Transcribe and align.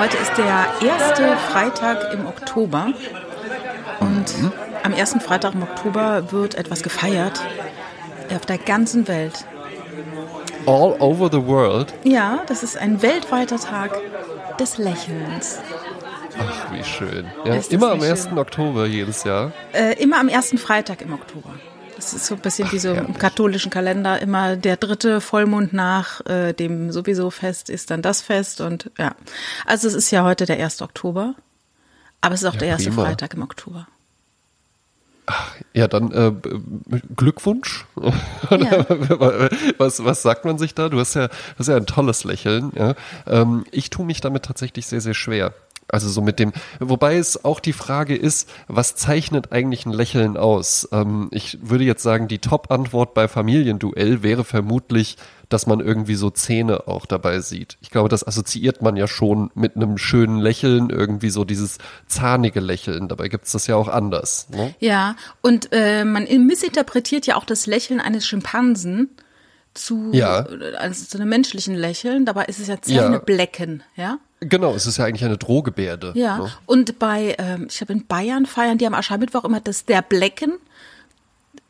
Heute 0.00 0.16
ist 0.16 0.32
der 0.38 0.66
erste 0.82 1.36
Freitag 1.36 2.14
im 2.14 2.24
Oktober. 2.24 2.86
Und 4.00 4.40
mhm. 4.40 4.50
am 4.82 4.94
ersten 4.94 5.20
Freitag 5.20 5.52
im 5.52 5.62
Oktober 5.62 6.32
wird 6.32 6.54
etwas 6.54 6.82
gefeiert. 6.82 7.38
Auf 8.34 8.46
der 8.46 8.56
ganzen 8.56 9.08
Welt. 9.08 9.44
All 10.64 10.96
over 11.00 11.28
the 11.30 11.46
world? 11.46 11.92
Ja, 12.02 12.44
das 12.46 12.62
ist 12.62 12.78
ein 12.78 13.02
weltweiter 13.02 13.58
Tag 13.58 14.00
des 14.58 14.78
Lächelns. 14.78 15.58
Ach, 16.38 16.72
wie 16.72 16.82
schön. 16.82 17.30
Ja, 17.44 17.56
immer 17.68 17.90
am 17.90 18.00
1. 18.00 18.22
Schön. 18.24 18.38
Oktober 18.38 18.86
jedes 18.86 19.24
Jahr? 19.24 19.52
Äh, 19.74 20.02
immer 20.02 20.18
am 20.18 20.28
ersten 20.28 20.56
Freitag 20.56 21.02
im 21.02 21.12
Oktober. 21.12 21.50
Das 22.00 22.14
ist 22.14 22.26
so 22.26 22.34
ein 22.34 22.40
bisschen 22.40 22.68
Ach, 22.68 22.72
wie 22.72 22.78
so 22.78 22.94
herrlich. 22.94 23.08
im 23.10 23.18
katholischen 23.18 23.70
Kalender. 23.70 24.22
Immer 24.22 24.56
der 24.56 24.78
dritte 24.78 25.20
Vollmond 25.20 25.74
nach 25.74 26.24
äh, 26.24 26.54
dem 26.54 26.92
sowieso 26.92 27.28
Fest 27.28 27.68
ist 27.68 27.90
dann 27.90 28.00
das 28.00 28.22
Fest. 28.22 28.62
Und 28.62 28.90
ja, 28.96 29.14
also 29.66 29.86
es 29.86 29.92
ist 29.92 30.10
ja 30.10 30.24
heute 30.24 30.46
der 30.46 30.56
1. 30.64 30.80
Oktober. 30.80 31.34
Aber 32.22 32.34
es 32.34 32.40
ist 32.40 32.48
auch 32.48 32.54
ja, 32.54 32.60
der 32.60 32.68
erste 32.68 32.88
prima. 32.88 33.04
Freitag 33.04 33.34
im 33.34 33.42
Oktober. 33.42 33.86
Ach, 35.26 35.54
ja, 35.74 35.88
dann 35.88 36.10
äh, 36.12 36.32
Glückwunsch. 37.14 37.84
Ja. 38.50 38.86
was, 39.76 40.02
was 40.02 40.22
sagt 40.22 40.46
man 40.46 40.56
sich 40.56 40.74
da? 40.74 40.88
Du 40.88 40.98
hast 40.98 41.14
ja, 41.14 41.28
hast 41.58 41.68
ja 41.68 41.76
ein 41.76 41.86
tolles 41.86 42.24
Lächeln. 42.24 42.72
Ja? 42.74 42.94
Ähm, 43.26 43.64
ich 43.70 43.90
tue 43.90 44.06
mich 44.06 44.22
damit 44.22 44.46
tatsächlich 44.46 44.86
sehr, 44.86 45.02
sehr 45.02 45.14
schwer. 45.14 45.52
Also 45.92 46.08
so 46.08 46.20
mit 46.20 46.38
dem, 46.38 46.52
wobei 46.78 47.16
es 47.16 47.44
auch 47.44 47.60
die 47.60 47.72
Frage 47.72 48.16
ist, 48.16 48.48
was 48.68 48.96
zeichnet 48.96 49.52
eigentlich 49.52 49.86
ein 49.86 49.92
Lächeln 49.92 50.36
aus? 50.36 50.88
Ähm, 50.92 51.28
ich 51.32 51.58
würde 51.62 51.84
jetzt 51.84 52.02
sagen, 52.02 52.28
die 52.28 52.38
Top-Antwort 52.38 53.14
bei 53.14 53.28
Familienduell 53.28 54.22
wäre 54.22 54.44
vermutlich, 54.44 55.16
dass 55.50 55.66
man 55.66 55.80
irgendwie 55.80 56.14
so 56.14 56.30
Zähne 56.30 56.86
auch 56.86 57.06
dabei 57.06 57.40
sieht. 57.40 57.76
Ich 57.80 57.90
glaube, 57.90 58.08
das 58.08 58.26
assoziiert 58.26 58.82
man 58.82 58.96
ja 58.96 59.08
schon 59.08 59.50
mit 59.54 59.76
einem 59.76 59.98
schönen 59.98 60.38
Lächeln, 60.38 60.90
irgendwie 60.90 61.30
so 61.30 61.44
dieses 61.44 61.78
zahnige 62.06 62.60
Lächeln. 62.60 63.08
Dabei 63.08 63.28
gibt 63.28 63.46
es 63.46 63.52
das 63.52 63.66
ja 63.66 63.74
auch 63.76 63.88
anders. 63.88 64.48
Ne? 64.50 64.74
Ja, 64.78 65.16
und 65.42 65.68
äh, 65.72 66.04
man 66.04 66.24
missinterpretiert 66.24 67.26
ja 67.26 67.36
auch 67.36 67.44
das 67.44 67.66
Lächeln 67.66 68.00
eines 68.00 68.26
Schimpansen 68.26 69.10
zu, 69.74 70.10
ja. 70.12 70.46
also 70.78 71.04
zu 71.04 71.18
einem 71.18 71.28
menschlichen 71.28 71.74
Lächeln. 71.74 72.24
Dabei 72.24 72.44
ist 72.44 72.60
es 72.60 72.68
ja 72.68 72.80
Zähneblecken, 72.80 73.82
ja. 73.96 74.18
Genau, 74.40 74.74
es 74.74 74.86
ist 74.86 74.96
ja 74.96 75.04
eigentlich 75.04 75.24
eine 75.24 75.36
Drohgebärde. 75.36 76.12
Ja, 76.14 76.38
ne? 76.38 76.52
und 76.66 76.98
bei, 76.98 77.36
ähm, 77.38 77.66
ich 77.70 77.80
habe 77.82 77.92
in 77.92 78.06
Bayern 78.06 78.46
feiern 78.46 78.78
die 78.78 78.86
am 78.86 78.94
Aschermittwoch 78.94 79.44
immer 79.44 79.60
das 79.60 79.84
der 79.84 80.00
Blecken. 80.02 80.54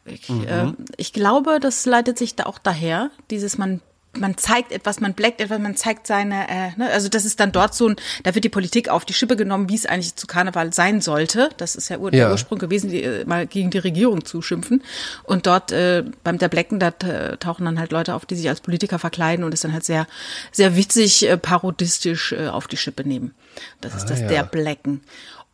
Ich, 0.05 0.29
mhm. 0.29 0.47
äh, 0.47 0.73
ich 0.97 1.12
glaube, 1.12 1.59
das 1.61 1.85
leitet 1.85 2.17
sich 2.17 2.37
da 2.37 2.45
auch 2.45 2.59
daher, 2.59 3.11
dieses 3.31 3.59
man 3.59 3.81
man 4.19 4.36
zeigt 4.36 4.72
etwas, 4.72 5.00
man 5.00 5.14
bleckt 5.14 5.41
etwas, 5.41 5.58
man 5.61 5.77
zeigt 5.77 6.06
seine, 6.06 6.48
äh, 6.48 6.70
ne, 6.77 6.91
also 6.91 7.08
das 7.08 7.25
ist 7.25 7.39
dann 7.39 7.53
dort 7.53 7.75
so 7.75 7.89
ein, 7.89 7.97
da 8.25 8.34
wird 8.34 8.44
die 8.44 8.48
Politik 8.48 8.89
auf 8.89 9.05
die 9.05 9.12
Schippe 9.12 9.36
genommen, 9.36 9.69
wie 9.69 9.77
es 9.77 9.86
eigentlich 9.86 10.16
zu 10.16 10.27
Karneval 10.27 10.72
sein 10.72 11.00
sollte. 11.00 11.50
Das 11.58 11.77
ist 11.77 11.91
ja, 11.91 11.98
ur 11.98 12.12
ja. 12.12 12.25
der 12.25 12.33
Ursprung 12.33 12.58
gewesen, 12.58 12.91
die, 12.91 13.03
äh, 13.03 13.25
mal 13.25 13.47
gegen 13.47 13.70
die 13.70 13.78
Regierung 13.78 14.25
zu 14.25 14.42
schimpfen. 14.42 14.83
Und 15.22 15.47
dort 15.47 15.70
äh, 15.70 16.05
beim 16.25 16.38
der 16.38 16.48
Blecken, 16.48 16.81
da 16.81 16.88
äh, 16.88 17.36
tauchen 17.36 17.64
dann 17.64 17.78
halt 17.78 17.92
Leute 17.92 18.14
auf, 18.14 18.27
die 18.27 18.34
sich 18.34 18.48
als 18.48 18.61
Politiker 18.61 18.98
verkleiden 18.98 19.44
und 19.44 19.55
es 19.55 19.61
dann 19.61 19.72
halt 19.72 19.84
sehr, 19.84 20.06
sehr 20.50 20.77
witzig, 20.77 21.28
äh, 21.28 21.36
parodistisch 21.36 22.33
äh, 22.33 22.48
auf 22.48 22.66
die 22.66 22.77
Schippe 22.77 23.06
nehmen. 23.06 23.34
Das 23.81 23.94
ist 23.94 24.05
ah, 24.05 24.08
das 24.08 24.20
ja. 24.20 24.28
der 24.28 24.42
Blecken. 24.44 25.03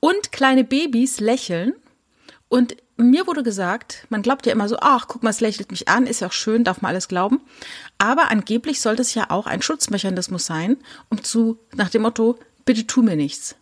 Und 0.01 0.33
kleine 0.33 0.65
Babys 0.65 1.21
lächeln 1.21 1.75
und 2.49 2.77
mir 2.97 3.27
wurde 3.27 3.43
gesagt, 3.43 4.07
man 4.09 4.23
glaubt 4.23 4.47
ja 4.47 4.53
immer 4.53 4.69
so, 4.69 4.77
ach, 4.81 5.07
guck 5.07 5.23
mal, 5.23 5.31
es 5.31 5.41
lächelt 5.41 5.71
mich 5.71 5.89
an, 5.89 6.07
ist 6.07 6.21
ja 6.21 6.29
auch 6.29 6.33
schön, 6.33 6.65
darf 6.65 6.81
man 6.81 6.91
alles 6.91 7.09
glauben. 7.09 7.41
Aber 7.99 8.31
angeblich 8.31 8.81
sollte 8.81 9.03
es 9.03 9.15
ja 9.15 9.31
auch 9.31 9.47
ein 9.47 9.63
Schutzmechanismus 9.63 10.47
sein, 10.47 10.79
um 11.11 11.23
zu, 11.23 11.59
nach 11.75 11.91
dem 11.91 12.03
Motto, 12.03 12.39
bitte 12.65 12.87
tu 12.87 13.03
mir 13.03 13.17
nichts. 13.17 13.57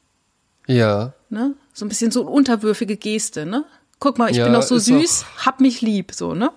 Ja. 0.66 1.14
Ne? 1.30 1.54
So 1.72 1.84
ein 1.84 1.88
bisschen 1.88 2.10
so 2.10 2.22
unterwürfige 2.22 2.96
Geste, 2.96 3.44
ne? 3.44 3.64
Guck 3.98 4.18
mal, 4.18 4.30
ich 4.30 4.36
ja, 4.36 4.44
bin 4.44 4.52
doch 4.52 4.62
so 4.62 4.78
süß, 4.78 5.24
hab 5.44 5.60
mich 5.60 5.80
lieb, 5.80 6.12
so, 6.12 6.34
ne? 6.34 6.52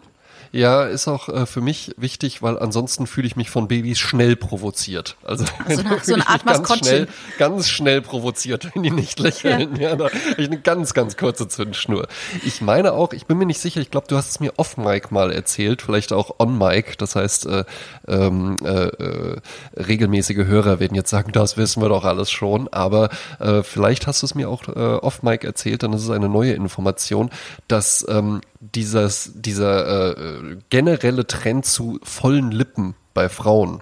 Ja, 0.51 0.83
ist 0.85 1.07
auch 1.07 1.29
äh, 1.29 1.45
für 1.45 1.61
mich 1.61 1.93
wichtig, 1.97 2.41
weil 2.41 2.57
ansonsten 2.59 3.07
fühle 3.07 3.27
ich 3.27 3.35
mich 3.35 3.49
von 3.49 3.67
Babys 3.67 3.99
schnell 3.99 4.35
provoziert. 4.35 5.17
Also 5.23 5.45
so 5.45 5.51
eine, 5.65 5.99
so 6.03 6.13
eine 6.13 6.27
Art 6.27 6.45
ganz 6.45 6.77
schnell, 6.77 7.07
ganz 7.37 7.69
schnell 7.69 8.01
provoziert, 8.01 8.69
wenn 8.73 8.83
die 8.83 8.91
nicht 8.91 9.19
lächeln. 9.19 9.75
Ja, 9.75 9.89
ja 9.89 9.95
da 9.95 10.05
habe 10.05 10.15
ich 10.37 10.47
eine 10.47 10.59
ganz, 10.59 10.93
ganz 10.93 11.17
kurze 11.17 11.47
Zündschnur. 11.47 12.07
Ich 12.45 12.61
meine 12.61 12.93
auch, 12.93 13.13
ich 13.13 13.25
bin 13.25 13.37
mir 13.37 13.45
nicht 13.45 13.59
sicher, 13.59 13.81
ich 13.81 13.91
glaube, 13.91 14.07
du 14.07 14.15
hast 14.15 14.29
es 14.29 14.39
mir 14.39 14.53
off-Mic 14.57 15.11
mal 15.11 15.31
erzählt, 15.31 15.81
vielleicht 15.81 16.13
auch 16.13 16.39
on-Mic. 16.39 16.97
Das 16.97 17.15
heißt, 17.15 17.45
äh, 17.47 17.65
ähm, 18.07 18.57
äh, 18.63 18.87
äh, 18.87 19.41
regelmäßige 19.75 20.45
Hörer 20.45 20.79
werden 20.79 20.95
jetzt 20.95 21.09
sagen, 21.09 21.31
das 21.31 21.57
wissen 21.57 21.81
wir 21.81 21.89
doch 21.89 22.03
alles 22.03 22.31
schon. 22.31 22.67
Aber 22.69 23.09
äh, 23.39 23.63
vielleicht 23.63 24.07
hast 24.07 24.21
du 24.21 24.25
es 24.25 24.35
mir 24.35 24.49
auch 24.49 24.67
äh, 24.67 24.71
off-Mic 24.71 25.45
erzählt, 25.45 25.83
dann 25.83 25.93
ist 25.93 26.03
es 26.03 26.09
eine 26.09 26.29
neue 26.29 26.53
Information, 26.53 27.29
dass 27.67 28.05
ähm, 28.09 28.41
dieses, 28.59 29.31
dieser 29.35 30.17
äh, 30.17 30.57
generelle 30.69 31.27
Trend 31.27 31.65
zu 31.65 31.99
vollen 32.03 32.51
Lippen 32.51 32.95
bei 33.13 33.29
Frauen. 33.29 33.81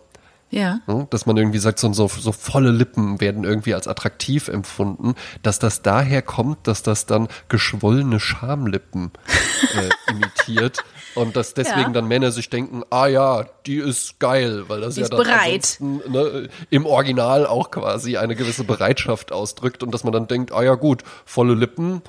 Ja. 0.52 0.80
Dass 1.09 1.25
man 1.25 1.36
irgendwie 1.36 1.58
sagt, 1.58 1.80
so, 1.80 1.91
so, 1.91 2.08
so 2.08 2.31
volle 2.31 2.72
Lippen 2.72 3.19
werden 3.19 3.44
irgendwie 3.44 3.74
als 3.74 3.88
attraktiv 3.88 4.47
empfunden, 4.47 5.16
dass 5.41 5.59
das 5.59 5.81
daher 5.81 6.22
kommt, 6.22 6.68
dass 6.68 6.81
das 6.81 7.06
dann 7.06 7.28
geschwollene 7.50 8.19
Schamlippen 8.22 9.12
äh, 9.75 9.90
imitiert 10.12 10.84
und 11.16 11.36
dass 11.36 11.56
deswegen 11.56 11.80
ja. 11.80 11.90
dann 11.90 12.07
Männer 12.07 12.31
sich 12.31 12.50
denken, 12.50 12.84
ah 12.90 13.07
ja, 13.07 13.46
die 13.66 13.78
ist 13.78 14.19
geil, 14.19 14.66
weil 14.68 14.81
das 14.81 14.96
die 14.96 15.02
ja 15.02 15.07
dann. 15.09 15.19
Ne, 16.07 16.47
im 16.69 16.86
Original 16.86 17.47
auch 17.47 17.72
quasi 17.72 18.16
eine 18.16 18.36
gewisse 18.36 18.63
Bereitschaft 18.63 19.31
ausdrückt 19.31 19.84
und 19.84 19.94
dass 19.94 20.03
man 20.03 20.13
dann 20.13 20.28
denkt, 20.28 20.53
ah 20.53 20.63
ja 20.63 20.75
gut, 20.75 21.03
volle 21.25 21.56
Lippen, 21.56 22.02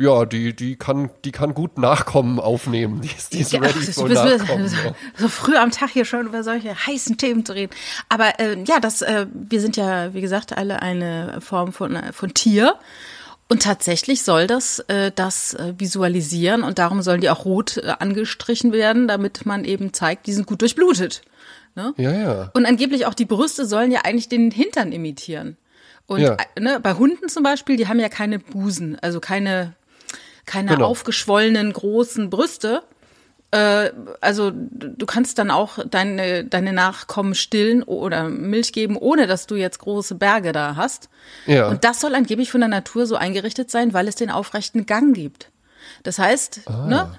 ja, 0.00 0.24
die, 0.24 0.56
die 0.56 0.76
kann, 0.76 1.10
die 1.24 1.30
kann 1.30 1.52
gut 1.52 1.76
Nachkommen 1.76 2.40
aufnehmen. 2.40 3.02
Die 3.02 3.08
ist, 3.08 3.34
die 3.34 3.40
ist 3.40 3.52
ready 3.52 3.66
ja, 3.66 3.92
für 3.92 4.08
Nachkommen. 4.08 4.68
So, 4.68 4.76
so 5.16 5.28
früh 5.28 5.56
am 5.56 5.70
Tag 5.70 5.90
hier 5.90 6.06
schon 6.06 6.26
über 6.26 6.42
solche 6.42 6.74
heißen 6.74 7.18
Themen 7.18 7.44
zu 7.44 7.54
reden. 7.54 7.72
Aber 8.08 8.40
äh, 8.40 8.56
ja, 8.66 8.80
das, 8.80 9.02
äh, 9.02 9.26
wir 9.32 9.60
sind 9.60 9.76
ja, 9.76 10.14
wie 10.14 10.22
gesagt, 10.22 10.56
alle 10.56 10.80
eine 10.80 11.40
Form 11.40 11.74
von, 11.74 11.98
von 12.12 12.32
Tier. 12.32 12.76
Und 13.48 13.62
tatsächlich 13.62 14.22
soll 14.22 14.46
das 14.46 14.78
äh, 14.88 15.10
das 15.14 15.54
äh, 15.54 15.74
visualisieren 15.76 16.62
und 16.62 16.78
darum 16.78 17.02
sollen 17.02 17.20
die 17.20 17.28
auch 17.30 17.44
rot 17.44 17.78
äh, 17.78 17.94
angestrichen 17.98 18.72
werden, 18.72 19.08
damit 19.08 19.44
man 19.44 19.64
eben 19.64 19.92
zeigt, 19.92 20.28
die 20.28 20.32
sind 20.32 20.46
gut 20.46 20.62
durchblutet. 20.62 21.22
Ne? 21.74 21.92
Ja, 21.96 22.12
ja. 22.12 22.50
Und 22.54 22.64
angeblich 22.64 23.06
auch 23.06 23.14
die 23.14 23.24
Brüste 23.24 23.66
sollen 23.66 23.90
ja 23.90 24.02
eigentlich 24.04 24.28
den 24.28 24.52
Hintern 24.52 24.92
imitieren. 24.92 25.56
Und 26.06 26.20
ja. 26.20 26.36
Äh, 26.54 26.60
ne, 26.60 26.80
bei 26.80 26.94
Hunden 26.94 27.28
zum 27.28 27.42
Beispiel, 27.42 27.76
die 27.76 27.88
haben 27.88 28.00
ja 28.00 28.08
keine 28.08 28.38
Busen, 28.38 28.98
also 29.00 29.20
keine 29.20 29.74
keine 30.46 30.74
genau. 30.74 30.86
aufgeschwollenen 30.86 31.72
großen 31.72 32.30
Brüste. 32.30 32.82
Äh, 33.50 33.90
also 34.20 34.52
du 34.54 35.06
kannst 35.06 35.38
dann 35.38 35.50
auch 35.50 35.78
deine, 35.88 36.44
deine 36.44 36.72
Nachkommen 36.72 37.34
stillen 37.34 37.82
oder 37.82 38.28
Milch 38.28 38.72
geben, 38.72 38.96
ohne 38.96 39.26
dass 39.26 39.46
du 39.46 39.56
jetzt 39.56 39.78
große 39.78 40.14
Berge 40.14 40.52
da 40.52 40.76
hast. 40.76 41.08
Ja. 41.46 41.68
Und 41.68 41.84
das 41.84 42.00
soll 42.00 42.14
angeblich 42.14 42.50
von 42.50 42.60
der 42.60 42.68
Natur 42.68 43.06
so 43.06 43.16
eingerichtet 43.16 43.70
sein, 43.70 43.92
weil 43.92 44.08
es 44.08 44.16
den 44.16 44.30
aufrechten 44.30 44.86
Gang 44.86 45.14
gibt. 45.14 45.50
Das 46.02 46.18
heißt, 46.18 46.62
ah. 46.66 46.86
ne, 46.86 47.18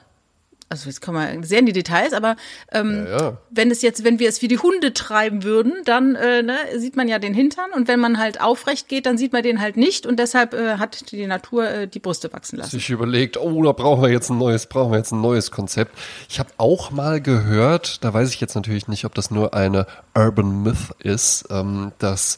also 0.71 0.87
jetzt 0.87 1.01
kommen 1.01 1.37
wir 1.37 1.45
sehr 1.45 1.59
in 1.59 1.65
die 1.65 1.73
Details, 1.73 2.13
aber 2.13 2.37
ähm, 2.71 3.05
ja, 3.05 3.19
ja. 3.19 3.37
wenn 3.49 3.69
es 3.71 3.81
jetzt, 3.81 4.05
wenn 4.05 4.19
wir 4.19 4.29
es 4.29 4.41
wie 4.41 4.47
die 4.47 4.57
Hunde 4.57 4.93
treiben 4.93 5.43
würden, 5.43 5.73
dann 5.83 6.15
äh, 6.15 6.41
ne, 6.43 6.55
sieht 6.77 6.95
man 6.95 7.09
ja 7.09 7.19
den 7.19 7.33
Hintern 7.33 7.71
und 7.75 7.89
wenn 7.89 7.99
man 7.99 8.17
halt 8.17 8.39
aufrecht 8.39 8.87
geht, 8.87 9.05
dann 9.05 9.17
sieht 9.17 9.33
man 9.33 9.43
den 9.43 9.59
halt 9.59 9.75
nicht 9.75 10.05
und 10.05 10.17
deshalb 10.17 10.53
äh, 10.53 10.77
hat 10.77 11.11
die 11.11 11.27
Natur 11.27 11.69
äh, 11.69 11.87
die 11.89 11.99
Brüste 11.99 12.31
wachsen 12.31 12.57
lassen. 12.57 12.71
Sich 12.71 12.89
überlegt, 12.89 13.35
oh, 13.37 13.61
da 13.63 13.73
brauchen 13.73 14.01
wir 14.01 14.09
jetzt 14.09 14.29
ein 14.29 14.37
neues, 14.37 14.65
brauchen 14.65 14.91
wir 14.93 14.97
jetzt 14.97 15.11
ein 15.11 15.19
neues 15.19 15.51
Konzept. 15.51 15.97
Ich 16.29 16.39
habe 16.39 16.49
auch 16.57 16.89
mal 16.89 17.19
gehört, 17.19 18.03
da 18.05 18.13
weiß 18.13 18.33
ich 18.33 18.39
jetzt 18.39 18.55
natürlich 18.55 18.87
nicht, 18.87 19.03
ob 19.03 19.13
das 19.13 19.29
nur 19.29 19.53
eine 19.53 19.87
Urban 20.15 20.63
Myth 20.63 20.95
ist, 20.99 21.45
ähm, 21.49 21.91
dass 21.99 22.37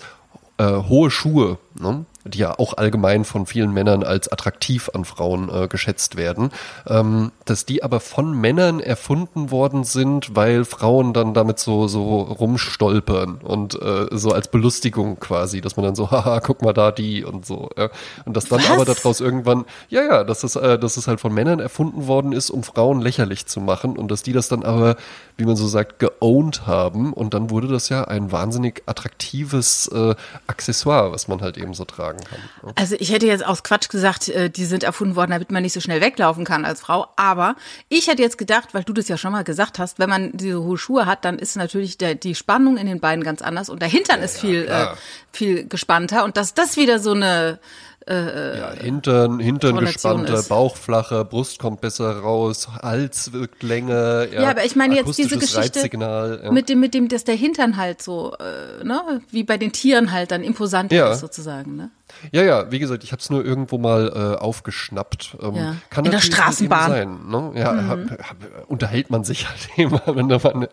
äh, 0.58 0.66
hohe 0.66 1.12
Schuhe, 1.12 1.60
ne? 1.80 2.06
Die 2.26 2.40
ja 2.40 2.58
auch 2.58 2.78
allgemein 2.78 3.26
von 3.26 3.46
vielen 3.46 3.74
Männern 3.74 4.04
als 4.04 4.32
attraktiv 4.32 4.90
an 4.94 5.06
Frauen 5.06 5.50
äh, 5.50 5.68
geschätzt 5.68 6.16
werden, 6.16 6.52
ähm, 6.88 7.32
dass 7.46 7.66
die 7.66 7.84
aber 7.84 8.00
von 8.00 8.40
Männern 8.40 8.80
erfunden 8.80 9.52
worden 9.52 9.84
sind, 9.84 10.36
weil 10.36 10.66
Frauen 10.66 11.14
dann 11.14 11.34
damit 11.34 11.60
so 11.60 11.88
so 11.88 12.22
rumstolpern 12.22 13.40
und 13.44 13.82
äh, 13.82 14.08
so 14.12 14.32
als 14.32 14.48
Belustigung 14.48 15.20
quasi, 15.20 15.62
dass 15.62 15.76
man 15.76 15.86
dann 15.86 15.96
so, 15.96 16.12
haha, 16.12 16.40
guck 16.40 16.62
mal 16.62 16.74
da 16.74 16.92
die 16.92 17.24
und 17.26 17.46
so, 17.46 17.70
ja. 17.78 17.90
Und 18.26 18.38
dass 18.38 18.46
dann 18.46 18.60
Was? 18.60 18.72
aber 18.72 18.86
daraus 18.86 19.20
irgendwann, 19.20 19.66
ja, 19.90 20.04
ja, 20.04 20.24
dass 20.24 20.44
es, 20.44 20.56
äh, 20.56 20.80
dass 20.80 20.98
es 20.98 21.08
halt 21.08 21.20
von 21.20 21.34
Männern 21.34 21.60
erfunden 21.60 22.08
worden 22.08 22.32
ist, 22.32 22.50
um 22.50 22.64
Frauen 22.64 23.02
lächerlich 23.02 23.46
zu 23.48 23.60
machen 23.60 23.98
und 23.98 24.10
dass 24.10 24.24
die 24.24 24.34
das 24.34 24.48
dann 24.48 24.64
aber, 24.64 24.96
wie 25.38 25.46
man 25.46 25.56
so 25.56 25.68
sagt, 25.68 26.00
geowned 26.00 26.68
haben 26.68 27.14
und 27.14 27.34
dann 27.34 27.50
wurde 27.50 27.68
das 27.68 27.90
ja 27.90 28.06
ein 28.06 28.32
wahnsinnig 28.32 28.84
attraktives 28.86 29.88
äh, 29.88 30.16
Accessoire, 30.48 31.12
was 31.12 31.28
man 31.28 31.42
halt 31.42 31.58
eben 31.58 31.74
so 31.74 31.86
tragen 31.86 32.13
tragen 32.18 32.26
kann. 32.30 32.68
Ne? 32.68 32.74
Also 32.76 32.96
ich 33.00 33.12
hätte 33.12 33.26
jetzt 33.26 33.46
aus 33.46 33.64
Quatsch 33.64 33.90
gesagt, 33.90 34.30
äh, 34.30 34.50
die 34.50 34.66
sind 34.66 34.84
erfunden 34.84 35.16
worden, 35.16 35.32
damit 35.32 35.52
man 35.52 35.64
nicht 35.64 35.74
so 35.74 35.80
schnell 35.80 36.02
weglaufen 36.02 36.46
kann 36.46 36.66
als 36.66 36.82
Frau. 36.82 37.08
Aber 37.16 37.56
ich 37.90 38.08
hätte 38.08 38.22
jetzt 38.22 38.38
gedacht, 38.38 38.74
weil 38.74 38.84
du 38.84 38.94
das 38.94 39.08
ja 39.08 39.18
schon 39.18 39.32
mal 39.32 39.44
gesagt 39.44 39.80
hast, 39.80 40.00
wenn 40.00 40.10
man 40.10 40.32
diese 40.34 40.62
hohe 40.62 40.78
Schuhe 40.78 41.06
hat, 41.06 41.26
dann 41.26 41.40
ist 41.40 41.56
natürlich 41.56 41.98
der, 41.98 42.16
die 42.16 42.36
Spannung 42.36 42.78
in 42.78 42.88
den 42.88 43.00
Beinen 43.00 43.24
ganz 43.24 43.42
anders 43.42 43.70
und 43.70 43.82
der 43.82 43.90
Hintern 43.90 44.22
ist 44.22 44.40
viel, 44.40 44.66
äh, 44.66 44.88
viel 45.32 45.68
gespannter. 45.68 46.24
Und 46.24 46.38
dass 46.38 46.54
das 46.54 46.78
wieder 46.78 47.00
so 47.00 47.12
eine 47.12 47.60
äh, 48.08 48.60
ja, 48.60 48.72
Hintern, 48.72 49.40
Hintern 49.40 49.78
gespannter, 49.78 50.44
Bauch 50.44 50.76
flacher, 50.76 51.24
Brust 51.24 51.60
kommt 51.60 51.82
besser 51.82 52.18
raus, 52.18 52.68
Hals 52.82 53.32
wirkt 53.32 53.64
länger. 53.64 54.28
Ja, 54.32 54.42
ja 54.42 54.50
aber 54.50 54.66
ich 54.66 54.76
meine 54.76 54.96
jetzt 54.96 55.18
diese 55.18 55.38
Geschichte 55.38 55.88
ja. 55.92 56.52
mit 56.52 56.70
dem, 56.70 56.80
mit 56.80 56.94
dem, 56.94 57.08
dass 57.08 57.24
der 57.24 57.36
Hintern 57.36 57.78
halt 57.78 58.02
so, 58.02 58.36
äh, 58.40 58.84
ne, 58.84 59.22
wie 59.32 59.44
bei 59.44 59.58
den 59.58 59.72
Tieren 59.72 60.12
halt 60.12 60.32
dann 60.32 60.44
imposant 60.44 60.92
ja. 60.92 61.12
ist 61.12 61.22
sozusagen, 61.22 61.76
ne? 61.76 61.92
Ja, 62.32 62.44
ja, 62.44 62.72
wie 62.72 62.80
gesagt, 62.80 63.04
ich 63.04 63.12
habe 63.12 63.22
es 63.22 63.30
nur 63.30 63.44
irgendwo 63.44 63.78
mal 63.78 64.12
äh, 64.16 64.40
aufgeschnappt. 64.40 65.38
Ähm, 65.42 65.56
ja. 65.56 65.76
Kann 65.90 66.06
In 66.06 66.12
der 66.12 66.20
Straßenbahn. 66.20 66.92
Sein, 66.92 67.28
ne? 67.28 67.52
Ja, 67.56 67.74
mhm. 67.74 67.88
hab, 67.88 68.00
hab, 68.12 68.38
unterhält 68.68 69.10
man 69.10 69.24
sich 69.24 69.48
halt 69.50 69.70
immer. 69.78 70.02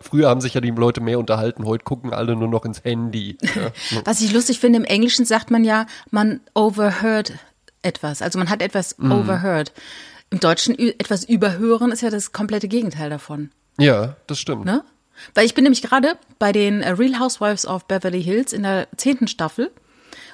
Früher 0.01 0.29
haben 0.29 0.41
sich 0.41 0.53
ja 0.53 0.61
die 0.61 0.71
Leute 0.71 1.01
mehr 1.01 1.19
unterhalten, 1.19 1.65
heute 1.65 1.83
gucken 1.83 2.13
alle 2.13 2.35
nur 2.35 2.47
noch 2.47 2.65
ins 2.65 2.83
Handy. 2.83 3.37
Ja. 3.41 4.01
Was 4.05 4.21
ich 4.21 4.33
lustig 4.33 4.59
finde, 4.59 4.79
im 4.79 4.85
Englischen 4.85 5.25
sagt 5.25 5.51
man 5.51 5.63
ja, 5.63 5.85
man 6.09 6.39
overheard 6.53 7.33
etwas. 7.81 8.21
Also 8.21 8.39
man 8.39 8.49
hat 8.49 8.61
etwas 8.61 8.97
mhm. 8.97 9.11
overheard. 9.11 9.73
Im 10.29 10.39
Deutschen 10.39 10.77
etwas 10.77 11.25
überhören 11.25 11.91
ist 11.91 12.01
ja 12.01 12.09
das 12.09 12.31
komplette 12.31 12.67
Gegenteil 12.67 13.09
davon. 13.09 13.51
Ja, 13.77 14.15
das 14.27 14.39
stimmt. 14.39 14.65
Ne? 14.65 14.83
Weil 15.33 15.45
ich 15.45 15.53
bin 15.53 15.63
nämlich 15.63 15.81
gerade 15.81 16.17
bei 16.39 16.51
den 16.51 16.81
Real 16.83 17.19
Housewives 17.19 17.65
of 17.65 17.85
Beverly 17.85 18.23
Hills 18.23 18.53
in 18.53 18.63
der 18.63 18.87
zehnten 18.97 19.27
Staffel 19.27 19.71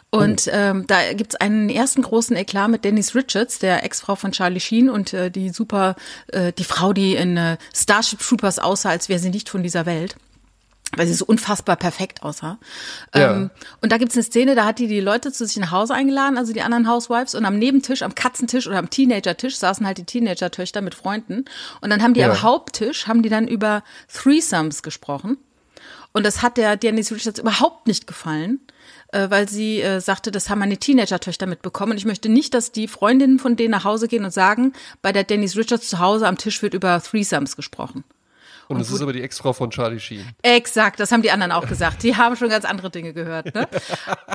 und 0.09 0.50
ähm, 0.51 0.86
da 0.88 1.13
gibt's 1.13 1.36
einen 1.36 1.69
ersten 1.69 2.01
großen 2.01 2.36
Eklat 2.36 2.69
mit 2.69 2.86
Dennis 2.86 3.13
Richards, 3.13 3.59
der 3.59 3.83
Ex-Frau 3.83 4.15
von 4.15 4.31
Charlie 4.31 4.62
Sheen 4.62 4.89
und 4.89 5.13
äh, 5.13 5.30
die 5.30 5.50
super, 5.50 5.95
äh, 6.27 6.54
die 6.54 6.63
Frau, 6.63 6.94
die 6.94 7.15
in 7.15 7.36
äh, 7.36 7.57
Starship 7.75 8.19
Troopers 8.19 8.59
aussah, 8.59 8.89
als 8.89 9.09
wäre 9.09 9.19
sie 9.19 9.30
nicht 9.30 9.50
von 9.50 9.63
dieser 9.63 9.86
Welt. 9.86 10.15
Weil 10.95 11.07
sie 11.07 11.13
so 11.13 11.25
unfassbar 11.25 11.75
perfekt 11.75 12.24
aussah. 12.24 12.57
Ja. 13.13 13.33
Ähm, 13.33 13.50
und 13.81 13.92
da 13.92 13.98
gibt's 13.98 14.15
eine 14.15 14.24
Szene, 14.24 14.56
da 14.56 14.63
hat 14.63 14.80
die 14.80 14.88
die 14.88 15.01
Leute 15.01 15.33
zu 15.33 15.45
sich 15.45 15.57
nach 15.57 15.71
Hause 15.71 15.94
eingeladen, 15.94 16.38
also 16.38 16.53
die 16.53 16.62
anderen 16.62 16.89
Housewives, 16.89 17.36
und 17.36 17.44
am 17.44 17.60
Nebentisch, 17.60 18.01
am 18.01 18.15
Katzentisch 18.15 18.68
oder 18.68 18.77
am 18.77 18.89
Teenager-Tisch 18.89 19.57
saßen 19.57 19.86
halt 19.86 19.98
die 19.98 20.06
Teenager-Töchter 20.06 20.80
mit 20.80 20.95
Freunden. 20.95 21.44
Und 21.81 21.89
dann 21.89 22.01
haben 22.01 22.13
die 22.13 22.21
ja. 22.21 22.31
am 22.31 22.42
Haupttisch, 22.42 23.07
haben 23.07 23.24
die 23.24 23.30
dann 23.30 23.50
über 23.50 23.83
Threesomes 24.13 24.81
gesprochen. 24.81 25.36
Und 26.13 26.25
das 26.25 26.42
hat 26.42 26.56
der 26.56 26.77
Dennis 26.77 27.12
Richards 27.12 27.39
überhaupt 27.39 27.86
nicht 27.86 28.07
gefallen 28.07 28.62
äh, 29.12 29.30
weil 29.30 29.48
sie 29.50 29.81
äh, 29.81 30.00
sagte, 30.00 30.31
das 30.31 30.50
haben 30.50 30.59
meine 30.59 30.77
Teenager-Töchter 30.77 31.45
mitbekommen. 31.45 31.94
Und 31.94 31.98
ich 31.98 32.06
möchte 32.06 32.30
nicht, 32.30 32.54
dass 32.54 32.71
die 32.71 32.88
Freundinnen 32.88 33.39
von 33.39 33.56
denen 33.56 33.71
nach 33.71 33.83
Hause 33.83 34.07
gehen 34.07 34.25
und 34.25 34.31
sagen, 34.31 34.74
bei 35.01 35.12
der 35.12 35.24
Dennis 35.24 35.56
Richards 35.56 35.89
zu 35.89 36.00
Hause 36.00 36.27
am 36.27 36.38
Tisch 36.38 36.62
wird 36.62 36.74
über 36.74 37.01
Threesomes 37.01 37.56
gesprochen. 37.56 38.04
Und 38.68 38.81
es 38.81 38.92
ist 38.92 39.01
aber 39.01 39.13
die 39.13 39.21
Ex-Frau 39.21 39.54
von 39.54 39.69
Charlie 39.69 40.00
Sheen. 40.00 40.27
Exakt, 40.42 41.00
das 41.00 41.13
haben 41.13 41.21
die 41.21 41.31
anderen 41.31 41.54
auch 41.54 41.68
gesagt. 41.68 42.04
Die 42.04 42.18
haben 42.18 42.36
schon 42.36 42.50
ganz 42.50 42.65
andere 42.65 42.89
Dinge 42.89 43.13
gehört. 43.13 43.56
Ne? 43.56 43.65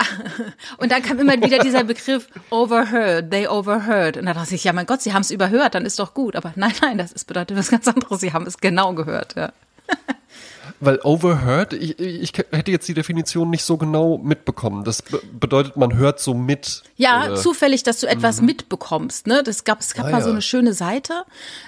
und 0.79 0.91
dann 0.91 1.03
kam 1.03 1.19
immer 1.19 1.35
wieder 1.35 1.59
dieser 1.59 1.85
Begriff 1.85 2.29
overheard, 2.49 3.31
they 3.31 3.47
overheard. 3.47 4.17
Und 4.17 4.25
da 4.25 4.33
dachte 4.33 4.55
ich, 4.55 4.65
ja 4.65 4.73
mein 4.73 4.87
Gott, 4.87 5.03
sie 5.03 5.13
haben 5.13 5.21
es 5.21 5.31
überhört, 5.31 5.75
dann 5.75 5.85
ist 5.85 5.99
doch 5.99 6.15
gut. 6.15 6.35
Aber 6.35 6.53
nein, 6.57 6.73
nein, 6.81 6.97
das 6.97 7.13
ist 7.13 7.27
bedeutet 7.27 7.59
was 7.59 7.71
ganz 7.71 7.87
anderes. 7.89 8.21
Sie 8.21 8.33
haben 8.33 8.47
es 8.47 8.57
genau 8.57 8.95
gehört. 8.95 9.35
Ja. 9.37 9.53
Weil 10.85 10.99
overheard, 11.05 11.75
ich, 11.75 11.97
ich 12.01 12.33
hätte 12.51 12.73
jetzt 12.73 12.89
die 12.89 12.95
Definition 12.95 13.51
nicht 13.51 13.63
so 13.63 13.77
genau 13.77 14.19
mitbekommen. 14.19 14.83
Das 14.83 15.05
bedeutet, 15.33 15.77
man 15.77 15.95
hört 15.95 16.19
so 16.19 16.35
mit. 16.35 16.83
Ja, 16.97 17.27
oder? 17.27 17.37
zufällig, 17.37 17.85
dass 17.85 18.01
du 18.01 18.09
etwas 18.09 18.41
mhm. 18.41 18.47
mitbekommst. 18.47 19.29
Ne? 19.29 19.45
Das 19.45 19.63
gab, 19.63 19.79
es 19.79 19.95
gab 19.95 20.07
ah, 20.07 20.11
mal 20.11 20.19
ja. 20.19 20.25
so 20.25 20.31
eine 20.31 20.43
schöne 20.43 20.73
Seite 20.73 21.23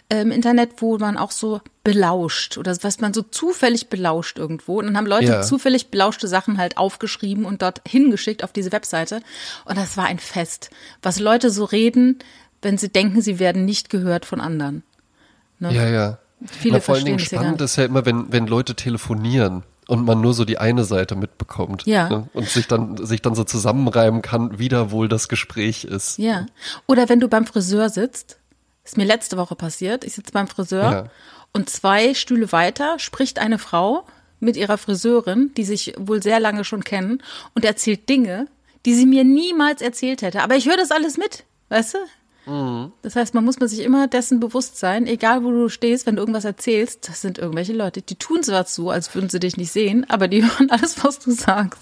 äh, 0.08 0.20
im 0.20 0.32
Internet, 0.32 0.82
wo 0.82 0.98
man 0.98 1.16
auch 1.16 1.30
so 1.30 1.60
belauscht 1.84 2.58
oder 2.58 2.76
was 2.82 2.98
man 2.98 3.14
so 3.14 3.22
zufällig 3.22 3.88
belauscht 3.88 4.36
irgendwo. 4.36 4.80
Und 4.80 4.86
dann 4.86 4.96
haben 4.96 5.06
Leute 5.06 5.26
ja. 5.26 5.42
zufällig 5.42 5.92
belauschte 5.92 6.26
Sachen 6.26 6.58
halt 6.58 6.76
aufgeschrieben 6.76 7.44
und 7.44 7.62
dort 7.62 7.82
hingeschickt 7.86 8.42
auf 8.42 8.50
diese 8.50 8.72
Webseite. 8.72 9.20
Und 9.64 9.78
das 9.78 9.96
war 9.96 10.06
ein 10.06 10.18
Fest, 10.18 10.70
was 11.02 11.20
Leute 11.20 11.50
so 11.50 11.64
reden, 11.64 12.18
wenn 12.62 12.78
sie 12.78 12.88
denken, 12.88 13.22
sie 13.22 13.38
werden 13.38 13.64
nicht 13.64 13.90
gehört 13.90 14.26
von 14.26 14.40
anderen. 14.40 14.82
Ne? 15.60 15.72
Ja, 15.72 15.88
ja. 15.88 16.18
Viele 16.46 16.74
Na, 16.74 16.80
vor 16.80 16.94
allen 16.96 17.04
Dingen 17.04 17.18
spannend 17.18 17.60
ist 17.60 17.76
ja 17.76 17.84
immer, 17.84 18.04
wenn, 18.06 18.32
wenn 18.32 18.46
Leute 18.46 18.74
telefonieren 18.74 19.62
und 19.88 20.04
man 20.04 20.20
nur 20.20 20.34
so 20.34 20.44
die 20.44 20.58
eine 20.58 20.84
Seite 20.84 21.16
mitbekommt. 21.16 21.84
Ja. 21.86 22.08
Ne? 22.08 22.28
Und 22.32 22.48
sich 22.48 22.66
dann, 22.66 22.96
sich 23.04 23.22
dann 23.22 23.34
so 23.34 23.44
zusammenreimen 23.44 24.22
kann, 24.22 24.58
wie 24.58 24.68
da 24.68 24.90
wohl 24.90 25.08
das 25.08 25.28
Gespräch 25.28 25.84
ist. 25.84 26.18
Ja. 26.18 26.46
Oder 26.86 27.08
wenn 27.08 27.20
du 27.20 27.28
beim 27.28 27.46
Friseur 27.46 27.88
sitzt, 27.90 28.38
ist 28.84 28.96
mir 28.96 29.04
letzte 29.04 29.36
Woche 29.36 29.56
passiert, 29.56 30.04
ich 30.04 30.14
sitze 30.14 30.32
beim 30.32 30.46
Friseur 30.46 30.92
ja. 30.92 31.04
und 31.52 31.70
zwei 31.70 32.14
Stühle 32.14 32.52
weiter 32.52 32.98
spricht 32.98 33.38
eine 33.38 33.58
Frau 33.58 34.04
mit 34.40 34.56
ihrer 34.56 34.76
Friseurin, 34.76 35.52
die 35.56 35.64
sich 35.64 35.94
wohl 35.98 36.22
sehr 36.22 36.38
lange 36.38 36.64
schon 36.64 36.84
kennen 36.84 37.22
und 37.54 37.64
erzählt 37.64 38.08
Dinge, 38.08 38.46
die 38.84 38.94
sie 38.94 39.06
mir 39.06 39.24
niemals 39.24 39.80
erzählt 39.80 40.20
hätte. 40.20 40.42
Aber 40.42 40.56
ich 40.56 40.66
höre 40.66 40.76
das 40.76 40.90
alles 40.90 41.16
mit, 41.16 41.44
weißt 41.70 41.94
du? 41.94 41.98
Das 43.02 43.16
heißt, 43.16 43.34
man 43.34 43.44
muss 43.44 43.58
man 43.58 43.68
sich 43.68 43.80
immer 43.80 44.06
dessen 44.06 44.38
bewusst 44.38 44.78
sein, 44.78 45.06
egal 45.06 45.44
wo 45.44 45.50
du 45.50 45.68
stehst, 45.68 46.06
wenn 46.06 46.16
du 46.16 46.22
irgendwas 46.22 46.44
erzählst, 46.44 47.08
das 47.08 47.22
sind 47.22 47.38
irgendwelche 47.38 47.72
Leute, 47.72 48.02
die 48.02 48.16
tun 48.16 48.42
zwar 48.42 48.64
so, 48.64 48.90
als 48.90 49.14
würden 49.14 49.30
sie 49.30 49.40
dich 49.40 49.56
nicht 49.56 49.72
sehen, 49.72 50.04
aber 50.08 50.28
die 50.28 50.42
hören 50.58 50.70
alles, 50.70 51.02
was 51.02 51.18
du 51.18 51.30
sagst. 51.30 51.80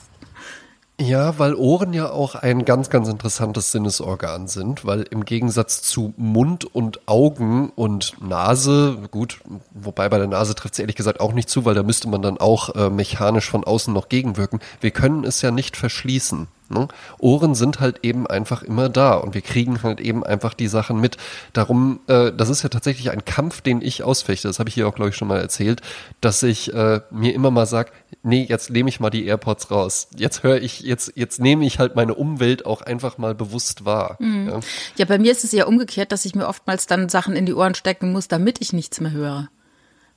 Ja, 1.00 1.36
weil 1.38 1.54
Ohren 1.54 1.94
ja 1.94 2.10
auch 2.10 2.36
ein 2.36 2.64
ganz, 2.64 2.88
ganz 2.88 3.08
interessantes 3.08 3.72
Sinnesorgan 3.72 4.46
sind, 4.46 4.84
weil 4.84 5.02
im 5.10 5.24
Gegensatz 5.24 5.82
zu 5.82 6.14
Mund 6.16 6.64
und 6.64 7.08
Augen 7.08 7.70
und 7.70 8.14
Nase, 8.22 8.98
gut, 9.10 9.40
wobei 9.72 10.08
bei 10.08 10.18
der 10.18 10.28
Nase 10.28 10.54
trifft 10.54 10.74
es 10.74 10.78
ehrlich 10.78 10.94
gesagt 10.94 11.18
auch 11.18 11.32
nicht 11.32 11.48
zu, 11.48 11.64
weil 11.64 11.74
da 11.74 11.82
müsste 11.82 12.08
man 12.08 12.22
dann 12.22 12.38
auch 12.38 12.76
äh, 12.76 12.88
mechanisch 12.88 13.50
von 13.50 13.64
außen 13.64 13.92
noch 13.92 14.08
gegenwirken. 14.08 14.60
Wir 14.80 14.92
können 14.92 15.24
es 15.24 15.42
ja 15.42 15.50
nicht 15.50 15.76
verschließen. 15.76 16.46
Ne? 16.72 16.88
Ohren 17.18 17.54
sind 17.54 17.80
halt 17.80 18.00
eben 18.02 18.26
einfach 18.26 18.62
immer 18.62 18.88
da 18.88 19.14
und 19.14 19.34
wir 19.34 19.42
kriegen 19.42 19.82
halt 19.82 20.00
eben 20.00 20.24
einfach 20.24 20.54
die 20.54 20.68
Sachen 20.68 21.00
mit. 21.00 21.16
Darum, 21.52 22.00
äh, 22.06 22.32
das 22.32 22.48
ist 22.48 22.62
ja 22.62 22.68
tatsächlich 22.68 23.10
ein 23.10 23.24
Kampf, 23.24 23.60
den 23.60 23.82
ich 23.82 24.02
ausfechte. 24.02 24.48
Das 24.48 24.58
habe 24.58 24.68
ich 24.68 24.74
hier 24.74 24.88
auch, 24.88 24.94
glaube 24.94 25.10
ich, 25.10 25.16
schon 25.16 25.28
mal 25.28 25.40
erzählt, 25.40 25.80
dass 26.20 26.42
ich 26.42 26.72
äh, 26.72 27.00
mir 27.10 27.34
immer 27.34 27.50
mal 27.50 27.66
sage, 27.66 27.92
nee, 28.22 28.46
jetzt 28.48 28.70
nehme 28.70 28.88
ich 28.88 29.00
mal 29.00 29.10
die 29.10 29.26
AirPods 29.26 29.70
raus. 29.70 30.08
Jetzt 30.16 30.42
höre 30.42 30.60
ich, 30.60 30.80
jetzt, 30.80 31.12
jetzt 31.14 31.40
nehme 31.40 31.64
ich 31.66 31.78
halt 31.78 31.96
meine 31.96 32.14
Umwelt 32.14 32.66
auch 32.66 32.82
einfach 32.82 33.18
mal 33.18 33.34
bewusst 33.34 33.84
wahr. 33.84 34.16
Mhm. 34.20 34.48
Ja. 34.48 34.60
ja, 34.96 35.04
bei 35.04 35.18
mir 35.18 35.32
ist 35.32 35.44
es 35.44 35.52
ja 35.52 35.66
umgekehrt, 35.66 36.12
dass 36.12 36.24
ich 36.24 36.34
mir 36.34 36.48
oftmals 36.48 36.86
dann 36.86 37.08
Sachen 37.08 37.36
in 37.36 37.46
die 37.46 37.54
Ohren 37.54 37.74
stecken 37.74 38.12
muss, 38.12 38.28
damit 38.28 38.60
ich 38.60 38.72
nichts 38.72 39.00
mehr 39.00 39.12
höre 39.12 39.48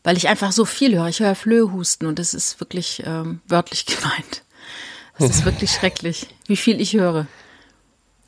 weil 0.05 0.17
ich 0.17 0.27
einfach 0.29 0.51
so 0.51 0.65
viel 0.65 0.95
höre. 0.95 1.07
Ich 1.07 1.19
höre 1.19 1.35
Flöhusten 1.35 2.07
und 2.07 2.19
das 2.19 2.33
ist 2.33 2.61
wirklich 2.61 3.01
ähm, 3.05 3.41
wörtlich 3.47 3.85
gemeint. 3.87 4.44
Es 5.17 5.29
ist 5.29 5.45
wirklich 5.45 5.71
schrecklich, 5.71 6.27
wie 6.47 6.55
viel 6.55 6.79
ich 6.81 6.93
höre. 6.93 7.27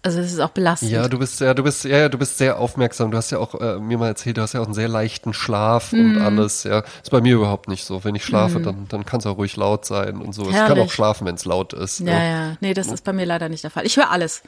Also 0.04 0.20
es 0.20 0.32
ist 0.32 0.40
auch 0.40 0.52
belastend. 0.52 0.92
Ja, 0.92 1.08
du 1.10 1.20
bist 1.20 1.42
ja, 1.42 1.54
du 1.54 1.64
bist 1.64 1.84
ja, 1.84 2.08
du 2.08 2.18
bist 2.18 2.38
sehr 2.38 2.60
aufmerksam. 2.60 3.12
Du 3.12 3.18
hast 3.18 3.32
ja 3.32 3.40
auch 3.40 3.60
äh, 3.60 3.78
mir 3.80 3.98
mal 3.98 4.08
erzählt, 4.08 4.38
du 4.38 4.42
hast 4.42 4.54
ja 4.54 4.62
auch 4.62 4.66
einen 4.66 4.74
sehr 4.74 4.88
leichten 4.88 5.34
Schlaf 5.34 5.92
mm. 5.92 5.96
und 5.96 6.12
mhm. 6.14 6.22
alles. 6.22 6.64
Ja, 6.64 6.80
ist 6.80 7.12
bei 7.12 7.20
mir 7.20 7.36
überhaupt 7.36 7.68
nicht 7.68 7.84
so. 7.84 8.06
Wenn 8.06 8.16
ich 8.16 8.24
schlafe, 8.24 8.60
mm. 8.60 8.64
dann 8.64 8.86
dann 8.88 9.06
kann 9.06 9.20
es 9.20 9.26
auch 9.26 9.38
ruhig 9.38 9.58
laut 9.58 9.86
sein 9.86 10.22
und 10.22 10.34
so. 10.34 10.44
Herrlich. 10.44 10.62
Ich 10.62 10.68
kann 10.68 10.80
auch 10.80 10.92
schlafen, 10.92 11.28
wenn 11.28 11.36
es 11.36 11.44
laut 11.44 11.74
ist. 11.74 12.00
Ja, 12.00 12.14
ja, 12.14 12.24
ja. 12.24 12.58
Nee, 12.62 12.74
das 12.74 12.88
ist 12.88 13.04
bei 13.04 13.12
mir 13.12 13.26
leider 13.26 13.50
nicht 13.50 13.64
der 13.64 13.72
Fall. 13.72 13.86
Ich 13.86 13.98
höre 13.98 14.10
alles. 14.10 14.44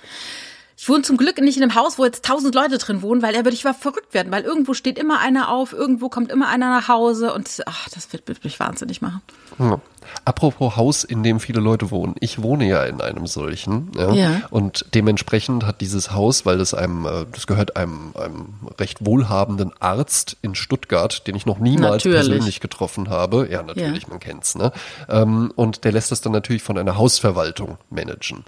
Ich 0.81 0.87
wohne 0.87 1.01
zum 1.01 1.17
Glück 1.17 1.41
nicht 1.41 1.57
in 1.57 1.63
einem 1.63 1.75
Haus, 1.75 1.97
wo 1.97 2.05
jetzt 2.05 2.23
tausend 2.23 2.55
Leute 2.55 2.77
drin 2.77 3.01
wohnen, 3.01 3.21
weil 3.21 3.35
er 3.35 3.43
würde 3.43 3.53
ich 3.53 3.65
war 3.65 3.73
verrückt 3.73 4.13
werden, 4.13 4.31
weil 4.31 4.43
irgendwo 4.43 4.73
steht 4.73 4.97
immer 4.97 5.19
einer 5.19 5.49
auf, 5.49 5.73
irgendwo 5.73 6.07
kommt 6.07 6.31
immer 6.31 6.47
einer 6.47 6.69
nach 6.69 6.87
Hause 6.87 7.33
und 7.33 7.49
ach, 7.65 7.89
das 7.89 8.13
wird, 8.13 8.29
wird 8.29 8.45
mich 8.45 8.61
wahnsinnig 8.61 9.01
machen. 9.01 9.21
Ja. 9.59 9.81
Apropos 10.23 10.77
Haus, 10.77 11.03
in 11.03 11.21
dem 11.21 11.41
viele 11.41 11.59
Leute 11.59 11.91
wohnen. 11.91 12.15
Ich 12.21 12.41
wohne 12.41 12.65
ja 12.65 12.85
in 12.85 13.01
einem 13.01 13.27
solchen. 13.27 13.91
Ja, 13.97 14.13
ja. 14.13 14.41
Und 14.51 14.85
dementsprechend 14.93 15.65
hat 15.65 15.81
dieses 15.81 16.13
Haus, 16.13 16.45
weil 16.45 16.57
das 16.57 16.73
einem, 16.73 17.05
äh, 17.05 17.25
das 17.33 17.45
gehört 17.45 17.75
einem, 17.75 18.13
einem 18.15 18.53
recht 18.79 19.05
wohlhabenden 19.05 19.73
Arzt 19.81 20.37
in 20.41 20.55
Stuttgart, 20.55 21.27
den 21.27 21.35
ich 21.35 21.45
noch 21.45 21.59
niemals 21.59 22.05
natürlich. 22.05 22.19
persönlich 22.19 22.59
getroffen 22.61 23.09
habe. 23.09 23.49
Ja, 23.51 23.63
natürlich, 23.63 24.03
ja. 24.03 24.09
man 24.09 24.19
kennt's, 24.21 24.55
ne? 24.55 24.71
Ähm, 25.09 25.51
und 25.57 25.83
der 25.83 25.91
lässt 25.91 26.13
das 26.13 26.21
dann 26.21 26.31
natürlich 26.31 26.63
von 26.63 26.77
einer 26.77 26.95
Hausverwaltung 26.95 27.77
managen. 27.89 28.45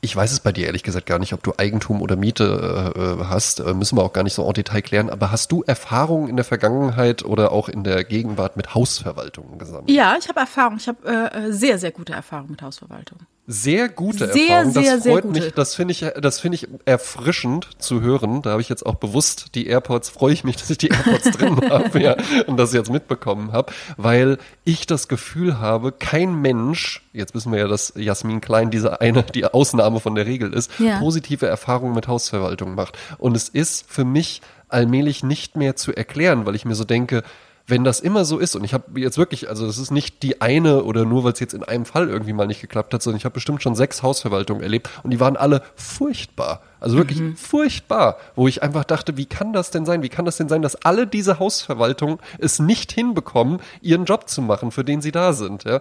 Ich 0.00 0.14
weiß 0.14 0.30
es 0.30 0.40
bei 0.40 0.52
dir 0.52 0.66
ehrlich 0.66 0.82
gesagt 0.82 1.06
gar 1.06 1.18
nicht, 1.18 1.32
ob 1.32 1.42
du 1.42 1.54
Eigentum 1.56 2.02
oder 2.02 2.16
Miete 2.16 2.92
äh, 2.94 2.98
äh, 2.98 3.24
hast. 3.24 3.60
Äh, 3.60 3.74
müssen 3.74 3.96
wir 3.96 4.04
auch 4.04 4.12
gar 4.12 4.22
nicht 4.22 4.34
so 4.34 4.46
en 4.46 4.52
Detail 4.52 4.82
klären. 4.82 5.10
Aber 5.10 5.30
hast 5.30 5.50
du 5.52 5.62
Erfahrungen 5.62 6.28
in 6.28 6.36
der 6.36 6.44
Vergangenheit 6.44 7.24
oder 7.24 7.50
auch 7.52 7.68
in 7.68 7.82
der 7.82 8.04
Gegenwart 8.04 8.56
mit 8.56 8.74
Hausverwaltungen 8.74 9.58
gesammelt? 9.58 9.90
Ja, 9.90 10.16
ich 10.18 10.28
habe 10.28 10.40
Erfahrung. 10.40 10.76
Ich 10.78 10.88
habe 10.88 10.98
äh, 11.04 11.48
äh, 11.48 11.52
sehr, 11.52 11.78
sehr 11.78 11.90
gute 11.90 12.12
Erfahrungen 12.12 12.50
mit 12.50 12.62
Hausverwaltung. 12.62 13.18
Sehr 13.46 13.88
gute 13.88 14.30
Sehr, 14.32 14.48
Erfahrung. 14.56 14.74
Das 14.74 14.84
sehr, 14.84 15.00
sehr 15.00 15.12
freut 15.12 15.22
gute. 15.24 15.40
mich. 15.40 15.52
Das 15.54 15.74
finde 15.74 15.92
ich, 15.92 16.00
das 16.20 16.40
finde 16.40 16.56
ich 16.56 16.68
erfrischend 16.84 17.68
zu 17.78 18.00
hören. 18.00 18.42
Da 18.42 18.50
habe 18.50 18.60
ich 18.62 18.68
jetzt 18.68 18.84
auch 18.84 18.96
bewusst 18.96 19.54
die 19.54 19.66
AirPods. 19.68 20.08
Freue 20.08 20.32
ich 20.32 20.42
mich, 20.44 20.56
dass 20.56 20.68
ich 20.70 20.78
die 20.78 20.88
AirPods 20.88 21.30
drin 21.32 21.60
habe, 21.70 22.02
ja, 22.02 22.16
und 22.46 22.56
das 22.56 22.72
jetzt 22.72 22.90
mitbekommen 22.90 23.52
habe, 23.52 23.72
weil 23.96 24.38
ich 24.64 24.86
das 24.86 25.06
Gefühl 25.08 25.60
habe, 25.60 25.92
kein 25.92 26.34
Mensch, 26.40 27.02
jetzt 27.12 27.34
wissen 27.34 27.52
wir 27.52 27.60
ja, 27.60 27.68
dass 27.68 27.92
Jasmin 27.96 28.40
Klein 28.40 28.70
diese 28.70 29.00
eine, 29.00 29.22
die 29.22 29.44
Ausnahme 29.44 30.00
von 30.00 30.14
der 30.14 30.26
Regel 30.26 30.52
ist, 30.52 30.70
Ja. 30.80 30.98
positive 30.98 31.46
Erfahrungen 31.46 31.94
mit 31.94 32.08
Hausverwaltung 32.08 32.74
macht. 32.74 32.98
Und 33.18 33.36
es 33.36 33.48
ist 33.48 33.84
für 33.88 34.04
mich 34.04 34.42
allmählich 34.68 35.22
nicht 35.22 35.54
mehr 35.56 35.76
zu 35.76 35.92
erklären, 35.94 36.46
weil 36.46 36.56
ich 36.56 36.64
mir 36.64 36.74
so 36.74 36.82
denke, 36.84 37.22
wenn 37.66 37.82
das 37.82 38.00
immer 38.00 38.24
so 38.24 38.38
ist, 38.38 38.54
und 38.54 38.64
ich 38.64 38.74
habe 38.74 39.00
jetzt 39.00 39.18
wirklich, 39.18 39.48
also 39.48 39.66
es 39.66 39.78
ist 39.78 39.90
nicht 39.90 40.22
die 40.22 40.40
eine 40.40 40.84
oder 40.84 41.04
nur, 41.04 41.24
weil 41.24 41.32
es 41.32 41.40
jetzt 41.40 41.52
in 41.52 41.64
einem 41.64 41.84
Fall 41.84 42.08
irgendwie 42.08 42.32
mal 42.32 42.46
nicht 42.46 42.60
geklappt 42.60 42.94
hat, 42.94 43.02
sondern 43.02 43.18
ich 43.18 43.24
habe 43.24 43.34
bestimmt 43.34 43.62
schon 43.62 43.74
sechs 43.74 44.02
Hausverwaltungen 44.02 44.62
erlebt 44.62 44.88
und 45.02 45.10
die 45.10 45.18
waren 45.18 45.36
alle 45.36 45.62
furchtbar. 45.74 46.62
Also 46.78 46.96
wirklich 46.96 47.20
furchtbar, 47.36 48.18
wo 48.36 48.46
ich 48.46 48.62
einfach 48.62 48.84
dachte, 48.84 49.16
wie 49.16 49.26
kann 49.26 49.52
das 49.52 49.70
denn 49.70 49.84
sein? 49.84 50.02
Wie 50.02 50.08
kann 50.08 50.24
das 50.24 50.36
denn 50.36 50.48
sein, 50.48 50.62
dass 50.62 50.76
alle 50.76 51.06
diese 51.06 51.38
Hausverwaltungen 51.38 52.18
es 52.38 52.58
nicht 52.60 52.92
hinbekommen, 52.92 53.60
ihren 53.80 54.04
Job 54.04 54.28
zu 54.28 54.42
machen, 54.42 54.70
für 54.70 54.84
den 54.84 55.00
sie 55.00 55.10
da 55.10 55.32
sind? 55.32 55.64
Ja? 55.64 55.80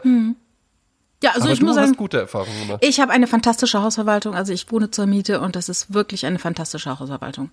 Ja, 1.23 1.31
also 1.31 1.43
Aber 1.45 1.53
ich 1.53 1.59
du 1.59 1.65
muss 1.65 1.77
hast 1.77 1.85
sagen, 1.85 1.97
gute 1.97 2.19
Erfahrungen 2.19 2.67
gemacht. 2.67 2.83
ich 2.85 2.99
habe 2.99 3.11
eine 3.11 3.25
fantastische 3.25 3.81
Hausverwaltung. 3.81 4.35
Also 4.35 4.51
ich 4.53 4.71
wohne 4.71 4.91
zur 4.91 5.05
Miete 5.05 5.39
und 5.41 5.55
das 5.55 5.69
ist 5.69 5.93
wirklich 5.93 6.25
eine 6.25 6.39
fantastische 6.39 6.99
Hausverwaltung. 6.99 7.49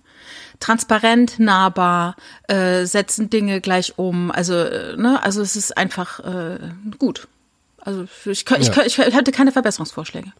Transparent, 0.59 1.39
nahbar, 1.39 2.15
äh, 2.47 2.85
setzen 2.85 3.29
Dinge 3.29 3.61
gleich 3.61 3.97
um. 3.97 4.31
Also, 4.31 4.53
äh, 4.55 4.95
ne, 4.97 5.21
also 5.23 5.41
es 5.41 5.55
ist 5.55 5.75
einfach 5.77 6.19
äh, 6.19 6.59
gut. 6.99 7.27
Also 7.79 8.03
ich, 8.25 8.27
ich, 8.27 8.45
Ja. 8.49 8.55
kö- 8.73 8.85
ich 8.85 8.97
hatte 8.99 9.31
keine 9.31 9.51
Verbesserungsvorschläge. 9.51 10.31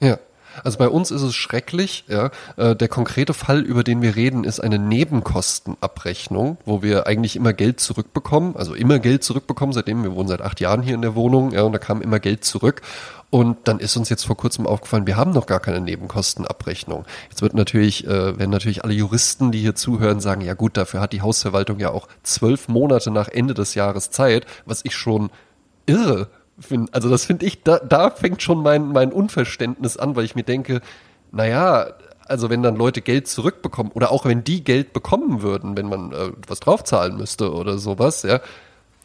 Ja. 0.00 0.18
Also 0.64 0.78
bei 0.78 0.88
uns 0.88 1.10
ist 1.10 1.22
es 1.22 1.34
schrecklich, 1.34 2.04
ja. 2.08 2.30
Äh, 2.56 2.76
Der 2.76 2.88
konkrete 2.88 3.34
Fall, 3.34 3.60
über 3.60 3.84
den 3.84 4.02
wir 4.02 4.16
reden, 4.16 4.44
ist 4.44 4.60
eine 4.60 4.78
Nebenkostenabrechnung, 4.78 6.58
wo 6.64 6.82
wir 6.82 7.06
eigentlich 7.06 7.36
immer 7.36 7.52
Geld 7.52 7.80
zurückbekommen, 7.80 8.56
also 8.56 8.74
immer 8.74 8.98
Geld 8.98 9.24
zurückbekommen, 9.24 9.72
seitdem 9.72 10.02
wir 10.02 10.14
wohnen 10.14 10.28
seit 10.28 10.42
acht 10.42 10.60
Jahren 10.60 10.82
hier 10.82 10.94
in 10.94 11.02
der 11.02 11.14
Wohnung, 11.14 11.52
ja, 11.52 11.62
und 11.62 11.72
da 11.72 11.78
kam 11.78 12.02
immer 12.02 12.20
Geld 12.20 12.44
zurück. 12.44 12.82
Und 13.30 13.68
dann 13.68 13.78
ist 13.78 13.96
uns 13.96 14.08
jetzt 14.08 14.24
vor 14.24 14.36
kurzem 14.36 14.66
aufgefallen, 14.66 15.06
wir 15.06 15.16
haben 15.16 15.30
noch 15.30 15.46
gar 15.46 15.60
keine 15.60 15.80
Nebenkostenabrechnung. 15.80 17.04
Jetzt 17.30 17.42
wird 17.42 17.54
natürlich, 17.54 18.04
äh, 18.04 18.38
werden 18.38 18.50
natürlich 18.50 18.82
alle 18.82 18.92
Juristen, 18.92 19.52
die 19.52 19.60
hier 19.60 19.76
zuhören, 19.76 20.20
sagen, 20.20 20.40
ja 20.40 20.54
gut, 20.54 20.76
dafür 20.76 21.00
hat 21.00 21.12
die 21.12 21.22
Hausverwaltung 21.22 21.78
ja 21.78 21.90
auch 21.90 22.08
zwölf 22.24 22.66
Monate 22.66 23.12
nach 23.12 23.28
Ende 23.28 23.54
des 23.54 23.74
Jahres 23.74 24.10
Zeit, 24.10 24.46
was 24.66 24.80
ich 24.84 24.96
schon 24.96 25.30
irre 25.86 26.28
finde. 26.60 26.92
Also 26.92 27.08
das 27.08 27.24
finde 27.24 27.46
ich, 27.46 27.62
da, 27.62 27.78
da 27.78 28.10
fängt 28.10 28.42
schon 28.42 28.62
mein, 28.62 28.88
mein 28.92 29.12
Unverständnis 29.12 29.96
an, 29.96 30.16
weil 30.16 30.24
ich 30.24 30.34
mir 30.34 30.44
denke, 30.44 30.80
naja, 31.32 31.94
also 32.26 32.48
wenn 32.48 32.62
dann 32.62 32.76
Leute 32.76 33.02
Geld 33.02 33.26
zurückbekommen 33.26 33.90
oder 33.92 34.12
auch 34.12 34.24
wenn 34.24 34.44
die 34.44 34.62
Geld 34.62 34.92
bekommen 34.92 35.42
würden, 35.42 35.76
wenn 35.76 35.88
man 35.88 36.12
äh, 36.12 36.30
was 36.46 36.60
draufzahlen 36.60 37.16
müsste 37.16 37.52
oder 37.52 37.78
sowas, 37.78 38.22
ja, 38.22 38.40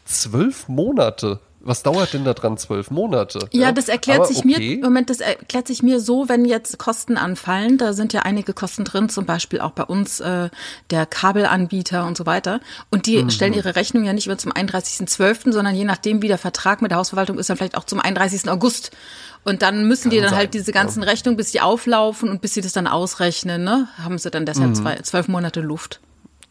zwölf 0.06 0.68
Monate. 0.68 1.40
Was 1.66 1.82
dauert 1.84 2.14
denn 2.14 2.24
da 2.24 2.34
dran 2.34 2.58
zwölf 2.58 2.92
Monate? 2.92 3.40
Ja, 3.52 3.72
das 3.72 3.90
erklärt 3.90 4.20
Aber 4.20 4.28
sich 4.28 4.38
okay. 4.46 4.78
mir, 4.78 4.84
Moment, 4.86 5.10
das 5.10 5.20
erklärt 5.20 5.68
sich 5.68 5.82
mir 5.82 6.00
so, 6.00 6.30
wenn 6.30 6.46
jetzt 6.46 6.78
Kosten 6.78 7.18
anfallen, 7.18 7.78
da 7.80 7.92
sind 7.94 8.14
ja 8.14 8.22
einige 8.22 8.54
Kosten 8.54 8.84
drin, 8.86 9.10
zum 9.10 9.26
Beispiel 9.26 9.60
auch 9.60 9.72
bei 9.72 9.84
uns 9.84 10.20
äh, 10.20 10.50
der 10.92 11.06
Kabelanbieter 11.06 12.06
und 12.06 12.16
so 12.18 12.26
weiter. 12.28 12.60
Und 12.92 13.08
die 13.08 13.24
Mhm. 13.24 13.30
stellen 13.32 13.54
ihre 13.54 13.76
Rechnung 13.76 14.04
ja 14.06 14.14
nicht 14.14 14.28
immer 14.28 14.38
zum 14.38 14.52
31.12., 14.54 15.52
sondern 15.52 15.76
je 15.76 15.86
nachdem, 15.86 16.22
wie 16.22 16.28
der 16.28 16.38
Vertrag 16.38 16.82
mit 16.84 16.92
der 16.92 17.00
Hausverwaltung 17.00 17.40
ist, 17.40 17.50
dann 17.50 17.58
vielleicht 17.58 17.78
auch 17.78 17.84
zum 17.86 18.00
31. 18.00 18.48
August. 18.50 18.92
Und 19.44 19.62
dann 19.64 19.88
müssen 19.88 20.10
die 20.12 20.18
Kann 20.18 20.24
dann 20.26 20.30
sein, 20.32 20.40
halt 20.40 20.54
diese 20.54 20.72
ganzen 20.72 21.02
Rechnungen, 21.04 21.36
bis 21.38 21.52
die 21.52 21.62
auflaufen 21.62 22.30
und 22.30 22.42
bis 22.42 22.54
sie 22.54 22.62
das 22.62 22.74
dann 22.74 22.88
ausrechnen, 22.88 23.64
ne, 23.64 23.88
haben 24.02 24.18
sie 24.18 24.30
dann 24.30 24.46
deshalb 24.46 24.70
Mhm. 24.70 24.76
zwei, 24.76 24.96
zwölf 24.98 25.28
Monate 25.28 25.62
Luft. 25.62 26.00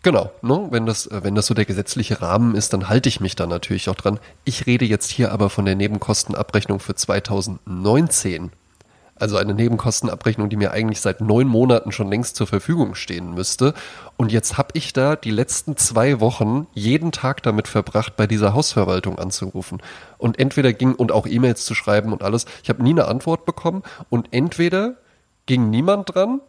Genau, 0.05 0.31
ne? 0.43 0.69
wenn, 0.71 0.85
das, 0.85 1.07
äh, 1.07 1.25
wenn 1.25 1.35
das 1.35 1.47
so 1.47 1.55
der 1.55 1.65
gesetzliche 1.65 2.21
Rahmen 2.21 2.55
ist, 2.55 2.75
dann 2.75 2.91
halte 2.91 3.09
ich 3.09 3.21
mich 3.21 3.37
da 3.37 3.47
natürlich 3.47 3.89
auch 3.89 3.95
dran. 3.95 4.21
Ich 4.45 4.67
rede 4.67 4.85
jetzt 4.85 5.11
hier 5.11 5.33
aber 5.33 5.49
von 5.49 5.65
der 5.65 5.77
Nebenkostenabrechnung 5.77 6.79
für 6.79 6.95
2019. 6.95 8.51
Also 9.17 9.39
eine 9.39 9.55
Nebenkostenabrechnung, 9.55 10.51
die 10.51 10.57
mir 10.57 10.73
eigentlich 10.73 11.01
seit 11.01 11.23
neun 11.23 11.47
Monaten 11.47 11.91
schon 11.91 12.11
längst 12.11 12.37
zur 12.37 12.47
Verfügung 12.47 12.95
stehen 12.97 13.33
müsste. 13.33 13.73
Und 14.19 14.31
jetzt 14.31 14.59
habe 14.59 14.73
ich 14.75 14.93
da 14.93 15.17
die 15.17 15.31
letzten 15.31 15.79
zwei 15.79 16.21
Wochen 16.21 16.67
jeden 16.75 17.11
Tag 17.11 17.43
damit 17.43 17.67
verbracht, 17.67 18.15
bei 18.15 18.27
dieser 18.27 18.53
Hausverwaltung 18.53 19.19
anzurufen. 19.19 19.81
Und 20.19 20.39
entweder 20.39 20.75
ging 20.75 20.95
und 20.95 21.13
auch 21.13 21.27
E-Mails 21.27 21.65
zu 21.65 21.75
schreiben 21.75 22.13
und 22.13 22.23
alles. 22.23 22.45
Ich 22.63 22.69
habe 22.69 22.83
nie 22.83 22.91
eine 22.91 23.07
Antwort 23.07 23.47
bekommen. 23.47 23.83
Und 24.11 24.29
entweder 24.33 24.97
ging 25.47 25.71
niemand 25.71 26.15
dran 26.15 26.41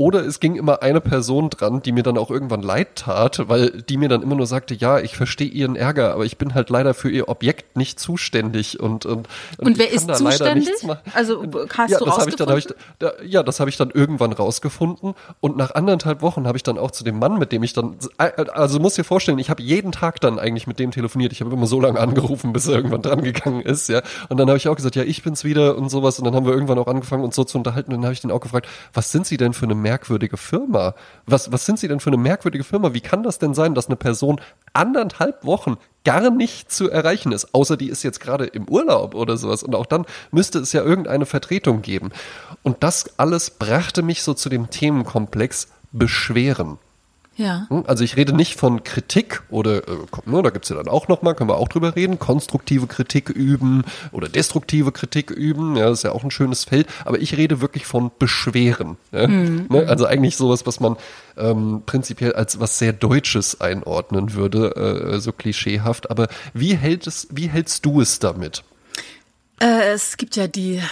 oder 0.00 0.24
es 0.24 0.40
ging 0.40 0.56
immer 0.56 0.80
eine 0.80 1.02
Person 1.02 1.50
dran, 1.50 1.82
die 1.82 1.92
mir 1.92 2.02
dann 2.02 2.16
auch 2.16 2.30
irgendwann 2.30 2.62
leid 2.62 2.96
tat, 2.96 3.50
weil 3.50 3.82
die 3.82 3.98
mir 3.98 4.08
dann 4.08 4.22
immer 4.22 4.34
nur 4.34 4.46
sagte, 4.46 4.72
ja, 4.72 4.98
ich 4.98 5.14
verstehe 5.14 5.46
ihren 5.46 5.76
Ärger, 5.76 6.14
aber 6.14 6.24
ich 6.24 6.38
bin 6.38 6.54
halt 6.54 6.70
leider 6.70 6.94
für 6.94 7.10
ihr 7.10 7.28
Objekt 7.28 7.76
nicht 7.76 8.00
zuständig 8.00 8.80
und 8.80 9.04
und, 9.04 9.28
Und 9.58 9.72
ich 9.72 9.78
wer 9.78 9.92
ist 9.92 10.14
zuständig? 10.16 10.70
Also, 11.12 11.44
hast 11.76 11.90
ja, 11.90 11.98
du 11.98 12.06
das 12.06 12.16
habe 12.16 12.30
ich 12.30 12.36
dann, 12.36 12.48
hab 12.48 12.56
ich, 12.56 12.68
da, 12.98 13.12
ja, 13.22 13.42
das 13.42 13.60
habe 13.60 13.68
ich 13.68 13.76
dann 13.76 13.90
irgendwann 13.90 14.32
rausgefunden 14.32 15.12
und 15.40 15.58
nach 15.58 15.74
anderthalb 15.74 16.22
Wochen 16.22 16.46
habe 16.46 16.56
ich 16.56 16.62
dann 16.62 16.78
auch 16.78 16.92
zu 16.92 17.04
dem 17.04 17.18
Mann, 17.18 17.38
mit 17.38 17.52
dem 17.52 17.62
ich 17.62 17.74
dann, 17.74 17.96
also 18.16 18.78
du 18.78 18.82
musst 18.82 18.96
dir 18.96 19.04
vorstellen, 19.04 19.38
ich 19.38 19.50
habe 19.50 19.62
jeden 19.62 19.92
Tag 19.92 20.18
dann 20.22 20.38
eigentlich 20.38 20.66
mit 20.66 20.78
dem 20.78 20.92
telefoniert. 20.92 21.32
Ich 21.32 21.42
habe 21.42 21.52
immer 21.52 21.66
so 21.66 21.78
lange 21.78 22.00
angerufen, 22.00 22.54
bis 22.54 22.66
er 22.66 22.76
irgendwann 22.76 23.02
dran 23.02 23.22
gegangen 23.22 23.60
ist, 23.60 23.90
ja. 23.90 24.00
Und 24.30 24.38
dann 24.38 24.48
habe 24.48 24.56
ich 24.56 24.66
auch 24.66 24.76
gesagt, 24.76 24.96
ja, 24.96 25.02
ich 25.02 25.22
bin's 25.22 25.44
wieder 25.44 25.76
und 25.76 25.90
sowas. 25.90 26.18
Und 26.18 26.24
dann 26.24 26.34
haben 26.34 26.46
wir 26.46 26.54
irgendwann 26.54 26.78
auch 26.78 26.86
angefangen, 26.86 27.22
uns 27.22 27.36
so 27.36 27.44
zu 27.44 27.58
unterhalten. 27.58 27.92
Und 27.92 27.98
dann 27.98 28.06
habe 28.06 28.14
ich 28.14 28.22
den 28.22 28.30
auch 28.30 28.40
gefragt, 28.40 28.66
was 28.94 29.12
sind 29.12 29.26
Sie 29.26 29.36
denn 29.36 29.52
für 29.52 29.66
eine 29.66 29.74
merkwürdige 29.90 30.36
Firma? 30.36 30.94
Was, 31.26 31.50
was 31.50 31.66
sind 31.66 31.80
Sie 31.80 31.88
denn 31.88 31.98
für 31.98 32.10
eine 32.10 32.16
merkwürdige 32.16 32.62
Firma? 32.62 32.94
Wie 32.94 33.00
kann 33.00 33.24
das 33.24 33.38
denn 33.38 33.54
sein, 33.54 33.74
dass 33.74 33.86
eine 33.86 33.96
Person 33.96 34.40
anderthalb 34.72 35.44
Wochen 35.44 35.78
gar 36.04 36.30
nicht 36.30 36.70
zu 36.72 36.88
erreichen 36.88 37.32
ist, 37.32 37.54
außer 37.54 37.76
die 37.76 37.88
ist 37.88 38.04
jetzt 38.04 38.20
gerade 38.20 38.46
im 38.46 38.68
Urlaub 38.68 39.14
oder 39.14 39.36
sowas. 39.36 39.62
Und 39.62 39.74
auch 39.74 39.86
dann 39.86 40.06
müsste 40.30 40.60
es 40.60 40.72
ja 40.72 40.82
irgendeine 40.82 41.26
Vertretung 41.26 41.82
geben. 41.82 42.10
Und 42.62 42.82
das 42.82 43.18
alles 43.18 43.50
brachte 43.50 44.02
mich 44.02 44.22
so 44.22 44.32
zu 44.32 44.48
dem 44.48 44.70
Themenkomplex 44.70 45.68
Beschweren. 45.92 46.78
Ja. 47.40 47.66
Hm, 47.70 47.84
Also 47.86 48.04
ich 48.04 48.18
rede 48.18 48.34
nicht 48.34 48.56
von 48.56 48.84
Kritik 48.84 49.42
oder, 49.48 49.88
äh, 49.88 49.96
ne, 50.26 50.42
da 50.42 50.50
gibt's 50.50 50.68
ja 50.68 50.76
dann 50.76 50.88
auch 50.88 51.08
nochmal, 51.08 51.34
können 51.34 51.48
wir 51.48 51.56
auch 51.56 51.68
drüber 51.68 51.96
reden, 51.96 52.18
konstruktive 52.18 52.86
Kritik 52.86 53.30
üben 53.30 53.82
oder 54.12 54.28
destruktive 54.28 54.92
Kritik 54.92 55.30
üben, 55.30 55.74
ja, 55.74 55.88
das 55.88 56.00
ist 56.00 56.02
ja 56.02 56.12
auch 56.12 56.22
ein 56.22 56.30
schönes 56.30 56.64
Feld, 56.64 56.86
aber 57.06 57.18
ich 57.18 57.38
rede 57.38 57.62
wirklich 57.62 57.86
von 57.86 58.10
Beschweren. 58.18 58.98
Ja? 59.10 59.26
Ne? 59.26 59.86
Also 59.88 60.04
eigentlich 60.04 60.36
sowas, 60.36 60.66
was 60.66 60.80
man 60.80 60.96
ähm, 61.38 61.82
prinzipiell 61.86 62.34
als 62.34 62.60
was 62.60 62.78
sehr 62.78 62.92
Deutsches 62.92 63.58
einordnen 63.62 64.34
würde, 64.34 65.14
äh, 65.14 65.18
so 65.18 65.32
klischeehaft, 65.32 66.10
aber 66.10 66.28
wie, 66.52 66.76
hält 66.76 67.06
es, 67.06 67.26
wie 67.30 67.48
hältst 67.48 67.86
du 67.86 68.02
es 68.02 68.18
damit? 68.18 68.64
Äh, 69.60 69.92
es 69.92 70.18
gibt 70.18 70.36
ja 70.36 70.46
die 70.46 70.82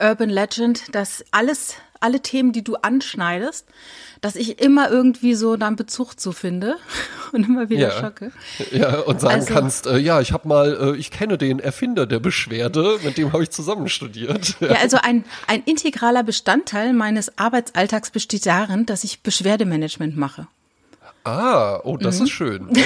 Urban 0.00 0.30
Legend, 0.30 0.94
dass 0.94 1.22
alles, 1.32 1.74
alle 2.00 2.20
Themen, 2.20 2.52
die 2.52 2.64
du 2.64 2.76
anschneidest, 2.76 3.66
dass 4.20 4.36
ich 4.36 4.60
immer 4.60 4.90
irgendwie 4.90 5.34
so 5.34 5.56
dann 5.56 5.76
Bezug 5.76 6.18
zu 6.18 6.32
finde 6.32 6.76
und 7.32 7.44
immer 7.48 7.68
wieder 7.68 7.88
Ja. 7.88 8.00
schocke. 8.00 8.32
Ja, 8.72 9.00
und 9.00 9.20
sagen 9.20 9.34
Also- 9.40 9.52
kannst, 9.54 9.86
äh, 9.86 9.98
ja, 9.98 10.20
ich 10.20 10.32
habe 10.32 10.48
mal, 10.48 10.94
äh, 10.94 10.96
ich 10.96 11.10
kenne 11.10 11.38
den 11.38 11.60
Erfinder 11.60 12.06
der 12.06 12.18
Beschwerde, 12.18 12.98
mit 13.04 13.16
dem 13.18 13.32
habe 13.32 13.42
ich 13.42 13.50
zusammen 13.50 13.88
studiert. 13.88 14.56
Ja, 14.60 14.76
also 14.80 14.98
ein, 15.02 15.24
ein 15.46 15.62
integraler 15.64 16.22
Bestandteil 16.22 16.92
meines 16.92 17.38
Arbeitsalltags 17.38 18.10
besteht 18.10 18.44
darin, 18.46 18.86
dass 18.86 19.04
ich 19.04 19.22
Beschwerdemanagement 19.22 20.16
mache. 20.16 20.46
Ah, 21.24 21.80
oh, 21.84 21.94
Mhm. 21.94 21.98
das 22.00 22.20
ist 22.20 22.30
schön. 22.30 22.68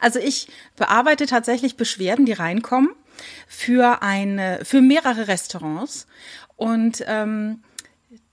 Also 0.00 0.20
ich 0.20 0.46
bearbeite 0.76 1.26
tatsächlich 1.26 1.76
Beschwerden, 1.76 2.24
die 2.24 2.32
reinkommen 2.32 2.90
für 3.48 4.00
eine, 4.00 4.60
für 4.62 4.80
mehrere 4.80 5.26
Restaurants 5.26 6.06
und 6.56 7.02
ähm, 7.08 7.64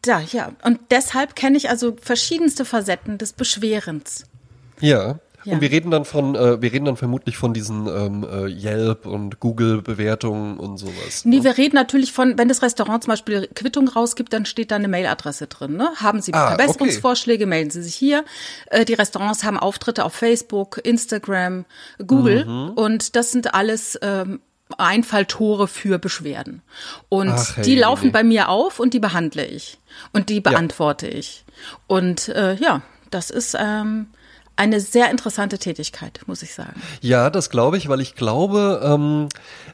da 0.08 0.20
ja 0.22 0.52
und 0.64 0.80
deshalb 0.92 1.36
kenne 1.36 1.58
ich 1.58 1.70
also 1.70 1.96
verschiedenste 2.02 2.66
Facetten 2.66 3.18
des 3.18 3.34
Beschwerens. 3.34 4.26
Ja. 4.80 5.20
Ja. 5.44 5.54
Und 5.54 5.62
wir 5.62 5.70
reden 5.70 5.92
dann 5.92 6.06
von, 6.06 6.34
äh, 6.34 6.60
wir 6.60 6.74
reden 6.74 6.86
dann 6.86 6.98
vermutlich 6.98 7.38
von 7.38 7.54
diesen 7.54 7.86
ähm, 7.86 8.24
äh, 8.28 8.48
Yelp 8.48 9.06
und 9.06 9.40
Google-Bewertungen 9.40 10.58
und 10.58 10.78
sowas. 10.78 11.24
Nee, 11.24 11.44
wir 11.44 11.56
reden 11.56 11.76
natürlich 11.76 12.14
von, 12.14 12.36
wenn 12.40 12.48
das 12.48 12.64
Restaurant 12.64 13.04
zum 13.04 13.12
Beispiel 13.12 13.48
Quittung 13.54 13.88
rausgibt, 13.88 14.34
dann 14.34 14.48
steht 14.48 14.72
da 14.72 14.78
eine 14.78 14.88
Mailadresse 14.88 15.46
drin. 15.46 15.78
Ne? 15.78 15.90
Haben 15.98 16.20
Sie 16.20 16.34
Ah, 16.34 16.48
Verbesserungsvorschläge, 16.48 17.46
melden 17.46 17.70
Sie 17.70 17.84
sich 17.84 17.94
hier. 17.94 18.26
Äh, 18.72 18.86
die 18.86 18.96
Restaurants 18.96 19.44
haben 19.44 19.60
Auftritte 19.60 20.04
auf 20.04 20.14
Facebook, 20.14 20.82
Instagram, 20.84 21.66
Google 22.08 22.46
Mhm. 22.46 22.70
und 22.72 23.16
das 23.16 23.32
sind 23.32 23.54
alles 23.54 24.00
ähm, 24.02 24.40
Einfalltore 24.78 25.68
für 25.68 26.00
Beschwerden. 26.00 26.62
Und 27.10 27.30
Ach, 27.30 27.56
die 27.62 27.74
hey, 27.74 27.80
laufen 27.80 28.08
nee. 28.08 28.12
bei 28.12 28.24
mir 28.24 28.50
auf 28.50 28.80
und 28.80 28.94
die 28.94 29.00
behandle 29.00 29.46
ich 29.46 29.78
und 30.12 30.30
die 30.30 30.42
beantworte 30.42 31.08
ich. 31.08 31.46
Und 31.88 32.30
äh, 32.30 32.56
ja, 32.56 32.82
das 33.12 33.30
ist 33.30 33.56
ähm, 33.60 34.08
eine 34.58 34.80
sehr 34.80 35.12
interessante 35.12 35.58
Tätigkeit, 35.60 36.22
muss 36.28 36.42
ich 36.42 36.54
sagen. 36.54 36.82
Ja, 37.02 37.30
das 37.30 37.50
glaube 37.50 37.78
ich, 37.78 37.90
weil 37.90 38.00
ich 38.00 38.16
glaube, 38.16 38.82
ähm, 38.84 39.28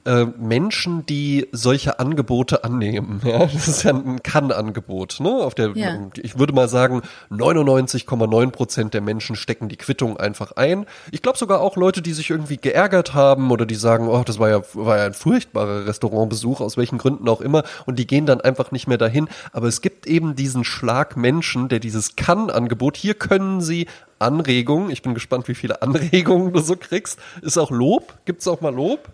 äh, 0.06 0.26
Menschen, 0.40 1.06
die 1.06 1.48
solche 1.52 2.00
Angebote 2.00 2.64
annehmen, 2.64 3.22
ja, 3.26 3.46
das 3.46 3.68
ist 3.68 3.84
ja 3.84 3.92
ein 3.92 4.24
Kann-Angebot, 4.24 5.20
ne? 5.20 5.30
Auf 5.30 5.54
der, 5.54 5.72
Ja. 5.76 5.98
ich 6.18 6.40
würde 6.40 6.54
mal 6.54 6.68
sagen, 6.68 7.02
99,9 7.30 8.52
Prozent 8.52 8.94
der 8.94 9.02
Menschen 9.02 9.36
stecken 9.36 9.70
die 9.70 9.78
Quittung 9.78 10.18
einfach 10.18 10.54
ein. 10.54 10.86
Ich 11.12 11.22
glaube 11.22 11.38
sogar 11.38 11.62
auch 11.62 11.76
Leute, 11.76 12.02
die 12.02 12.14
sich 12.14 12.30
irgendwie 12.30 12.58
geärgert 12.58 13.14
haben 13.14 13.52
oder 13.52 13.66
die 13.66 13.76
sagen, 13.76 14.08
oh, 14.08 14.24
das 14.26 14.40
war 14.40 14.50
ja, 14.50 14.62
war 14.74 14.98
ja 14.98 15.06
ein 15.06 15.14
furchtbarer 15.14 15.86
Restaurantbesuch, 15.86 16.60
aus 16.60 16.78
welchen 16.78 16.98
Gründen 16.98 17.30
auch 17.30 17.42
immer, 17.42 17.64
und 17.86 18.00
die 18.00 18.08
gehen 18.08 18.26
dann 18.26 18.42
einfach 18.42 18.72
nicht 18.72 18.88
mehr 18.88 18.98
dahin. 18.98 19.28
Aber 19.52 19.68
es 19.68 19.82
gibt 19.82 20.08
eben 20.08 20.36
diesen 20.36 20.64
Schlag 20.64 21.18
Menschen, 21.18 21.70
der 21.70 21.80
dieses 21.80 22.16
Kann-Angebot, 22.16 22.98
hier 22.98 23.14
können 23.14 23.62
sie 23.62 23.88
Anregungen, 24.22 24.90
ich 24.90 25.02
bin 25.02 25.14
gespannt, 25.14 25.48
wie 25.48 25.56
viele 25.56 25.82
Anregungen 25.82 26.54
du 26.54 26.60
so 26.62 26.76
kriegst. 26.76 27.20
Ist 27.42 27.58
auch 27.58 27.72
Lob? 27.72 28.18
Gibt's 28.26 28.48
auch 28.48 28.62
mal 28.62 28.74
Lob? 28.74 29.10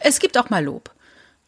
Es 0.00 0.18
gibt 0.20 0.36
auch 0.38 0.50
mal 0.50 0.64
Lob. 0.64 0.90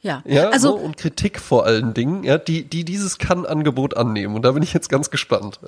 Ja, 0.01 0.23
Ja, 0.27 0.51
also 0.51 0.69
so, 0.69 0.75
und 0.77 0.99
Kritik 0.99 1.41
vor 1.41 1.65
allen 1.65 1.95
Dingen, 1.95 2.25
ja, 2.25 2.37
die, 2.37 2.65
die 2.65 2.85
dieses 2.85 3.17
Kann-Angebot 3.17 3.97
annehmen. 3.97 4.35
Und 4.35 4.43
da 4.43 4.53
bin 4.53 4.63
ich 4.63 4.75
jetzt 4.75 4.91
ganz 4.91 5.09
gespannt. 5.11 5.59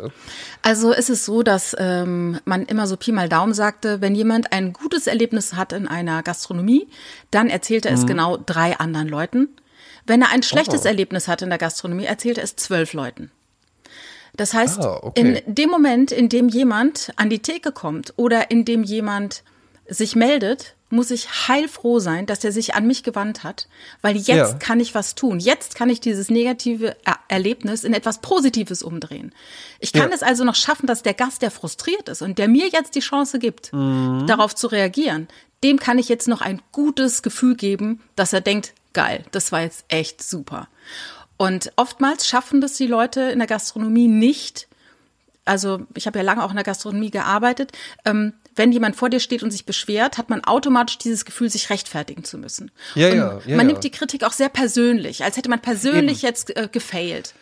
Also 0.60 0.92
ist 0.92 1.08
es 1.08 1.24
so, 1.24 1.42
dass 1.42 1.74
ähm, 1.78 2.38
man 2.44 2.66
immer 2.66 2.86
so 2.86 2.98
Pi 2.98 3.12
mal 3.12 3.30
Daumen 3.30 3.54
sagte, 3.54 4.02
wenn 4.02 4.14
jemand 4.14 4.52
ein 4.52 4.74
gutes 4.74 5.06
Erlebnis 5.06 5.54
hat 5.54 5.72
in 5.72 5.88
einer 5.88 6.22
Gastronomie, 6.22 6.86
dann 7.30 7.48
erzählt 7.48 7.86
er 7.86 7.92
es 7.94 8.02
Mhm. 8.02 8.06
genau 8.08 8.36
drei 8.36 8.78
anderen 8.78 9.08
Leuten. 9.08 9.48
Wenn 10.06 10.20
er 10.20 10.28
ein 10.30 10.42
schlechtes 10.42 10.82
Oh. 10.84 10.88
Erlebnis 10.88 11.28
hat 11.28 11.40
in 11.40 11.48
der 11.48 11.58
Gastronomie, 11.58 12.04
erzählt 12.04 12.36
er 12.36 12.44
es 12.44 12.56
zwölf 12.56 12.92
Leuten. 12.92 13.30
Das 14.36 14.54
heißt, 14.54 14.80
Ah, 14.80 15.00
okay. 15.02 15.42
in 15.46 15.54
dem 15.54 15.70
Moment, 15.70 16.12
in 16.12 16.28
dem 16.28 16.48
jemand 16.48 17.12
an 17.16 17.30
die 17.30 17.38
Theke 17.40 17.72
kommt 17.72 18.12
oder 18.16 18.50
in 18.50 18.64
dem 18.64 18.82
jemand 18.84 19.42
sich 19.88 20.16
meldet, 20.16 20.74
muss 20.88 21.10
ich 21.10 21.48
heilfroh 21.48 21.98
sein, 21.98 22.26
dass 22.26 22.44
er 22.44 22.52
sich 22.52 22.74
an 22.74 22.86
mich 22.86 23.02
gewandt 23.02 23.42
hat, 23.42 23.66
weil 24.02 24.16
jetzt 24.16 24.28
Ja. 24.28 24.52
kann 24.54 24.78
ich 24.78 24.94
was 24.94 25.16
tun. 25.16 25.40
Jetzt 25.40 25.74
kann 25.74 25.90
ich 25.90 26.00
dieses 26.00 26.30
negative 26.30 26.96
Er 27.04 27.18
Erlebnis 27.28 27.82
in 27.82 27.92
etwas 27.92 28.20
Positives 28.20 28.82
umdrehen. 28.84 29.32
Ich 29.80 29.92
kann 29.92 30.10
Ja. 30.10 30.14
es 30.14 30.22
also 30.22 30.44
noch 30.44 30.54
schaffen, 30.54 30.86
dass 30.86 31.02
der 31.02 31.14
Gast, 31.14 31.42
der 31.42 31.50
frustriert 31.50 32.08
ist 32.08 32.22
und 32.22 32.38
der 32.38 32.46
mir 32.46 32.68
jetzt 32.68 32.94
die 32.94 33.00
Chance 33.00 33.38
gibt, 33.40 33.72
Mhm. 33.72 34.26
darauf 34.28 34.54
zu 34.54 34.68
reagieren, 34.68 35.26
dem 35.64 35.80
kann 35.80 35.98
ich 35.98 36.08
jetzt 36.08 36.28
noch 36.28 36.40
ein 36.40 36.62
gutes 36.70 37.22
Gefühl 37.22 37.56
geben, 37.56 38.00
dass 38.14 38.32
er 38.32 38.40
denkt, 38.40 38.72
geil, 38.92 39.24
das 39.32 39.50
war 39.50 39.62
jetzt 39.62 39.84
echt 39.88 40.22
super. 40.22 40.68
Und 41.36 41.72
oftmals 41.76 42.26
schaffen 42.26 42.60
das 42.60 42.74
die 42.74 42.86
Leute 42.86 43.20
in 43.22 43.38
der 43.38 43.48
Gastronomie 43.48 44.08
nicht, 44.08 44.68
also 45.44 45.80
ich 45.94 46.06
habe 46.06 46.18
ja 46.18 46.24
lange 46.24 46.42
auch 46.42 46.50
in 46.50 46.56
der 46.56 46.64
Gastronomie 46.64 47.10
gearbeitet, 47.10 47.72
ähm, 48.04 48.32
wenn 48.56 48.72
jemand 48.72 48.96
vor 48.96 49.10
dir 49.10 49.20
steht 49.20 49.42
und 49.42 49.50
sich 49.50 49.66
beschwert, 49.66 50.16
hat 50.16 50.30
man 50.30 50.42
automatisch 50.42 50.98
dieses 50.98 51.24
Gefühl, 51.26 51.50
sich 51.50 51.68
rechtfertigen 51.68 52.24
zu 52.24 52.38
müssen. 52.38 52.70
Ja, 52.94 53.10
und 53.10 53.16
ja, 53.16 53.38
ja, 53.44 53.56
man 53.56 53.66
nimmt 53.66 53.84
die 53.84 53.90
Kritik 53.90 54.24
auch 54.24 54.32
sehr 54.32 54.48
persönlich, 54.48 55.24
als 55.24 55.36
hätte 55.36 55.50
man 55.50 55.60
persönlich 55.60 56.22
jetzt 56.22 56.56
äh, 56.56 56.68
gefailt. 56.70 57.34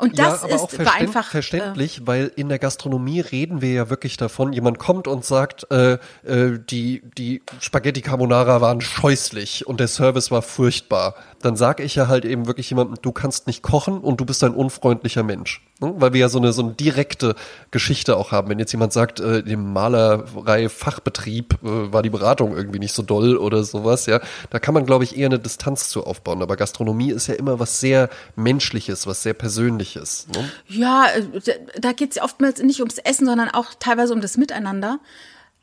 Und 0.00 0.18
das 0.18 0.40
ja, 0.40 0.48
aber 0.48 0.54
auch 0.54 0.72
ist 0.72 0.78
war 0.78 0.86
verständ, 0.86 1.08
einfach 1.08 1.28
äh, 1.28 1.30
verständlich, 1.30 2.06
weil 2.06 2.32
in 2.34 2.48
der 2.48 2.58
Gastronomie 2.58 3.20
reden 3.20 3.60
wir 3.60 3.72
ja 3.72 3.90
wirklich 3.90 4.16
davon, 4.16 4.54
jemand 4.54 4.78
kommt 4.78 5.06
und 5.06 5.26
sagt, 5.26 5.70
äh, 5.70 5.98
äh, 6.24 6.58
die, 6.58 7.02
die 7.18 7.42
Spaghetti 7.60 8.00
Carbonara 8.00 8.62
waren 8.62 8.80
scheußlich 8.80 9.66
und 9.66 9.78
der 9.78 9.88
Service 9.88 10.30
war 10.30 10.40
furchtbar. 10.40 11.16
Dann 11.42 11.56
sage 11.56 11.82
ich 11.82 11.94
ja 11.94 12.08
halt 12.08 12.24
eben 12.24 12.46
wirklich 12.46 12.68
jemandem, 12.70 12.96
du 13.00 13.12
kannst 13.12 13.46
nicht 13.46 13.62
kochen 13.62 13.98
und 14.00 14.20
du 14.20 14.26
bist 14.26 14.44
ein 14.44 14.54
unfreundlicher 14.54 15.22
Mensch. 15.22 15.62
Ne? 15.80 15.94
Weil 15.96 16.12
wir 16.12 16.20
ja 16.20 16.28
so 16.28 16.38
eine, 16.38 16.52
so 16.52 16.62
eine 16.62 16.72
direkte 16.72 17.34
Geschichte 17.70 18.16
auch 18.16 18.30
haben. 18.32 18.50
Wenn 18.50 18.58
jetzt 18.58 18.72
jemand 18.72 18.92
sagt, 18.92 19.20
äh, 19.20 19.38
im 19.38 19.72
Malerei-Fachbetrieb 19.72 21.54
äh, 21.62 21.92
war 21.92 22.02
die 22.02 22.10
Beratung 22.10 22.56
irgendwie 22.56 22.78
nicht 22.78 22.94
so 22.94 23.02
doll 23.02 23.36
oder 23.36 23.64
sowas, 23.64 24.06
ja, 24.06 24.20
da 24.50 24.58
kann 24.58 24.74
man, 24.74 24.84
glaube 24.84 25.04
ich, 25.04 25.16
eher 25.16 25.26
eine 25.26 25.38
Distanz 25.38 25.88
zu 25.88 26.04
aufbauen. 26.04 26.42
Aber 26.42 26.56
Gastronomie 26.56 27.10
ist 27.10 27.26
ja 27.26 27.34
immer 27.34 27.58
was 27.58 27.80
sehr 27.80 28.10
Menschliches, 28.36 29.06
was 29.06 29.22
sehr 29.22 29.34
Persönliches. 29.34 30.26
Ne? 30.34 30.50
Ja, 30.68 31.06
äh, 31.06 31.52
da 31.80 31.92
geht 31.92 32.12
es 32.12 32.22
oftmals 32.22 32.62
nicht 32.62 32.80
ums 32.80 32.98
Essen, 32.98 33.26
sondern 33.26 33.48
auch 33.48 33.68
teilweise 33.78 34.12
um 34.12 34.20
das 34.20 34.36
Miteinander. 34.36 35.00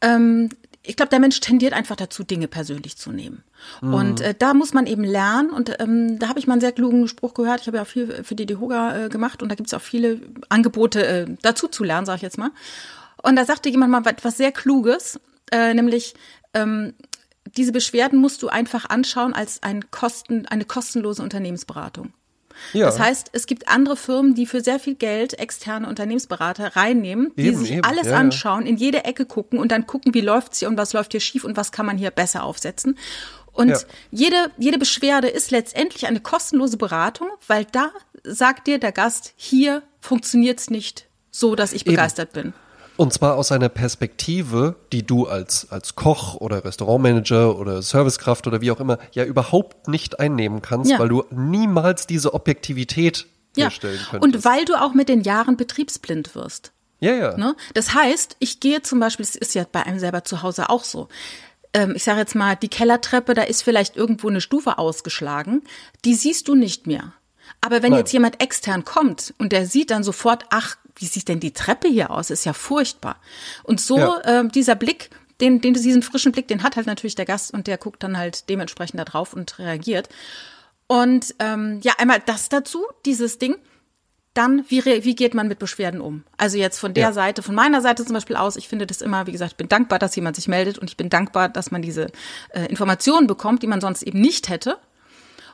Ähm, 0.01 0.49
ich 0.87 0.95
glaube, 0.95 1.09
der 1.09 1.19
Mensch 1.19 1.39
tendiert 1.39 1.73
einfach 1.73 1.95
dazu, 1.95 2.23
Dinge 2.23 2.47
persönlich 2.47 2.97
zu 2.97 3.11
nehmen. 3.11 3.43
Und 3.81 4.21
äh, 4.21 4.33
da 4.37 4.53
muss 4.53 4.73
man 4.73 4.87
eben 4.87 5.03
lernen. 5.03 5.49
Und 5.49 5.79
ähm, 5.79 6.17
da 6.19 6.29
habe 6.29 6.39
ich 6.39 6.47
mal 6.47 6.53
einen 6.53 6.61
sehr 6.61 6.71
klugen 6.71 7.07
Spruch 7.07 7.33
gehört. 7.33 7.61
Ich 7.61 7.67
habe 7.67 7.77
ja 7.77 7.83
auch 7.83 7.87
viel 7.87 8.23
für 8.23 8.35
die 8.35 8.45
Dehoga 8.45 9.05
äh, 9.05 9.09
gemacht 9.09 9.43
und 9.43 9.49
da 9.49 9.55
gibt 9.55 9.67
es 9.67 9.73
auch 9.73 9.81
viele 9.81 10.21
Angebote 10.49 11.05
äh, 11.05 11.25
dazu 11.41 11.67
zu 11.67 11.83
lernen, 11.83 12.05
sage 12.05 12.17
ich 12.17 12.21
jetzt 12.23 12.37
mal. 12.37 12.51
Und 13.21 13.35
da 13.35 13.45
sagte 13.45 13.69
jemand 13.69 13.91
mal 13.91 14.05
etwas 14.07 14.37
sehr 14.37 14.51
Kluges, 14.51 15.19
äh, 15.51 15.73
nämlich 15.73 16.15
ähm, 16.53 16.93
diese 17.55 17.71
Beschwerden 17.71 18.19
musst 18.19 18.43
du 18.43 18.49
einfach 18.49 18.89
anschauen 18.89 19.33
als 19.33 19.63
ein 19.63 19.89
Kosten, 19.91 20.45
eine 20.45 20.65
kostenlose 20.65 21.21
Unternehmensberatung. 21.21 22.13
Ja. 22.73 22.85
Das 22.85 22.99
heißt, 22.99 23.29
es 23.33 23.45
gibt 23.45 23.67
andere 23.67 23.95
Firmen, 23.97 24.35
die 24.35 24.45
für 24.45 24.61
sehr 24.61 24.79
viel 24.79 24.95
Geld 24.95 25.37
externe 25.39 25.87
Unternehmensberater 25.87 26.75
reinnehmen, 26.75 27.31
die 27.37 27.47
Eben, 27.47 27.57
sich 27.57 27.71
eben, 27.71 27.83
alles 27.83 28.07
ja, 28.07 28.15
anschauen, 28.15 28.65
in 28.65 28.77
jede 28.77 29.05
Ecke 29.05 29.25
gucken 29.25 29.59
und 29.59 29.71
dann 29.71 29.87
gucken, 29.87 30.13
wie 30.13 30.21
läuft's 30.21 30.59
hier 30.59 30.67
und 30.67 30.77
was 30.77 30.93
läuft 30.93 31.11
hier 31.11 31.21
schief 31.21 31.43
und 31.43 31.57
was 31.57 31.71
kann 31.71 31.85
man 31.85 31.97
hier 31.97 32.11
besser 32.11 32.43
aufsetzen. 32.43 32.97
Und 33.53 33.69
Ja. 33.69 33.79
jede, 34.11 34.51
jede 34.57 34.77
Beschwerde 34.77 35.27
ist 35.27 35.51
letztendlich 35.51 36.05
eine 36.07 36.19
kostenlose 36.19 36.77
Beratung, 36.77 37.27
weil 37.47 37.65
da 37.65 37.91
sagt 38.23 38.67
dir 38.67 38.79
der 38.79 38.91
Gast, 38.91 39.33
hier 39.35 39.81
funktioniert's 39.99 40.69
nicht 40.69 41.07
so, 41.31 41.55
dass 41.55 41.73
ich 41.73 41.83
begeistert 41.85 42.33
bin. 42.33 42.53
Und 42.97 43.13
zwar 43.13 43.35
aus 43.35 43.51
einer 43.51 43.69
Perspektive, 43.69 44.75
die 44.91 45.05
du 45.05 45.27
als, 45.27 45.71
als 45.71 45.95
Koch 45.95 46.35
oder 46.35 46.65
Restaurantmanager 46.65 47.57
oder 47.57 47.81
Servicekraft 47.81 48.47
oder 48.47 48.59
wie 48.61 48.71
auch 48.71 48.79
immer 48.79 48.97
ja 49.13 49.23
überhaupt 49.23 49.87
nicht 49.87 50.19
einnehmen 50.19 50.61
kannst, 50.61 50.91
Ja. 50.91 50.99
weil 50.99 51.09
du 51.09 51.23
niemals 51.31 52.07
diese 52.07 52.33
Objektivität 52.33 53.27
Ja. 53.55 53.65
herstellen 53.65 53.99
könntest. 54.09 54.23
Und 54.23 54.45
weil 54.45 54.65
du 54.65 54.75
auch 54.81 54.93
mit 54.93 55.09
den 55.09 55.21
Jahren 55.21 55.57
betriebsblind 55.57 56.33
wirst. 56.35 56.71
ja, 56.99 57.13
ja. 57.13 57.37
Ne? 57.37 57.55
Das 57.75 57.93
heißt, 57.93 58.35
ich 58.39 58.59
gehe 58.59 58.81
zum 58.81 58.99
Beispiel, 58.99 59.25
das 59.25 59.35
ist 59.35 59.53
ja 59.53 59.65
bei 59.71 59.83
einem 59.83 59.99
selber 59.99 60.23
zu 60.23 60.41
Hause 60.41 60.69
auch 60.71 60.83
so. 60.83 61.07
Ähm, 61.73 61.93
ich 61.95 62.03
sage 62.03 62.19
jetzt 62.19 62.33
mal, 62.33 62.55
die 62.55 62.69
Kellertreppe, 62.69 63.35
da 63.35 63.43
ist 63.43 63.61
vielleicht 63.61 63.95
irgendwo 63.95 64.29
eine 64.29 64.41
Stufe 64.41 64.79
ausgeschlagen, 64.79 65.61
die 66.05 66.15
siehst 66.15 66.47
du 66.47 66.55
nicht 66.55 66.87
mehr. 66.87 67.13
Aber 67.61 67.83
wenn 67.83 67.91
Nein. 67.91 67.99
jetzt 67.99 68.11
jemand 68.13 68.41
extern 68.41 68.83
kommt 68.83 69.33
und 69.37 69.51
der 69.51 69.67
sieht 69.67 69.91
dann 69.91 70.03
sofort, 70.03 70.45
ach, 70.49 70.77
wie 70.97 71.05
sieht 71.05 71.27
denn 71.27 71.39
die 71.39 71.53
Treppe 71.53 71.87
hier 71.87 72.11
aus? 72.11 72.29
Ist 72.29 72.45
ja 72.45 72.53
furchtbar. 72.53 73.17
Und 73.63 73.79
so 73.81 73.97
Ja. 73.97 74.21
ähm, 74.25 74.51
dieser 74.51 74.75
Blick, 74.75 75.09
den, 75.41 75.61
den 75.61 75.73
diesen 75.75 76.01
frischen 76.01 76.31
Blick, 76.31 76.47
den 76.47 76.63
hat 76.63 76.75
halt 76.75 76.87
natürlich 76.87 77.15
der 77.15 77.25
Gast 77.25 77.53
und 77.53 77.67
der 77.67 77.77
guckt 77.77 78.01
dann 78.03 78.17
halt 78.17 78.49
dementsprechend 78.49 78.99
da 78.99 79.05
drauf 79.05 79.33
und 79.33 79.59
reagiert. 79.59 80.09
Und 80.87 81.35
ähm, 81.39 81.79
ja, 81.83 81.93
einmal 81.97 82.21
das 82.25 82.49
dazu, 82.49 82.85
dieses 83.05 83.37
Ding. 83.39 83.55
Dann, 84.33 84.63
wie, 84.69 84.85
wie 84.85 85.15
geht 85.15 85.33
man 85.33 85.47
mit 85.47 85.57
Beschwerden 85.57 85.99
um? 85.99 86.23
Also 86.37 86.57
jetzt 86.59 86.77
von 86.77 86.93
der 86.93 87.05
Ja. 87.05 87.11
Seite, 87.11 87.41
von 87.41 87.55
meiner 87.55 87.81
Seite 87.81 88.05
zum 88.05 88.13
Beispiel 88.13 88.35
aus, 88.35 88.55
ich 88.55 88.67
finde 88.67 88.85
das 88.85 89.01
immer, 89.01 89.25
wie 89.25 89.31
gesagt, 89.31 89.53
ich 89.53 89.57
bin 89.57 89.67
dankbar, 89.67 89.97
dass 89.97 90.15
jemand 90.15 90.35
sich 90.35 90.47
meldet 90.47 90.77
und 90.77 90.91
ich 90.91 90.95
bin 90.95 91.09
dankbar, 91.09 91.49
dass 91.49 91.71
man 91.71 91.81
diese 91.81 92.11
äh, 92.49 92.65
Informationen 92.67 93.25
bekommt, 93.25 93.63
die 93.63 93.67
man 93.67 93.81
sonst 93.81 94.03
eben 94.03 94.21
nicht 94.21 94.47
hätte. 94.49 94.77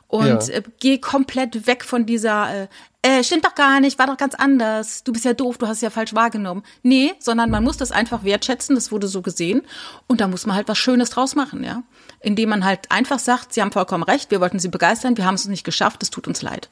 Und 0.06 0.26
Ja. 0.48 0.54
äh, 0.56 0.62
geh 0.80 0.98
komplett 0.98 1.66
weg 1.66 1.82
von 1.82 2.04
dieser, 2.04 2.64
äh, 2.64 2.68
äh, 3.04 3.22
stimmt 3.22 3.44
doch 3.44 3.54
gar 3.54 3.80
nicht, 3.80 3.98
war 3.98 4.06
doch 4.06 4.16
ganz 4.16 4.34
anders, 4.34 5.04
du 5.04 5.12
bist 5.12 5.24
ja 5.24 5.34
doof, 5.34 5.58
du 5.58 5.66
hast 5.66 5.76
es 5.76 5.82
ja 5.82 5.90
falsch 5.90 6.14
wahrgenommen. 6.14 6.62
Nee, 6.82 7.12
sondern 7.18 7.50
man 7.50 7.62
muss 7.62 7.76
das 7.76 7.92
einfach 7.92 8.24
wertschätzen, 8.24 8.74
das 8.74 8.90
wurde 8.90 9.08
so 9.08 9.20
gesehen 9.22 9.62
und 10.06 10.20
da 10.20 10.28
muss 10.28 10.46
man 10.46 10.56
halt 10.56 10.68
was 10.68 10.78
Schönes 10.78 11.10
draus 11.10 11.34
machen, 11.34 11.62
ja. 11.64 11.82
Indem 12.20 12.48
man 12.48 12.64
halt 12.64 12.90
einfach 12.90 13.18
sagt, 13.18 13.52
sie 13.52 13.60
haben 13.60 13.72
vollkommen 13.72 14.02
recht, 14.04 14.30
wir 14.30 14.40
wollten 14.40 14.58
sie 14.58 14.68
begeistern, 14.68 15.16
wir 15.18 15.26
haben 15.26 15.34
es 15.34 15.46
nicht 15.46 15.64
geschafft, 15.64 16.02
es 16.02 16.10
tut 16.10 16.26
uns 16.26 16.40
leid. 16.40 16.68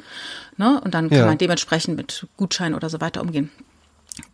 Ne? 0.57 0.81
Und 0.83 0.95
dann 0.95 1.11
kann 1.11 1.19
Ja. 1.19 1.27
man 1.27 1.37
dementsprechend 1.39 1.97
mit 1.97 2.27
Gutschein 2.39 2.75
oder 2.75 2.89
so 2.89 3.01
weiter 3.03 3.21
umgehen. 3.21 3.51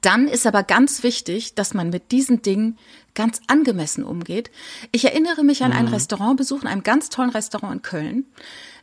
Dann 0.00 0.26
ist 0.28 0.46
aber 0.46 0.62
ganz 0.64 1.02
wichtig, 1.02 1.54
dass 1.54 1.72
man 1.74 1.90
mit 1.90 2.10
diesen 2.12 2.42
Dingen 2.42 2.78
ganz 3.14 3.40
angemessen 3.48 4.04
umgeht. 4.04 4.50
Ich 4.92 5.04
erinnere 5.04 5.42
mich 5.44 5.62
an 5.64 5.70
Mhm. 5.70 5.76
einen 5.76 5.88
Restaurantbesuch 5.88 6.62
in 6.62 6.68
einem 6.68 6.82
ganz 6.84 7.10
tollen 7.10 7.30
Restaurant 7.30 7.74
in 7.74 7.82
Köln, 7.82 8.24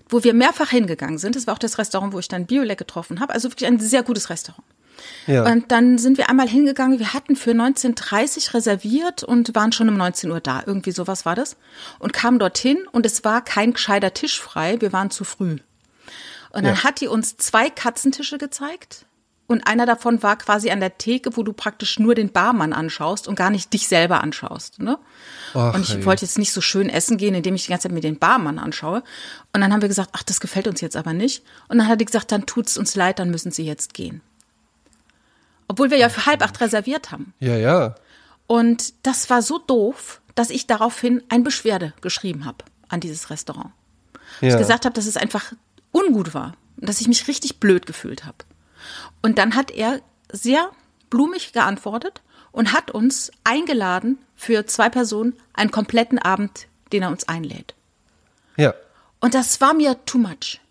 wo 0.10 0.24
wir 0.24 0.34
mehrfach 0.34 0.70
hingegangen 0.70 1.18
sind. 1.18 1.36
Das 1.36 1.48
war 1.48 1.54
auch 1.56 1.60
das 1.60 1.78
Restaurant, 1.78 2.14
wo 2.14 2.20
ich 2.20 2.28
dann 2.28 2.46
Biolek 2.46 2.78
getroffen 2.78 3.20
habe. 3.20 3.34
Also 3.34 3.50
wirklich 3.52 3.68
ein 3.68 3.80
sehr 3.80 4.04
gutes 4.04 4.30
Restaurant. 4.30 4.64
ja. 5.28 5.44
Und 5.52 5.72
dann 5.72 5.98
sind 5.98 6.18
wir 6.18 6.30
einmal 6.30 6.48
hingegangen. 6.48 7.00
Wir 7.00 7.14
hatten 7.14 7.36
für 7.36 7.52
19.30 7.52 8.54
reserviert 8.54 9.24
und 9.24 9.54
waren 9.56 9.72
schon 9.72 9.90
um 9.90 9.98
19 9.98 10.32
Uhr 10.32 10.40
da. 10.40 10.64
Irgendwie 10.66 10.92
sowas 10.92 11.26
war 11.26 11.36
das. 11.36 11.58
Und 12.00 12.14
kamen 12.14 12.40
dorthin 12.40 12.78
und 12.92 13.06
es 13.06 13.24
war 13.24 13.44
kein 13.44 13.74
gescheiter 13.74 14.14
Tisch 14.14 14.40
frei. 14.40 14.80
Wir 14.80 14.94
waren 14.94 15.10
zu 15.12 15.24
früh. 15.24 15.58
Und 16.52 16.64
dann 16.64 16.76
Ja. 16.76 16.84
hat 16.84 17.02
die 17.02 17.08
uns 17.08 17.36
zwei 17.38 17.70
Katzentische 17.70 18.38
gezeigt. 18.38 19.06
Und 19.48 19.68
einer 19.68 19.86
davon 19.86 20.24
war 20.24 20.38
quasi 20.38 20.72
an 20.72 20.80
der 20.80 20.98
Theke, 20.98 21.38
wo 21.38 21.44
du 21.44 21.54
praktisch 21.54 22.00
nur 22.00 22.16
den 22.16 22.32
Barmann 22.32 22.74
anschaust 22.74 23.28
und 23.28 23.36
gar 23.36 23.52
nicht 23.52 23.72
dich 23.74 23.88
selber 23.88 24.22
anschaust. 24.24 24.80
Ne? 24.80 24.98
Ach, 25.54 25.76
und 25.76 25.82
ich 25.82 25.96
ey. 25.96 26.06
wollte 26.06 26.26
jetzt 26.26 26.40
nicht 26.40 26.52
so 26.52 26.62
schön 26.62 26.90
essen 26.90 27.18
gehen, 27.18 27.36
indem 27.36 27.54
ich 27.54 27.66
die 27.66 27.70
ganze 27.70 27.88
Zeit 27.88 27.92
mir 27.92 28.02
den 28.02 28.18
Barmann 28.18 28.58
anschaue. 28.58 29.04
Und 29.54 29.62
dann 29.62 29.72
haben 29.72 29.82
wir 29.82 29.88
gesagt, 29.88 30.10
ach, 30.14 30.24
das 30.24 30.40
gefällt 30.40 30.68
uns 30.68 30.82
jetzt 30.82 30.98
aber 30.98 31.14
nicht. 31.14 31.44
Und 31.68 31.78
dann 31.78 31.88
hat 31.88 32.02
die 32.02 32.06
gesagt, 32.06 32.32
dann 32.32 32.48
tut's 32.48 32.78
uns 32.78 32.96
leid, 32.96 33.20
dann 33.20 33.30
müssen 33.30 33.52
Sie 33.52 33.66
jetzt 33.66 33.94
gehen. 33.94 34.22
Obwohl 35.68 35.92
wir 35.92 35.98
ja 35.98 36.10
für 36.10 36.26
halb 36.26 36.44
acht 36.44 36.60
reserviert 36.62 37.12
haben. 37.12 37.34
ja, 37.40 37.56
ja. 37.56 37.96
Und 38.48 38.94
das 39.02 39.30
war 39.32 39.42
so 39.42 39.58
doof, 39.58 40.22
dass 40.36 40.52
ich 40.52 40.68
daraufhin 40.68 41.24
ein 41.30 41.44
Beschwerde 41.44 41.94
geschrieben 42.02 42.46
habe 42.46 42.64
an 42.90 43.00
dieses 43.00 43.30
Restaurant. 43.30 43.72
Ja. 44.42 44.50
Ich 44.50 44.58
gesagt 44.58 44.86
habe, 44.86 44.94
dass 44.94 45.08
es 45.08 45.18
einfach 45.18 45.54
ungut 45.92 46.34
war 46.34 46.54
und 46.80 46.88
dass 46.88 47.02
ich 47.02 47.08
mich 47.08 47.28
richtig 47.28 47.60
blöd 47.60 47.86
gefühlt 47.86 48.26
habe. 48.26 48.38
Und 49.26 49.40
dann 49.40 49.56
hat 49.56 49.72
er 49.72 50.02
sehr 50.32 50.70
blumig 51.10 51.52
geantwortet 51.52 52.22
und 52.52 52.74
hat 52.74 52.92
uns 52.92 53.32
eingeladen 53.44 54.20
für 54.36 54.68
zwei 54.68 54.88
Personen 54.88 55.36
einen 55.56 55.72
kompletten 55.72 56.20
Abend, 56.20 56.68
den 56.94 57.02
er 57.02 57.10
uns 57.10 57.28
einlädt. 57.28 57.74
Ja. 58.56 58.76
Und 59.22 59.34
das 59.34 59.60
war 59.62 59.74
mir 59.74 59.98
too 60.06 60.20
much. 60.20 60.62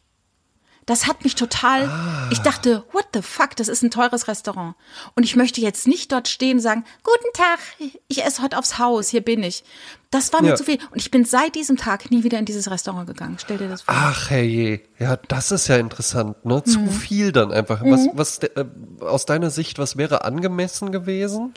Das 0.87 1.07
hat 1.07 1.25
mich 1.25 1.35
total, 1.35 1.85
ah. 1.89 2.29
ich 2.31 2.41
dachte, 2.41 2.85
what 2.93 3.07
the 3.15 3.23
fuck, 3.23 3.57
das 3.57 3.69
ist 3.69 3.83
ein 3.83 3.91
teures 3.91 4.29
Restaurant. 4.29 4.75
Und 5.15 5.23
ich 5.23 5.37
möchte 5.37 5.61
jetzt 5.61 5.87
nicht 5.87 6.13
dort 6.13 6.29
stehen 6.29 6.59
und 6.59 6.63
sagen, 6.63 6.85
guten 7.03 7.33
Tag, 7.33 7.59
ich 8.09 8.25
esse 8.25 8.43
heute 8.43 8.59
aufs 8.59 8.79
Haus, 8.79 9.09
hier 9.09 9.23
bin 9.23 9.43
ich. 9.43 9.65
Das 10.11 10.33
war 10.33 10.43
mir 10.43 10.51
ja. 10.51 10.55
zu 10.55 10.65
viel. 10.65 10.79
Und 10.91 10.99
ich 10.99 11.11
bin 11.11 11.25
seit 11.25 11.55
diesem 11.55 11.77
Tag 11.77 12.11
nie 12.11 12.23
wieder 12.23 12.39
in 12.39 12.45
dieses 12.45 12.71
Restaurant 12.71 13.07
gegangen. 13.07 13.37
Stell 13.41 13.59
dir 13.59 13.69
das 13.69 13.83
vor. 13.83 13.95
Ach, 13.97 14.31
hey, 14.31 14.87
ja, 14.99 15.17
das 15.17 15.51
ist 15.51 15.67
ja 15.67 15.77
interessant, 15.77 16.45
ne? 16.45 16.63
Zu 16.63 16.81
mhm. 16.81 16.91
viel 16.91 17.33
dann 17.33 17.51
einfach. 17.51 17.83
Was, 17.85 18.03
mhm. 18.03 18.11
was, 18.15 18.39
äh, 18.39 18.65
aus 19.01 19.27
deiner 19.27 19.51
Sicht, 19.51 19.79
was 19.79 19.97
wäre 19.97 20.25
angemessen 20.25 20.93
gewesen? 20.93 21.55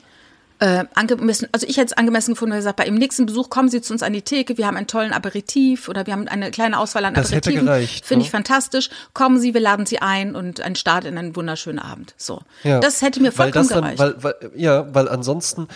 Äh, 0.60 0.86
angemessen, 0.96 1.48
also 1.52 1.68
ich 1.68 1.78
hätte 1.78 1.88
es 1.88 1.94
angemessen 1.94 2.34
gefunden, 2.34 2.54
wenn 2.54 2.60
gesagt, 2.60 2.78
bei 2.78 2.86
Ihrem 2.86 2.96
nächsten 2.96 3.26
Besuch 3.26 3.50
kommen 3.50 3.70
Sie 3.70 3.82
zu 3.82 3.94
uns 3.94 4.04
an 4.04 4.14
die 4.14 4.22
Theke, 4.22 4.58
wir 4.58 4.66
haben 4.66 4.78
einen 4.78 4.88
tollen 4.88 5.14
Aperitif 5.14 5.88
oder 5.88 6.06
wir 6.06 6.14
haben 6.14 6.28
eine 6.28 6.52
kleine 6.52 6.80
Auswahl 6.80 7.06
an 7.06 7.14
das 7.14 7.28
Aperitiven. 7.28 7.60
Hätte 7.60 7.66
gereicht, 7.66 8.06
Finde 8.06 8.22
ne? 8.22 8.26
ich 8.26 8.32
fantastisch. 8.32 8.90
Kommen 9.14 9.40
Sie, 9.40 9.54
wir 9.54 9.62
laden 9.62 9.86
Sie 9.86 10.00
ein 10.00 10.36
und 10.36 10.62
ein 10.62 10.76
Start 10.76 11.06
in 11.06 11.18
einen 11.18 11.36
wunderschönen 11.36 11.80
Abend. 11.80 12.16
So. 12.18 12.42
Ja. 12.64 12.80
Das 12.80 13.02
hätte 13.02 13.22
mir 13.22 13.32
vollkommen 13.32 13.70
weil 13.70 13.82
das 13.82 13.98
dann, 13.98 14.16
Weil, 14.22 14.24
weil, 14.24 14.52
ja, 14.56 14.94
weil 14.94 15.08
ansonsten 15.10 15.68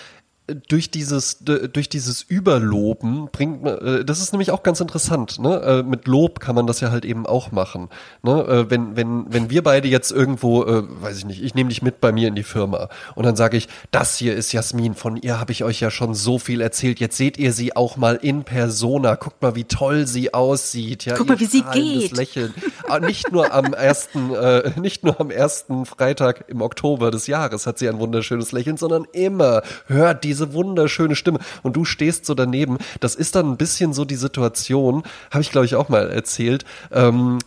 durch 0.55 0.91
dieses 0.91 1.39
durch 1.39 1.89
dieses 1.89 2.23
Überloben 2.23 3.29
bringt 3.31 3.63
man, 3.63 3.77
äh, 3.77 4.05
das 4.05 4.21
ist 4.21 4.33
nämlich 4.33 4.51
auch 4.51 4.63
ganz 4.63 4.79
interessant, 4.79 5.39
ne? 5.39 5.61
Äh, 5.61 5.83
mit 5.83 6.07
Lob 6.07 6.39
kann 6.39 6.55
man 6.55 6.67
das 6.67 6.79
ja 6.79 6.91
halt 6.91 7.05
eben 7.05 7.25
auch 7.25 7.51
machen, 7.51 7.89
ne? 8.23 8.43
Äh, 8.43 8.69
wenn 8.69 8.95
wenn 8.95 9.25
wenn 9.29 9.49
wir 9.49 9.63
beide 9.63 9.87
jetzt 9.87 10.11
irgendwo, 10.11 10.65
weiß 10.65 11.17
ich 11.17 11.25
nicht, 11.25 11.43
ich 11.43 11.55
nehme 11.55 11.69
dich 11.69 11.81
mit 11.81 12.01
bei 12.01 12.11
mir 12.11 12.27
in 12.27 12.35
die 12.35 12.43
Firma 12.43 12.89
und 13.15 13.25
dann 13.25 13.35
sage 13.35 13.57
ich, 13.57 13.67
das 13.91 14.17
hier 14.17 14.35
ist 14.35 14.51
Jasmin, 14.51 14.95
von 14.95 15.17
ihr 15.17 15.39
habe 15.39 15.51
ich 15.51 15.63
euch 15.63 15.79
ja 15.79 15.91
schon 15.91 16.13
so 16.13 16.39
viel 16.39 16.61
erzählt. 16.61 16.99
Jetzt 16.99 17.17
seht 17.17 17.37
ihr 17.37 17.53
sie 17.53 17.75
auch 17.75 17.97
mal 17.97 18.15
in 18.15 18.43
Persona. 18.43 19.15
Guckt 19.15 19.41
mal, 19.41 19.55
wie 19.55 19.63
toll 19.63 20.07
sie 20.07 20.33
aussieht, 20.33 21.05
ja. 21.05 21.15
Guck 21.15 21.29
mal, 21.29 21.39
wie 21.39 21.45
sie 21.45 21.63
geht. 21.63 22.15
Lächeln. 22.15 22.53
Ah, 22.87 22.99
nicht 22.99 23.31
nur 23.31 23.53
am 23.53 23.73
ersten, 23.73 24.33
äh, 24.33 24.71
nicht 24.79 25.03
nur 25.03 25.19
am 25.19 25.31
ersten 25.31 25.85
Freitag 25.85 26.45
im 26.47 26.61
Oktober 26.61 27.11
des 27.11 27.27
Jahres 27.27 27.67
hat 27.67 27.79
sie 27.79 27.89
ein 27.89 27.99
wunderschönes 27.99 28.51
Lächeln, 28.51 28.77
sondern 28.77 29.05
immer 29.11 29.61
hört 29.87 30.23
diese 30.23 30.40
diese 30.41 30.53
wunderschöne 30.53 31.15
Stimme 31.15 31.39
und 31.61 31.75
du 31.75 31.85
stehst 31.85 32.25
so 32.25 32.33
daneben. 32.33 32.77
Das 32.99 33.15
ist 33.15 33.35
dann 33.35 33.51
ein 33.51 33.57
bisschen 33.57 33.93
so 33.93 34.05
die 34.05 34.15
Situation, 34.15 35.03
habe 35.29 35.41
ich 35.41 35.51
glaube 35.51 35.65
ich 35.65 35.75
auch 35.75 35.89
mal 35.89 36.09
erzählt. 36.09 36.65
Ähm, 36.91 37.39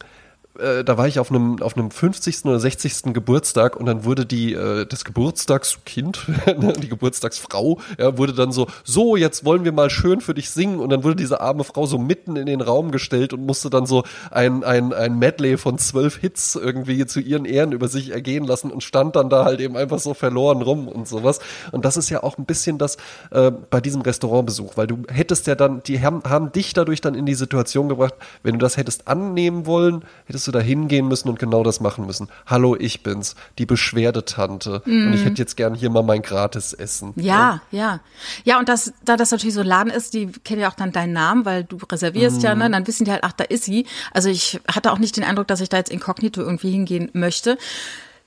äh, 0.59 0.85
da 0.85 0.97
war 0.97 1.09
ich 1.09 1.19
auf 1.19 1.31
einem 1.31 1.61
auf 1.62 1.77
einem 1.77 1.90
50. 1.90 2.45
oder 2.45 2.61
60. 2.61 3.12
Geburtstag 3.12 3.77
und 3.77 3.87
dann 3.87 4.05
wurde 4.05 4.27
die 4.27 4.55
äh, 4.55 4.87
das 4.87 5.05
Geburtstagskind, 5.05 6.29
ne, 6.47 6.73
die 6.75 6.88
Geburtstagsfrau, 6.88 7.81
ja, 7.99 8.17
wurde 8.19 8.33
dann 8.35 8.53
so 8.53 8.69
so 8.85 9.17
jetzt 9.17 9.45
wollen 9.45 9.64
wir 9.64 9.73
mal 9.73 9.90
schön 9.90 10.21
für 10.21 10.35
dich 10.35 10.51
singen 10.51 10.79
und 10.79 10.90
dann 10.90 11.03
wurde 11.05 11.17
diese 11.17 11.40
arme 11.40 11.64
Frau 11.64 11.87
so 11.87 11.99
mitten 11.99 12.37
in 12.37 12.47
den 12.47 12.61
Raum 12.61 12.90
gestellt 12.90 13.33
und 13.33 13.45
musste 13.45 13.71
dann 13.71 13.87
so 13.87 14.05
ein 14.31 14.64
ein 14.64 14.93
ein 14.93 15.19
Medley 15.19 15.57
von 15.57 15.79
zwölf 15.79 16.17
Hits 16.17 16.55
irgendwie 16.55 17.05
zu 17.07 17.21
ihren 17.21 17.45
Ehren 17.45 17.73
über 17.73 17.88
sich 17.88 18.11
ergehen 18.11 18.45
lassen 18.45 18.71
und 18.71 18.83
stand 18.83 19.17
dann 19.17 19.29
da 19.31 19.45
halt 19.45 19.61
eben 19.61 19.77
einfach 19.77 19.99
so 19.99 20.14
verloren 20.14 20.62
rum 20.62 20.88
und 20.88 21.09
sowas 21.09 21.40
und 21.73 21.85
das 21.85 21.97
ist 21.97 22.11
ja 22.11 22.23
auch 22.23 22.38
ein 22.38 22.45
bisschen 22.45 22.79
das 22.79 22.97
äh, 23.31 23.51
bei 23.51 23.81
diesem 23.81 24.03
Restaurantbesuch, 24.03 24.77
weil 24.77 24.87
du 24.87 25.03
hättest 25.09 25.47
ja 25.47 25.55
dann 25.55 25.83
die 25.83 26.01
haben, 26.01 26.23
haben 26.25 26.53
dich 26.53 26.73
dadurch 26.73 27.01
dann 27.01 27.14
in 27.14 27.27
die 27.27 27.35
Situation 27.35 27.88
gebracht, 27.88 28.14
wenn 28.43 28.53
du 28.55 28.59
das 28.59 28.77
hättest 28.77 29.09
annehmen 29.09 29.67
wollen, 29.67 30.05
hättest 30.27 30.43
hättest 30.44 30.48
du 30.48 30.52
da 30.52 30.61
hingehen 30.61 31.09
müssen 31.09 31.28
und 31.28 31.38
genau 31.38 31.62
das 31.62 31.80
machen 31.80 32.07
müssen. 32.07 32.28
Hallo, 32.46 32.76
ich 32.78 33.02
bin's, 33.02 33.35
die 33.59 33.66
Beschwerdetante. 33.66 34.83
Mm. 34.85 35.07
Und 35.07 35.14
ich 35.14 35.20
mhm. 35.20 35.24
hätte 35.24 35.42
jetzt 35.42 35.57
gern 35.57 35.74
hier 35.74 35.90
mal 35.90 36.02
mein 36.02 36.22
Gratis-Essen. 36.22 37.12
Ja, 37.16 37.62
ja, 37.70 37.78
ja. 37.78 38.00
Ja, 38.44 38.59
und 38.59 38.68
das, 38.68 38.92
da 39.04 39.16
das 39.16 39.30
natürlich 39.30 39.54
so 39.54 39.61
ein 39.61 39.66
Laden 39.66 39.92
ist, 39.92 40.14
die 40.14 40.26
kennen 40.44 40.61
ja 40.61 40.70
auch 40.70 40.74
dann 40.74 40.92
deinen 40.92 41.12
Namen, 41.12 41.44
weil 41.44 41.64
du 41.64 41.78
reservierst 41.90 42.42
mm. 42.42 42.44
ja, 42.44 42.54
ne? 42.54 42.68
Mhm. 42.68 42.72
Dann 42.72 42.87
wissen 42.87 43.04
die 43.04 43.11
halt, 43.11 43.24
ach, 43.24 43.33
da 43.33 43.44
ist 43.44 43.64
sie. 43.64 43.87
Also 44.12 44.28
ich 44.28 44.61
hatte 44.68 44.92
auch 44.92 44.98
nicht 44.98 45.16
den 45.16 45.24
Eindruck, 45.24 45.46
dass 45.46 45.61
ich 45.61 45.68
da 45.68 45.78
jetzt 45.78 45.90
inkognito 45.90 46.42
irgendwie 46.42 46.70
hingehen 46.70 47.11
möchte. 47.12 47.57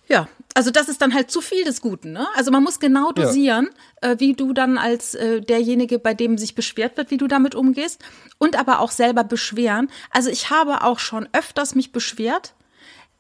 Ja, 0.08 0.28
also 0.54 0.72
das 0.72 0.90
ist 0.90 1.02
dann 1.02 1.14
halt 1.14 1.30
zu 1.30 1.42
viel 1.42 1.64
des 1.66 1.82
Guten. 1.82 2.14
Ne? 2.14 2.26
Also 2.36 2.50
man 2.50 2.64
muss 2.64 2.80
genau 2.80 3.12
dosieren, 3.12 3.70
ja. 4.02 4.12
äh, 4.12 4.20
wie 4.20 4.34
du 4.34 4.54
dann 4.54 4.78
als 4.78 5.14
äh, 5.14 5.42
derjenige, 5.42 6.00
bei 6.00 6.14
dem 6.14 6.38
sich 6.38 6.56
beschwert 6.56 6.98
wird, 6.98 7.12
wie 7.12 7.18
du 7.18 7.28
damit 7.28 7.54
umgehst 7.56 8.04
und 8.38 8.58
aber 8.58 8.80
auch 8.80 8.92
selber 8.92 9.24
beschweren. 9.24 9.90
Also 10.10 10.30
ich 10.30 10.50
habe 10.50 10.84
auch 10.84 11.00
schon 11.00 11.28
öfters 11.34 11.76
mich 11.76 11.92
beschwert. 11.92 12.54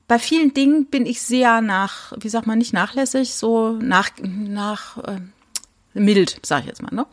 Bei 0.08 0.18
vielen 0.18 0.54
Dingen 0.54 0.86
bin 0.86 1.06
ich 1.06 1.22
sehr 1.22 1.62
nach, 1.62 2.14
wie 2.20 2.30
sagt 2.30 2.48
man, 2.48 2.58
nicht 2.58 2.74
nachlässig, 2.74 3.36
so 3.36 3.74
nach, 3.74 4.10
nach 4.22 4.98
äh, 5.00 5.20
mild, 5.94 6.40
sage 6.44 6.62
ich 6.62 6.68
jetzt 6.70 6.82
mal. 6.82 6.96
Ne? 6.96 7.06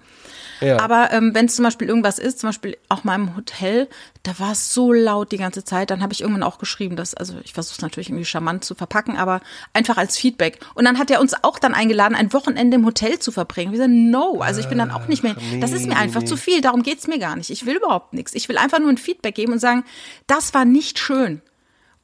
Ja. 0.60 0.80
Aber 0.80 1.12
ähm, 1.12 1.34
wenn 1.34 1.46
es 1.46 1.56
zum 1.56 1.64
Beispiel 1.64 1.88
irgendwas 1.88 2.18
ist, 2.18 2.40
zum 2.40 2.48
Beispiel 2.48 2.76
auch 2.88 3.04
mal 3.04 3.14
im 3.14 3.36
Hotel, 3.36 3.88
da 4.22 4.38
war 4.38 4.52
es 4.52 4.72
so 4.72 4.92
laut 4.92 5.32
die 5.32 5.36
ganze 5.36 5.64
Zeit, 5.64 5.90
dann 5.90 6.02
habe 6.02 6.12
ich 6.12 6.20
irgendwann 6.20 6.42
auch 6.42 6.58
geschrieben, 6.58 6.96
dass, 6.96 7.14
also 7.14 7.34
ich 7.44 7.52
versuche 7.52 7.76
es 7.76 7.82
natürlich 7.82 8.08
irgendwie 8.08 8.24
charmant 8.24 8.64
zu 8.64 8.74
verpacken, 8.74 9.16
aber 9.16 9.40
einfach 9.72 9.96
als 9.96 10.16
Feedback. 10.16 10.60
Und 10.74 10.84
dann 10.84 10.98
hat 10.98 11.10
er 11.10 11.20
uns 11.20 11.34
auch 11.42 11.58
dann 11.58 11.74
eingeladen, 11.74 12.14
ein 12.14 12.32
Wochenende 12.32 12.76
im 12.76 12.86
Hotel 12.86 13.18
zu 13.18 13.32
verbringen. 13.32 13.72
Wir 13.72 13.78
sagen, 13.78 14.10
no, 14.10 14.40
also 14.40 14.60
ich 14.60 14.68
bin 14.68 14.78
dann 14.78 14.90
auch 14.90 15.08
nicht 15.08 15.22
mehr, 15.22 15.36
das 15.60 15.72
ist 15.72 15.86
mir 15.86 15.96
einfach 15.96 16.22
zu 16.22 16.36
viel, 16.36 16.60
darum 16.60 16.82
geht's 16.82 17.06
mir 17.06 17.18
gar 17.18 17.36
nicht. 17.36 17.50
Ich 17.50 17.66
will 17.66 17.76
überhaupt 17.76 18.14
nichts. 18.14 18.34
Ich 18.34 18.48
will 18.48 18.58
einfach 18.58 18.78
nur 18.78 18.88
ein 18.88 18.98
Feedback 18.98 19.34
geben 19.34 19.52
und 19.52 19.58
sagen, 19.58 19.84
das 20.26 20.54
war 20.54 20.64
nicht 20.64 20.98
schön. 20.98 21.42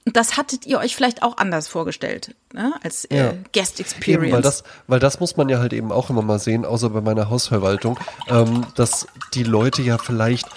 Das 0.06 0.36
hattet 0.36 0.66
ihr 0.66 0.78
euch 0.78 0.96
vielleicht 0.96 1.22
auch 1.22 1.36
anders 1.36 1.68
vorgestellt, 1.68 2.34
ne? 2.54 2.72
als 2.82 3.04
äh, 3.06 3.16
ja. 3.16 3.34
Guest 3.52 3.80
Experience. 3.80 4.24
Eben, 4.24 4.32
weil, 4.32 4.42
das, 4.42 4.64
weil 4.86 4.98
das 4.98 5.20
muss 5.20 5.36
man 5.36 5.48
ja 5.50 5.58
halt 5.58 5.74
eben 5.74 5.92
auch 5.92 6.08
immer 6.08 6.22
mal 6.22 6.38
sehen, 6.38 6.64
außer 6.64 6.88
bei 6.90 7.02
meiner 7.02 7.28
Hausverwaltung, 7.28 7.98
ähm, 8.28 8.66
dass 8.76 9.06
die 9.34 9.42
Leute 9.42 9.82
ja 9.82 9.98
vielleicht 9.98 10.48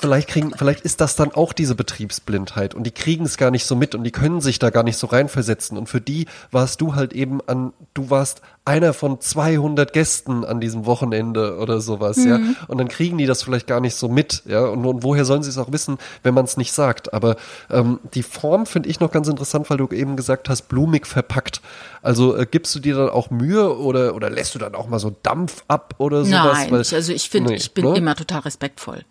vielleicht 0.00 0.28
kriegen, 0.28 0.52
vielleicht 0.56 0.80
ist 0.80 1.00
das 1.00 1.16
dann 1.16 1.32
auch 1.32 1.52
diese 1.52 1.74
Betriebsblindheit 1.74 2.74
und 2.74 2.84
die 2.84 2.90
kriegen 2.90 3.24
es 3.24 3.36
gar 3.36 3.50
nicht 3.50 3.66
so 3.66 3.76
mit 3.76 3.94
und 3.94 4.04
die 4.04 4.12
können 4.12 4.40
sich 4.40 4.58
da 4.58 4.70
gar 4.70 4.82
nicht 4.82 4.96
so 4.96 5.06
reinversetzen 5.06 5.76
und 5.78 5.88
für 5.88 6.00
die 6.00 6.26
warst 6.50 6.80
du 6.80 6.94
halt 6.94 7.12
eben 7.12 7.40
an, 7.46 7.72
du 7.94 8.10
warst 8.10 8.42
einer 8.66 8.92
von 8.92 9.20
200 9.20 9.92
Gästen 9.92 10.44
an 10.44 10.60
diesem 10.60 10.86
Wochenende 10.86 11.58
oder 11.58 11.80
sowas, 11.80 12.16
mhm. 12.16 12.28
ja. 12.28 12.40
Und 12.66 12.78
dann 12.78 12.88
kriegen 12.88 13.16
die 13.16 13.26
das 13.26 13.44
vielleicht 13.44 13.68
gar 13.68 13.80
nicht 13.80 13.94
so 13.94 14.08
mit, 14.08 14.42
ja. 14.46 14.64
Und, 14.64 14.84
und 14.84 15.04
woher 15.04 15.24
sollen 15.24 15.44
sie 15.44 15.50
es 15.50 15.56
auch 15.56 15.70
wissen, 15.70 15.98
wenn 16.24 16.34
man 16.34 16.44
es 16.44 16.56
nicht 16.56 16.72
sagt? 16.72 17.14
Aber 17.14 17.36
ähm, 17.70 18.00
die 18.14 18.24
Form 18.24 18.66
finde 18.66 18.88
ich 18.88 18.98
noch 18.98 19.12
ganz 19.12 19.28
interessant, 19.28 19.70
weil 19.70 19.76
du 19.76 19.86
eben 19.88 20.16
gesagt 20.16 20.48
hast, 20.48 20.62
blumig 20.62 21.06
verpackt. 21.06 21.62
Also 22.02 22.36
äh, 22.36 22.44
gibst 22.44 22.74
du 22.74 22.80
dir 22.80 22.96
dann 22.96 23.08
auch 23.08 23.30
Mühe 23.30 23.78
oder, 23.78 24.16
oder 24.16 24.30
lässt 24.30 24.56
du 24.56 24.58
dann 24.58 24.74
auch 24.74 24.88
mal 24.88 24.98
so 24.98 25.14
Dampf 25.22 25.62
ab 25.68 25.94
oder 25.98 26.24
sowas? 26.24 26.58
Nein, 26.58 26.70
weil, 26.72 26.78
also 26.78 27.12
ich 27.12 27.30
finde, 27.30 27.50
nee, 27.50 27.56
ich 27.56 27.72
bin 27.72 27.84
ne? 27.84 27.96
immer 27.96 28.16
total 28.16 28.40
respektvoll. 28.40 29.04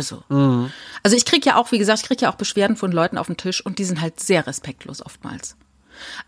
Also, 0.00 0.22
mhm. 0.30 0.72
also 1.02 1.14
ich 1.14 1.26
kriege 1.26 1.50
ja 1.50 1.56
auch, 1.56 1.72
wie 1.72 1.78
gesagt, 1.78 2.00
ich 2.00 2.06
kriege 2.06 2.22
ja 2.22 2.30
auch 2.30 2.36
Beschwerden 2.36 2.74
von 2.74 2.90
Leuten 2.90 3.18
auf 3.18 3.26
den 3.26 3.36
Tisch 3.36 3.64
und 3.64 3.78
die 3.78 3.84
sind 3.84 4.00
halt 4.00 4.18
sehr 4.18 4.46
respektlos 4.46 5.04
oftmals. 5.04 5.56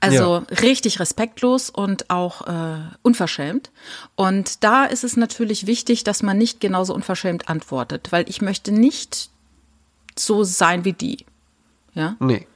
Also 0.01 0.45
ja. 0.51 0.57
richtig 0.61 1.01
respektlos 1.01 1.71
und 1.71 2.11
auch 2.11 2.47
äh, 2.47 2.81
unverschämt. 3.01 3.71
Und 4.15 4.63
da 4.63 4.85
ist 4.85 5.05
es 5.05 5.17
natürlich 5.17 5.67
wichtig, 5.67 6.05
dass 6.05 6.23
man 6.23 6.37
nicht 6.37 6.61
genauso 6.61 6.95
unverschämt 6.95 7.49
antwortet, 7.49 8.13
weil 8.13 8.29
ich 8.29 8.43
möchte 8.43 8.73
nicht 8.73 9.31
so 10.15 10.45
sein 10.45 10.85
wie 10.85 10.93
die. 10.93 11.25
Ja? 11.95 12.17
Nee. 12.21 12.47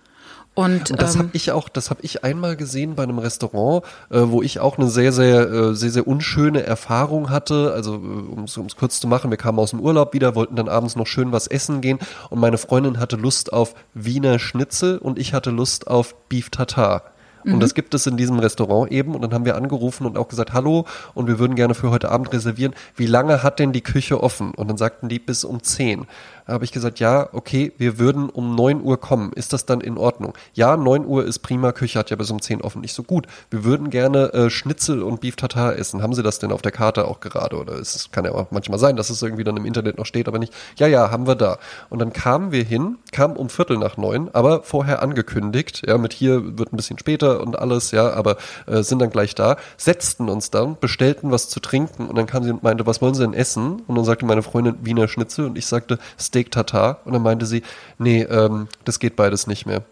Und, 0.57 0.91
und 0.91 1.03
das 1.03 1.15
ähm, 1.15 1.21
habe 1.21 1.31
ich 1.35 1.53
auch, 1.53 1.69
das 1.69 1.91
habe 1.91 2.01
ich 2.03 2.25
einmal 2.25 2.57
gesehen 2.57 2.95
bei 2.95 3.03
einem 3.03 3.19
Restaurant, 3.19 3.85
äh, 4.09 4.23
wo 4.23 4.41
ich 4.41 4.59
auch 4.59 4.79
eine 4.79 4.89
sehr, 4.89 5.13
sehr, 5.13 5.51
äh, 5.51 5.75
sehr, 5.75 5.91
sehr 5.91 6.09
unschöne 6.09 6.63
Erfahrung 6.63 7.29
hatte. 7.29 7.73
Also 7.75 7.97
äh, 7.97 7.99
um 7.99 8.45
es 8.45 8.77
kurz 8.77 8.99
zu 8.99 9.07
machen, 9.07 9.31
wir 9.31 9.37
kamen 9.37 9.59
aus 9.59 9.71
dem 9.71 9.81
Urlaub 9.81 10.15
wieder, 10.15 10.35
wollten 10.35 10.57
dann 10.57 10.71
abends 10.71 10.97
noch 10.97 11.07
schön 11.07 11.31
was 11.31 11.47
essen 11.47 11.83
gehen 11.83 11.99
und 12.31 12.41
meine 12.41 12.57
Freundin 12.57 12.99
hatte 12.99 13.17
Lust 13.17 13.53
auf 13.53 13.75
Wiener 13.93 14.39
Schnitzel 14.39 14.97
und 14.97 15.19
ich 15.19 15.35
hatte 15.35 15.51
Lust 15.51 15.89
auf 15.89 16.15
Beef 16.31 16.49
Tartar. 16.49 17.13
Und 17.47 17.61
das 17.61 17.71
mhm. 17.71 17.75
gibt 17.75 17.95
es 17.95 18.07
in 18.07 18.17
diesem 18.17 18.39
Restaurant 18.39 18.91
eben. 18.91 19.15
Und 19.15 19.23
dann 19.23 19.33
haben 19.33 19.45
wir 19.45 19.57
angerufen 19.57 20.05
und 20.05 20.19
auch 20.19 20.29
gesagt, 20.29 20.53
hallo, 20.53 20.85
und 21.15 21.29
wir 21.29 21.39
würden 21.39 21.55
gerne 21.55 21.75
für 21.75 21.91
heute 21.91 22.11
Abend 22.11 22.33
reservieren. 22.33 22.75
Wie 22.97 23.07
lange 23.07 23.43
hat 23.43 23.61
denn 23.61 23.73
die 23.73 23.83
Küche 23.83 24.21
offen? 24.21 24.51
Und 24.51 24.69
dann 24.69 24.77
sagten 24.77 25.09
die 25.09 25.21
bis 25.21 25.45
um 25.45 25.63
zehn. 25.63 26.07
Habe 26.47 26.65
ich 26.65 26.73
gesagt, 26.73 27.01
ja, 27.01 27.29
okay, 27.33 27.73
wir 27.77 27.99
würden 27.99 28.31
um 28.31 28.55
neun 28.55 28.81
Uhr 28.83 29.01
kommen. 29.01 29.33
Ist 29.33 29.53
das 29.53 29.67
dann 29.67 29.81
in 29.81 29.99
Ordnung? 29.99 30.35
Ja, 30.55 30.77
neun 30.77 31.05
Uhr 31.05 31.25
ist 31.25 31.41
prima, 31.41 31.73
Küche 31.73 31.99
hat 31.99 32.11
ja 32.11 32.17
bis 32.17 32.31
um 32.31 32.41
zehn 32.41 32.63
offen. 32.63 32.83
Nicht 32.83 32.95
so 32.95 33.03
gut. 33.03 33.27
Wir 33.51 33.65
würden 33.65 33.91
gerne 33.91 34.33
äh, 34.33 34.51
Schnitzel 34.51 35.03
und 35.03 35.21
Beef 35.21 35.35
Tartar 35.35 35.77
essen. 35.77 36.03
Haben 36.03 36.15
Sie 36.15 36.23
das 36.23 36.39
denn 36.39 36.53
auf 36.53 36.63
der 36.63 36.73
Karte 36.73 37.09
auch 37.09 37.19
gerade? 37.19 37.57
Oder 37.57 37.75
es 37.75 38.11
kann 38.13 38.25
ja 38.25 38.33
auch 38.33 38.53
manchmal 38.53 38.79
sein, 38.79 38.95
dass 38.97 39.11
es 39.11 39.21
irgendwie 39.23 39.43
dann 39.43 39.57
im 39.57 39.67
Internet 39.67 39.99
noch 39.99 40.07
steht, 40.07 40.29
aber 40.29 40.39
nicht. 40.39 40.53
Ja, 40.77 40.87
ja, 40.87 41.11
haben 41.11 41.27
wir 41.27 41.35
da. 41.35 41.59
Und 41.91 41.99
dann 41.99 42.13
kamen 42.13 42.53
wir 42.53 42.63
hin, 42.63 42.99
kamen 43.11 43.37
um 43.37 43.49
Viertel 43.49 43.79
nach 43.79 43.97
neun, 43.97 44.31
aber 44.33 44.63
vorher 44.63 45.03
angekündigt, 45.03 45.83
ja, 45.87 45.99
mit 45.99 46.13
hier 46.13 46.59
wird 46.59 46.73
ein 46.73 46.77
bisschen 46.77 46.99
später 46.99 47.41
und 47.41 47.59
alles, 47.59 47.91
ja, 47.91 48.13
aber 48.13 48.37
äh, 48.67 48.83
sind 48.83 49.01
dann 49.01 49.11
gleich 49.11 49.35
da, 49.35 49.57
setzten 49.77 50.29
uns 50.29 50.51
dann, 50.51 50.77
bestellten 50.79 51.33
was 51.33 51.49
zu 51.49 51.59
trinken 51.59 52.07
und 52.07 52.17
dann 52.17 52.27
kam 52.27 52.45
sie 52.45 52.51
und 52.51 52.63
meinte, 52.63 52.87
was 52.87 53.03
wollen 53.03 53.15
Sie 53.15 53.23
denn 53.23 53.35
essen? 53.35 53.83
Und 53.87 53.97
dann 53.97 54.05
sagte 54.05 54.27
meine 54.27 54.43
Freundin 54.43 54.77
Wiener 54.83 55.09
Schnitzel 55.09 55.47
und 55.47 55.59
ich 55.59 55.67
sagte 55.67 55.99
Steak 56.19 56.36
Tartar 56.45 57.01
und 57.05 57.13
dann 57.13 57.23
meinte 57.23 57.47
sie, 57.47 57.63
nee, 57.99 58.23
ähm, 58.23 58.69
das 58.85 58.99
geht 58.99 59.17
beides 59.17 59.47
nicht 59.47 59.67
mehr. 59.67 59.83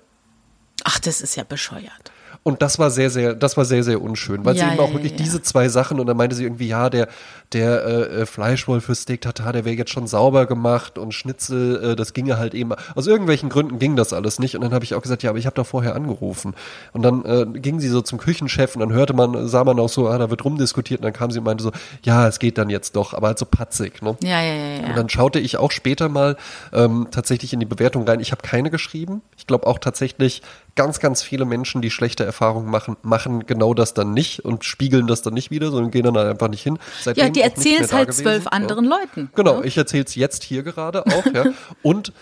Ach, 0.84 0.98
das 0.98 1.20
ist 1.20 1.36
ja 1.36 1.44
bescheuert. 1.44 2.12
Und 2.44 2.60
das 2.60 2.78
war 2.78 2.90
sehr, 2.90 3.08
sehr, 3.08 3.34
das 3.34 3.56
war 3.56 3.64
sehr, 3.64 3.82
sehr 3.82 4.02
unschön, 4.02 4.44
weil 4.44 4.54
Ja, 4.54 4.64
sie 4.66 4.72
eben 4.72 4.76
ja, 4.76 4.82
auch 4.86 4.92
wirklich 4.92 5.12
ja, 5.12 5.18
diese 5.18 5.40
zwei 5.40 5.68
Sachen 5.70 5.98
und 5.98 6.06
dann 6.06 6.16
meinte 6.16 6.36
sie 6.36 6.44
irgendwie, 6.44 6.68
ja, 6.68 6.90
der, 6.90 7.08
der 7.54 7.84
äh, 7.84 8.20
äh, 8.20 8.26
Fleischwolf 8.26 8.84
für 8.84 8.94
Steak 8.94 9.22
Tartar, 9.22 9.54
der 9.54 9.64
wäre 9.64 9.74
jetzt 9.76 9.90
schon 9.90 10.06
sauber 10.06 10.44
gemacht 10.44 10.98
und 10.98 11.14
Schnitzel, 11.14 11.92
äh, 11.92 11.96
das 11.96 12.12
ginge 12.12 12.36
halt 12.36 12.52
eben. 12.52 12.72
Aus 12.94 13.06
irgendwelchen 13.06 13.48
Gründen 13.48 13.78
ging 13.78 13.96
das 13.96 14.12
alles 14.12 14.38
nicht. 14.38 14.54
Und 14.56 14.60
dann 14.60 14.74
habe 14.74 14.84
ich 14.84 14.94
auch 14.94 15.00
gesagt, 15.00 15.22
ja, 15.22 15.30
aber 15.30 15.38
ich 15.38 15.46
habe 15.46 15.56
doch 15.56 15.66
vorher 15.66 15.94
angerufen. 15.96 16.54
Und 16.92 17.02
dann 17.02 17.24
äh, 17.24 17.46
ging 17.58 17.80
sie 17.80 17.88
so 17.88 18.02
zum 18.02 18.18
Küchenchef 18.18 18.76
und 18.76 18.80
dann 18.80 18.92
hörte 18.92 19.14
man, 19.14 19.48
sah 19.48 19.64
man 19.64 19.80
auch 19.80 19.88
so, 19.88 20.08
ah, 20.08 20.18
da 20.18 20.28
wird 20.28 20.44
rumdiskutiert 20.44 21.00
und 21.00 21.04
dann 21.04 21.14
kam 21.14 21.30
sie 21.30 21.38
und 21.38 21.46
meinte 21.46 21.64
so, 21.64 21.72
ja, 22.02 22.28
es 22.28 22.38
geht 22.38 22.58
dann 22.58 22.68
jetzt 22.68 22.94
doch, 22.94 23.14
aber 23.14 23.28
halt 23.28 23.38
so 23.38 23.46
patzig, 23.46 24.02
ne? 24.02 24.18
Ja, 24.22 24.42
ja, 24.42 24.54
ja, 24.54 24.78
Und 24.80 24.88
ja. 24.88 24.94
dann 24.94 25.08
schaute 25.08 25.38
ich 25.38 25.56
auch 25.56 25.70
später 25.70 26.10
mal 26.10 26.36
ähm, 26.74 27.06
tatsächlich 27.10 27.54
in 27.54 27.60
die 27.60 27.66
Bewertung 27.66 28.06
rein. 28.06 28.20
Ich 28.20 28.32
habe 28.32 28.42
keine 28.42 28.70
geschrieben. 28.70 29.22
Ich 29.38 29.46
glaube 29.46 29.66
auch 29.66 29.78
tatsächlich 29.78 30.42
ganz, 30.76 31.00
ganz 31.00 31.22
viele 31.22 31.44
Menschen, 31.44 31.82
die 31.82 31.90
schlechte 31.90 32.24
Erfahrungen 32.24 32.70
machen, 32.70 32.96
machen 33.02 33.46
genau 33.46 33.74
das 33.74 33.94
dann 33.94 34.12
nicht 34.12 34.44
und 34.44 34.64
spiegeln 34.64 35.06
das 35.06 35.22
dann 35.22 35.34
nicht 35.34 35.50
wieder, 35.50 35.70
sondern 35.70 35.90
gehen 35.90 36.04
dann 36.04 36.16
einfach 36.16 36.48
nicht 36.48 36.62
hin. 36.62 36.78
Seitdem 37.00 37.24
Ja, 37.24 37.30
die 37.30 37.40
erzählen 37.42 37.82
es 37.82 37.92
halt 37.92 38.12
zwölf 38.12 38.44
Ja. 38.44 38.50
anderen 38.50 38.84
Leuten. 38.84 39.30
Genau, 39.34 39.60
ne? 39.60 39.66
ich 39.66 39.76
erzähle 39.76 40.04
es 40.04 40.14
jetzt 40.14 40.42
hier 40.42 40.62
gerade 40.62 41.06
auch, 41.06 41.26
ja. 41.32 41.44
Und 41.82 42.12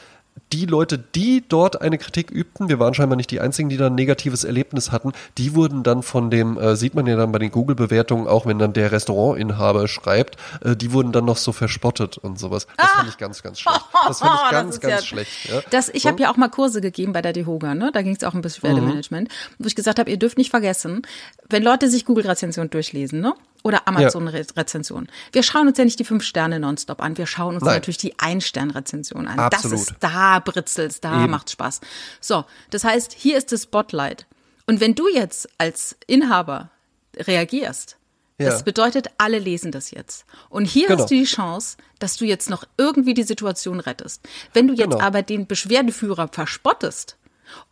die 0.53 0.67
Leute, 0.67 0.99
die 0.99 1.43
dort 1.49 1.81
eine 1.81 1.99
Kritik 1.99 2.31
übten, 2.31 2.69
wir 2.69 2.79
waren 2.79 2.93
scheinbar 2.95 3.17
nicht 3.17 3.31
die 3.31 3.41
einzigen, 3.41 3.69
die 3.69 3.77
da 3.77 3.87
ein 3.87 3.95
negatives 3.95 4.45
Erlebnis 4.45 4.93
hatten, 4.93 5.13
die 5.39 5.55
wurden 5.55 5.83
dann 5.83 6.03
von 6.03 6.31
dem, 6.31 6.59
äh, 6.59 6.77
sieht 6.77 6.95
man 6.95 7.07
ja 7.07 7.17
dann 7.17 7.33
bei 7.33 7.39
den 7.39 7.51
Google-Bewertungen, 7.51 8.27
auch 8.27 8.45
wenn 8.45 8.59
dann 8.59 8.73
der 8.73 8.93
Restaurantinhaber 8.93 9.89
schreibt, 9.89 10.37
äh, 10.63 10.77
die 10.77 10.93
wurden 10.93 11.13
dann 11.13 11.25
noch 11.25 11.39
so 11.39 11.53
verspottet 11.53 12.19
und 12.19 12.39
sowas. 12.39 12.67
Das 12.77 12.91
fand 12.91 13.09
ich 13.09 13.17
ganz, 13.17 13.43
ganz 13.43 13.61
schlecht. 13.61 13.81
Das 14.07 14.19
fand 14.21 14.35
ich 14.35 14.41
Das 14.43 14.51
ganz, 14.51 14.81
ganz 14.81 14.95
ja- 14.95 15.03
schlecht. 15.07 15.49
Ja. 15.49 15.63
Das, 15.71 15.89
ich 15.89 16.07
habe 16.07 16.21
ja 16.21 16.31
auch 16.31 16.37
mal 16.37 16.49
Kurse 16.49 16.81
gegeben 16.81 17.13
bei 17.13 17.23
der 17.23 17.33
DeHoga, 17.33 17.75
ne? 17.75 17.91
Da 17.93 18.03
ging 18.03 18.15
es 18.15 18.23
auch 18.25 18.35
um 18.35 18.43
Beschwerdemanagement, 18.43 19.29
wo 19.59 19.67
ich 19.67 19.75
gesagt 19.75 19.99
habe, 19.99 20.11
ihr 20.11 20.19
dürft 20.19 20.37
nicht 20.37 20.51
vergessen, 20.51 21.03
wenn 21.49 21.63
Leute 21.63 21.89
sich 21.89 22.05
Google-Rezensionen 22.05 22.71
durchlesen, 22.71 23.21
ne? 23.21 23.35
Oder 23.63 23.87
Amazon-Rezensionen. 23.87 25.09
Wir 25.33 25.43
schauen 25.43 25.69
uns 25.69 25.79
ja 25.79 25.85
nicht 25.85 25.99
die 25.99 26.05
fünf 26.05 26.25
Sterne 26.25 26.59
nonstop 26.59 27.01
an, 27.01 27.17
wir 27.17 27.27
schauen 27.27 27.55
uns 27.55 27.65
Nein. 27.65 27.75
natürlich 27.75 27.99
die 27.99 28.19
Ein-Stern-Rezension 28.19 29.29
an. 29.29 29.39
Absolut. 29.39 29.79
Das 29.79 29.83
ist 29.91 29.95
da 30.01 30.39
britzelt's, 30.41 31.01
da 31.01 31.23
Eben. 31.23 31.31
macht's 31.31 31.53
Spaß. 31.53 31.81
So, 32.21 32.45
das 32.71 32.85
heißt, 32.85 33.13
hier 33.17 33.39
ist 33.39 33.53
das 33.53 33.63
Spotlight. 33.65 34.27
Und 34.67 34.81
wenn 34.81 34.95
du 34.95 35.09
jetzt 35.09 35.49
als 35.59 35.97
Inhaber 36.07 36.71
reagierst, 37.17 37.97
Ja. 38.39 38.51
das 38.51 38.65
bedeutet, 38.65 39.09
alle 39.19 39.39
lesen 39.39 39.71
das 39.71 39.91
jetzt. 39.93 40.25
Und 40.49 40.65
hier 40.65 40.89
Genau. 40.89 41.01
hast 41.03 41.11
du 41.11 41.15
die 41.15 41.25
Chance, 41.25 41.77
dass 42.01 42.17
du 42.17 42.25
jetzt 42.25 42.51
noch 42.51 42.65
irgendwie 42.79 43.15
die 43.15 43.23
Situation 43.23 43.79
rettest. 43.79 44.27
Wenn 44.55 44.67
du 44.67 44.75
jetzt 44.75 44.91
Genau. 44.93 45.01
aber 45.05 45.23
den 45.23 45.47
Beschwerdeführer 45.47 46.29
verspottest 46.29 47.17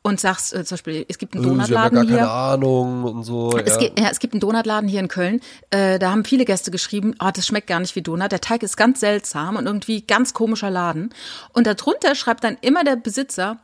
und 0.02 0.20
sagst, 0.20 0.54
äh, 0.54 0.64
zum 0.64 0.76
Beispiel, 0.76 1.04
es 1.08 1.18
gibt 1.18 1.34
einen 1.34 1.44
ja 1.44 1.50
Donutladen 1.50 1.96
gar 1.96 2.06
hier. 2.06 2.16
keine 2.16 2.30
Ahnung 2.30 3.04
und 3.04 3.24
so. 3.24 3.56
Es, 3.58 3.74
ja. 3.74 3.78
gibt, 3.78 3.98
ja, 3.98 4.08
es 4.10 4.18
gibt 4.18 4.34
einen 4.34 4.40
Donutladen 4.40 4.88
hier 4.88 5.00
in 5.00 5.08
Köln. 5.08 5.40
Äh, 5.70 5.98
da 5.98 6.10
haben 6.10 6.24
viele 6.24 6.44
Gäste 6.44 6.70
geschrieben, 6.70 7.14
oh, 7.22 7.30
das 7.32 7.46
schmeckt 7.46 7.66
gar 7.66 7.80
nicht 7.80 7.96
wie 7.96 8.02
Donut. 8.02 8.32
Der 8.32 8.40
Teig 8.40 8.62
ist 8.62 8.76
ganz 8.76 9.00
seltsam 9.00 9.56
und 9.56 9.66
irgendwie 9.66 10.02
ganz 10.02 10.34
komischer 10.34 10.70
Laden. 10.70 11.10
Und 11.52 11.66
darunter 11.66 12.14
schreibt 12.14 12.44
dann 12.44 12.56
immer 12.60 12.84
der 12.84 12.96
Besitzer, 12.96 13.58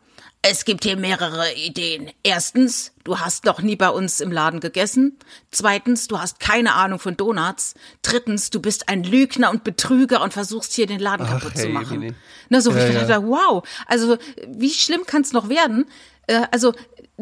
es 0.49 0.65
gibt 0.65 0.85
hier 0.85 0.97
mehrere 0.97 1.55
Ideen. 1.55 2.11
Erstens, 2.23 2.93
du 3.03 3.19
hast 3.19 3.45
noch 3.47 3.61
nie 3.63 3.75
bei 3.75 3.89
uns 3.89 4.21
im 4.21 4.31
Laden 4.31 4.61
gegessen. 4.61 5.19
Zweitens, 5.51 6.07
du 6.07 6.21
hast 6.21 6.39
keine 6.39 6.75
Ahnung 6.75 7.01
von 7.01 7.17
Donuts. 7.17 7.75
Drittens, 8.03 8.51
du 8.51 8.61
bist 8.61 8.89
ein 8.89 9.03
Lügner 9.03 9.51
und 9.51 9.65
Betrüger 9.65 10.23
und 10.23 10.33
versuchst 10.33 10.73
hier 10.75 10.87
den 10.87 11.01
Laden 11.01 11.27
Ach, 11.27 11.41
kaputt 11.41 11.57
zu 11.57 11.65
hey, 11.65 11.73
machen. 11.73 11.99
Mini. 11.99 12.15
Na, 12.49 12.61
so, 12.61 12.71
Ja, 12.71 12.87
ich 12.89 12.95
ja. 12.95 13.09
habe, 13.09 13.27
wow. 13.27 13.67
Also, 13.87 14.19
wie 14.47 14.71
schlimm 14.71 15.05
kann 15.05 15.23
es 15.23 15.33
noch 15.33 15.49
werden? 15.49 15.87
Äh, 16.27 16.43
also, 16.51 16.73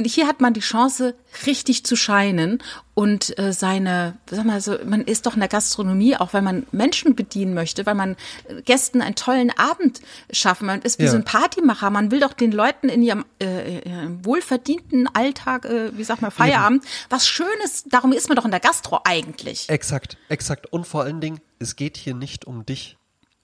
hier 0.04 0.26
hat 0.26 0.40
man 0.40 0.54
die 0.54 0.60
Chance, 0.60 1.14
richtig 1.46 1.84
zu 1.86 1.94
scheinen 1.94 2.60
und 2.94 3.38
äh, 3.38 3.52
seine, 3.52 4.16
sag 4.28 4.44
mal 4.44 4.60
so, 4.60 4.76
man 4.84 5.02
ist 5.02 5.26
doch 5.26 5.34
in 5.34 5.40
der 5.40 5.48
Gastronomie, 5.48 6.16
auch 6.16 6.32
weil 6.34 6.42
man 6.42 6.66
Menschen 6.72 7.14
bedienen 7.14 7.54
möchte, 7.54 7.86
weil 7.86 7.94
man 7.94 8.16
äh, 8.48 8.60
Gästen 8.62 9.02
einen 9.02 9.14
tollen 9.14 9.52
Abend 9.56 10.00
schaffen. 10.32 10.66
Man 10.66 10.82
ist 10.82 10.98
wie 10.98 11.04
Ja. 11.04 11.10
so 11.12 11.16
ein 11.16 11.24
Partymacher. 11.24 11.90
Man 11.90 12.10
will 12.10 12.18
doch 12.18 12.32
den 12.32 12.50
Leuten 12.50 12.88
in 12.88 13.02
ihrem 13.02 13.24
äh, 13.40 13.78
ihrem 13.88 14.24
wohlverdienten 14.24 15.06
Alltag, 15.14 15.64
äh, 15.64 15.96
wie 15.96 16.02
sagt 16.04 16.22
man, 16.22 16.32
Feierabend, 16.32 16.84
was 17.08 17.28
Schönes. 17.28 17.84
Darum 17.86 18.10
ist 18.12 18.28
man 18.28 18.34
doch 18.36 18.44
in 18.44 18.50
der 18.50 18.60
Gastro 18.60 18.98
eigentlich. 19.04 19.68
Exakt, 19.68 20.16
exakt. 20.28 20.72
Und 20.72 20.88
vor 20.88 21.02
allen 21.04 21.20
Dingen, 21.20 21.40
es 21.60 21.76
geht 21.76 21.96
hier 21.96 22.14
nicht 22.14 22.46
um 22.46 22.66
dich. 22.66 22.96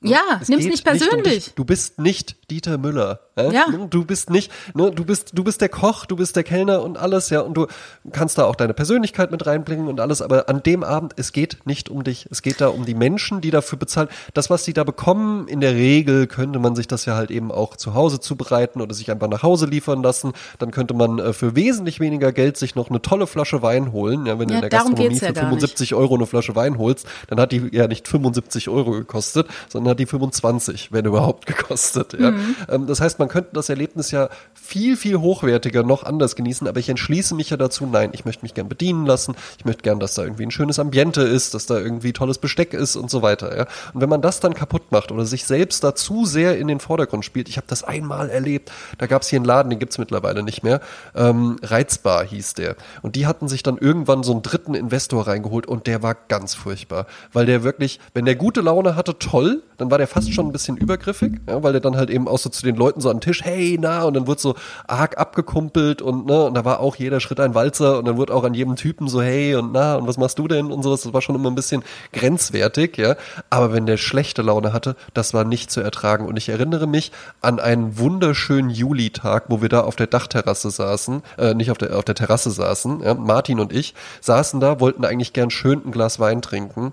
Ja, 0.02 0.38
Es 0.40 0.48
nimm's 0.48 0.64
nicht 0.64 0.86
um 0.88 0.96
persönlich. 0.98 1.44
dich. 1.44 1.54
du 1.54 1.64
bist 1.64 1.98
nicht 1.98 2.36
Dieter 2.50 2.78
Müller. 2.78 3.20
äh? 3.36 3.52
Ja. 3.52 3.66
Du 3.88 4.04
bist 4.04 4.30
nicht, 4.30 4.50
ne, 4.74 4.90
du 4.90 5.04
bist, 5.04 5.30
du 5.34 5.44
bist 5.44 5.60
der 5.60 5.68
Koch, 5.68 6.06
du 6.06 6.16
bist 6.16 6.36
der 6.36 6.42
Kellner 6.42 6.82
und 6.82 6.98
alles, 6.98 7.30
ja, 7.30 7.40
und 7.40 7.54
du 7.54 7.66
kannst 8.12 8.38
da 8.38 8.44
auch 8.44 8.56
deine 8.56 8.74
Persönlichkeit 8.74 9.30
mit 9.30 9.46
reinbringen 9.46 9.88
und 9.88 10.00
alles, 10.00 10.22
aber 10.22 10.48
an 10.48 10.62
dem 10.62 10.82
Abend, 10.84 11.14
es 11.16 11.32
geht 11.32 11.58
nicht 11.64 11.88
um 11.88 12.04
dich. 12.04 12.26
Es 12.30 12.42
geht 12.42 12.60
da 12.60 12.68
um 12.68 12.84
die 12.84 12.94
Menschen, 12.94 13.40
die 13.40 13.50
dafür 13.50 13.78
bezahlen. 13.78 14.08
Das, 14.34 14.50
was 14.50 14.64
sie 14.64 14.72
da 14.72 14.84
bekommen, 14.84 15.48
in 15.48 15.60
der 15.60 15.74
Regel 15.74 16.26
könnte 16.26 16.58
man 16.58 16.76
sich 16.76 16.88
das 16.88 17.04
ja 17.06 17.16
halt 17.16 17.30
eben 17.30 17.50
auch 17.52 17.76
zu 17.76 17.94
Hause 17.94 18.20
zubereiten 18.20 18.80
oder 18.80 18.94
sich 18.94 19.10
einfach 19.10 19.28
nach 19.28 19.42
Hause 19.42 19.66
liefern 19.66 20.02
lassen. 20.02 20.32
Dann 20.58 20.70
könnte 20.70 20.94
man 20.94 21.18
äh, 21.18 21.32
für 21.32 21.56
wesentlich 21.56 22.00
weniger 22.00 22.32
Geld 22.32 22.56
sich 22.56 22.74
noch 22.74 22.90
eine 22.90 23.00
tolle 23.02 23.26
Flasche 23.26 23.62
Wein 23.62 23.92
holen. 23.92 24.26
Ja, 24.26 24.38
wenn 24.38 24.48
du 24.48 24.54
Ja, 24.54 24.58
in 24.58 24.62
der 24.62 24.70
Gastronomie 24.70 25.14
ja 25.14 25.28
für 25.28 25.32
gar 25.32 25.50
nicht. 25.50 25.50
75 25.50 25.70
75 25.90 25.94
Euro 25.94 26.14
eine 26.14 26.26
Flasche 26.26 26.56
Wein 26.56 26.78
holst, 26.78 27.06
dann 27.28 27.40
hat 27.40 27.52
die 27.52 27.68
ja 27.72 27.86
nicht 27.86 28.08
75 28.08 28.68
Euro 28.68 28.90
gekostet, 28.92 29.46
sondern 29.68 29.92
hat 29.92 30.00
die 30.00 30.06
25, 30.06 30.92
wenn 30.92 31.04
überhaupt, 31.04 31.46
gekostet. 31.46 32.14
Ja. 32.18 32.30
Mhm. 32.32 32.39
Ähm, 32.68 32.86
das 32.86 33.00
heißt, 33.00 33.18
man 33.18 33.28
könnte 33.28 33.50
das 33.52 33.68
Erlebnis 33.68 34.10
ja 34.10 34.28
viel, 34.54 34.96
viel 34.96 35.18
hochwertiger 35.18 35.82
noch 35.82 36.04
anders 36.04 36.36
genießen, 36.36 36.66
aber 36.66 36.80
ich 36.80 36.88
entschließe 36.88 37.34
mich 37.34 37.50
ja 37.50 37.56
dazu, 37.56 37.86
nein, 37.86 38.10
ich 38.12 38.24
möchte 38.24 38.44
mich 38.44 38.54
gern 38.54 38.68
bedienen 38.68 39.06
lassen, 39.06 39.34
ich 39.58 39.64
möchte 39.64 39.82
gern, 39.82 40.00
dass 40.00 40.14
da 40.14 40.22
irgendwie 40.22 40.44
ein 40.44 40.50
schönes 40.50 40.78
Ambiente 40.78 41.22
ist, 41.22 41.54
dass 41.54 41.66
da 41.66 41.78
irgendwie 41.78 42.12
tolles 42.12 42.38
Besteck 42.38 42.74
ist 42.74 42.96
und 42.96 43.10
so 43.10 43.22
weiter. 43.22 43.56
Ja. 43.56 43.66
Und 43.94 44.00
wenn 44.00 44.08
man 44.08 44.22
das 44.22 44.40
dann 44.40 44.54
kaputt 44.54 44.90
macht 44.92 45.12
oder 45.12 45.24
sich 45.24 45.44
selbst 45.44 45.84
da 45.84 45.94
zu 45.94 46.26
sehr 46.26 46.58
in 46.58 46.68
den 46.68 46.80
Vordergrund 46.80 47.24
spielt, 47.24 47.48
ich 47.48 47.56
habe 47.56 47.66
das 47.68 47.82
einmal 47.82 48.30
erlebt, 48.30 48.70
da 48.98 49.06
gab 49.06 49.22
es 49.22 49.28
hier 49.28 49.38
einen 49.38 49.46
Laden, 49.46 49.70
den 49.70 49.78
gibt's 49.78 49.98
mittlerweile 49.98 50.42
nicht 50.42 50.62
mehr, 50.62 50.80
ähm, 51.14 51.56
Reizbar 51.62 52.24
hieß 52.24 52.54
der. 52.54 52.76
Und 53.02 53.16
die 53.16 53.26
hatten 53.26 53.48
sich 53.48 53.62
dann 53.62 53.78
irgendwann 53.78 54.22
so 54.22 54.32
einen 54.32 54.42
dritten 54.42 54.74
Investor 54.74 55.26
reingeholt 55.26 55.66
und 55.66 55.86
der 55.86 56.02
war 56.02 56.14
ganz 56.14 56.54
furchtbar, 56.54 57.06
weil 57.32 57.46
der 57.46 57.62
wirklich, 57.62 58.00
wenn 58.14 58.24
der 58.24 58.36
gute 58.36 58.60
Laune 58.60 58.96
hatte, 58.96 59.18
toll, 59.18 59.62
dann 59.76 59.90
war 59.90 59.98
der 59.98 60.06
fast 60.06 60.32
schon 60.32 60.46
ein 60.46 60.52
bisschen 60.52 60.76
übergriffig, 60.76 61.40
ja, 61.48 61.62
weil 61.62 61.72
der 61.72 61.80
dann 61.80 61.96
halt 61.96 62.10
eben 62.10 62.28
auch 62.30 62.38
so 62.38 62.48
zu 62.48 62.62
den 62.62 62.76
Leuten 62.76 63.00
so 63.00 63.10
an 63.10 63.16
den 63.16 63.20
Tisch, 63.20 63.44
hey, 63.44 63.78
na, 63.80 64.04
und 64.04 64.14
dann 64.14 64.26
wurde 64.26 64.40
so 64.40 64.54
arg 64.86 65.18
abgekumpelt 65.18 66.02
und 66.02 66.26
ne, 66.26 66.44
und 66.44 66.54
da 66.54 66.64
war 66.64 66.80
auch 66.80 66.96
jeder 66.96 67.20
Schritt 67.20 67.40
ein 67.40 67.54
Walzer 67.54 67.98
und 67.98 68.06
dann 68.06 68.16
wurde 68.16 68.34
auch 68.34 68.44
an 68.44 68.54
jedem 68.54 68.76
Typen 68.76 69.08
so, 69.08 69.20
hey 69.20 69.54
und 69.54 69.72
na, 69.72 69.96
und 69.96 70.06
was 70.06 70.16
machst 70.16 70.38
du 70.38 70.48
denn 70.48 70.72
und 70.72 70.82
sowas, 70.82 71.02
das 71.02 71.12
war 71.12 71.22
schon 71.22 71.34
immer 71.34 71.50
ein 71.50 71.54
bisschen 71.54 71.82
grenzwertig, 72.12 72.96
ja, 72.96 73.16
aber 73.50 73.72
wenn 73.72 73.86
der 73.86 73.96
schlechte 73.96 74.42
Laune 74.42 74.72
hatte, 74.72 74.96
das 75.14 75.34
war 75.34 75.44
nicht 75.44 75.70
zu 75.70 75.80
ertragen. 75.80 76.26
Und 76.26 76.36
ich 76.36 76.48
erinnere 76.48 76.86
mich 76.86 77.12
an 77.40 77.60
einen 77.60 77.98
wunderschönen 77.98 78.70
Julitag, 78.70 79.44
wo 79.48 79.62
wir 79.62 79.68
da 79.68 79.80
auf 79.80 79.96
der 79.96 80.06
Dachterrasse 80.06 80.70
saßen, 80.70 81.22
äh, 81.38 81.54
nicht 81.54 81.70
auf 81.70 81.78
der, 81.78 81.96
auf 81.96 82.04
der 82.04 82.14
Terrasse 82.14 82.50
saßen, 82.50 83.00
ja, 83.02 83.14
Martin 83.14 83.60
und 83.60 83.72
ich 83.72 83.94
saßen 84.20 84.60
da, 84.60 84.80
wollten 84.80 85.04
eigentlich 85.04 85.32
gern 85.32 85.50
schön 85.50 85.82
ein 85.84 85.92
Glas 85.92 86.20
Wein 86.20 86.42
trinken. 86.42 86.92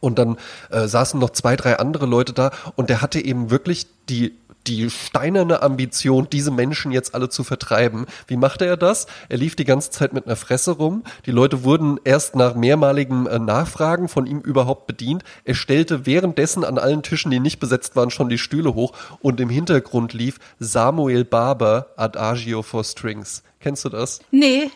Und 0.00 0.18
dann 0.18 0.36
äh, 0.70 0.86
saßen 0.86 1.18
noch 1.18 1.30
zwei, 1.30 1.56
drei 1.56 1.78
andere 1.78 2.04
Leute 2.04 2.34
da 2.34 2.50
und 2.76 2.90
der 2.90 3.00
hatte 3.00 3.24
eben 3.24 3.50
wirklich 3.50 3.86
die 4.10 4.34
die 4.66 4.88
steinerne 4.90 5.62
Ambition, 5.62 6.28
diese 6.30 6.50
Menschen 6.50 6.92
jetzt 6.92 7.14
alle 7.14 7.28
zu 7.28 7.44
vertreiben. 7.44 8.06
Wie 8.26 8.36
machte 8.36 8.64
er 8.66 8.76
das? 8.76 9.06
Er 9.28 9.38
lief 9.38 9.56
die 9.56 9.64
ganze 9.64 9.90
Zeit 9.90 10.12
mit 10.12 10.26
einer 10.26 10.36
Fresse 10.36 10.72
rum. 10.72 11.04
Die 11.26 11.30
Leute 11.30 11.64
wurden 11.64 11.98
erst 12.04 12.34
nach 12.36 12.54
mehrmaligen 12.54 13.26
äh, 13.26 13.38
Nachfragen 13.38 14.08
von 14.08 14.26
ihm 14.26 14.40
überhaupt 14.40 14.86
bedient. 14.86 15.24
Er 15.44 15.54
stellte 15.54 16.06
währenddessen 16.06 16.64
an 16.64 16.78
allen 16.78 17.02
Tischen, 17.02 17.30
die 17.30 17.40
nicht 17.40 17.60
besetzt 17.60 17.96
waren, 17.96 18.10
schon 18.10 18.28
die 18.28 18.38
Stühle 18.38 18.74
hoch 18.74 18.92
und 19.20 19.40
im 19.40 19.48
Hintergrund 19.48 20.12
lief 20.12 20.38
Samuel 20.58 21.24
Barber 21.24 21.88
Adagio 21.96 22.62
for 22.62 22.84
Strings. 22.84 23.42
Kennst 23.60 23.84
du 23.84 23.88
das? 23.88 24.20
Nee. 24.30 24.70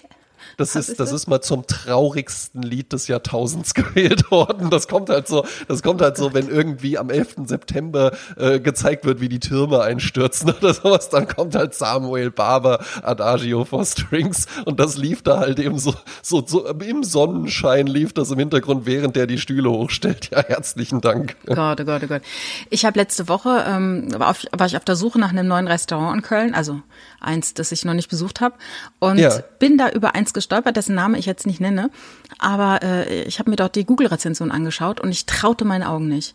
Das 0.58 0.76
ist, 0.76 0.88
ist 0.90 1.00
das 1.00 1.10
das? 1.10 1.22
ist 1.22 1.26
mal 1.26 1.40
zum 1.40 1.66
traurigsten 1.66 2.62
Lied 2.62 2.92
des 2.92 3.08
Jahrtausends 3.08 3.74
gewählt 3.74 4.30
worden. 4.30 4.70
Das 4.70 4.86
kommt 4.86 5.08
halt 5.08 5.26
so, 5.26 5.44
das 5.66 5.82
kommt 5.82 6.00
halt 6.02 6.16
so, 6.16 6.34
wenn 6.34 6.48
irgendwie 6.48 6.98
am 6.98 7.10
11. 7.10 7.36
September 7.46 8.12
äh, 8.36 8.60
gezeigt 8.60 9.04
wird, 9.04 9.20
wie 9.20 9.28
die 9.28 9.40
Türme 9.40 9.80
einstürzen 9.80 10.50
oder 10.60 10.74
sowas, 10.74 11.08
dann 11.08 11.26
kommt 11.26 11.54
halt 11.56 11.74
Samuel 11.74 12.30
Barber 12.30 12.84
Adagio 13.02 13.64
for 13.64 13.84
Strings 13.84 14.46
und 14.66 14.78
das 14.78 14.96
lief 14.96 15.22
da 15.22 15.38
halt 15.38 15.58
eben 15.58 15.78
so, 15.78 15.94
so, 16.22 16.44
so 16.46 16.66
im 16.68 17.02
Sonnenschein 17.02 17.86
lief 17.86 18.12
das 18.12 18.30
im 18.30 18.38
Hintergrund, 18.38 18.86
während 18.86 19.16
der 19.16 19.26
die 19.26 19.38
Stühle 19.38 19.70
hochstellt. 19.70 20.30
Ja, 20.30 20.42
herzlichen 20.44 21.00
Dank. 21.00 21.36
Gott, 21.46 21.80
oh 21.80 21.84
Gott, 21.84 22.02
oh 22.04 22.06
Gott. 22.06 22.22
Ich 22.70 22.84
habe 22.84 22.98
letzte 22.98 23.28
Woche 23.28 23.64
ähm, 23.66 24.08
war, 24.18 24.30
auf, 24.30 24.44
war 24.56 24.66
ich 24.66 24.76
auf 24.76 24.84
der 24.84 24.96
Suche 24.96 25.18
nach 25.18 25.30
einem 25.30 25.48
neuen 25.48 25.66
Restaurant 25.68 26.16
in 26.16 26.22
Köln, 26.22 26.54
also 26.54 26.80
eins, 27.20 27.54
das 27.54 27.72
ich 27.72 27.84
noch 27.84 27.94
nicht 27.94 28.10
besucht 28.10 28.40
habe, 28.40 28.54
und 28.98 29.18
Ja. 29.18 29.32
bin 29.58 29.78
da 29.78 29.88
über 29.88 30.14
eins 30.14 30.28
eins 30.28 30.32
gestolpert, 30.48 30.76
dessen 30.76 30.94
Name 30.94 31.18
ich 31.18 31.26
jetzt 31.26 31.46
nicht 31.46 31.60
nenne, 31.60 31.90
aber 32.38 32.82
äh, 32.82 33.24
ich 33.24 33.38
habe 33.38 33.50
mir 33.50 33.56
dort 33.56 33.76
die 33.76 33.84
Google-Rezension 33.84 34.50
angeschaut 34.50 34.98
und 34.98 35.10
ich 35.10 35.26
traute 35.26 35.66
meinen 35.66 35.82
Augen 35.82 36.08
nicht. 36.08 36.34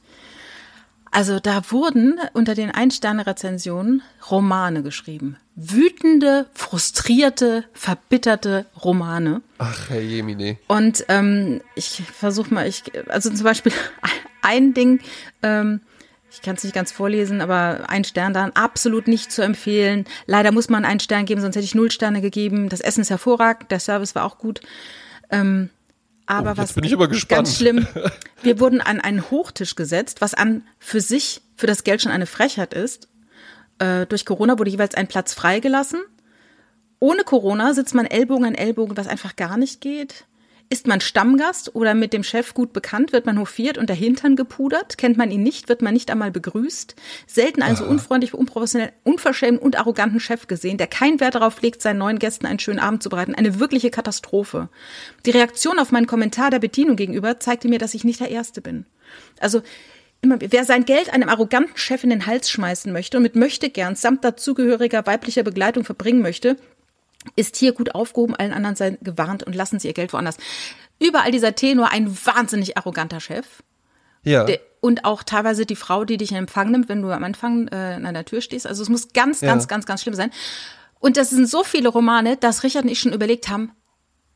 Also 1.09 1.39
da 1.39 1.71
wurden 1.71 2.19
unter 2.33 2.55
den 2.55 2.71
Ein-Sterne-Rezensionen 2.71 4.01
Romane 4.31 4.83
geschrieben. 4.83 5.37
Wütende, 5.55 6.47
frustrierte, 6.53 7.65
verbitterte 7.73 8.65
Romane. 8.83 9.41
Ach, 9.59 9.89
Herr 9.89 10.01
Jemine. 10.01 10.57
Und 10.67 11.05
ähm, 11.09 11.61
ich 11.75 12.01
versuche 12.03 12.53
mal, 12.53 12.67
ich, 12.67 12.83
also 13.09 13.29
zum 13.29 13.43
Beispiel 13.43 13.71
ein 14.41 14.73
Ding, 14.73 14.99
ähm, 15.43 15.81
ich 16.33 16.41
kann 16.41 16.55
es 16.55 16.63
nicht 16.63 16.73
ganz 16.73 16.91
vorlesen, 16.91 17.41
aber 17.41 17.85
ein 17.87 18.03
Stern 18.03 18.33
dann 18.33 18.51
absolut 18.51 19.07
nicht 19.07 19.31
zu 19.31 19.43
empfehlen. 19.43 20.05
Leider 20.25 20.51
muss 20.51 20.67
man 20.67 20.83
einen 20.83 20.99
Stern 20.99 21.25
geben, 21.25 21.41
sonst 21.41 21.55
hätte 21.55 21.65
ich 21.65 21.75
null 21.75 21.91
Sterne 21.91 22.21
gegeben. 22.21 22.69
Das 22.69 22.81
Essen 22.81 23.01
ist 23.01 23.11
hervorragend, 23.11 23.69
der 23.69 23.79
Service 23.79 24.15
war 24.15 24.25
auch 24.25 24.39
gut. 24.39 24.61
Ähm, 25.29 25.69
aber 26.25 26.53
Oh, 26.53 26.57
was 26.57 26.75
ganz 27.27 27.55
schlimm, 27.57 27.87
wir 28.41 28.59
wurden 28.59 28.81
an 28.81 28.99
einen 28.99 29.29
Hochtisch 29.29 29.75
gesetzt, 29.75 30.21
was 30.21 30.33
an 30.33 30.63
für 30.79 31.01
sich, 31.01 31.41
für 31.55 31.67
das 31.67 31.83
Geld 31.83 32.01
schon 32.01 32.11
eine 32.11 32.25
Frechheit 32.25 32.73
ist. 32.73 33.09
Äh, 33.77 34.07
durch 34.07 34.25
Corona 34.25 34.57
wurde 34.57 34.71
jeweils 34.71 34.95
ein 34.95 35.07
Platz 35.07 35.33
freigelassen. 35.33 36.01
Ohne 36.99 37.23
Corona 37.23 37.75
sitzt 37.75 37.93
man 37.93 38.05
Ellbogen 38.05 38.45
an 38.45 38.55
Ellbogen, 38.55 38.97
was 38.97 39.07
einfach 39.07 39.35
gar 39.35 39.57
nicht 39.57 39.81
geht. 39.81 40.25
Ist 40.73 40.87
man 40.87 41.01
Stammgast 41.01 41.75
oder 41.75 41.93
mit 41.93 42.13
dem 42.13 42.23
Chef 42.23 42.55
gut 42.55 42.73
bekannt, 42.73 43.13
wird 43.13 43.27
man 43.27 43.37
hofiert 43.37 43.77
und 43.77 43.89
der 43.89 43.95
Hintern 43.95 44.35
gepudert. 44.35 44.97
Kennt 44.97 45.17
man 45.17 45.29
ihn 45.29 45.43
nicht, 45.43 45.69
wird 45.69 45.83
man 45.83 45.93
nicht 45.93 46.09
einmal 46.09 46.31
begrüßt. 46.31 46.95
Selten 47.27 47.61
einen 47.61 47.75
so 47.75 47.85
unfreundlich, 47.85 48.33
unprofessionell, 48.33 48.91
unverschämt 49.03 49.61
und 49.61 49.77
arroganten 49.77 50.19
Chef 50.19 50.47
gesehen, 50.47 50.79
der 50.79 50.87
keinen 50.87 51.19
Wert 51.19 51.35
darauf 51.35 51.61
legt, 51.61 51.83
seinen 51.83 51.99
neuen 51.99 52.17
Gästen 52.17 52.47
einen 52.47 52.57
schönen 52.57 52.79
Abend 52.79 53.03
zu 53.03 53.09
bereiten. 53.09 53.35
Eine 53.35 53.59
wirkliche 53.59 53.91
Katastrophe. 53.91 54.67
Die 55.27 55.29
Reaktion 55.29 55.77
auf 55.77 55.91
meinen 55.91 56.07
Kommentar 56.07 56.49
der 56.49 56.57
Bedienung 56.57 56.95
gegenüber 56.95 57.39
zeigte 57.39 57.67
mir, 57.67 57.77
dass 57.77 57.93
ich 57.93 58.03
nicht 58.03 58.19
der 58.19 58.31
Erste 58.31 58.59
bin. 58.59 58.87
Also 59.39 59.61
immer, 60.23 60.37
wer 60.39 60.63
sein 60.65 60.85
Geld 60.85 61.13
einem 61.13 61.29
arroganten 61.29 61.77
Chef 61.77 62.03
in 62.03 62.09
den 62.09 62.25
Hals 62.25 62.49
schmeißen 62.49 62.91
möchte 62.91 63.17
und 63.17 63.23
mit 63.23 63.35
möchte 63.35 63.69
gern 63.69 63.95
samt 63.95 64.23
dazugehöriger 64.23 65.05
weiblicher 65.05 65.43
Begleitung 65.43 65.83
verbringen 65.83 66.23
möchte, 66.23 66.57
ist 67.35 67.55
hier 67.57 67.73
gut 67.73 67.95
aufgehoben, 67.95 68.35
allen 68.35 68.53
anderen 68.53 68.75
seien 68.75 68.97
gewarnt 69.01 69.43
und 69.43 69.55
lassen 69.55 69.79
sie 69.79 69.87
ihr 69.87 69.93
Geld 69.93 70.13
woanders. 70.13 70.37
Überall 70.99 71.31
dieser 71.31 71.55
Tenor, 71.55 71.91
ein 71.91 72.15
wahnsinnig 72.25 72.77
arroganter 72.77 73.19
Chef. 73.19 73.63
Ja. 74.23 74.45
Der, 74.45 74.59
und 74.79 75.05
auch 75.05 75.23
teilweise 75.23 75.65
die 75.65 75.75
Frau, 75.75 76.05
die 76.05 76.17
dich 76.17 76.31
in 76.31 76.37
Empfang 76.37 76.71
nimmt, 76.71 76.89
wenn 76.89 77.01
du 77.01 77.11
am 77.11 77.23
Anfang 77.23 77.67
äh, 77.69 77.99
an 78.03 78.13
der 78.13 78.25
Tür 78.25 78.41
stehst. 78.41 78.67
Also 78.67 78.83
es 78.83 78.89
muss 78.89 79.13
ganz, 79.13 79.41
Ja. 79.41 79.47
ganz, 79.47 79.67
ganz, 79.67 79.85
ganz 79.85 80.01
schlimm 80.01 80.15
sein. 80.15 80.31
Und 80.99 81.17
das 81.17 81.29
sind 81.29 81.49
so 81.49 81.63
viele 81.63 81.89
Romane, 81.89 82.37
dass 82.37 82.63
Richard 82.63 82.85
und 82.85 82.89
ich 82.91 82.99
schon 82.99 83.13
überlegt 83.13 83.49
haben, 83.49 83.71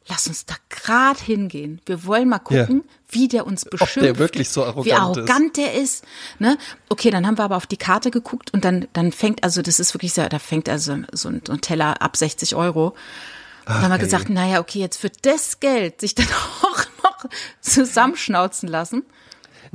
lass 0.07 0.27
uns 0.27 0.45
da 0.45 0.55
grad 0.69 1.19
hingehen. 1.19 1.81
Wir 1.85 2.05
wollen 2.05 2.29
mal 2.29 2.39
gucken, 2.39 2.83
wie 3.09 3.27
der 3.27 3.45
uns 3.45 3.65
beschimpft. 3.65 3.97
der 3.97 4.17
wirklich 4.17 4.49
so 4.49 4.63
arrogant 4.63 4.85
Wie 4.85 4.89
ist. 4.89 4.97
arrogant 4.97 5.57
der 5.57 5.73
ist. 5.73 6.03
Ne? 6.39 6.57
Okay, 6.89 7.09
dann 7.09 7.25
haben 7.27 7.37
wir 7.37 7.43
aber 7.43 7.57
auf 7.57 7.65
die 7.65 7.77
Karte 7.77 8.11
geguckt 8.11 8.53
und 8.53 8.65
dann, 8.65 8.87
dann 8.93 9.11
fängt, 9.11 9.43
also 9.43 9.61
das 9.61 9.79
ist 9.79 9.93
wirklich 9.93 10.13
sehr, 10.13 10.29
da 10.29 10.39
fängt 10.39 10.69
also 10.69 10.97
so 11.11 11.29
ein, 11.29 11.41
so 11.45 11.53
ein 11.53 11.61
Teller 11.61 12.01
ab 12.01 12.17
60 12.17 12.55
Euro. 12.55 12.87
Und 12.87 12.95
dann 13.73 13.83
haben 13.83 13.91
wir 13.91 13.97
gesagt, 13.97 14.29
naja, 14.29 14.59
okay, 14.59 14.79
jetzt 14.79 14.97
für 14.97 15.11
das 15.21 15.59
Geld 15.59 15.99
sich 15.99 16.15
dann 16.15 16.27
auch 16.61 16.85
noch 17.03 17.25
zusammenschnauzen 17.61 18.69
lassen. 18.69 19.03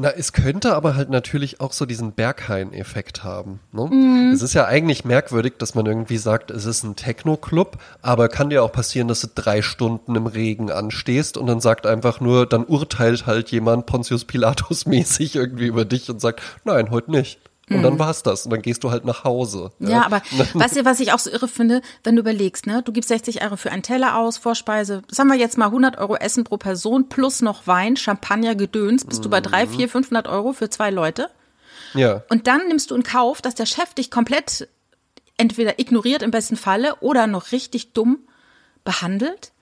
Na, 0.02 0.10
es 0.10 0.32
könnte 0.32 0.74
aber 0.74 0.96
halt 0.96 1.10
natürlich 1.10 1.60
auch 1.60 1.72
so 1.72 1.86
diesen 1.86 2.10
Berghain-Effekt 2.10 3.22
haben. 3.22 3.60
Ne? 3.70 3.86
Mhm. 3.86 4.32
Es 4.34 4.42
ist 4.42 4.52
ja 4.52 4.64
eigentlich 4.64 5.04
merkwürdig, 5.04 5.52
dass 5.58 5.76
man 5.76 5.86
irgendwie 5.86 6.16
sagt, 6.16 6.50
es 6.50 6.64
ist 6.64 6.82
ein 6.82 6.96
Techno-Club, 6.96 7.78
aber 8.02 8.28
kann 8.28 8.50
dir 8.50 8.64
auch 8.64 8.72
passieren, 8.72 9.06
dass 9.06 9.20
du 9.20 9.28
drei 9.32 9.62
Stunden 9.62 10.16
im 10.16 10.26
Regen 10.26 10.72
anstehst 10.72 11.36
und 11.36 11.46
dann 11.46 11.60
sagt 11.60 11.86
einfach 11.86 12.18
nur, 12.18 12.46
dann 12.46 12.64
urteilt 12.64 13.26
halt 13.26 13.52
jemand 13.52 13.86
Pontius 13.86 14.24
Pilatus-mäßig 14.24 15.36
irgendwie 15.36 15.66
über 15.66 15.84
dich 15.84 16.10
und 16.10 16.20
sagt, 16.20 16.42
nein, 16.64 16.90
heute 16.90 17.12
nicht. 17.12 17.38
Und 17.76 17.82
dann 17.82 17.98
war's 17.98 18.22
das. 18.22 18.44
Und 18.44 18.50
dann 18.50 18.62
gehst 18.62 18.84
du 18.84 18.90
halt 18.90 19.04
nach 19.04 19.24
Hause. 19.24 19.70
Mhm. 19.78 19.88
Ja, 19.88 20.04
aber 20.04 20.22
weißt 20.54 20.76
du, 20.76 20.84
was 20.84 21.00
ich 21.00 21.12
auch 21.12 21.18
so 21.18 21.30
irre 21.30 21.48
finde, 21.48 21.82
wenn 22.04 22.16
du 22.16 22.20
überlegst, 22.20 22.66
ne, 22.66 22.82
du 22.82 22.92
gibst 22.92 23.08
60 23.08 23.42
Euro 23.42 23.56
für 23.56 23.70
einen 23.70 23.82
Teller 23.82 24.16
aus, 24.18 24.38
Vorspeise, 24.38 25.02
sagen 25.08 25.30
wir 25.30 25.36
jetzt 25.36 25.58
mal 25.58 25.66
100 25.66 25.98
Euro 25.98 26.16
Essen 26.16 26.44
pro 26.44 26.56
Person 26.56 27.08
plus 27.08 27.42
noch 27.42 27.66
Wein, 27.66 27.96
Champagner, 27.96 28.54
Gedöns, 28.54 29.04
bist 29.04 29.24
du 29.24 29.30
bei 29.30 29.40
drei, 29.40 29.66
vier, 29.66 29.88
500 29.88 30.28
Euro 30.28 30.52
für 30.52 30.70
zwei 30.70 30.90
Leute. 30.90 31.28
Ja. 31.94 32.22
Und 32.28 32.46
dann 32.46 32.68
nimmst 32.68 32.90
du 32.90 32.94
in 32.94 33.02
Kauf, 33.02 33.42
dass 33.42 33.54
der 33.54 33.66
Chef 33.66 33.94
dich 33.94 34.10
komplett 34.10 34.68
entweder 35.36 35.78
ignoriert 35.78 36.22
im 36.22 36.30
besten 36.30 36.56
Falle 36.56 36.96
oder 36.96 37.26
noch 37.26 37.52
richtig 37.52 37.92
dumm 37.92 38.18
behandelt. 38.84 39.52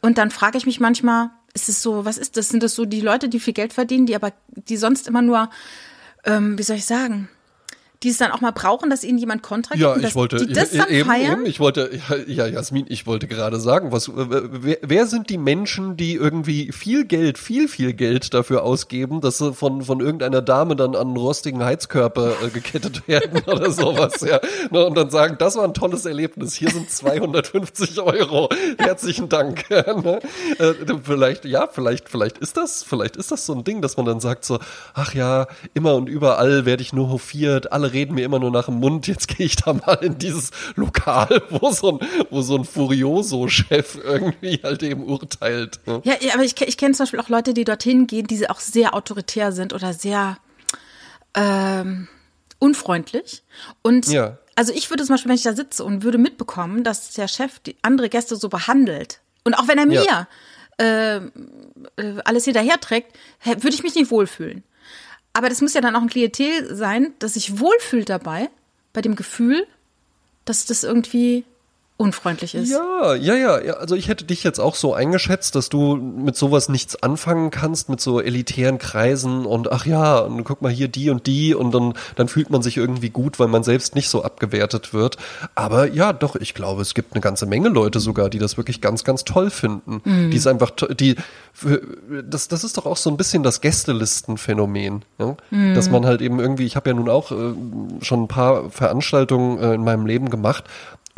Und 0.00 0.18
dann 0.18 0.30
frage 0.30 0.58
ich 0.58 0.66
mich 0.66 0.80
manchmal, 0.80 1.30
ist 1.54 1.68
es 1.68 1.82
so, 1.82 2.04
was 2.04 2.18
ist 2.18 2.36
das? 2.36 2.48
Sind 2.48 2.62
das 2.62 2.74
so 2.74 2.84
die 2.84 3.00
Leute, 3.00 3.28
die 3.28 3.40
viel 3.40 3.54
Geld 3.54 3.72
verdienen, 3.72 4.06
die 4.06 4.14
aber, 4.14 4.32
die 4.48 4.76
sonst 4.76 5.08
immer 5.08 5.22
nur, 5.22 5.50
ähm, 6.24 6.58
wie 6.58 6.62
soll 6.62 6.76
ich 6.76 6.84
sagen, 6.84 7.28
die 8.04 8.10
es 8.10 8.18
dann 8.18 8.30
auch 8.30 8.40
mal 8.40 8.52
brauchen, 8.52 8.90
dass 8.90 9.02
ihnen 9.02 9.18
jemand 9.18 9.42
Kontra 9.42 9.74
gibt 9.74 9.82
Ja, 9.82 9.96
ich 9.96 10.14
wollte 10.14 10.46
die 10.46 10.52
das 10.52 10.70
dann 10.70 10.88
eben, 10.88 11.08
feiern? 11.08 11.40
eben, 11.40 11.46
ich 11.46 11.58
wollte, 11.58 11.90
ja, 12.08 12.16
ja, 12.26 12.46
Jasmin, 12.46 12.86
ich 12.88 13.06
wollte 13.06 13.26
gerade 13.26 13.58
sagen, 13.58 13.90
was, 13.90 14.06
äh, 14.06 14.12
wer, 14.14 14.78
wer 14.82 15.06
sind 15.06 15.30
die 15.30 15.38
Menschen, 15.38 15.96
die 15.96 16.14
irgendwie 16.14 16.70
viel 16.70 17.04
Geld, 17.06 17.38
viel, 17.38 17.66
viel 17.66 17.94
Geld 17.94 18.34
dafür 18.34 18.62
ausgeben, 18.62 19.20
dass 19.20 19.38
sie 19.38 19.52
von, 19.52 19.82
von 19.82 20.00
irgendeiner 20.00 20.42
Dame 20.42 20.76
dann 20.76 20.94
an 20.94 21.08
einen 21.08 21.16
rostigen 21.16 21.64
Heizkörper 21.64 22.34
äh, 22.44 22.50
gekettet 22.50 23.08
werden 23.08 23.42
oder 23.46 23.72
sowas, 23.72 24.20
ja. 24.20 24.40
Ne, 24.70 24.86
Und 24.86 24.96
dann 24.96 25.10
sagen, 25.10 25.34
das 25.38 25.56
war 25.56 25.64
ein 25.64 25.74
tolles 25.74 26.04
Erlebnis, 26.04 26.54
hier 26.54 26.70
sind 26.70 26.88
250 26.90 28.00
Euro, 28.00 28.48
herzlichen 28.78 29.28
Dank. 29.28 29.68
ne? 29.70 30.20
äh, 30.60 30.74
vielleicht, 31.02 31.44
ja, 31.46 31.66
vielleicht, 31.66 32.08
vielleicht 32.08 32.38
ist 32.38 32.56
das, 32.56 32.84
vielleicht 32.84 33.16
ist 33.16 33.32
das 33.32 33.44
so 33.44 33.54
ein 33.54 33.64
Ding, 33.64 33.82
dass 33.82 33.96
man 33.96 34.06
dann 34.06 34.20
sagt 34.20 34.44
so, 34.44 34.60
ach 34.94 35.14
ja, 35.14 35.48
immer 35.74 35.96
und 35.96 36.08
überall 36.08 36.64
werde 36.64 36.82
ich 36.82 36.92
nur 36.92 37.08
hofiert, 37.08 37.72
alle 37.72 37.87
reden 37.92 38.14
mir 38.14 38.24
immer 38.24 38.38
nur 38.38 38.50
nach 38.50 38.66
dem 38.66 38.76
Mund, 38.80 39.06
jetzt 39.06 39.28
gehe 39.28 39.46
ich 39.46 39.56
da 39.56 39.72
mal 39.72 39.94
in 40.02 40.18
dieses 40.18 40.50
Lokal, 40.76 41.42
wo 41.50 41.70
so 41.70 41.98
ein, 41.98 42.08
wo 42.30 42.42
so 42.42 42.56
ein 42.56 42.64
Furioso-Chef 42.64 43.98
irgendwie 44.02 44.60
halt 44.62 44.82
eben 44.82 45.04
urteilt. 45.04 45.80
Ne? 45.86 46.00
Ja, 46.04 46.14
ja, 46.20 46.34
aber 46.34 46.44
ich, 46.44 46.60
ich 46.60 46.76
kenne 46.76 46.94
zum 46.94 47.04
Beispiel 47.04 47.20
auch 47.20 47.28
Leute, 47.28 47.54
die 47.54 47.64
dorthin 47.64 48.06
gehen, 48.06 48.26
die 48.26 48.48
auch 48.50 48.60
sehr 48.60 48.94
autoritär 48.94 49.52
sind 49.52 49.72
oder 49.72 49.92
sehr 49.92 50.38
ähm, 51.34 52.08
unfreundlich. 52.58 53.42
Und 53.82 54.06
Ja. 54.08 54.38
also 54.56 54.72
ich 54.72 54.90
würde 54.90 55.04
zum 55.04 55.14
Beispiel, 55.14 55.28
wenn 55.28 55.36
ich 55.36 55.42
da 55.42 55.54
sitze 55.54 55.84
und 55.84 56.02
würde 56.02 56.18
mitbekommen, 56.18 56.84
dass 56.84 57.12
der 57.12 57.28
Chef 57.28 57.58
die 57.60 57.76
andere 57.82 58.08
Gäste 58.08 58.36
so 58.36 58.48
behandelt 58.48 59.20
und 59.44 59.54
auch 59.54 59.68
wenn 59.68 59.78
er 59.78 59.86
mir 59.86 60.04
Ja. 60.04 60.26
äh, 60.78 61.16
äh, 61.16 61.20
alles 62.24 62.44
hinterher 62.44 62.80
trägt, 62.80 63.16
würde 63.44 63.68
ich 63.70 63.82
mich 63.82 63.94
nicht 63.94 64.10
wohlfühlen. 64.10 64.62
Aber 65.38 65.48
das 65.48 65.60
muss 65.60 65.72
ja 65.72 65.80
dann 65.80 65.94
auch 65.94 66.02
ein 66.02 66.08
Klientel 66.08 66.74
sein, 66.74 67.12
das 67.20 67.34
sich 67.34 67.60
wohlfühlt 67.60 68.08
dabei, 68.08 68.50
bei 68.92 69.02
dem 69.02 69.14
Gefühl, 69.14 69.68
dass 70.44 70.66
das 70.66 70.82
irgendwie 70.82 71.44
unfreundlich 71.98 72.54
ist. 72.54 72.70
Ja, 72.70 73.14
ja, 73.16 73.34
ja, 73.34 73.60
ja. 73.60 73.72
Also 73.74 73.96
ich 73.96 74.06
hätte 74.06 74.24
dich 74.24 74.44
jetzt 74.44 74.60
auch 74.60 74.76
so 74.76 74.94
eingeschätzt, 74.94 75.56
dass 75.56 75.68
du 75.68 75.96
mit 75.96 76.36
sowas 76.36 76.68
nichts 76.68 77.02
anfangen 77.02 77.50
kannst, 77.50 77.88
mit 77.88 78.00
so 78.00 78.20
elitären 78.20 78.78
Kreisen 78.78 79.44
und 79.44 79.72
ach 79.72 79.84
ja, 79.84 80.18
und 80.20 80.44
guck 80.44 80.62
mal 80.62 80.70
hier 80.70 80.86
die 80.86 81.10
und 81.10 81.26
die 81.26 81.56
und 81.56 81.74
dann, 81.74 81.94
dann 82.14 82.28
fühlt 82.28 82.50
man 82.50 82.62
sich 82.62 82.76
irgendwie 82.76 83.10
gut, 83.10 83.40
weil 83.40 83.48
man 83.48 83.64
selbst 83.64 83.96
nicht 83.96 84.08
so 84.10 84.22
abgewertet 84.22 84.94
wird. 84.94 85.16
Aber 85.56 85.90
ja, 85.90 86.12
doch, 86.12 86.36
ich 86.36 86.54
glaube, 86.54 86.82
es 86.82 86.94
gibt 86.94 87.14
eine 87.14 87.20
ganze 87.20 87.46
Menge 87.46 87.68
Leute 87.68 87.98
sogar, 87.98 88.30
die 88.30 88.38
das 88.38 88.56
wirklich 88.56 88.80
ganz, 88.80 89.02
ganz 89.02 89.24
toll 89.24 89.50
finden. 89.50 90.00
Die 90.30 90.36
es 90.36 90.46
einfach, 90.46 90.70
die, 90.70 91.16
das, 92.24 92.46
das 92.46 92.62
ist 92.62 92.78
doch 92.78 92.86
auch 92.86 92.96
so 92.96 93.10
ein 93.10 93.16
bisschen 93.16 93.42
das 93.42 93.60
Gästelistenphänomen, 93.60 95.04
ja? 95.18 95.36
dass 95.74 95.90
man 95.90 96.06
halt 96.06 96.22
eben 96.22 96.38
irgendwie, 96.38 96.64
ich 96.64 96.76
habe 96.76 96.90
ja 96.90 96.94
nun 96.94 97.08
auch 97.08 97.32
äh, 97.32 97.54
schon 98.02 98.22
ein 98.22 98.28
paar 98.28 98.70
Veranstaltungen 98.70 99.58
äh, 99.58 99.74
in 99.74 99.82
meinem 99.82 100.06
Leben 100.06 100.30
gemacht 100.30 100.64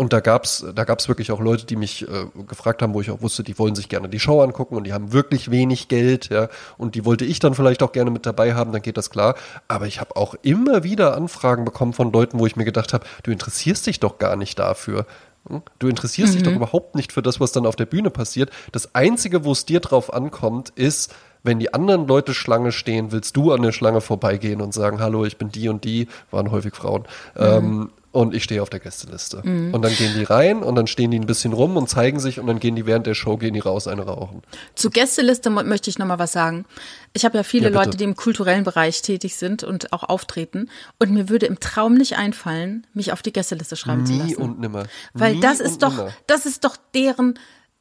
und 0.00 0.14
da 0.14 0.20
gab's, 0.20 0.64
da 0.74 0.84
gab's 0.84 1.08
wirklich 1.08 1.30
auch 1.30 1.40
Leute, 1.40 1.66
die 1.66 1.76
mich 1.76 2.08
äh, 2.08 2.24
gefragt 2.48 2.80
haben, 2.80 2.94
wo 2.94 3.02
ich 3.02 3.10
auch 3.10 3.20
wusste, 3.20 3.42
die 3.42 3.58
wollen 3.58 3.74
sich 3.74 3.90
gerne 3.90 4.08
die 4.08 4.18
Show 4.18 4.40
angucken 4.40 4.74
und 4.74 4.84
die 4.84 4.94
haben 4.94 5.12
wirklich 5.12 5.50
wenig 5.50 5.88
Geld, 5.88 6.30
ja. 6.30 6.48
Und 6.78 6.94
die 6.94 7.04
wollte 7.04 7.26
ich 7.26 7.38
dann 7.38 7.52
vielleicht 7.52 7.82
auch 7.82 7.92
gerne 7.92 8.10
mit 8.10 8.24
dabei 8.24 8.54
haben, 8.54 8.72
dann 8.72 8.80
geht 8.80 8.96
das 8.96 9.10
klar. 9.10 9.34
Aber 9.68 9.86
ich 9.86 10.00
habe 10.00 10.16
auch 10.16 10.34
immer 10.40 10.84
wieder 10.84 11.14
Anfragen 11.14 11.66
bekommen 11.66 11.92
von 11.92 12.12
Leuten, 12.12 12.38
wo 12.38 12.46
ich 12.46 12.56
mir 12.56 12.64
gedacht 12.64 12.94
habe, 12.94 13.04
du 13.24 13.30
interessierst 13.30 13.86
dich 13.86 14.00
doch 14.00 14.16
gar 14.16 14.36
nicht 14.36 14.58
dafür. 14.58 15.04
Hm? 15.46 15.60
Du 15.78 15.88
interessierst 15.88 16.34
dich 16.34 16.44
doch 16.44 16.52
überhaupt 16.52 16.94
nicht 16.94 17.12
für 17.12 17.20
das, 17.20 17.38
was 17.38 17.52
dann 17.52 17.66
auf 17.66 17.76
der 17.76 17.84
Bühne 17.84 18.08
passiert. 18.08 18.48
Das 18.72 18.94
Einzige, 18.94 19.44
wo 19.44 19.52
es 19.52 19.66
dir 19.66 19.80
drauf 19.80 20.14
ankommt, 20.14 20.70
ist, 20.70 21.14
wenn 21.42 21.58
die 21.58 21.74
anderen 21.74 22.06
Leute 22.06 22.32
Schlange 22.32 22.72
stehen, 22.72 23.12
willst 23.12 23.36
du 23.36 23.52
an 23.52 23.60
der 23.60 23.72
Schlange 23.72 24.00
vorbeigehen 24.00 24.62
und 24.62 24.72
sagen, 24.72 24.98
hallo, 25.00 25.26
ich 25.26 25.36
bin 25.36 25.50
die 25.50 25.68
und 25.68 25.84
die, 25.84 26.08
waren 26.30 26.50
häufig 26.50 26.74
Frauen, 26.74 27.04
ähm, 27.36 27.90
und 28.12 28.34
ich 28.34 28.42
stehe 28.44 28.60
auf 28.62 28.70
der 28.70 28.80
Gästeliste. 28.80 29.38
Und 29.38 29.82
dann 29.82 29.94
gehen 29.94 30.14
die 30.16 30.24
rein 30.24 30.62
und 30.62 30.74
dann 30.74 30.86
stehen 30.88 31.10
die 31.12 31.18
ein 31.18 31.26
bisschen 31.26 31.52
rum 31.52 31.76
und 31.76 31.88
zeigen 31.88 32.18
sich 32.18 32.40
und 32.40 32.46
dann 32.48 32.58
gehen 32.58 32.74
die 32.74 32.84
während 32.86 33.06
der 33.06 33.14
Show, 33.14 33.36
gehen 33.36 33.54
die 33.54 33.60
raus, 33.60 33.86
eine 33.86 34.02
rauchen. 34.02 34.42
Zur 34.74 34.90
Gästeliste 34.90 35.48
möchte 35.50 35.90
ich 35.90 35.98
noch 35.98 36.06
mal 36.06 36.18
was 36.18 36.32
sagen. 36.32 36.64
Ich 37.12 37.24
habe 37.24 37.36
ja 37.38 37.44
viele 37.44 37.70
Ja. 37.70 37.74
Leute, 37.84 37.96
die 37.96 38.04
im 38.04 38.16
kulturellen 38.16 38.64
Bereich 38.64 39.02
tätig 39.02 39.36
sind 39.36 39.62
und 39.62 39.92
auch 39.92 40.02
auftreten. 40.04 40.68
Und 40.98 41.12
mir 41.12 41.28
würde 41.28 41.46
im 41.46 41.60
Traum 41.60 41.94
nicht 41.94 42.16
einfallen, 42.16 42.86
mich 42.94 43.12
auf 43.12 43.22
die 43.22 43.32
Gästeliste 43.32 43.76
schreiben 43.76 44.04
zu 44.06 44.12
Nie 44.12 44.18
lassen. 44.18 44.36
und 44.42 44.58
nimmer. 44.60 44.84
Weil 45.14 45.34
Nie 45.34 45.40
das 45.40 45.60
ist 45.60 45.82
doch, 45.82 45.96
nimmer. 45.96 46.12
das 46.26 46.46
ist 46.46 46.64
doch 46.64 46.76
deren 46.94 47.38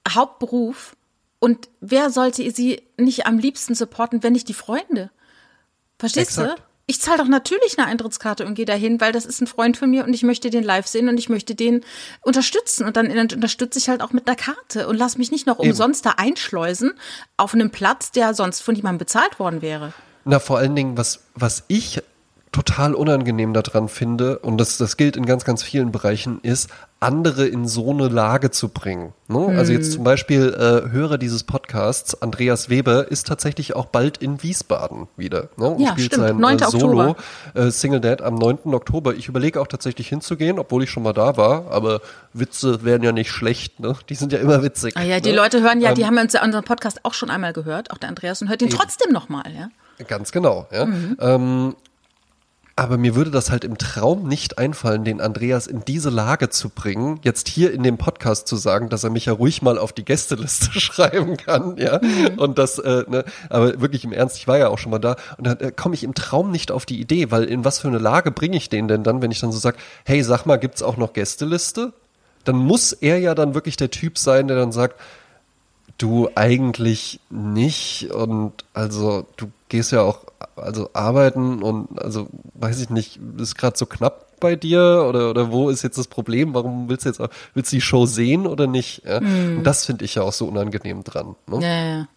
Hauptberuf. 0.07 0.95
Und 1.39 1.69
wer 1.79 2.09
sollte 2.09 2.49
sie 2.51 2.81
nicht 2.97 3.25
am 3.25 3.39
liebsten 3.39 3.73
supporten, 3.75 4.23
wenn 4.23 4.33
nicht 4.33 4.47
die 4.49 4.53
Freunde? 4.53 5.09
Verstehst 5.97 6.37
Exakt. 6.37 6.59
du? 6.59 6.63
Ich 6.89 6.99
zahle 6.99 7.19
doch 7.19 7.27
natürlich 7.27 7.77
eine 7.77 7.85
Eintrittskarte 7.85 8.47
und 8.47 8.55
gehe 8.55 8.65
dahin, 8.65 8.99
weil 8.99 9.11
das 9.11 9.27
ist 9.27 9.39
ein 9.41 9.45
Freund 9.45 9.77
von 9.77 9.91
mir 9.91 10.05
und 10.05 10.13
ich 10.15 10.23
möchte 10.23 10.49
den 10.49 10.63
live 10.63 10.87
sehen 10.87 11.07
und 11.07 11.19
ich 11.19 11.29
möchte 11.29 11.53
den 11.53 11.85
unterstützen. 12.21 12.83
Und 12.83 12.97
dann 12.97 13.11
unterstütze 13.11 13.77
ich 13.77 13.89
halt 13.89 14.01
auch 14.01 14.11
mit 14.11 14.27
einer 14.27 14.35
Karte 14.35 14.87
und 14.87 14.97
lass 14.97 15.15
mich 15.15 15.29
nicht 15.29 15.45
noch 15.45 15.59
Eben. 15.59 15.69
umsonst 15.69 16.03
da 16.07 16.15
einschleusen 16.17 16.93
auf 17.37 17.53
einem 17.53 17.69
Platz, 17.69 18.09
der 18.09 18.33
sonst 18.33 18.61
von 18.61 18.73
jemandem 18.73 18.97
bezahlt 18.97 19.37
worden 19.37 19.61
wäre. 19.61 19.93
Na, 20.25 20.39
vor 20.39 20.57
allen 20.57 20.75
Dingen, 20.75 20.97
was, 20.97 21.25
was 21.35 21.63
ich 21.67 22.01
total 22.51 22.95
unangenehm 22.95 23.53
daran 23.53 23.89
finde, 23.89 24.39
und 24.39 24.57
das, 24.57 24.77
das 24.77 24.97
gilt 24.97 25.15
in 25.15 25.25
ganz, 25.25 25.45
ganz 25.45 25.61
vielen 25.61 25.91
Bereichen, 25.91 26.39
ist, 26.41 26.69
andere 27.01 27.47
in 27.47 27.65
so 27.65 27.91
eine 27.91 28.09
Lage 28.09 28.51
zu 28.51 28.67
bringen. 28.69 29.13
Ne? 29.29 29.53
Also 29.57 29.71
jetzt 29.71 29.93
zum 29.93 30.03
Beispiel 30.03 30.53
äh, 30.53 30.91
Hörer 30.91 31.17
dieses 31.17 31.43
Podcasts, 31.43 32.21
Andreas 32.21 32.69
Weber, 32.69 33.09
ist 33.09 33.27
tatsächlich 33.27 33.75
auch 33.75 33.85
bald 33.85 34.17
in 34.17 34.43
Wiesbaden 34.43 35.07
wieder. 35.15 35.47
Ne? 35.55 35.67
Und 35.69 35.81
Ja, 35.81 35.91
spielt 35.91 36.13
stimmt. 36.13 36.27
sein 36.27 36.37
9. 36.37 36.59
äh, 36.59 36.65
Solo 36.65 37.15
äh, 37.53 37.71
Single 37.71 38.01
Dad 38.01 38.21
am 38.21 38.35
9. 38.35 38.73
Oktober. 38.73 39.13
Ich 39.13 39.29
überlege 39.29 39.61
auch 39.61 39.67
tatsächlich 39.67 40.09
hinzugehen, 40.09 40.59
obwohl 40.59 40.83
ich 40.83 40.89
schon 40.89 41.03
mal 41.03 41.13
da 41.13 41.37
war, 41.37 41.71
aber 41.71 42.01
Witze 42.33 42.83
wären 42.83 43.01
ja 43.03 43.13
nicht 43.13 43.31
schlecht, 43.31 43.79
ne? 43.79 43.95
Die 44.09 44.15
sind 44.15 44.33
ja 44.33 44.39
immer 44.39 44.61
witzig. 44.61 44.95
Ah 44.97 45.03
ja, 45.03 45.21
die 45.21 45.29
ne? 45.29 45.37
Leute 45.37 45.61
hören 45.61 45.79
ja, 45.79 45.93
die 45.93 46.01
Ähm, 46.01 46.07
haben 46.07 46.17
uns 46.17 46.33
ja 46.33 46.43
unseren 46.43 46.65
Podcast 46.65 47.05
auch 47.05 47.13
schon 47.13 47.29
einmal 47.29 47.53
gehört, 47.53 47.91
auch 47.91 47.97
der 47.97 48.09
Andreas, 48.09 48.41
und 48.41 48.49
hört 48.49 48.61
ihn 48.61 48.69
trotzdem 48.69 49.13
nochmal, 49.13 49.45
ja. 49.55 49.69
Ganz 50.07 50.31
genau, 50.31 50.67
ja. 50.71 50.85
Mhm. 50.85 51.17
Ähm, 51.19 51.75
aber 52.79 52.97
mir 52.97 53.13
würde 53.13 53.29
das 53.29 53.51
halt 53.51 53.65
im 53.65 53.77
Traum 53.77 54.25
nicht 54.27 54.57
einfallen, 54.57 55.03
den 55.03 55.19
Andreas 55.19 55.67
in 55.67 55.83
diese 55.85 56.09
Lage 56.09 56.49
zu 56.49 56.69
bringen, 56.69 57.19
jetzt 57.23 57.49
hier 57.49 57.73
in 57.73 57.83
dem 57.83 57.97
Podcast 57.97 58.47
zu 58.47 58.55
sagen, 58.55 58.87
dass 58.87 59.03
er 59.03 59.09
mich 59.09 59.25
ja 59.25 59.33
ruhig 59.33 59.61
mal 59.61 59.77
auf 59.77 59.91
die 59.91 60.05
Gästeliste 60.05 60.71
schreiben 60.79 61.35
kann, 61.35 61.75
ja. 61.77 61.99
Mhm. 62.01 62.39
Und 62.39 62.57
das, 62.57 62.79
äh, 62.79 63.03
ne, 63.09 63.25
aber 63.49 63.81
wirklich 63.81 64.05
im 64.05 64.13
Ernst, 64.13 64.37
ich 64.37 64.47
war 64.47 64.57
ja 64.57 64.69
auch 64.69 64.77
schon 64.77 64.91
mal 64.91 64.99
da 64.99 65.17
und 65.37 65.45
da 65.45 65.53
äh, 65.53 65.73
komme 65.73 65.93
ich 65.93 66.05
im 66.05 66.13
Traum 66.13 66.51
nicht 66.51 66.71
auf 66.71 66.85
die 66.85 67.01
Idee, 67.01 67.31
weil 67.31 67.43
in 67.43 67.65
was 67.65 67.79
für 67.79 67.89
eine 67.89 67.97
Lage 67.97 68.31
bringe 68.31 68.55
ich 68.55 68.69
den 68.69 68.87
denn 68.87 69.03
dann, 69.03 69.21
wenn 69.21 69.31
ich 69.31 69.41
dann 69.41 69.51
so 69.51 69.59
sage, 69.59 69.77
hey, 70.05 70.23
sag 70.23 70.45
mal, 70.45 70.55
gibt's 70.55 70.81
auch 70.81 70.95
noch 70.95 71.11
Gästeliste? 71.11 71.91
Dann 72.45 72.55
muss 72.55 72.93
er 72.93 73.19
ja 73.19 73.35
dann 73.35 73.55
wirklich 73.55 73.75
der 73.75 73.91
Typ 73.91 74.17
sein, 74.17 74.47
der 74.47 74.55
dann 74.55 74.71
sagt, 74.71 74.95
Du 75.99 76.29
eigentlich 76.33 77.19
nicht 77.29 78.09
und 78.13 78.53
also 78.73 79.25
du 79.35 79.51
gehst 79.69 79.91
ja 79.91 80.01
auch 80.01 80.25
also 80.55 80.89
arbeiten 80.93 81.63
und 81.63 82.01
also 82.01 82.27
weiß 82.55 82.81
ich 82.81 82.89
nicht, 82.89 83.19
ist 83.37 83.55
gerade 83.55 83.77
so 83.77 83.85
knapp 83.85 84.39
bei 84.39 84.55
dir 84.55 85.05
oder 85.07 85.29
oder 85.29 85.51
wo 85.51 85.69
ist 85.69 85.83
jetzt 85.83 85.97
das 85.97 86.07
Problem? 86.07 86.53
Warum 86.53 86.89
willst 86.89 87.05
du 87.05 87.09
jetzt 87.09 87.19
auch, 87.19 87.29
willst 87.53 87.71
du 87.71 87.77
die 87.77 87.81
Show 87.81 88.05
sehen 88.05 88.47
oder 88.47 88.67
nicht? 88.67 89.03
Ja? 89.05 89.19
Und 89.19 89.63
das 89.63 89.85
finde 89.85 90.05
ich 90.05 90.15
ja 90.15 90.23
auch 90.23 90.33
so 90.33 90.47
unangenehm 90.47 91.03
dran. 91.03 91.35
Ne? 91.47 91.61
Ja, 91.61 91.97
ja. 91.97 92.07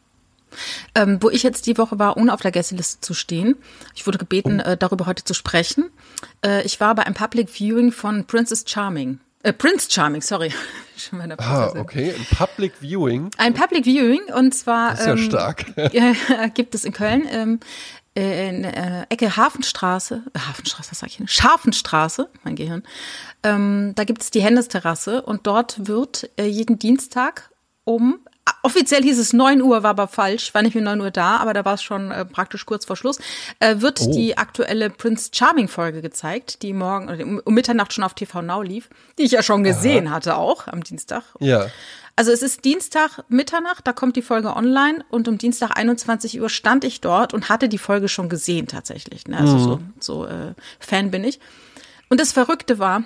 Ähm, 0.95 1.19
wo 1.21 1.31
ich 1.31 1.43
jetzt 1.43 1.67
die 1.67 1.79
Woche 1.79 1.99
war, 1.99 2.17
ohne 2.17 2.33
auf 2.35 2.41
der 2.41 2.53
Gästeliste 2.53 3.01
zu 3.01 3.15
stehen. 3.15 3.57
Ich 3.95 4.07
wurde 4.07 4.19
gebeten, 4.19 4.61
äh, 4.61 4.77
darüber 4.77 5.07
heute 5.07 5.25
zu 5.25 5.35
sprechen. 5.35 5.91
Äh, 6.45 6.63
ich 6.65 6.79
war 6.79 6.95
bei 6.95 7.05
einem 7.05 7.15
Public 7.15 7.49
Viewing 7.49 7.91
von 7.91 8.27
Princess 8.27 8.65
Charming. 8.67 9.19
Äh, 9.43 9.53
Prince 9.53 9.89
Charming, 9.91 10.23
sorry. 10.23 10.53
Schon 10.97 11.19
der 11.29 11.41
Ah, 11.41 11.73
okay. 11.77 12.15
Ein 12.17 12.27
Public 12.37 12.75
Viewing. 12.81 13.31
Ein 13.39 13.55
Public 13.55 13.85
Viewing 13.85 14.23
und 14.35 14.55
zwar 14.55 14.91
Das 14.91 15.01
ist 15.01 15.07
ja 15.07 15.13
ähm, 15.13 15.19
stark. 15.19 15.65
äh, 15.77 16.15
gibt 16.55 16.75
es 16.75 16.85
in 16.85 16.93
Köln 16.93 17.27
ähm, 17.31 17.61
äh, 18.15 18.49
in 18.49 18.65
äh, 18.65 19.07
Ecke 19.09 19.37
Hafenstraße, 19.37 20.23
äh, 20.35 20.39
Hafenstraße, 20.39 20.91
was 20.91 20.99
sag 21.01 21.09
ich 21.09 21.17
denn? 21.17 21.29
Scharfenstraße, 21.29 22.29
mein 22.45 22.57
Gehirn. 22.57 22.83
Ähm, 23.43 23.93
da 23.97 24.05
gibt 24.05 24.23
es 24.23 24.31
die 24.31 24.43
Hennesterrasse 24.43 25.23
und 25.23 25.47
dort 25.47 25.89
wird 25.89 26.31
äh, 26.37 26.45
jeden 26.45 26.79
Dienstag 26.79 27.51
um 27.85 28.21
Offiziell 28.65 29.03
hieß 29.03 29.19
es 29.19 29.33
9 29.33 29.63
Uhr, 29.63 29.83
war 29.83 29.91
aber 29.91 30.09
falsch, 30.09 30.53
war 30.55 30.63
nicht 30.63 30.75
mehr 30.75 30.83
9 30.83 31.01
Uhr 31.01 31.11
da, 31.11 31.37
aber 31.37 31.53
da 31.53 31.65
war 31.65 31.75
es 31.75 31.83
schon 31.83 32.11
äh, 32.11 32.25
praktisch 32.25 32.67
kurz 32.67 32.85
vor 32.85 32.97
Schluss, 32.97 33.19
äh, 33.61 33.77
wird 33.81 34.01
Oh. 34.01 34.13
die 34.13 34.37
aktuelle 34.37 34.91
Prince 34.91 35.31
Charming 35.33 35.69
Folge 35.69 36.03
gezeigt, 36.03 36.63
die 36.63 36.73
morgen 36.73 37.09
oder 37.09 37.25
um, 37.25 37.41
um 37.45 37.55
Mitternacht 37.55 37.93
schon 37.93 38.03
auf 38.05 38.15
TV 38.15 38.43
Now 38.43 38.63
lief, 38.63 38.89
die 39.19 39.23
ich 39.25 39.33
ja 39.33 39.43
schon 39.43 39.63
gesehen 39.65 40.11
hatte 40.11 40.37
auch 40.37 40.67
am 40.67 40.83
Dienstag. 40.83 41.23
Ja. 41.39 41.67
Also 42.17 42.31
es 42.33 42.43
ist 42.43 42.65
Dienstag 42.65 43.21
Mitternacht, 43.29 43.87
da 43.87 43.93
kommt 43.93 44.17
die 44.17 44.23
Folge 44.23 44.55
online 44.55 45.05
und 45.09 45.29
um 45.29 45.39
Dienstag 45.39 45.77
21 45.77 46.41
Uhr 46.41 46.49
stand 46.51 46.85
ich 46.85 47.01
dort 47.01 47.33
und 47.35 47.49
hatte 47.49 47.69
die 47.69 47.79
Folge 47.79 48.09
schon 48.09 48.29
gesehen 48.29 48.67
tatsächlich. 48.67 49.27
Ne? 49.29 49.39
Also 49.39 49.59
so, 49.59 49.81
so 50.01 50.27
äh, 50.27 50.55
Fan 50.81 51.11
bin 51.11 51.25
ich. 51.25 51.41
Und 52.11 52.21
das 52.21 52.33
Verrückte 52.33 52.79
war, 52.79 53.05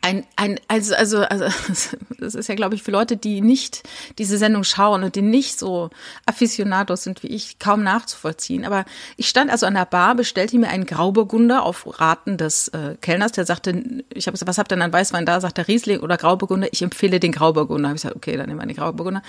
ein, 0.00 0.24
ein, 0.36 0.60
also, 0.68 0.94
also, 0.94 1.22
also, 1.22 1.46
das 2.18 2.34
ist 2.34 2.48
ja, 2.48 2.54
glaube 2.54 2.74
ich, 2.74 2.82
für 2.82 2.90
Leute, 2.90 3.16
die 3.16 3.40
nicht 3.40 3.82
diese 4.18 4.38
Sendung 4.38 4.64
schauen 4.64 5.04
und 5.04 5.16
die 5.16 5.22
nicht 5.22 5.58
so 5.58 5.90
Aficionados 6.26 7.04
sind 7.04 7.22
wie 7.22 7.28
ich, 7.28 7.58
kaum 7.58 7.82
nachzuvollziehen. 7.82 8.64
Aber 8.64 8.84
ich 9.16 9.28
stand 9.28 9.50
also 9.50 9.66
an 9.66 9.74
der 9.74 9.86
Bar, 9.86 10.14
bestellte 10.14 10.58
mir 10.58 10.68
einen 10.68 10.86
Grauburgunder 10.86 11.62
auf 11.62 12.00
Raten 12.00 12.36
des 12.36 12.68
äh, 12.68 12.96
Kellners, 13.00 13.32
der 13.32 13.46
sagte, 13.46 14.04
ich 14.12 14.26
habe 14.26 14.34
gesagt, 14.34 14.48
was 14.48 14.58
habt 14.58 14.72
ihr 14.72 14.76
denn 14.76 14.82
an 14.82 14.92
Weißwein 14.92 15.26
da? 15.26 15.40
Sagt 15.40 15.58
der 15.58 15.68
Riesling 15.68 16.00
oder 16.00 16.16
Grauburgunder? 16.16 16.68
Ich 16.72 16.82
empfehle 16.82 17.20
den 17.20 17.32
Grauburgunder. 17.32 17.88
Habe 17.88 17.96
ich 17.96 18.02
gesagt, 18.02 18.16
okay, 18.16 18.36
dann 18.36 18.46
nehmen 18.46 18.60
wir 18.60 18.66
den 18.66 18.76
Grauburgunder. 18.76 19.22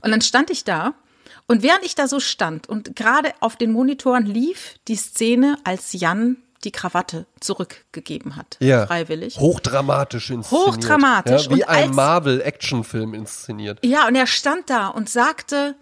Und 0.00 0.10
dann 0.10 0.20
stand 0.20 0.50
ich 0.50 0.64
da 0.64 0.94
und 1.46 1.62
während 1.62 1.84
ich 1.84 1.94
da 1.94 2.08
so 2.08 2.20
stand 2.20 2.68
und 2.68 2.96
gerade 2.96 3.32
auf 3.40 3.56
den 3.56 3.72
Monitoren 3.72 4.26
lief 4.26 4.76
die 4.88 4.96
Szene, 4.96 5.58
als 5.64 5.92
Jan 5.92 6.38
die 6.64 6.72
Krawatte 6.72 7.26
zurückgegeben 7.40 8.36
hat, 8.36 8.56
Ja. 8.60 8.86
freiwillig. 8.86 9.38
Hochdramatisch 9.38 10.30
inszeniert. 10.30 10.66
Hochdramatisch. 10.68 11.44
Ja, 11.46 11.50
wie 11.50 11.62
Und 11.62 11.68
ein 11.68 11.90
Marvel-Actionfilm 11.90 13.14
inszeniert. 13.14 13.78
Ja, 13.84 14.06
und 14.08 14.14
er 14.14 14.26
stand 14.26 14.70
da 14.70 14.88
und 14.88 15.08
sagte, 15.08 15.76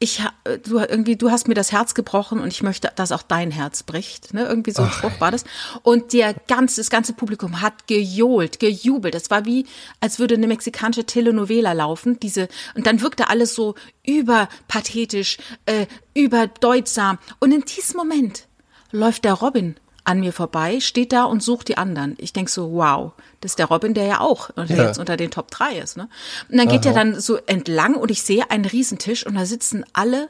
ich, 0.00 0.22
äh, 0.44 0.58
du 0.58 0.78
irgendwie, 0.78 1.16
du 1.16 1.32
hast 1.32 1.48
mir 1.48 1.54
das 1.54 1.72
Herz 1.72 1.94
gebrochen 1.94 2.38
und 2.38 2.52
ich 2.52 2.62
möchte, 2.62 2.92
dass 2.94 3.10
auch 3.10 3.22
dein 3.22 3.50
Herz 3.50 3.82
bricht. 3.82 4.32
Ne? 4.32 4.46
Irgendwie 4.46 4.70
so 4.70 4.82
ein 4.82 4.92
Spruch 4.92 5.20
war 5.20 5.32
das. 5.32 5.42
Und 5.82 6.12
der 6.12 6.34
ganze, 6.34 6.80
das 6.80 6.88
ganze 6.88 7.14
Publikum 7.14 7.60
hat 7.60 7.88
gejohlt, 7.88 8.60
gejubelt. 8.60 9.16
Es 9.16 9.28
war 9.30 9.44
wie, 9.44 9.66
als 10.00 10.20
würde 10.20 10.36
eine 10.36 10.46
mexikanische 10.46 11.04
Telenovela 11.04 11.72
laufen. 11.72 12.20
Diese 12.20 12.46
und 12.76 12.86
dann 12.86 13.00
wirkte 13.00 13.28
alles 13.28 13.56
so 13.56 13.74
überpathetisch, 14.06 15.38
äh, 15.66 15.86
überdeutsam. 16.14 17.18
Und 17.40 17.50
in 17.52 17.62
diesem 17.62 17.96
Moment 17.96 18.46
läuft 18.92 19.24
der 19.24 19.34
Robin 19.34 19.76
an 20.08 20.20
mir 20.20 20.32
vorbei, 20.32 20.80
steht 20.80 21.12
da 21.12 21.24
und 21.24 21.42
sucht 21.42 21.68
die 21.68 21.76
anderen. 21.76 22.14
Ich 22.18 22.32
denk 22.32 22.48
so, 22.48 22.72
wow, 22.72 23.12
das 23.42 23.52
ist 23.52 23.58
der 23.58 23.66
Robin, 23.66 23.92
der 23.94 24.06
ja 24.06 24.20
auch 24.20 24.48
unter, 24.56 24.74
Ja. 24.74 24.84
jetzt 24.86 24.98
unter 24.98 25.16
den 25.18 25.30
Top 25.30 25.50
3 25.50 25.76
ist. 25.78 25.96
Ne? 25.98 26.08
Und 26.50 26.56
dann 26.58 26.66
geht 26.68 26.86
er 26.86 26.94
dann 26.94 27.20
so 27.20 27.36
entlang 27.46 27.94
und 27.94 28.10
ich 28.10 28.22
sehe 28.22 28.50
einen 28.50 28.64
Riesentisch 28.64 29.26
und 29.26 29.34
da 29.34 29.44
sitzen 29.44 29.84
alle 29.92 30.28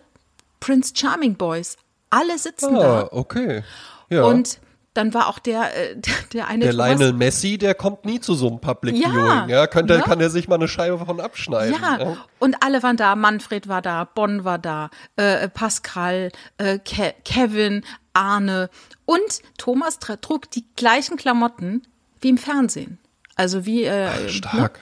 Prince 0.61 0.93
Charming 0.97 1.37
Boys. 1.37 1.77
Alle 2.11 2.39
sitzen 2.39 2.75
Ah, 2.77 2.81
da. 3.03 3.09
okay. 3.13 3.63
Ja. 4.11 4.25
Und 4.25 4.59
dann 4.95 5.15
war 5.15 5.29
auch 5.29 5.39
der, 5.39 5.77
äh, 5.77 5.95
der, 5.97 6.15
der 6.33 6.49
eine 6.49 6.65
Der 6.65 6.73
Lionel 6.73 7.13
Messi, 7.13 7.57
der 7.57 7.75
kommt 7.75 8.05
nie 8.05 8.19
zu 8.19 8.35
so 8.35 8.49
einem 8.49 8.59
Public 8.59 8.97
Ja, 8.97 9.11
Viewing. 9.11 9.49
Ja, 9.49 9.67
könnte, 9.69 9.97
ne? 9.99 10.03
kann 10.03 10.21
er 10.21 10.29
sich 10.31 10.49
mal 10.49 10.57
eine 10.57 10.67
Scheibe 10.67 10.99
von 11.05 11.21
abschneiden. 11.21 11.77
Ja, 11.81 12.17
und 12.41 12.57
alle 12.65 12.83
waren 12.83 12.97
da. 12.97 13.15
Manfred 13.15 13.69
war 13.69 13.81
da, 13.83 14.03
Bonn 14.05 14.45
war 14.45 14.59
da, 14.59 14.91
äh, 15.15 15.49
Pascal, 15.49 16.33
äh, 16.57 16.79
Ke 16.81 17.15
Kevin, 17.25 17.85
Arne 18.19 18.69
und 19.07 19.43
Thomas 19.57 19.99
trug 19.99 20.51
die 20.51 20.65
gleichen 20.77 21.17
Klamotten 21.17 21.87
wie 22.21 22.29
im 22.31 22.39
Fernsehen. 22.39 22.99
Also 23.37 23.65
wie 23.65 23.85
äh, 23.85 24.29
stark. 24.29 24.75
Ne? 24.75 24.81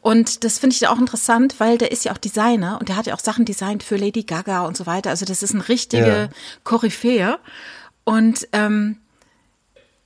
Und 0.00 0.44
das 0.44 0.60
finde 0.60 0.74
ich 0.76 0.86
auch 0.86 1.00
interessant, 1.00 1.56
weil 1.58 1.78
der 1.78 1.90
ist 1.90 2.04
ja 2.04 2.12
auch 2.12 2.18
Designer 2.18 2.78
und 2.78 2.88
der 2.88 2.96
hat 2.96 3.06
ja 3.06 3.14
auch 3.14 3.18
Sachen 3.20 3.44
designt 3.44 3.82
für 3.82 3.96
Lady 3.96 4.22
Gaga 4.22 4.64
und 4.64 4.76
so 4.76 4.86
weiter. 4.86 5.10
Also 5.10 5.26
das 5.26 5.42
ist 5.42 5.52
ein 5.52 5.60
richtige 5.60 6.06
Ja. 6.06 6.28
Koryphäe. 6.62 7.38
Und 8.04 8.46
ähm, 8.52 8.98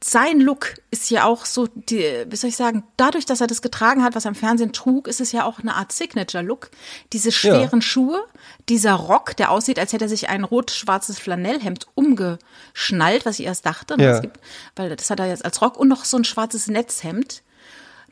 sein 0.02 0.40
Look 0.40 0.74
ist 0.90 1.10
ja 1.10 1.24
auch 1.24 1.44
so, 1.44 1.66
die, 1.66 2.02
wie 2.26 2.36
soll 2.36 2.48
ich 2.48 2.56
sagen, 2.56 2.84
dadurch, 2.96 3.26
dass 3.26 3.42
er 3.42 3.46
das 3.46 3.60
getragen 3.60 4.02
hat, 4.02 4.14
was 4.14 4.24
er 4.24 4.30
im 4.30 4.34
Fernsehen 4.34 4.72
trug, 4.72 5.06
ist 5.06 5.20
es 5.20 5.32
ja 5.32 5.44
auch 5.44 5.58
eine 5.58 5.74
Art 5.74 5.92
Signature-Look. 5.92 6.70
Diese 7.12 7.30
schweren 7.32 7.82
Schuhe, 7.82 8.24
dieser 8.70 8.94
Rock, 8.94 9.36
der 9.36 9.50
aussieht, 9.50 9.78
als 9.78 9.92
hätte 9.92 10.06
er 10.06 10.08
sich 10.08 10.30
ein 10.30 10.44
rot-schwarzes 10.44 11.18
Flanellhemd 11.18 11.86
umgeschnallt, 11.94 13.26
was 13.26 13.38
ich 13.38 13.44
erst 13.46 13.66
dachte, 13.66 13.96
ne, 13.98 14.04
Ja. 14.04 14.20
gibt, 14.20 14.40
weil 14.76 14.94
das 14.96 15.10
hat 15.10 15.20
er 15.20 15.26
jetzt 15.26 15.44
als 15.44 15.60
Rock 15.60 15.76
und 15.76 15.88
noch 15.88 16.04
so 16.06 16.16
ein 16.16 16.24
schwarzes 16.24 16.66
Netzhemd. 16.68 17.42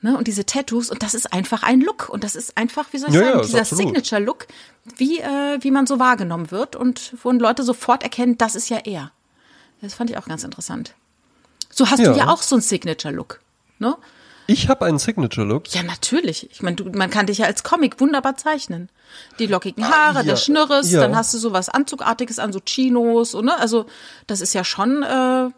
Ne, 0.00 0.16
und 0.16 0.28
diese 0.28 0.46
Tattoos, 0.46 0.90
und 0.90 1.02
das 1.02 1.12
ist 1.14 1.32
einfach 1.32 1.64
ein 1.64 1.80
Look. 1.80 2.08
Und 2.08 2.22
das 2.22 2.36
ist 2.36 2.56
einfach, 2.56 2.92
wie 2.92 2.98
soll 2.98 3.08
ich 3.08 3.16
Ja, 3.16 3.22
ja, 3.22 3.26
sagen, 3.32 3.40
ist 3.40 3.52
dieser. 3.52 3.64
Signature-Look, 3.76 4.46
wie, 4.96 5.18
äh, 5.18 5.58
wie 5.60 5.72
man 5.72 5.88
so 5.88 5.98
wahrgenommen 5.98 6.52
wird 6.52 6.76
und 6.76 7.14
wo 7.24 7.32
Leute 7.32 7.64
sofort 7.64 8.04
erkennen, 8.04 8.38
das 8.38 8.54
ist 8.54 8.68
ja 8.68 8.76
er. 8.84 9.10
Das 9.80 9.94
fand 9.94 10.10
ich 10.10 10.16
auch 10.18 10.26
ganz 10.26 10.44
interessant. 10.44 10.94
So 11.78 11.88
hast 11.88 12.00
Ja. 12.00 12.12
du 12.12 12.18
ja 12.18 12.26
auch 12.28 12.42
so 12.42 12.56
einen 12.56 12.62
Signature-Look. 12.62 13.38
Ne? 13.78 13.96
Ich 14.48 14.68
habe 14.68 14.84
einen 14.86 14.98
Signature-Look. 14.98 15.68
Ja, 15.74 15.84
natürlich. 15.84 16.50
Ich 16.50 16.60
meine, 16.60 16.74
du, 16.74 16.90
man 16.90 17.08
kann 17.08 17.26
dich 17.26 17.38
ja 17.38 17.46
als 17.46 17.62
Comic 17.62 18.00
wunderbar 18.00 18.36
zeichnen. 18.36 18.88
Die 19.38 19.46
lockigen 19.46 19.84
Haare, 19.88 20.18
Ah, 20.18 20.22
ja. 20.22 20.22
der 20.24 20.36
Schnürres, 20.36 20.90
Ja. 20.90 21.00
dann 21.02 21.14
hast 21.14 21.32
du 21.34 21.38
sowas 21.38 21.68
Anzugartiges 21.68 22.40
an, 22.40 22.52
so 22.52 22.58
Chinos, 22.58 23.34
und, 23.34 23.44
ne? 23.44 23.56
Also, 23.60 23.86
das 24.26 24.40
ist 24.40 24.54
ja 24.54 24.64
schon 24.64 25.04
äh, 25.04 25.50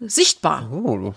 sichtbar. 0.00 0.70
Oh, 0.72 1.12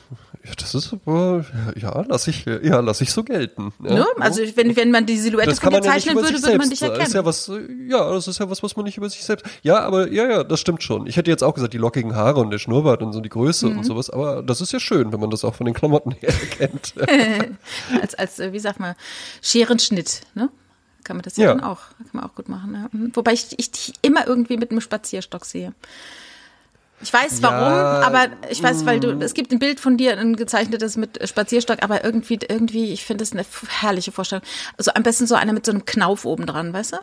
Ja, 0.48 0.54
das 0.58 0.74
ist 0.76 0.93
aber, 0.93 1.43
ja, 1.76 2.06
lass 2.08 2.28
ich, 2.28 2.45
ja, 2.45 2.80
lass 2.80 3.02
ich 3.02 3.12
so 3.12 3.26
gelten. 3.26 3.74
Ja, 3.84 3.95
ne? 3.95 4.06
Also 4.20 4.41
wenn, 4.56 4.78
wenn 4.78 4.91
man 4.91 5.06
die 5.06 5.18
Silhouette 5.18 5.50
das 5.50 5.60
von 5.60 5.72
dir 5.72 5.78
ja 5.78 5.82
zeichnen 5.82 6.16
würde, 6.16 6.41
würde 6.41 6.58
man 6.58 6.70
dich 6.70 6.82
erkennen. 6.82 7.00
Das 7.00 7.10
ist 7.10 7.14
ja 7.16 7.26
was, 7.26 7.52
ja, 7.89 8.14
das 8.14 8.30
ist 8.30 8.39
ja 8.39 8.50
was, 8.50 8.64
was 8.64 8.78
man 8.78 8.86
nicht 8.86 8.95
über 8.95 9.10
sich 9.10 9.26
selbst. 9.26 9.45
Ja, 9.62 9.80
aber 9.80 10.10
ja, 10.10 10.26
ja, 10.26 10.43
das 10.45 10.62
stimmt 10.62 10.84
schon. 10.84 11.06
Ich 11.06 11.18
hätte 11.18 11.30
jetzt 11.30 11.43
auch 11.43 11.54
gesagt, 11.54 11.74
die 11.74 11.78
lockigen 11.78 12.16
Haare 12.16 12.39
und 12.39 12.52
der 12.52 12.60
Schnurrbart 12.60 13.02
und 13.02 13.12
so 13.12 13.20
die 13.20 13.28
Größe 13.28 13.68
mhm. 13.68 13.80
und 13.80 13.84
sowas, 13.84 14.10
aber 14.10 14.41
das 14.41 14.62
ist 14.62 14.72
ja 14.72 14.80
schön, 14.80 15.12
wenn 15.12 15.20
man 15.20 15.32
das 15.32 15.43
auch 15.43 15.54
von 15.54 15.66
den 15.66 15.74
Klamotten 15.76 16.12
her 16.12 16.30
erkennt. 16.60 16.93
als, 18.02 18.16
als, 18.16 18.39
wie 18.39 18.60
sagt 18.60 18.80
man, 18.80 18.95
Scherenschnitt, 19.41 20.22
ne? 20.34 20.50
Kann 21.04 21.18
man 21.18 21.24
das 21.24 21.38
ja, 21.38 21.45
ja. 21.45 21.56
dann 21.56 21.64
auch, 21.64 21.80
kann 21.98 22.10
man 22.14 22.24
auch 22.24 22.36
gut 22.36 22.48
machen. 22.48 22.74
Ja. 22.74 22.89
Mhm. 22.91 23.12
Wobei 23.14 23.34
ich, 23.34 23.48
ich 23.58 23.72
dich 23.72 23.93
immer 24.02 24.28
irgendwie 24.28 24.58
mit 24.58 24.72
einem 24.72 24.82
Spazierstock 24.82 25.45
sehe. 25.45 25.74
Ich 27.02 27.14
weiß 27.14 27.43
warum, 27.43 27.74
ja, 27.74 28.02
aber 28.02 28.28
ich 28.50 28.62
weiß, 28.62 28.86
weil 28.86 29.00
du, 29.00 29.12
es 29.20 29.36
gibt 29.36 29.52
ein 29.52 29.60
Bild 29.60 29.80
von 29.80 29.98
dir, 29.98 30.18
ein 30.18 30.36
gezeichnetes 30.36 30.98
mit 30.98 31.20
Spazierstock, 31.28 31.84
aber 31.84 32.04
irgendwie, 32.04 32.39
irgendwie, 32.48 32.91
ich 32.91 33.06
finde 33.06 33.24
es 33.24 33.34
eine 33.34 33.45
herrliche 33.68 34.12
Vorstellung. 34.12 34.43
Also 34.78 34.91
am 34.95 35.04
besten 35.04 35.28
so 35.28 35.36
einer 35.36 35.54
mit 35.54 35.66
so 35.66 35.72
einem 35.72 35.86
Knauf 35.86 36.26
oben 36.26 36.48
dran, 36.48 36.74
weißt 36.74 36.93
du? 36.93 36.98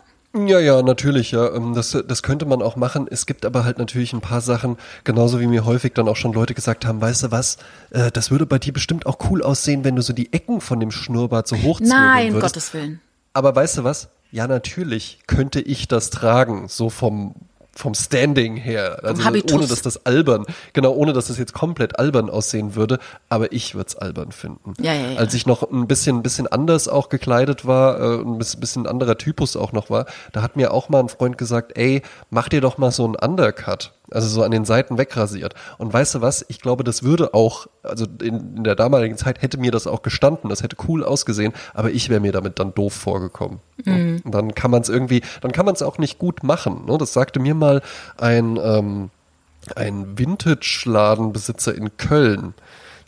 Ja, 0.47 0.59
ja, 0.59 0.81
natürlich, 0.81 1.31
ja. 1.31 1.53
Ähm, 1.55 1.73
das, 1.73 1.97
das 2.05 2.21
könnte 2.21 2.45
man 2.45 2.61
auch 2.61 2.75
machen. 2.75 3.07
Es 3.09 3.25
gibt 3.25 3.45
aber 3.45 3.63
halt 3.63 3.77
natürlich 3.77 4.11
ein 4.11 4.19
paar 4.19 4.41
Sachen, 4.41 4.77
genauso 5.05 5.39
wie 5.39 5.47
mir 5.47 5.63
häufig 5.63 5.93
dann 5.93 6.09
auch 6.09 6.17
schon 6.17 6.33
Leute 6.33 6.53
gesagt 6.53 6.85
haben, 6.85 6.99
weißt 6.99 7.23
du 7.23 7.31
was, 7.31 7.57
äh, 7.91 8.11
das 8.11 8.31
würde 8.31 8.45
bei 8.45 8.59
dir 8.59 8.73
bestimmt 8.73 9.05
auch 9.05 9.17
cool 9.29 9.41
aussehen, 9.41 9.85
wenn 9.85 9.95
du 9.95 10.01
so 10.01 10.11
die 10.11 10.33
Ecken 10.33 10.59
von 10.59 10.81
dem 10.81 10.91
Schnurrbart 10.91 11.47
so 11.47 11.55
hochziehen 11.55 11.89
Nein, 11.89 12.33
würdest. 12.33 12.53
Gottes 12.53 12.73
Willen. 12.73 12.99
Aber 13.31 13.55
weißt 13.55 13.77
du 13.77 13.83
was? 13.85 14.09
Ja, 14.31 14.47
natürlich 14.47 15.19
könnte 15.27 15.61
ich 15.61 15.87
das 15.87 16.09
tragen, 16.09 16.67
so 16.67 16.89
vom 16.89 17.35
vom 17.75 17.93
Standing 17.93 18.55
her, 18.55 18.99
also 19.03 19.21
ohne 19.53 19.67
dass 19.67 19.81
das 19.81 20.05
albern, 20.05 20.45
genau, 20.73 20.93
ohne 20.93 21.11
dass 21.11 21.27
das 21.27 21.37
jetzt 21.37 21.53
komplett 21.53 21.99
albern 21.99 22.29
aussehen 22.29 22.75
würde, 22.75 22.99
aber 23.27 23.51
ich 23.51 23.75
würde 23.75 23.87
es 23.87 23.95
albern 23.95 24.31
finden. 24.31 24.73
Ja, 24.79 24.93
ja, 24.93 25.11
ja. 25.11 25.17
Als 25.17 25.33
ich 25.33 25.45
noch 25.45 25.69
ein 25.69 25.87
bisschen, 25.87 26.17
ein 26.17 26.23
bisschen 26.23 26.47
anders 26.47 26.87
auch 26.87 27.09
gekleidet 27.09 27.65
war, 27.65 27.99
äh, 27.99 28.21
ein 28.21 28.37
bisschen 28.37 28.87
anderer 28.87 29.17
Typus 29.17 29.57
auch 29.57 29.73
noch 29.73 29.89
war, 29.89 30.05
da 30.31 30.41
hat 30.41 30.55
mir 30.55 30.71
auch 30.71 30.87
mal 30.87 30.99
ein 30.99 31.09
Freund 31.09 31.37
gesagt, 31.37 31.77
ey, 31.77 32.01
mach 32.29 32.47
dir 32.47 32.61
doch 32.61 32.77
mal 32.77 32.91
so 32.91 33.03
einen 33.03 33.15
Undercut 33.15 33.91
also 34.11 34.27
so 34.27 34.43
an 34.43 34.51
den 34.51 34.65
Seiten 34.65 34.97
wegrasiert. 34.97 35.55
Und 35.77 35.93
weißt 35.93 36.15
du 36.15 36.21
was? 36.21 36.45
Ich 36.47 36.61
glaube, 36.61 36.83
das 36.83 37.03
würde 37.03 37.33
auch, 37.33 37.67
also 37.83 38.05
in, 38.21 38.57
in 38.57 38.63
der 38.63 38.75
damaligen 38.75 39.17
Zeit 39.17 39.41
hätte 39.41 39.57
mir 39.57 39.71
das 39.71 39.87
auch 39.87 40.01
gestanden, 40.01 40.49
das 40.49 40.63
hätte 40.63 40.77
cool 40.87 41.03
ausgesehen, 41.03 41.53
aber 41.73 41.91
ich 41.91 42.09
wäre 42.09 42.19
mir 42.19 42.31
damit 42.31 42.59
dann 42.59 42.73
doof 42.73 42.93
vorgekommen. 42.93 43.59
Mhm. 43.83 44.21
Und 44.23 44.33
dann 44.33 44.55
kann 44.55 44.71
man 44.71 44.81
es 44.81 44.89
irgendwie, 44.89 45.21
dann 45.41 45.51
kann 45.51 45.65
man 45.65 45.75
es 45.75 45.81
auch 45.81 45.97
nicht 45.97 46.19
gut 46.19 46.43
machen. 46.43 46.85
Ne? 46.85 46.97
Das 46.97 47.13
sagte 47.13 47.39
mir 47.39 47.55
mal 47.55 47.81
ein, 48.17 48.57
ähm, 48.61 49.09
ein 49.75 50.17
Vintage-Ladenbesitzer 50.17 51.73
in 51.73 51.97
Köln 51.97 52.53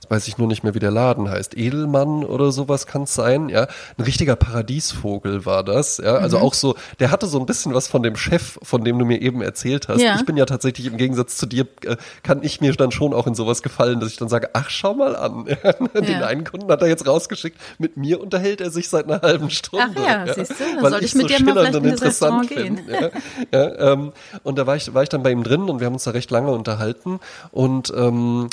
weiß 0.10 0.28
ich 0.28 0.38
nur 0.38 0.48
nicht 0.48 0.64
mehr, 0.64 0.74
wie 0.74 0.80
der 0.80 0.92
Laden 0.92 1.30
heißt. 1.30 1.58
Edelmann 1.58 2.24
oder 2.24 2.52
sowas 2.52 2.88
kann 2.88 3.04
es 3.04 3.14
sein, 3.14 3.50
ja. 3.50 3.68
Ein 3.98 4.04
richtiger 4.04 4.36
Paradiesvogel 4.36 5.46
war 5.46 5.64
das, 5.64 5.98
ja. 5.98 6.16
Also 6.16 6.38
mhm. 6.38 6.44
auch 6.44 6.54
so, 6.54 6.76
der 7.00 7.12
hatte 7.12 7.28
so 7.28 7.40
ein 7.40 7.46
bisschen 7.46 7.74
was 7.74 7.88
von 7.88 8.04
dem 8.04 8.16
Chef, 8.16 8.58
von 8.62 8.84
dem 8.84 9.00
du 9.00 9.06
mir 9.06 9.22
eben 9.22 9.42
erzählt 9.42 9.88
hast. 9.88 10.02
Ja. 10.02 10.16
Ich 10.16 10.26
bin 10.26 10.38
ja 10.38 10.46
tatsächlich 10.46 10.88
im 10.88 10.98
Gegensatz 10.98 11.38
zu 11.38 11.46
dir, 11.46 11.68
äh, 11.84 11.98
kann 12.24 12.44
ich 12.44 12.62
mir 12.62 12.74
dann 12.74 12.92
schon 12.92 13.14
auch 13.14 13.28
in 13.28 13.36
sowas 13.36 13.62
gefallen, 13.62 14.00
dass 14.00 14.12
ich 14.12 14.18
dann 14.18 14.30
sage, 14.30 14.50
ach, 14.54 14.70
schau 14.70 14.94
mal 14.94 15.16
an. 15.16 15.46
Den 15.96 16.04
ja. 16.04 16.28
einen 16.28 16.44
Kunden 16.44 16.72
hat 16.72 16.82
er 16.82 16.88
jetzt 16.88 17.08
rausgeschickt, 17.08 17.60
mit 17.80 17.98
mir 17.98 18.22
unterhält 18.22 18.62
er 18.62 18.72
sich 18.72 18.90
seit 18.90 19.06
einer 19.06 19.22
halben 19.22 19.50
Stunde. 19.50 19.88
Ach 19.96 20.06
ja, 20.06 20.26
ja. 20.26 20.34
siehst 20.34 20.52
du, 20.52 20.82
dann 20.82 20.92
soll 20.92 21.00
ich, 21.00 21.06
ich 21.08 21.16
mit 21.16 21.30
so 21.30 21.38
dir 21.38 21.44
mal 21.44 21.54
vielleicht 21.54 21.76
in 21.76 21.92
das 21.92 22.02
Restaurant 22.02 22.50
gehen. 22.50 22.80
Ja. 22.88 23.10
ja 23.52 23.94
ähm, 23.94 24.14
und 24.44 24.58
da 24.58 24.68
war 24.68 24.76
ich, 24.76 24.94
war 24.94 25.04
ich 25.04 25.10
dann 25.10 25.24
bei 25.24 25.32
ihm 25.32 25.44
drin 25.44 25.70
und 25.70 25.80
wir 25.80 25.86
haben 25.86 25.94
uns 25.94 26.04
da 26.04 26.12
recht 26.12 26.32
lange 26.32 26.52
unterhalten 26.52 27.20
und 27.52 27.94
ähm, 27.96 28.50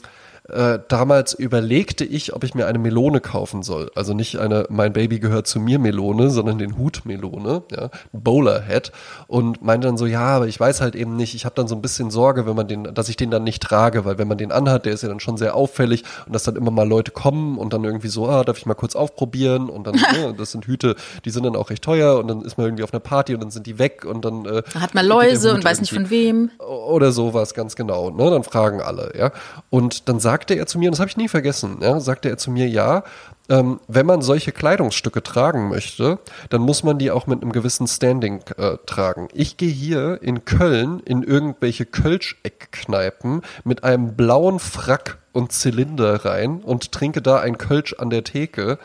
äh, 0.49 0.79
damals 0.89 1.33
überlegte 1.33 2.05
ich, 2.05 2.35
ob 2.35 2.45
ich 2.45 2.55
mir 2.55 2.67
eine 2.67 2.79
Melone 2.79 3.21
kaufen 3.21 3.63
soll. 3.63 3.91
Also 3.95 4.13
nicht 4.13 4.39
eine 4.39 4.67
Mein 4.69 4.93
Baby 4.93 5.19
gehört 5.19 5.47
zu 5.47 5.59
mir 5.59 5.79
Melone, 5.79 6.31
sondern 6.31 6.59
den 6.59 6.77
Hut 6.77 7.03
Melone, 7.05 7.63
ja, 7.71 7.91
Bowler 8.13 8.63
Hat 8.67 8.93
und 9.27 9.63
meinte 9.63 9.87
dann 9.87 9.97
so, 9.97 10.07
ja, 10.07 10.21
aber 10.21 10.47
ich 10.47 10.61
weiß 10.61 10.81
halt 10.81 10.95
eben 10.95 11.17
nicht, 11.17 11.35
ich 11.35 11.45
habe 11.45 11.55
dann 11.55 11.67
so 11.67 11.75
ein 11.75 11.83
bisschen 11.83 12.11
Sorge, 12.11 12.47
wenn 12.47 12.57
man 12.57 12.69
den, 12.69 12.85
dass 12.95 13.09
ich 13.09 13.17
den 13.17 13.31
dann 13.31 13.45
nicht 13.45 13.63
trage, 13.63 14.05
weil 14.05 14.19
wenn 14.19 14.29
man 14.29 14.39
den 14.39 14.53
anhat, 14.53 14.85
der 14.85 14.93
ist 14.93 15.03
ja 15.03 15.09
dann 15.09 15.21
schon 15.21 15.37
sehr 15.37 15.55
auffällig. 15.55 16.05
Und 16.27 16.35
dass 16.35 16.43
dann 16.43 16.57
immer 16.57 16.71
mal 16.71 16.87
Leute 16.87 17.11
kommen 17.11 17.57
und 17.57 17.73
dann 17.73 17.85
irgendwie 17.85 18.09
so, 18.09 18.29
ah, 18.29 18.45
darf 18.45 18.59
ich 18.59 18.67
mal 18.67 18.75
kurz 18.75 18.97
aufprobieren? 18.97 19.71
Und 19.71 19.87
dann, 19.87 19.95
ne, 20.13 20.35
das 20.37 20.53
sind 20.53 20.67
Hüte, 20.67 20.97
die 21.25 21.31
sind 21.31 21.45
dann 21.45 21.57
auch 21.57 21.71
recht 21.71 21.83
teuer. 21.83 22.19
Und 22.19 22.29
dann 22.29 22.43
ist 22.43 22.59
man 22.59 22.67
irgendwie 22.67 22.85
auf 22.85 22.93
einer 22.93 23.01
Party 23.01 23.35
und 23.35 23.43
dann 23.43 23.51
sind 23.51 23.67
die 23.67 23.79
weg. 23.79 24.05
Und 24.05 24.25
dann 24.25 24.45
äh, 24.45 24.63
hat 24.79 24.95
man 24.95 25.07
Läuse 25.07 25.55
und 25.55 25.65
weiß 25.65 25.81
nicht 25.81 25.93
von 25.93 26.11
wem. 26.11 26.51
Oder 26.59 27.13
sowas 27.13 27.55
ganz 27.55 27.77
genau, 27.77 28.11
ne, 28.11 28.31
dann 28.31 28.45
fragen 28.45 28.83
alle, 28.83 29.13
ja, 29.19 29.33
und 29.71 30.09
dann 30.09 30.21
sagt 30.21 30.34
sagte 30.35 30.55
er 30.55 30.67
zu 30.67 30.81
mir, 30.81 30.89
und 30.89 30.95
das 30.95 30.99
habe 30.99 31.11
ich 31.11 31.17
nie 31.17 31.29
vergessen, 31.29 31.79
ja, 31.81 32.01
sagte 32.01 32.29
er 32.29 32.37
zu 32.37 32.51
mir, 32.51 32.69
ja, 32.69 33.05
ähm, 33.49 33.79
wenn 33.87 34.05
man 34.05 34.21
solche 34.21 34.51
Kleidungsstücke 34.51 35.23
tragen 35.23 35.69
möchte, 35.69 36.19
dann 36.51 36.61
muss 36.63 36.83
man 36.83 36.99
die 36.99 37.13
auch 37.13 37.29
mit 37.29 37.41
einem 37.41 37.53
gewissen 37.53 37.87
Standing 37.87 38.41
äh, 38.57 38.79
tragen. 38.85 39.29
Ich 39.33 39.59
gehe 39.59 39.71
hier 39.71 40.21
in 40.23 40.45
Köln 40.45 40.99
in 41.05 41.23
irgendwelche 41.23 41.87
Kölsch-Eckkneipen 41.87 43.43
mit 43.63 43.85
einem 43.85 44.17
blauen 44.17 44.59
Frack 44.59 45.19
und 45.31 45.53
Zylinder 45.53 46.25
rein 46.25 46.65
und 46.65 46.91
trinke 46.91 47.23
da 47.23 47.39
ein 47.39 47.57
Kölsch 47.57 47.95
an 47.97 48.11
der 48.11 48.25
Theke. 48.25 48.79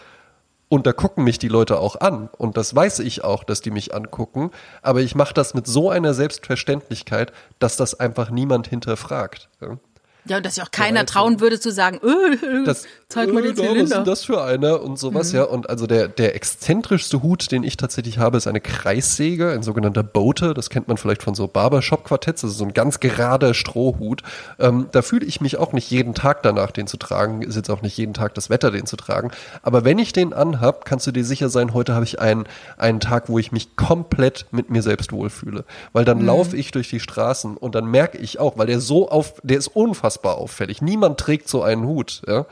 Und 0.72 0.86
da 0.86 0.94
gucken 0.94 1.24
mich 1.24 1.40
die 1.40 1.48
Leute 1.48 1.80
auch 1.80 2.00
an. 2.00 2.30
Und 2.38 2.56
das 2.58 2.76
weiß 2.76 3.00
ich 3.00 3.24
auch, 3.24 3.44
dass 3.44 3.62
die 3.62 3.72
mich 3.72 3.96
angucken. 3.96 4.52
Aber 4.84 5.02
ich 5.02 5.16
mache 5.16 5.34
das 5.34 5.56
mit 5.56 5.66
so 5.66 5.90
einer 5.90 6.14
Selbstverständlichkeit, 6.14 7.34
dass 7.58 7.76
das 7.76 8.00
einfach 8.00 8.30
niemand 8.30 8.68
hinterfragt. 8.68 9.50
Ja? 9.62 9.80
Ja, 10.26 10.38
und 10.38 10.46
dass 10.46 10.56
sich 10.56 10.64
auch 10.64 10.72
keiner 10.72 11.06
trauen 11.06 11.40
würde 11.40 11.60
zu 11.60 11.72
sagen, 11.72 12.00
öh, 12.04 12.64
das, 12.66 12.86
zeig 13.08 13.32
mal 13.34 13.42
den 13.42 13.54
äh, 13.54 13.56
Zylinder. 13.56 13.82
Was 13.82 13.84
ist 13.84 13.94
denn 13.94 14.06
das 14.06 14.24
für 14.26 14.44
einer 14.44 14.82
und 14.82 15.00
sowas, 15.00 15.32
mhm. 15.32 15.40
ja. 15.40 15.44
Und 15.46 15.70
also 15.70 15.88
der, 15.88 16.08
der 16.10 16.36
exzentrischste 16.36 17.24
Hut, 17.24 17.52
den 17.52 17.64
ich 17.64 17.78
tatsächlich 17.78 18.18
habe, 18.18 18.38
ist 18.38 18.46
eine 18.46 18.60
Kreissäge, 18.60 19.52
ein 19.52 19.64
sogenannter 19.64 20.04
Bote. 20.04 20.54
Das 20.54 20.70
kennt 20.70 20.88
man 20.90 20.98
vielleicht 20.98 21.24
von 21.24 21.36
so 21.36 21.48
Barbershop-Quartetts, 21.48 22.44
also 22.44 22.54
so 22.54 22.66
ein 22.66 22.74
ganz 22.74 23.00
gerader 23.00 23.54
Strohhut. 23.54 24.22
Ähm, 24.60 24.88
da 24.92 25.02
fühle 25.02 25.26
ich 25.26 25.40
mich 25.40 25.58
auch 25.58 25.72
nicht 25.72 25.90
jeden 25.90 26.14
Tag 26.14 26.44
danach, 26.44 26.72
den 26.72 26.86
zu 26.86 26.98
tragen. 26.98 27.42
Ist 27.42 27.56
jetzt 27.56 27.70
auch 27.70 27.82
nicht 27.82 27.98
jeden 27.98 28.14
Tag 28.14 28.36
das 28.36 28.50
Wetter, 28.50 28.72
den 28.72 28.86
zu 28.86 28.98
tragen. 28.98 29.32
Aber 29.64 29.86
wenn 29.86 30.00
ich 30.00 30.12
den 30.12 30.34
anhab, 30.34 30.84
kannst 30.84 31.08
du 31.08 31.12
dir 31.12 31.24
sicher 31.24 31.50
sein, 31.50 31.74
heute 31.74 31.96
habe 31.96 32.04
ich 32.04 32.20
einen, 32.20 32.46
einen 32.78 33.00
Tag, 33.00 33.30
wo 33.30 33.40
ich 33.40 33.54
mich 33.54 33.78
komplett 33.78 34.48
mit 34.52 34.70
mir 34.70 34.84
selbst 34.84 35.14
wohlfühle. 35.14 35.64
Weil 35.94 36.04
dann 36.04 36.20
mhm. 36.20 36.26
laufe 36.26 36.58
ich 36.58 36.72
durch 36.72 36.90
die 36.90 37.00
Straßen 37.00 37.56
und 37.56 37.74
dann 37.74 37.86
merke 37.86 38.18
ich 38.18 38.40
auch, 38.40 38.58
weil 38.58 38.68
der 38.68 38.82
so 38.82 39.10
auf, 39.10 39.36
der 39.44 39.58
ist 39.58 39.70
unfassbar 39.70 40.09
auffällig. 40.18 40.82
Niemand 40.82 41.20
trägt 41.20 41.48
so 41.48 41.64
einen 41.64 41.86
Hut, 41.86 42.22
ja. 42.28 42.46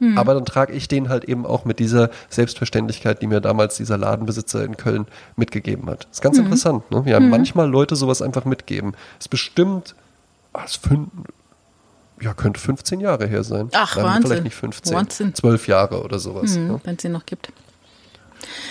Hm. 0.00 0.16
Aber 0.16 0.34
dann 0.34 0.44
trage 0.44 0.72
ich 0.72 0.86
den 0.86 1.08
halt 1.08 1.24
eben 1.24 1.44
auch 1.44 1.64
mit 1.64 1.80
dieser 1.80 2.10
Selbstverständlichkeit, 2.28 3.20
die 3.20 3.26
mir 3.26 3.40
damals 3.40 3.76
dieser 3.76 3.98
Ladenbesitzer 3.98 4.64
in 4.64 4.76
Köln 4.76 5.06
mitgegeben 5.34 5.90
hat. 5.90 6.06
Ist 6.10 6.22
ganz 6.22 6.36
hm. 6.36 6.44
interessant, 6.44 6.90
ne? 6.90 7.02
Ja, 7.06 7.18
hm. 7.18 7.30
manchmal 7.30 7.68
Leute 7.68 7.96
sowas 7.96 8.22
einfach 8.22 8.44
mitgeben. 8.44 8.94
Ist 9.18 9.28
bestimmt, 9.28 9.96
ah, 10.52 10.64
ist 10.64 10.76
fünf, 10.86 11.08
ja, 12.20 12.34
könnte 12.34 12.60
15 12.60 13.00
Jahre 13.00 13.26
her 13.26 13.42
sein. 13.42 13.70
Ach, 13.72 13.96
Nein, 13.96 14.04
Wahnsinn. 14.04 14.26
Vielleicht 14.26 14.44
nicht 14.44 14.56
15, 14.56 14.96
Wahnsinn. 14.96 15.34
12 15.34 15.68
Jahre 15.68 16.02
oder 16.02 16.18
sowas. 16.18 16.54
Hm, 16.54 16.70
ja. 16.70 16.80
Wenn 16.84 16.96
es 16.96 17.02
sie 17.02 17.08
noch 17.08 17.26
gibt. 17.26 17.52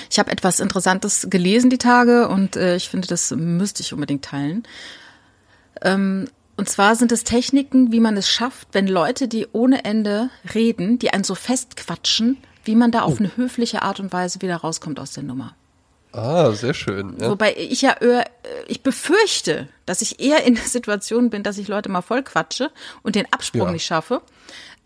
Ich 0.10 0.20
habe 0.20 0.32
etwas 0.32 0.62
Interessantes 0.62 1.28
gelesen 1.30 1.70
die 1.70 1.78
Tage 1.78 2.30
und 2.30 2.56
äh, 2.56 2.78
ich 2.78 2.90
finde, 2.90 3.08
das 3.08 3.32
müsste 3.32 3.82
ich 3.82 3.94
unbedingt 3.94 4.24
teilen. 4.24 4.64
Ähm, 5.82 6.30
und 6.58 6.68
zwar 6.68 6.96
sind 6.96 7.12
es 7.12 7.24
Techniken, 7.24 7.92
wie 7.92 8.00
man 8.00 8.18
es 8.18 8.30
schafft, 8.30 8.70
wenn 8.72 8.88
Leute, 8.88 9.28
die 9.28 9.48
ohne 9.54 9.86
Ende 9.86 10.32
reden, 10.54 10.98
die 11.00 11.14
einen 11.14 11.24
so 11.24 11.36
festquatschen, 11.36 12.38
wie 12.66 12.76
man 12.76 12.92
da 12.92 13.04
auf 13.04 13.14
oh. 13.14 13.18
eine 13.20 13.38
höfliche 13.38 13.84
Art 13.84 14.00
und 14.00 14.12
Weise 14.12 14.42
wieder 14.42 14.58
rauskommt 14.58 15.00
aus 15.00 15.12
der 15.12 15.24
Nummer. 15.24 15.56
Ah, 16.14 16.52
sehr 16.52 16.74
schön. 16.74 17.16
Ja. 17.20 17.30
Wobei 17.30 17.56
ich 17.56 17.84
ja, 17.84 17.92
äh, 17.92 18.26
ich 18.68 18.82
befürchte, 18.82 19.68
dass 19.86 20.02
ich 20.02 20.20
eher 20.20 20.46
in 20.46 20.56
der 20.56 20.64
Situation 20.64 21.30
bin, 21.30 21.44
dass 21.44 21.60
ich 21.60 21.68
Leute 21.68 21.90
mal 21.90 22.02
voll 22.02 22.24
quatsche 22.24 22.72
und 23.04 23.16
den 23.16 23.32
Absprung 23.32 23.68
ja. 23.68 23.72
nicht 23.72 23.86
schaffe. 23.86 24.22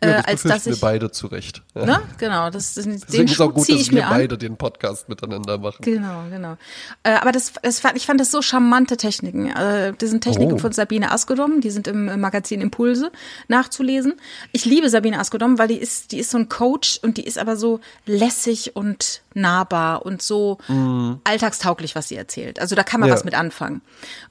Ja, 0.04 0.14
das 0.14 0.26
äh, 0.26 0.30
als 0.30 0.43
dass 0.43 0.66
ich 0.66 0.74
wir 0.74 0.80
beide 0.82 1.12
zurecht. 1.12 1.62
Ne? 1.76 2.02
Genau, 2.18 2.49
das, 2.49 2.74
das 2.74 2.86
den 2.86 3.26
ist 3.26 3.39
auch 3.39 3.54
gut, 3.54 3.70
dass 3.70 3.91
wir 3.91 4.06
beide 4.10 4.38
den 4.38 4.58
Podcast 4.58 5.10
miteinander 5.10 5.58
machen. 5.58 5.82
Genau, 5.82 6.24
genau. 6.30 6.58
Äh, 7.04 7.14
aber 7.14 7.32
das, 7.32 7.54
das 7.62 7.80
fand, 7.80 7.97
ich 7.97 8.06
fand 8.06 8.20
das 8.20 8.32
so 8.32 8.41
charmante 8.41 8.97
Techniken. 8.97 9.47
Äh, 9.47 9.93
das 9.97 10.10
sind 10.10 10.24
Techniken 10.24 10.54
oh. 10.54 10.58
von 10.58 10.72
Sabine 10.72 11.12
Askodom, 11.12 11.62
die 11.62 11.70
sind 11.70 11.88
im 11.88 12.20
Magazin 12.20 12.62
Impulse 12.62 13.12
nachzulesen. 13.47 14.14
Ich 14.52 14.66
liebe 14.66 14.89
Sabine 14.89 15.20
Askodom, 15.20 15.58
weil 15.58 15.68
die 15.68 15.78
ist, 15.78 16.12
die 16.12 16.20
ist 16.20 16.32
so 16.32 16.38
ein 16.38 16.49
Coach 16.49 16.99
und 17.02 17.18
die 17.18 17.26
ist 17.26 17.38
aber 17.38 17.56
so 17.56 17.80
lässig 18.06 18.76
und 18.76 19.22
nahbar 19.34 20.06
und 20.06 20.22
so 20.22 20.58
mm. 20.68 21.14
alltagstauglich, 21.24 21.95
was 21.95 22.10
sie 22.10 22.16
erzählt. 22.16 22.60
Also 22.60 22.76
da 22.76 22.84
kann 22.84 22.99
man 22.99 23.10
ja. 23.10 23.16
was 23.16 23.24
mit 23.24 23.34
anfangen. 23.34 23.82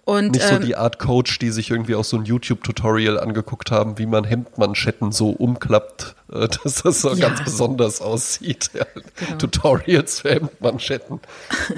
Und, 0.04 0.32
Nicht 0.32 0.50
ähm, 0.50 0.56
so 0.56 0.66
die 0.66 0.76
Art 0.76 0.98
Coach, 0.98 1.38
die 1.38 1.50
sich 1.50 1.70
irgendwie 1.70 1.94
auch 1.94 2.04
so 2.04 2.16
ein 2.16 2.24
YouTube-Tutorial 2.24 3.18
angeguckt 3.18 3.70
haben, 3.70 3.98
wie 3.98 4.06
man 4.06 4.24
Hemdmanschetten 4.24 5.12
so 5.12 5.30
umklappt, 5.30 5.59
äh, 5.68 6.48
dass 6.48 6.82
das 6.82 7.00
so 7.00 7.14
ja. 7.14 7.28
ganz 7.28 7.44
besonders 7.44 8.00
aussieht. 8.00 8.70
Ja. 8.74 8.86
Genau. 9.16 9.36
Tutorials 9.38 10.20
für 10.20 10.30
Hemdmanschetten. 10.30 11.20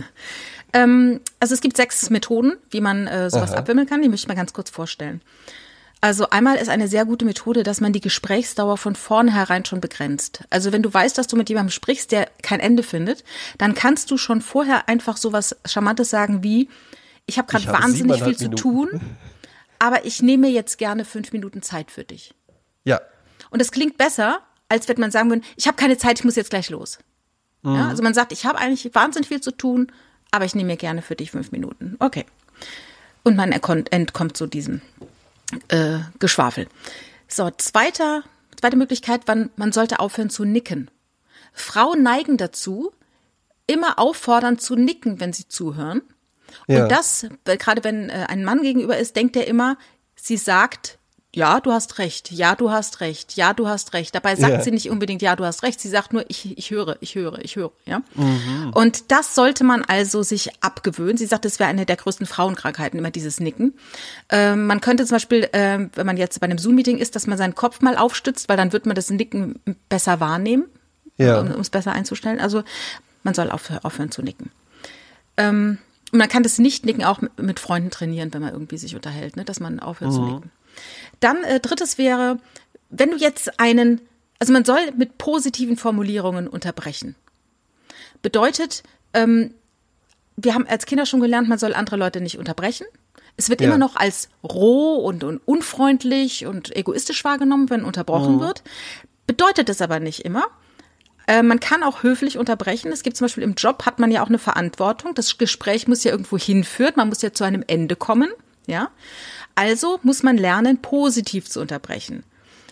ähm, 0.72 1.20
also 1.40 1.54
es 1.54 1.60
gibt 1.60 1.76
sechs 1.76 2.08
Methoden, 2.10 2.54
wie 2.70 2.80
man 2.80 3.06
äh, 3.06 3.30
sowas 3.30 3.52
Aha. 3.52 3.58
abwimmeln 3.58 3.88
kann. 3.88 4.02
Die 4.02 4.08
möchte 4.08 4.24
ich 4.24 4.28
mal 4.28 4.34
ganz 4.34 4.52
kurz 4.52 4.70
vorstellen. 4.70 5.22
Also 6.04 6.28
einmal 6.30 6.56
ist 6.56 6.68
eine 6.68 6.88
sehr 6.88 7.04
gute 7.04 7.24
Methode, 7.24 7.62
dass 7.62 7.80
man 7.80 7.92
die 7.92 8.00
Gesprächsdauer 8.00 8.76
von 8.76 8.96
vornherein 8.96 9.64
schon 9.64 9.80
begrenzt. 9.80 10.42
Also 10.50 10.72
wenn 10.72 10.82
du 10.82 10.92
weißt, 10.92 11.16
dass 11.16 11.28
du 11.28 11.36
mit 11.36 11.48
jemandem 11.48 11.70
sprichst, 11.70 12.10
der 12.10 12.28
kein 12.42 12.58
Ende 12.58 12.82
findet, 12.82 13.22
dann 13.56 13.74
kannst 13.74 14.10
du 14.10 14.16
schon 14.16 14.40
vorher 14.40 14.88
einfach 14.88 15.16
sowas 15.16 15.56
Charmantes 15.64 16.10
sagen 16.10 16.42
wie, 16.42 16.68
ich 17.26 17.38
habe 17.38 17.46
gerade 17.46 17.68
wahnsinnig 17.68 18.16
viel 18.16 18.34
Minuten. 18.34 18.56
zu 18.56 18.62
tun, 18.62 19.00
aber 19.78 20.04
ich 20.04 20.20
nehme 20.22 20.48
jetzt 20.48 20.76
gerne 20.76 21.04
fünf 21.04 21.32
Minuten 21.32 21.62
Zeit 21.62 21.92
für 21.92 22.02
dich. 22.02 22.34
Ja. 22.82 23.00
Und 23.52 23.60
das 23.60 23.70
klingt 23.70 23.98
besser, 23.98 24.40
als 24.70 24.88
wenn 24.88 24.98
man 24.98 25.10
sagen 25.10 25.28
würde, 25.28 25.42
ich 25.56 25.66
habe 25.66 25.76
keine 25.76 25.98
Zeit, 25.98 26.18
ich 26.18 26.24
muss 26.24 26.36
jetzt 26.36 26.48
gleich 26.50 26.70
los. 26.70 26.98
Mhm. 27.60 27.74
Ja, 27.74 27.88
also 27.88 28.02
man 28.02 28.14
sagt, 28.14 28.32
ich 28.32 28.46
habe 28.46 28.58
eigentlich 28.58 28.92
wahnsinnig 28.94 29.28
viel 29.28 29.42
zu 29.42 29.50
tun, 29.50 29.92
aber 30.30 30.46
ich 30.46 30.54
nehme 30.54 30.68
mir 30.68 30.78
gerne 30.78 31.02
für 31.02 31.14
dich 31.14 31.30
fünf 31.30 31.52
Minuten. 31.52 31.96
Okay. 31.98 32.24
Und 33.22 33.36
man 33.36 33.52
entkommt 33.52 34.36
zu 34.36 34.46
diesem 34.46 34.80
äh, 35.68 35.98
Geschwafel. 36.18 36.66
So, 37.28 37.50
zweiter, 37.50 38.24
zweite 38.58 38.76
Möglichkeit, 38.76 39.22
wann, 39.26 39.50
man 39.56 39.70
sollte 39.70 40.00
aufhören 40.00 40.30
zu 40.30 40.44
nicken. 40.44 40.90
Frauen 41.52 42.02
neigen 42.02 42.38
dazu, 42.38 42.90
immer 43.66 43.98
auffordern 43.98 44.58
zu 44.58 44.76
nicken, 44.76 45.20
wenn 45.20 45.34
sie 45.34 45.46
zuhören. 45.46 46.00
Ja. 46.66 46.84
Und 46.84 46.88
das, 46.90 47.26
gerade 47.44 47.84
wenn 47.84 48.08
äh, 48.08 48.24
ein 48.28 48.44
Mann 48.44 48.62
gegenüber 48.62 48.96
ist, 48.96 49.14
denkt 49.14 49.36
er 49.36 49.46
immer, 49.46 49.76
sie 50.16 50.38
sagt 50.38 50.98
ja, 51.34 51.60
du 51.60 51.72
hast 51.72 51.98
recht, 51.98 52.30
ja, 52.30 52.54
du 52.54 52.70
hast 52.70 53.00
recht, 53.00 53.36
ja, 53.36 53.54
du 53.54 53.66
hast 53.66 53.94
recht. 53.94 54.14
Dabei 54.14 54.36
sagt 54.36 54.52
ja. 54.52 54.60
sie 54.60 54.70
nicht 54.70 54.90
unbedingt, 54.90 55.22
ja, 55.22 55.34
du 55.34 55.44
hast 55.44 55.62
recht. 55.62 55.80
Sie 55.80 55.88
sagt 55.88 56.12
nur, 56.12 56.24
ich, 56.28 56.58
ich 56.58 56.70
höre, 56.70 56.98
ich 57.00 57.14
höre, 57.14 57.38
ich 57.38 57.56
höre, 57.56 57.72
ja. 57.86 58.02
Mhm. 58.14 58.70
Und 58.74 59.10
das 59.10 59.34
sollte 59.34 59.64
man 59.64 59.82
also 59.82 60.22
sich 60.22 60.50
abgewöhnen. 60.62 61.16
Sie 61.16 61.24
sagt, 61.24 61.46
es 61.46 61.58
wäre 61.58 61.70
eine 61.70 61.86
der 61.86 61.96
größten 61.96 62.26
Frauenkrankheiten, 62.26 62.98
immer 62.98 63.10
dieses 63.10 63.40
Nicken. 63.40 63.72
Ähm, 64.28 64.66
man 64.66 64.82
könnte 64.82 65.06
zum 65.06 65.14
Beispiel, 65.14 65.48
ähm, 65.54 65.90
wenn 65.94 66.04
man 66.04 66.18
jetzt 66.18 66.38
bei 66.38 66.44
einem 66.44 66.58
Zoom-Meeting 66.58 66.98
ist, 66.98 67.16
dass 67.16 67.26
man 67.26 67.38
seinen 67.38 67.54
Kopf 67.54 67.80
mal 67.80 67.96
aufstützt, 67.96 68.50
weil 68.50 68.58
dann 68.58 68.74
wird 68.74 68.84
man 68.84 68.94
das 68.94 69.08
Nicken 69.08 69.58
besser 69.88 70.20
wahrnehmen, 70.20 70.66
ja. 71.16 71.40
um 71.40 71.48
es 71.48 71.70
besser 71.70 71.92
einzustellen. 71.92 72.40
Also 72.40 72.62
man 73.22 73.32
soll 73.32 73.50
aufhören, 73.50 73.84
aufhören 73.84 74.10
zu 74.10 74.20
nicken. 74.20 74.50
Ähm, 75.38 75.78
und 76.12 76.18
man 76.18 76.28
kann 76.28 76.42
das 76.42 76.58
Nicht-Nicken 76.58 77.04
auch 77.04 77.22
mit 77.38 77.58
Freunden 77.58 77.90
trainieren, 77.90 78.34
wenn 78.34 78.42
man 78.42 78.52
irgendwie 78.52 78.76
sich 78.76 78.94
unterhält, 78.94 79.36
ne? 79.36 79.46
dass 79.46 79.60
man 79.60 79.80
aufhört 79.80 80.10
mhm. 80.10 80.14
zu 80.14 80.22
nicken. 80.22 80.50
Dann 81.20 81.44
äh, 81.44 81.60
drittes 81.60 81.98
wäre, 81.98 82.38
wenn 82.90 83.10
du 83.10 83.16
jetzt 83.16 83.60
einen, 83.60 84.00
also 84.38 84.52
man 84.52 84.64
soll 84.64 84.80
mit 84.96 85.18
positiven 85.18 85.76
Formulierungen 85.76 86.48
unterbrechen. 86.48 87.14
Bedeutet, 88.22 88.82
ähm, 89.14 89.54
wir 90.36 90.54
haben 90.54 90.66
als 90.66 90.86
Kinder 90.86 91.06
schon 91.06 91.20
gelernt, 91.20 91.48
man 91.48 91.58
soll 91.58 91.74
andere 91.74 91.96
Leute 91.96 92.20
nicht 92.20 92.38
unterbrechen. 92.38 92.86
Es 93.36 93.48
wird 93.48 93.60
ja. 93.60 93.68
immer 93.68 93.78
noch 93.78 93.96
als 93.96 94.28
roh 94.44 94.96
und, 94.96 95.24
und, 95.24 95.40
unfreundlich 95.44 96.46
und 96.46 96.74
egoistisch 96.76 97.24
wahrgenommen, 97.24 97.70
wenn 97.70 97.84
unterbrochen 97.84 98.36
mhm. 98.36 98.40
wird. 98.40 98.62
Bedeutet 99.26 99.68
es 99.68 99.80
aber 99.80 100.00
nicht 100.00 100.20
immer. 100.20 100.44
Äh, 101.26 101.42
man 101.42 101.60
kann 101.60 101.82
auch 101.82 102.02
höflich 102.02 102.36
unterbrechen. 102.38 102.92
Es 102.92 103.02
gibt 103.02 103.16
zum 103.16 103.26
Beispiel 103.26 103.44
im 103.44 103.54
Job 103.54 103.86
hat 103.86 103.98
man 103.98 104.10
ja 104.10 104.22
auch 104.22 104.28
eine 104.28 104.38
Verantwortung. 104.38 105.14
Das 105.14 105.38
Gespräch 105.38 105.88
muss 105.88 106.04
ja 106.04 106.10
irgendwo 106.10 106.36
hinführen. 106.36 106.94
Man 106.96 107.08
muss 107.08 107.22
ja 107.22 107.32
zu 107.32 107.44
einem 107.44 107.64
Ende 107.66 107.96
kommen. 107.96 108.30
Ja. 108.66 108.90
Also 109.54 110.00
muss 110.02 110.22
man 110.22 110.36
lernen, 110.36 110.80
positiv 110.80 111.48
zu 111.48 111.60
unterbrechen. 111.60 112.24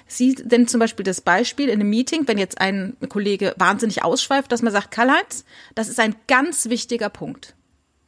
Sie 0.06 0.34
denn 0.34 0.66
zum 0.66 0.80
Beispiel 0.80 1.04
das 1.04 1.20
Beispiel 1.20 1.68
in 1.68 1.80
einem 1.80 1.88
Meeting, 1.88 2.26
wenn 2.26 2.38
jetzt 2.38 2.60
ein 2.60 2.96
Kollege 3.08 3.54
wahnsinnig 3.56 4.02
ausschweift, 4.02 4.50
dass 4.50 4.60
man 4.60 4.72
sagt, 4.72 4.90
Karl-Heinz, 4.90 5.44
das 5.74 5.88
ist 5.88 6.00
ein 6.00 6.16
ganz 6.26 6.68
wichtiger 6.68 7.08
Punkt. 7.10 7.54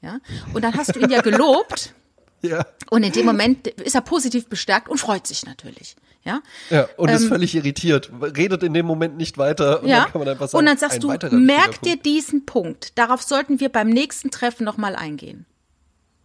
Ja? 0.01 0.19
Und 0.53 0.63
dann 0.63 0.75
hast 0.75 0.97
du 0.97 1.01
ihn 1.01 1.11
ja 1.11 1.21
gelobt. 1.23 1.95
ja. 2.43 2.67
Und 2.91 3.05
in 3.05 3.13
dem 3.13 3.25
Moment 3.25 3.69
ist 3.69 3.95
er 3.95 4.01
positiv 4.01 4.49
bestärkt 4.49 4.89
und 4.89 4.99
freut 4.99 5.27
sich 5.27 5.47
natürlich. 5.47 5.95
Ja, 6.25 6.41
ja 6.71 6.89
und 6.97 7.09
ähm, 7.09 7.17
ist 7.17 7.27
völlig 7.27 7.55
irritiert, 7.55 8.11
redet 8.21 8.63
in 8.63 8.75
dem 8.75 8.87
Moment 8.87 9.17
nicht 9.17 9.39
weiter 9.39 9.83
und 9.83 9.89
ja. 9.89 10.03
dann 10.03 10.13
kann 10.13 10.21
man 10.21 10.29
einfach 10.29 10.49
sagen, 10.49 10.61
und 10.61 10.67
dann 10.67 10.79
sagst 10.79 11.03
du, 11.03 11.09
merk 11.33 11.83
dir 11.83 11.97
diesen 11.97 12.47
Punkt, 12.47 12.97
darauf 12.97 13.23
sollten 13.23 13.59
wir 13.59 13.69
beim 13.69 13.89
nächsten 13.89 14.31
Treffen 14.31 14.65
nochmal 14.65 14.95
eingehen. 14.95 15.47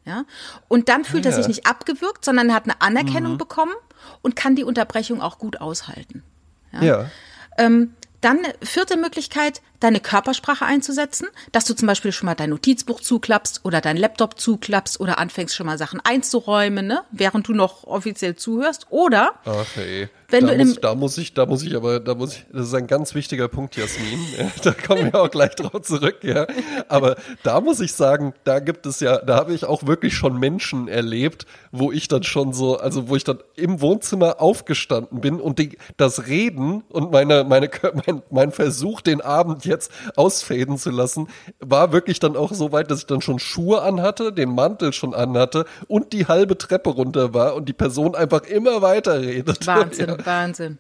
Ja? 0.08 0.24
Und 0.68 0.90
dann 0.90 1.04
fühlt 1.04 1.26
ja. 1.26 1.32
er 1.32 1.36
sich 1.36 1.48
nicht 1.48 1.68
abgewürgt, 1.68 2.24
sondern 2.24 2.50
er 2.50 2.56
hat 2.56 2.64
eine 2.64 2.82
Anerkennung 2.82 3.34
mhm. 3.34 3.38
bekommen 3.38 3.74
und 4.22 4.36
kann 4.36 4.56
die 4.56 4.64
Unterbrechung 4.64 5.22
auch 5.22 5.38
gut 5.38 5.60
aushalten. 5.60 6.24
Ja. 6.72 6.82
ja. 6.82 7.12
Ähm, 7.58 7.94
dann 8.22 8.40
vierte 8.64 8.98
Möglichkeit, 8.98 9.62
deine 9.80 10.00
Körpersprache 10.00 10.66
einzusetzen, 10.66 11.28
dass 11.52 11.66
du 11.66 11.74
zum 11.74 11.88
Beispiel 11.88 12.12
schon 12.12 12.26
mal 12.26 12.36
dein 12.36 12.50
Notizbuch 12.50 13.02
zuklappst 13.02 13.62
oder 13.64 13.82
dein 13.82 13.98
Laptop 13.98 14.40
zuklappst 14.40 15.00
oder 15.00 15.20
anfängst 15.20 15.56
schon 15.56 15.66
mal 15.66 15.78
Sachen 15.78 16.00
einzuräumen, 16.04 16.88
ne, 16.88 17.02
während 17.12 17.48
du 17.48 17.54
noch 17.54 17.86
offiziell 17.86 18.36
zuhörst. 18.36 18.88
Oder 18.90 19.34
Ach, 19.46 19.78
ey. 19.78 20.10
Wenn 20.30 20.46
da, 20.46 20.56
du 20.56 20.66
muss, 20.66 20.76
da 20.82 20.96
muss 20.96 21.18
ich, 21.18 21.34
da 21.34 21.46
muss 21.46 21.64
ich 21.64 21.76
aber, 21.76 22.02
da 22.02 22.14
muss 22.14 22.36
ich, 22.36 22.46
das 22.52 22.68
ist 22.68 22.74
ein 22.74 22.88
ganz 22.88 23.16
wichtiger 23.16 23.48
Punkt, 23.48 23.78
Jasmin. 23.78 24.20
da 24.64 24.74
kommen 24.74 25.14
wir 25.14 25.22
auch 25.22 25.32
gleich 25.32 25.56
drauf 25.56 25.82
zurück, 25.84 26.18
ja. 26.24 26.46
Aber 26.90 27.16
da 27.44 27.62
muss 27.62 27.80
ich 27.80 27.94
sagen, 27.94 28.34
da 28.44 28.60
gibt 28.60 28.86
es 28.86 29.00
ja, 29.00 29.20
da 29.20 29.38
habe 29.38 29.54
ich 29.54 29.64
auch 29.64 29.88
wirklich 29.88 30.16
schon 30.16 30.38
Menschen 30.38 30.90
erlebt, 30.90 31.46
wo 31.72 31.94
ich 31.94 32.10
dann 32.10 32.24
schon 32.24 32.52
so, 32.52 32.78
also 32.78 33.08
wo 33.08 33.16
ich 33.16 33.24
dann 33.24 33.40
im 33.56 33.80
Wohnzimmer 33.80 34.42
aufgestanden 34.42 35.22
bin 35.22 35.40
und 35.40 35.60
die, 35.60 35.78
das 35.96 36.28
Reden 36.28 36.84
und 36.90 37.12
meine, 37.12 37.46
meine, 37.46 37.70
mein, 38.06 38.22
mein 38.30 38.52
Versuch, 38.52 39.00
den 39.00 39.22
Abend 39.22 39.64
jetzt 39.68 39.92
ausfäden 40.16 40.78
zu 40.78 40.90
lassen, 40.90 41.28
war 41.60 41.92
wirklich 41.92 42.20
dann 42.20 42.36
auch 42.36 42.54
so 42.54 42.72
weit, 42.72 42.90
dass 42.90 43.00
ich 43.00 43.06
dann 43.06 43.22
schon 43.22 43.40
Schuhe 43.40 43.82
anhatte, 43.82 44.34
den 44.34 44.54
Mantel 44.54 44.94
schon 44.94 45.14
anhatte 45.14 45.66
und 45.88 46.14
die 46.14 46.26
halbe 46.26 46.58
Treppe 46.58 46.90
runter 46.90 47.34
war 47.34 47.56
und 47.56 47.70
die 47.70 47.74
Person 47.74 48.16
einfach 48.16 48.42
immer 48.44 48.82
weiter 48.82 49.22
redet. 49.22 49.68
Wahnsinn. 49.68 50.10
Ja. 50.10 50.26
Wahnsinn. 50.26 50.80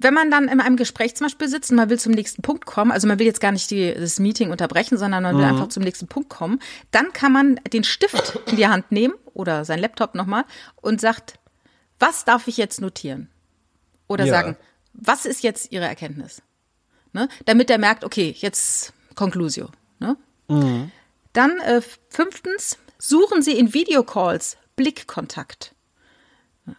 Wenn 0.00 0.14
man 0.14 0.30
dann 0.30 0.46
in 0.46 0.60
einem 0.60 0.76
Gespräch 0.76 1.16
zum 1.16 1.26
Beispiel 1.26 1.48
sitzt 1.48 1.70
und 1.70 1.76
man 1.76 1.90
will 1.90 1.98
zum 1.98 2.12
nächsten 2.12 2.40
Punkt 2.40 2.66
kommen, 2.66 2.92
also 2.92 3.08
man 3.08 3.18
will 3.18 3.26
jetzt 3.26 3.40
gar 3.40 3.50
nicht 3.50 3.70
die, 3.70 3.92
das 3.92 4.20
Meeting 4.20 4.50
unterbrechen, 4.50 4.96
sondern 4.96 5.24
man 5.24 5.36
will 5.36 5.44
mhm. 5.44 5.50
einfach 5.50 5.68
zum 5.68 5.82
nächsten 5.82 6.06
Punkt 6.06 6.28
kommen, 6.28 6.60
dann 6.92 7.12
kann 7.12 7.32
man 7.32 7.60
den 7.72 7.82
Stift 7.82 8.38
in 8.46 8.56
die 8.56 8.68
Hand 8.68 8.92
nehmen 8.92 9.14
oder 9.34 9.64
sein 9.64 9.80
Laptop 9.80 10.14
nochmal 10.14 10.44
und 10.76 11.00
sagt, 11.00 11.40
was 11.98 12.24
darf 12.24 12.46
ich 12.46 12.56
jetzt 12.56 12.80
notieren? 12.80 13.28
Oder 14.06 14.24
ja. 14.24 14.34
sagen, 14.34 14.56
was 14.92 15.26
ist 15.26 15.42
jetzt 15.42 15.72
Ihre 15.72 15.86
Erkenntnis? 15.86 16.42
Ne? 17.18 17.28
Damit 17.46 17.68
er 17.68 17.78
merkt, 17.78 18.04
okay, 18.04 18.32
jetzt 18.38 18.92
Conclusio. 19.16 19.70
Ne? 19.98 20.16
Mhm. 20.46 20.92
Dann 21.32 21.58
äh, 21.58 21.80
fünftens, 22.10 22.78
suchen 22.96 23.42
Sie 23.42 23.58
in 23.58 23.74
Videocalls 23.74 24.56
Blickkontakt. 24.76 25.74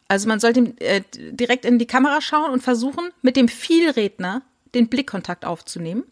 Also 0.08 0.30
man 0.30 0.40
sollte 0.40 0.74
äh, 0.80 1.02
direkt 1.12 1.66
in 1.66 1.78
die 1.78 1.88
Kamera 1.88 2.22
schauen 2.22 2.52
und 2.52 2.64
versuchen, 2.64 3.10
mit 3.22 3.36
dem 3.36 3.50
Vielredner 3.50 4.42
den 4.74 4.88
Blickkontakt 4.88 5.44
aufzunehmen. 5.44 6.06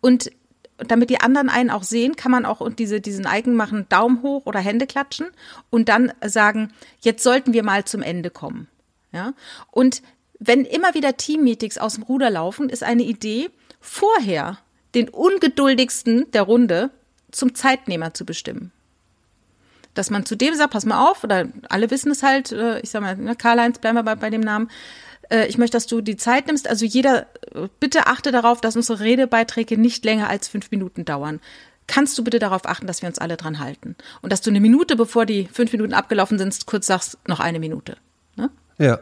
Und 0.00 0.30
damit 0.78 1.10
die 1.10 1.20
anderen 1.20 1.48
einen 1.48 1.70
auch 1.70 1.82
sehen, 1.82 2.14
kann 2.14 2.30
man 2.30 2.44
auch 2.44 2.70
diese, 2.70 3.00
diesen 3.00 3.26
Icon 3.28 3.56
machen, 3.56 3.86
Daumen 3.88 4.22
hoch 4.22 4.46
oder 4.46 4.60
Hände 4.60 4.86
klatschen 4.86 5.26
und 5.70 5.88
dann 5.88 6.12
sagen, 6.24 6.72
jetzt 7.00 7.24
sollten 7.24 7.52
wir 7.52 7.64
mal 7.64 7.84
zum 7.84 8.02
Ende 8.02 8.30
kommen. 8.30 8.68
Ja? 9.10 9.34
Und 9.72 10.02
wenn 10.38 10.64
immer 10.64 10.94
wieder 10.94 11.16
Teammeetings 11.16 11.78
aus 11.78 11.94
dem 11.94 12.02
Ruder 12.04 12.30
laufen, 12.30 12.68
ist 12.68 12.82
eine 12.82 13.02
Idee, 13.02 13.50
vorher 13.82 14.58
den 14.94 15.10
ungeduldigsten 15.10 16.30
der 16.30 16.42
Runde 16.42 16.90
zum 17.30 17.54
Zeitnehmer 17.54 18.14
zu 18.14 18.24
bestimmen 18.24 18.72
dass 19.94 20.10
man 20.10 20.24
zu 20.24 20.36
dem 20.36 20.54
sagt, 20.54 20.72
pass 20.72 20.86
mal 20.86 21.10
auf, 21.10 21.22
oder 21.24 21.48
alle 21.68 21.90
wissen 21.90 22.10
es 22.10 22.22
halt, 22.22 22.52
äh, 22.52 22.80
ich 22.80 22.90
sag 22.90 23.02
mal, 23.02 23.16
ne, 23.16 23.36
Karl-Heinz, 23.36 23.78
bleiben 23.78 23.96
wir 23.96 24.02
bei, 24.02 24.14
bei 24.14 24.30
dem 24.30 24.40
Namen, 24.40 24.70
äh, 25.30 25.46
ich 25.46 25.58
möchte, 25.58 25.76
dass 25.76 25.86
du 25.86 26.00
die 26.00 26.16
Zeit 26.16 26.46
nimmst. 26.46 26.68
Also 26.68 26.84
jeder, 26.84 27.26
bitte 27.80 28.06
achte 28.06 28.32
darauf, 28.32 28.60
dass 28.60 28.76
unsere 28.76 29.00
Redebeiträge 29.00 29.78
nicht 29.78 30.04
länger 30.04 30.28
als 30.28 30.48
fünf 30.48 30.70
Minuten 30.70 31.04
dauern. 31.04 31.40
Kannst 31.86 32.16
du 32.16 32.24
bitte 32.24 32.38
darauf 32.38 32.66
achten, 32.66 32.86
dass 32.86 33.02
wir 33.02 33.08
uns 33.08 33.18
alle 33.18 33.36
dran 33.36 33.58
halten? 33.58 33.96
Und 34.22 34.32
dass 34.32 34.40
du 34.40 34.50
eine 34.50 34.60
Minute, 34.60 34.96
bevor 34.96 35.26
die 35.26 35.48
fünf 35.52 35.72
Minuten 35.72 35.94
abgelaufen 35.94 36.38
sind, 36.38 36.64
kurz 36.66 36.86
sagst, 36.86 37.18
noch 37.26 37.40
eine 37.40 37.58
Minute. 37.58 37.96
Ne? 38.36 38.50
Ja. 38.78 39.00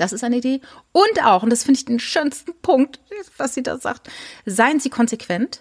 Das 0.00 0.12
ist 0.12 0.24
eine 0.24 0.38
Idee. 0.38 0.60
Und 0.92 1.24
auch, 1.24 1.42
und 1.42 1.50
das 1.50 1.64
finde 1.64 1.78
ich 1.78 1.84
den 1.84 2.00
schönsten 2.00 2.54
Punkt, 2.62 3.00
was 3.36 3.54
sie 3.54 3.62
da 3.62 3.78
sagt, 3.78 4.08
seien 4.46 4.80
Sie 4.80 4.90
konsequent. 4.90 5.60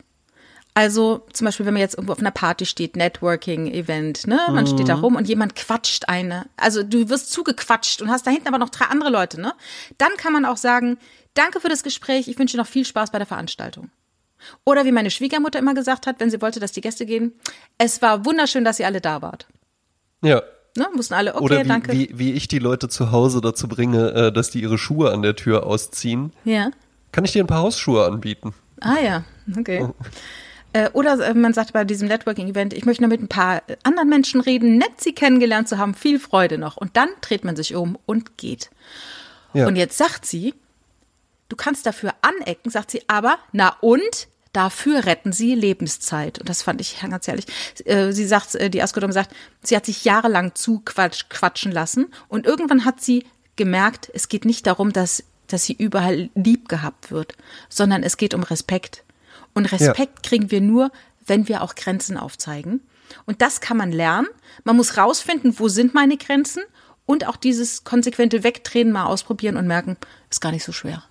Also 0.74 1.26
zum 1.34 1.46
Beispiel, 1.46 1.66
wenn 1.66 1.74
man 1.74 1.82
jetzt 1.82 1.96
irgendwo 1.96 2.14
auf 2.14 2.20
einer 2.20 2.32
Party 2.32 2.66
steht, 2.66 2.96
Networking-Event, 2.96 4.28
ne, 4.28 4.40
man 4.48 4.64
mhm. 4.64 4.68
steht 4.68 4.88
da 4.88 4.96
rum 4.96 5.16
und 5.16 5.28
jemand 5.28 5.56
quatscht 5.56 6.08
eine. 6.08 6.46
Also 6.56 6.84
du 6.84 7.10
wirst 7.10 7.32
zugequatscht 7.32 8.02
und 8.02 8.10
hast 8.10 8.26
da 8.26 8.32
hinten 8.32 8.48
aber 8.48 8.60
noch 8.60 8.70
drei 8.70 8.86
andere 8.86 9.10
Leute, 9.10 9.42
ne? 9.42 9.54
Dann 9.98 10.16
kann 10.16 10.32
man 10.32 10.46
auch 10.46 10.58
sagen, 10.58 10.98
danke 11.34 11.60
für 11.60 11.70
das 11.70 11.84
Gespräch, 11.84 12.30
ich 12.30 12.40
wünsche 12.40 12.56
dir 12.56 12.62
noch 12.62 12.68
viel 12.68 12.86
Spaß 12.86 13.12
bei 13.12 13.18
der 13.18 13.28
Veranstaltung. 13.28 13.90
Oder 14.64 14.86
wie 14.86 14.94
meine 14.94 15.12
Schwiegermutter 15.12 15.60
immer 15.60 15.74
gesagt 15.74 16.08
hat, 16.08 16.20
wenn 16.20 16.30
sie 16.30 16.42
wollte, 16.42 16.62
dass 16.62 16.72
die 16.72 16.82
Gäste 16.82 17.06
gehen, 17.06 17.34
es 17.78 18.02
war 18.02 18.24
wunderschön, 18.24 18.64
dass 18.64 18.80
ihr 18.80 18.86
alle 18.86 19.02
da 19.02 19.22
wart. 19.22 19.48
Ja. 20.22 20.44
Ne, 20.80 20.88
mussten 20.96 21.14
alle, 21.14 21.36
okay, 21.36 21.44
Oder 21.44 21.64
wie, 21.64 21.68
danke. 21.68 21.92
Wie, 21.92 22.10
wie 22.14 22.32
ich 22.32 22.48
die 22.48 22.60
Leute 22.60 22.88
zu 22.88 23.12
Hause 23.12 23.42
dazu 23.42 23.68
bringe, 23.68 24.14
äh, 24.14 24.32
dass 24.32 24.50
die 24.50 24.62
ihre 24.62 24.78
Schuhe 24.78 25.12
an 25.12 25.22
der 25.22 25.36
Tür 25.36 25.68
ausziehen. 25.68 26.32
Ja. 26.46 26.72
Kann 27.12 27.26
ich 27.26 27.34
dir 27.34 27.44
ein 27.44 27.48
paar 27.48 27.62
Hausschuhe 27.62 28.06
anbieten? 28.06 28.54
Ah 28.80 29.00
ja, 29.04 29.26
okay. 29.58 29.90
Äh, 30.72 30.90
oder 30.94 31.20
äh, 31.20 31.34
man 31.34 31.54
sagt 31.54 31.74
bei 31.74 31.84
diesem 31.84 32.08
Networking-Event, 32.08 32.74
ich 32.74 32.86
möchte 32.86 33.04
nur 33.04 33.10
mit 33.10 33.22
ein 33.22 33.28
paar 33.28 33.62
anderen 33.84 34.08
Menschen 34.08 34.40
reden, 34.40 34.78
nett 34.78 35.02
sie 35.02 35.14
kennengelernt 35.14 35.68
zu 35.68 35.78
haben, 35.78 35.96
viel 35.96 36.18
Freude 36.18 36.58
noch. 36.58 36.78
Und 36.78 36.96
dann 36.96 37.10
dreht 37.20 37.44
man 37.44 37.58
sich 37.58 37.76
um 37.76 37.98
und 38.06 38.38
geht. 38.38 38.70
Ja. 39.54 39.68
Und 39.68 39.76
jetzt 39.76 39.98
sagt 39.98 40.26
sie, 40.26 40.54
du 41.50 41.58
kannst 41.58 41.86
dafür 41.86 42.14
anecken, 42.22 42.70
sagt 42.70 42.92
sie, 42.92 43.02
aber 43.08 43.38
na 43.52 43.76
und? 43.82 44.29
Dafür 44.54 45.06
retten 45.06 45.32
sie 45.32 45.54
Lebenszeit. 45.54 46.40
Und 46.40 46.50
das 46.50 46.64
fand 46.64 46.82
ich 46.82 47.00
ganz 47.02 47.28
ehrlich. 47.28 47.46
Äh, 47.86 48.12
Sie 48.12 48.26
sagt, 48.26 48.56
äh, 48.56 48.70
die 48.70 48.82
Askodom 48.82 49.12
sagt, 49.12 49.36
sie 49.62 49.76
hat 49.76 49.86
sich 49.86 50.04
jahrelang 50.04 50.56
zu 50.56 50.82
quatsch, 50.84 51.26
quatschen 51.30 51.72
lassen 51.72 52.08
und 52.28 52.46
irgendwann 52.46 52.86
hat 52.86 53.02
sie 53.02 53.26
gemerkt, 53.56 54.10
es 54.14 54.30
geht 54.30 54.46
nicht 54.46 54.66
darum, 54.66 54.92
dass, 54.94 55.24
dass 55.48 55.66
sie 55.66 55.74
überall 55.74 56.30
lieb 56.34 56.68
gehabt 56.70 57.12
wird, 57.12 57.36
sondern 57.68 58.04
es 58.04 58.18
geht 58.18 58.34
um 58.34 58.44
Respekt. 58.44 59.04
Und 59.54 59.72
Respekt 59.72 60.24
kriegen 60.24 60.50
wir 60.50 60.62
nur, 60.62 60.92
wenn 61.26 61.48
wir 61.48 61.62
auch 61.62 61.76
Grenzen 61.76 62.18
aufzeigen. 62.18 62.82
Und 63.26 63.42
das 63.42 63.62
kann 63.62 63.78
man 63.78 63.92
lernen. 63.92 64.28
Man 64.64 64.78
muss 64.78 64.98
rausfinden, 64.98 65.60
wo 65.60 65.68
sind 65.68 65.94
meine 65.94 66.18
Grenzen 66.18 66.64
und 67.06 67.28
auch 67.28 67.36
dieses 67.36 67.84
konsequente 67.84 68.44
Wegdrehen 68.44 68.92
mal 68.92 69.06
ausprobieren 69.06 69.58
und 69.58 69.68
merken, 69.68 69.98
ist 70.30 70.42
gar 70.42 70.52
nicht 70.52 70.64
so 70.64 70.72
schwer. 70.72 71.04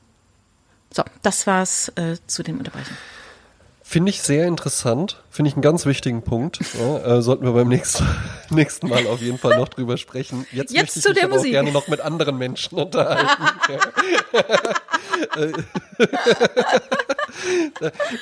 So, 0.93 1.05
das 1.23 1.47
war's 1.47 1.89
äh, 1.97 2.17
zu 2.27 2.43
dem 2.43 2.59
Unterbrechen. 2.59 2.97
Finde 3.91 4.11
ich 4.11 4.21
sehr 4.21 4.47
interessant. 4.47 5.23
Finde 5.31 5.49
ich 5.49 5.55
einen 5.55 5.63
ganz 5.63 5.87
wichtigen 5.87 6.21
Punkt. 6.21 6.61
Ja, 6.79 7.17
äh, 7.17 7.23
sollten 7.23 7.45
wir 7.47 7.53
beim 7.53 7.69
nächsten, 7.69 8.05
nächsten 8.51 8.87
Mal 8.87 9.07
auf 9.07 9.23
jeden 9.23 9.39
Fall 9.39 9.57
noch 9.57 9.69
drüber 9.69 9.97
sprechen. 9.97 10.47
Jetzt, 10.53 10.73
Jetzt 10.75 10.83
möchte 10.83 10.99
ich 10.99 11.03
zu 11.05 11.09
mich 11.13 11.19
der 11.21 11.29
Musik. 11.29 11.47
auch 11.47 11.53
gerne 11.53 11.73
noch 11.73 11.89
mit 11.89 12.01
anderen 12.03 12.37
Menschen 12.37 12.77
unterhalten. 12.79 13.27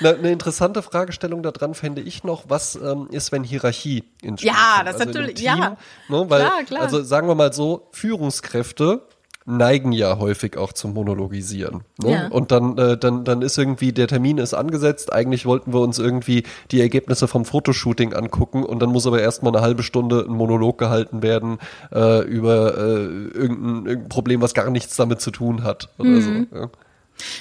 Na, 0.00 0.10
eine 0.10 0.30
interessante 0.30 0.82
Fragestellung 0.82 1.42
daran 1.42 1.74
fände 1.74 2.00
ich 2.00 2.22
noch, 2.22 2.44
was 2.48 2.76
ähm, 2.76 3.08
ist, 3.10 3.32
wenn 3.32 3.42
Hierarchie 3.42 4.04
ins 4.22 4.42
Spiel 4.42 4.52
Ja, 4.52 4.74
kommt? 4.76 4.88
das 4.88 4.94
also 5.00 5.06
natürlich- 5.06 5.34
Team, 5.34 5.46
ja. 5.46 5.76
Ne, 6.08 6.30
weil, 6.30 6.40
Klar, 6.42 6.62
klar. 6.64 6.82
Also 6.82 7.02
sagen 7.02 7.26
wir 7.26 7.34
mal 7.34 7.52
so, 7.52 7.88
Führungskräfte 7.90 9.02
neigen 9.46 9.92
ja 9.92 10.18
häufig 10.18 10.56
auch 10.56 10.72
zum 10.72 10.92
Monologisieren. 10.94 11.82
Ne? 12.02 12.10
Ja. 12.10 12.26
Und 12.28 12.50
dann, 12.50 12.76
äh, 12.78 12.98
dann, 12.98 13.24
dann 13.24 13.42
ist 13.42 13.56
irgendwie, 13.56 13.92
der 13.92 14.08
Termin 14.08 14.38
ist 14.38 14.54
angesetzt, 14.54 15.12
eigentlich 15.12 15.46
wollten 15.46 15.72
wir 15.72 15.80
uns 15.80 15.98
irgendwie 16.00 16.42
die 16.72 16.80
Ergebnisse 16.80 17.28
vom 17.28 17.44
Fotoshooting 17.44 18.12
angucken 18.12 18.64
und 18.64 18.80
dann 18.80 18.90
muss 18.90 19.06
aber 19.06 19.20
erstmal 19.22 19.54
eine 19.54 19.62
halbe 19.64 19.84
Stunde 19.84 20.26
ein 20.28 20.32
Monolog 20.32 20.78
gehalten 20.78 21.22
werden 21.22 21.58
äh, 21.94 22.24
über 22.24 22.76
äh, 22.76 22.80
irgendein, 22.80 23.86
irgendein 23.86 24.08
Problem, 24.08 24.42
was 24.42 24.52
gar 24.52 24.68
nichts 24.70 24.96
damit 24.96 25.20
zu 25.20 25.30
tun 25.30 25.62
hat 25.62 25.88
oder 25.98 26.10
Mhm. 26.10 26.46
so. 26.50 26.56
Ja. 26.58 26.70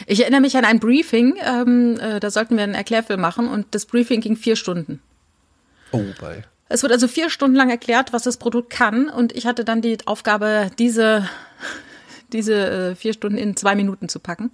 Ich 0.07 0.21
erinnere 0.21 0.41
mich 0.41 0.55
an 0.55 0.63
ein 0.63 0.79
Briefing, 0.79 1.35
ähm, 1.43 1.97
äh, 1.99 2.19
da 2.19 2.29
sollten 2.29 2.55
wir 2.55 2.63
einen 2.63 2.75
Erklärfilm 2.75 3.19
machen 3.19 3.49
und 3.49 3.65
das 3.71 3.85
Briefing 3.85 4.21
ging 4.21 4.37
vier 4.37 4.55
Stunden. 4.55 5.01
Oh, 5.91 6.03
bei. 6.21 6.43
Es 6.69 6.81
wird 6.81 6.93
also 6.93 7.07
vier 7.07 7.29
Stunden 7.29 7.55
lang 7.57 7.69
erklärt, 7.69 8.13
was 8.13 8.23
das 8.23 8.37
Produkt 8.37 8.69
kann 8.69 9.09
und 9.09 9.33
ich 9.33 9.45
hatte 9.45 9.65
dann 9.65 9.81
die 9.81 9.97
Aufgabe, 10.05 10.71
diese, 10.79 11.27
diese 12.33 12.91
äh, 12.91 12.95
vier 12.95 13.13
Stunden 13.13 13.37
in 13.37 13.55
zwei 13.55 13.75
Minuten 13.75 14.09
zu 14.09 14.19
packen. 14.19 14.51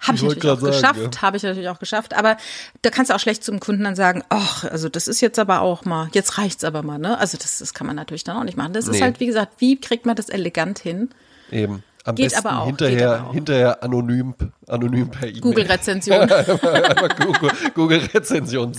Habe 0.00 0.16
ich 0.16 0.22
Ich 0.22 0.28
natürlich 0.28 0.50
auch 0.50 0.60
sagen, 0.60 0.72
geschafft, 0.72 1.14
ja. 1.16 1.22
habe 1.22 1.36
ich 1.38 1.42
natürlich 1.42 1.68
auch 1.70 1.78
geschafft, 1.78 2.14
aber 2.14 2.36
da 2.82 2.90
kannst 2.90 3.10
du 3.10 3.14
auch 3.14 3.20
schlecht 3.20 3.42
zum 3.42 3.58
Kunden 3.60 3.84
dann 3.84 3.96
sagen, 3.96 4.22
ach, 4.28 4.64
also 4.64 4.88
das 4.90 5.08
ist 5.08 5.20
jetzt 5.22 5.38
aber 5.38 5.60
auch 5.62 5.84
mal, 5.86 6.08
jetzt 6.12 6.36
reicht's 6.36 6.64
aber 6.64 6.82
mal, 6.82 6.98
ne? 6.98 7.16
Also 7.18 7.38
das, 7.38 7.58
das 7.58 7.72
kann 7.72 7.86
man 7.86 7.96
natürlich 7.96 8.24
dann 8.24 8.36
auch 8.36 8.44
nicht 8.44 8.56
machen. 8.58 8.74
Das 8.74 8.86
ist 8.86 8.96
Nee. 8.96 9.02
halt, 9.02 9.20
wie 9.20 9.26
gesagt, 9.26 9.54
wie 9.58 9.80
kriegt 9.80 10.04
man 10.04 10.14
das 10.16 10.28
elegant 10.28 10.78
hin? 10.78 11.10
Eben. 11.50 11.82
Am 12.06 12.14
Geht 12.16 12.32
besten 12.32 12.46
aber 12.46 12.60
auch, 12.60 12.66
hinterher, 12.66 13.24
auch. 13.28 13.32
hinterher 13.32 13.82
anonym, 13.82 14.34
anonym 14.68 15.08
per 15.10 15.26
E-Mail. 15.28 15.40
Google-Rezension. 15.40 16.20
Einfach 16.30 17.16
Google, 17.18 17.50
Google 17.74 18.00
Rezension, 18.12 18.72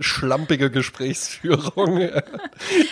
schlampige 0.00 0.70
Gesprächsführung. 0.70 2.00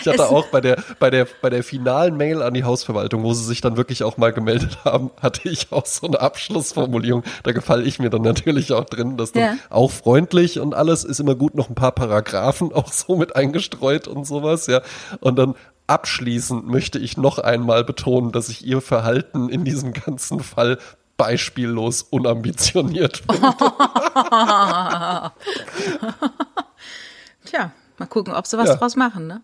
Ich 0.00 0.06
hatte 0.06 0.16
Es- 0.16 0.20
auch 0.20 0.46
bei 0.48 0.60
der, 0.60 0.82
bei 0.98 1.08
der, 1.10 1.26
bei 1.40 1.48
der 1.48 1.62
finalen 1.62 2.16
Mail 2.16 2.42
an 2.42 2.52
die 2.54 2.64
Hausverwaltung, 2.64 3.22
wo 3.22 3.32
sie 3.32 3.44
sich 3.44 3.60
dann 3.60 3.76
wirklich 3.76 4.02
auch 4.04 4.16
mal 4.16 4.32
gemeldet 4.32 4.78
haben, 4.84 5.10
hatte 5.20 5.48
ich 5.48 5.72
auch 5.72 5.86
so 5.86 6.06
eine 6.06 6.20
Abschlussformulierung. 6.20 7.22
Da 7.44 7.52
gefalle 7.52 7.84
ich 7.84 7.98
mir 7.98 8.10
dann 8.10 8.22
natürlich 8.22 8.72
auch 8.72 8.84
drin, 8.84 9.16
dass 9.16 9.32
dann 9.32 9.42
Ja. 9.42 9.54
auch 9.70 9.90
freundlich 9.90 10.58
und 10.60 10.74
alles 10.74 11.04
ist 11.04 11.20
immer 11.20 11.34
gut, 11.36 11.54
noch 11.54 11.68
ein 11.70 11.74
paar 11.74 11.92
Paragraphen 11.92 12.72
auch 12.72 12.92
so 12.92 13.16
mit 13.16 13.36
eingestreut 13.36 14.08
und 14.08 14.26
sowas, 14.26 14.66
ja. 14.66 14.82
Und 15.20 15.36
dann 15.38 15.54
abschließend 15.86 16.66
möchte 16.66 16.98
ich 16.98 17.16
noch 17.16 17.38
einmal 17.38 17.84
betonen, 17.84 18.32
dass 18.32 18.48
ich 18.48 18.64
ihr 18.66 18.80
Verhalten 18.80 19.48
in 19.48 19.64
diesem 19.64 19.92
ganzen 19.92 20.40
Fall 20.40 20.78
beispiellos 21.16 22.02
unambitioniert 22.02 23.18
finde. 23.30 23.52
Tja, 27.44 27.72
mal 27.98 28.06
gucken, 28.06 28.34
ob 28.34 28.46
sie 28.46 28.58
was 28.58 28.68
Ja. 28.68 28.76
draus 28.76 28.96
machen, 28.96 29.26
ne? 29.26 29.42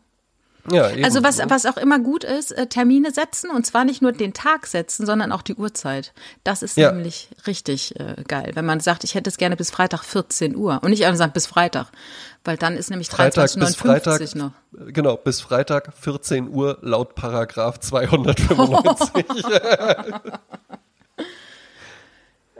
Ja, 0.71 0.91
eben, 0.91 1.03
Also 1.05 1.23
was, 1.23 1.39
was 1.49 1.65
auch 1.65 1.79
immer 1.79 1.99
gut 1.99 2.25
ist, 2.25 2.51
äh, 2.53 2.67
Termine 2.67 3.11
setzen 3.11 3.51
und 3.51 3.65
zwar 3.65 3.85
nicht 3.87 4.03
nur 4.03 4.13
den 4.13 4.35
Tag 4.35 4.67
setzen, 4.67 5.07
sondern 5.07 5.33
auch 5.33 5.41
die 5.41 5.55
Uhrzeit. 5.55 6.13
Das 6.45 6.63
ist 6.63 6.77
Ja. 6.77 6.93
nämlich 6.93 7.29
richtig 7.47 7.99
äh, 7.99 8.23
geil. 8.27 8.51
Wenn 8.55 8.67
man 8.67 8.81
sagt, 8.81 9.03
ich 9.05 9.15
hätte 9.15 9.31
es 9.31 9.39
gerne 9.39 9.57
bis 9.57 9.71
Freitag 9.71 10.03
14 10.05 10.57
Uhr 10.57 10.81
und 10.83 10.91
nicht 10.91 11.07
einfach 11.07 11.17
sagen 11.19 11.33
bis 11.33 11.47
Freitag, 11.47 11.87
weil 12.49 12.57
dann 12.57 12.79
ist 12.79 12.89
nämlich 12.89 13.09
Freitag 13.11 13.45
bis 13.45 13.77
23.59 13.77 13.77
Freitag, 13.77 14.35
noch. 14.37 14.53
genau, 14.93 15.17
bis 15.19 15.43
Freitag 15.43 15.93
14 16.01 16.49
Uhr 16.49 16.79
laut 16.81 17.15
Paragraph 17.15 17.79
295. 17.79 19.45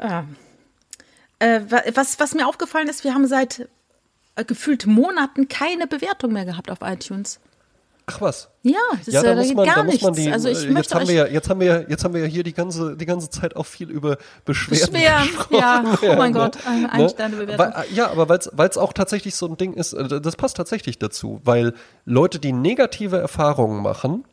Äh, 1.41 1.61
wa- 1.71 1.83
was, 1.95 2.19
was 2.21 2.35
mir 2.35 2.47
aufgefallen 2.49 2.89
ist, 2.89 3.05
wir 3.05 3.15
haben 3.15 3.27
seit 3.27 3.69
äh, 4.37 4.45
gefühlt 4.45 4.87
Monaten 4.87 5.49
keine 5.49 5.87
Bewertung 5.87 6.33
mehr 6.33 6.45
gehabt 6.45 6.71
auf 6.71 6.79
iTunes. 6.83 7.41
Ach 8.11 8.21
was. 8.21 8.49
Ja, 8.63 8.73
das 9.05 9.15
Ja, 9.15 9.21
ist 9.21 9.27
da 9.27 9.33
äh, 9.33 9.37
muss 9.37 9.47
geht 9.49 9.57
man, 9.57 9.67
gar 9.67 9.75
da 9.77 9.83
muss 9.85 9.93
nichts. 9.93 10.05
man 10.05 10.15
die, 10.15 10.31
also 10.33 10.49
ich 10.49 10.65
äh, 10.67 10.73
jetzt 10.73 10.95
haben 10.95 11.09
wir 11.09 11.15
ja, 11.15 11.27
jetzt 11.27 11.49
haben 11.51 11.61
wir, 11.61 11.67
ja- 11.67 11.89
jetzt 11.89 12.05
haben 12.05 12.15
wir 12.15 12.21
ja 12.23 12.27
hier 12.27 12.43
die 12.43 12.53
ganze, 12.55 12.97
die 12.97 13.07
ganze 13.07 13.31
Zeit 13.31 13.55
auch 13.57 13.67
viel 13.67 13.91
über 13.91 14.17
Beschwerden 14.45 14.93
beschweren. 14.93 15.25
gesprochen. 15.27 15.57
Ja, 15.59 15.85
oh 16.03 16.17
mein 16.17 16.33
ne? 16.33 16.39
Gott, 16.39 16.59
eine 16.67 16.93
Ein-Sterne-Bewertung. 16.93 17.59
Weil, 17.75 17.85
ja, 17.95 18.11
aber 18.11 18.29
weil 18.29 18.69
es 18.69 18.79
auch 18.79 18.93
tatsächlich 18.93 19.35
so 19.37 19.47
ein 19.47 19.57
Ding 19.57 19.75
ist, 19.75 19.93
äh, 19.93 20.21
das 20.21 20.37
passt 20.37 20.57
tatsächlich 20.57 20.99
dazu, 20.99 21.41
weil 21.45 21.75
Leute, 22.05 22.39
die 22.39 22.53
negative 22.53 23.19
Erfahrungen 23.19 23.83
machen, 23.83 24.25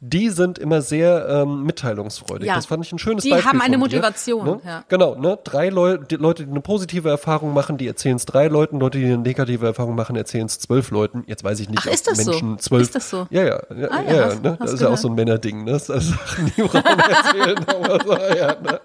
die 0.00 0.28
sind 0.30 0.58
immer 0.58 0.80
sehr 0.80 1.26
ähm, 1.28 1.64
mitteilungsfreudig. 1.64 2.46
Ja. 2.46 2.54
Das 2.54 2.66
fand 2.66 2.84
ich 2.84 2.92
ein 2.92 2.98
schönes 3.00 3.24
Die 3.24 3.30
Beispiel. 3.30 3.48
haben 3.50 3.60
eine 3.60 3.78
Motivation, 3.78 4.44
Ne? 4.44 4.60
ja. 4.64 4.84
Genau, 4.88 5.16
ne? 5.16 5.38
Drei 5.42 5.70
Leu 5.70 5.98
die 5.98 6.14
Leute, 6.14 6.44
die 6.44 6.50
eine 6.50 6.60
positive 6.60 7.08
Erfahrung 7.08 7.52
machen, 7.52 7.78
die 7.78 7.88
erzählen 7.88 8.14
es 8.16 8.24
drei 8.24 8.46
Leuten, 8.46 8.78
Leute, 8.78 8.98
die 8.98 9.06
eine 9.06 9.18
negative 9.18 9.66
Erfahrung 9.66 9.96
machen, 9.96 10.14
erzählen 10.14 10.46
es 10.46 10.58
zwölf 10.60 10.90
Leuten. 10.92 11.24
Jetzt 11.26 11.42
weiß 11.42 11.58
ich 11.60 11.68
nicht, 11.68 11.82
Ach, 11.82 11.86
ist 11.92 12.06
das 12.06 12.18
so? 12.18 12.30
Menschen 12.30 12.58
zwölf. 12.60 12.82
Ist 12.82 12.94
das 12.94 13.10
so? 13.10 13.26
Ja, 13.30 13.42
ja, 13.42 13.60
ja, 13.76 13.88
Ah, 13.90 14.02
ja, 14.06 14.14
ja, 14.14 14.24
hast- 14.26 14.42
ne? 14.42 14.56
Das 14.60 14.72
ist 14.72 14.80
ja 14.80 14.88
auch 14.88 14.96
so 14.98 15.08
ein 15.08 15.14
Männerding, 15.14 15.64
ne? 15.64 15.72
Das 15.72 15.88
ist 15.88 16.10
Sachen, 16.10 16.52
die 16.56 16.62
Frauen 16.62 16.84
erzählen, 17.10 17.58
aber 17.68 17.98
so, 18.04 18.12
ja, 18.36 18.54
ne? 18.60 18.80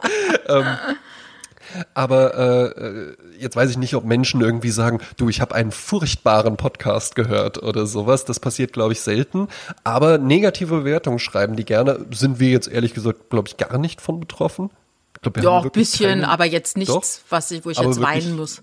ähm, 0.47 0.65
aber 1.93 2.33
äh, 2.35 2.65
äh, 2.87 3.15
jetzt 3.39 3.55
weiß 3.55 3.69
ich 3.69 3.77
nicht, 3.77 3.95
ob 3.95 4.05
Menschen 4.05 4.41
irgendwie 4.41 4.69
sagen, 4.69 4.99
du, 5.17 5.29
ich 5.29 5.41
habe 5.41 5.55
einen 5.55 5.71
furchtbaren 5.71 6.57
Podcast 6.57 7.15
gehört 7.15 7.61
oder 7.61 7.85
sowas. 7.85 8.25
Das 8.25 8.39
passiert, 8.39 8.73
glaube 8.73 8.93
ich, 8.93 9.01
selten. 9.01 9.47
Aber 9.83 10.17
negative 10.17 10.79
Bewertungen 10.79 11.19
schreiben 11.19 11.55
die 11.55 11.65
gerne. 11.65 12.05
Sind 12.13 12.39
wir 12.39 12.49
jetzt 12.49 12.67
ehrlich 12.67 12.93
gesagt, 12.93 13.29
glaube 13.29 13.47
ich, 13.47 13.57
gar 13.57 13.77
nicht 13.77 14.01
von 14.01 14.19
betroffen. 14.19 14.69
Ich 15.15 15.21
glaub, 15.21 15.35
wir 15.35 15.43
Ja, 15.43 15.51
haben 15.51 15.65
ein 15.65 15.71
bisschen, 15.71 16.09
keine- 16.09 16.29
aber 16.29 16.45
jetzt 16.45 16.75
nichts, 16.77 16.93
Doch. 16.93 17.03
was 17.29 17.51
ich, 17.51 17.63
wo 17.65 17.69
ich 17.69 17.77
jetzt 17.79 18.01
weinen 18.01 18.35
muss. 18.35 18.61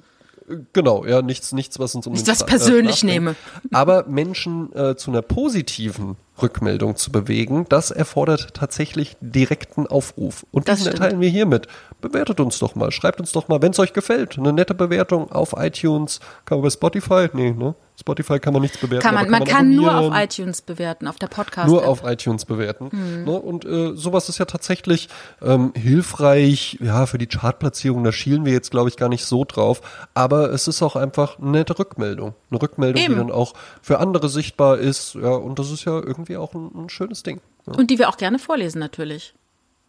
Genau, 0.72 1.04
ja, 1.06 1.22
nichts, 1.22 1.52
nichts, 1.52 1.78
was 1.78 1.94
uns 1.94 2.06
um 2.08 2.12
Nichts, 2.12 2.26
den 2.26 2.32
was 2.32 2.42
Schla- 2.42 2.46
persönlich 2.46 2.96
Schlaf 2.96 3.10
bringt. 3.12 3.24
nehme. 3.24 3.36
Aber 3.72 4.04
Menschen 4.08 4.74
äh, 4.74 4.96
zu 4.96 5.12
einer 5.12 5.22
positiven 5.22 6.16
Rückmeldung 6.42 6.96
zu 6.96 7.12
bewegen, 7.12 7.66
das 7.68 7.90
erfordert 7.90 8.54
tatsächlich 8.54 9.16
direkten 9.20 9.86
Aufruf. 9.86 10.46
Und 10.50 10.68
Das 10.68 10.78
diesen 10.78 10.92
erteilen 10.92 11.20
wir 11.20 11.28
hiermit. 11.28 11.66
Bewertet 12.00 12.40
uns 12.40 12.58
doch 12.58 12.74
mal, 12.74 12.90
schreibt 12.90 13.20
uns 13.20 13.32
doch 13.32 13.48
mal, 13.48 13.62
wenn 13.62 13.72
es 13.72 13.78
euch 13.78 13.92
gefällt, 13.92 14.38
eine 14.38 14.52
nette 14.52 14.74
Bewertung 14.74 15.30
auf 15.32 15.54
iTunes. 15.56 16.20
Kann 16.44 16.58
man 16.58 16.62
bei 16.64 16.70
Spotify? 16.70 17.28
Nee, 17.32 17.52
ne? 17.52 17.74
Spotify 18.00 18.38
kann 18.38 18.54
man 18.54 18.62
nichts 18.62 18.78
bewerten. 18.78 19.02
Kann 19.02 19.14
man, 19.14 19.24
aber 19.24 19.30
man 19.30 19.44
kann 19.44 19.74
nur 19.74 19.94
auf 19.94 20.12
iTunes 20.14 20.62
bewerten, 20.62 21.06
auf 21.06 21.16
der 21.16 21.26
Podcast. 21.28 21.68
Nur 21.68 21.86
auf 21.86 22.02
iTunes 22.04 22.46
bewerten. 22.46 22.90
Hm. 22.90 23.24
Ne? 23.24 23.38
Und 23.38 23.64
äh, 23.64 23.94
sowas 23.94 24.28
ist 24.28 24.38
ja 24.38 24.46
tatsächlich 24.46 25.08
ähm, 25.42 25.72
hilfreich, 25.76 26.78
ja, 26.80 27.06
für 27.06 27.18
die 27.18 27.26
Chartplatzierung, 27.26 28.02
da 28.02 28.12
schielen 28.12 28.44
wir 28.44 28.52
jetzt, 28.52 28.70
glaube 28.70 28.88
ich, 28.88 28.96
gar 28.96 29.08
nicht 29.08 29.26
so 29.26 29.44
drauf. 29.44 29.82
Aber 30.14 30.50
es 30.50 30.66
ist 30.66 30.82
auch 30.82 30.96
einfach 30.96 31.38
eine 31.38 31.50
nette 31.50 31.78
Rückmeldung. 31.78 32.34
Eine 32.50 32.62
Rückmeldung, 32.62 33.02
Eben. 33.02 33.14
die 33.14 33.20
dann 33.20 33.30
auch 33.30 33.52
für 33.82 33.98
andere 33.98 34.28
sichtbar 34.28 34.78
ist. 34.78 35.14
Ja, 35.14 35.32
und 35.32 35.58
das 35.58 35.70
ist 35.70 35.84
ja 35.84 35.92
irgendwie 35.92 36.29
auch 36.36 36.54
ein, 36.54 36.70
ein 36.74 36.88
schönes 36.88 37.22
Ding. 37.22 37.40
Ja. 37.66 37.74
Und 37.74 37.90
die 37.90 37.98
wir 37.98 38.08
auch 38.08 38.16
gerne 38.16 38.38
vorlesen, 38.38 38.78
natürlich. 38.78 39.34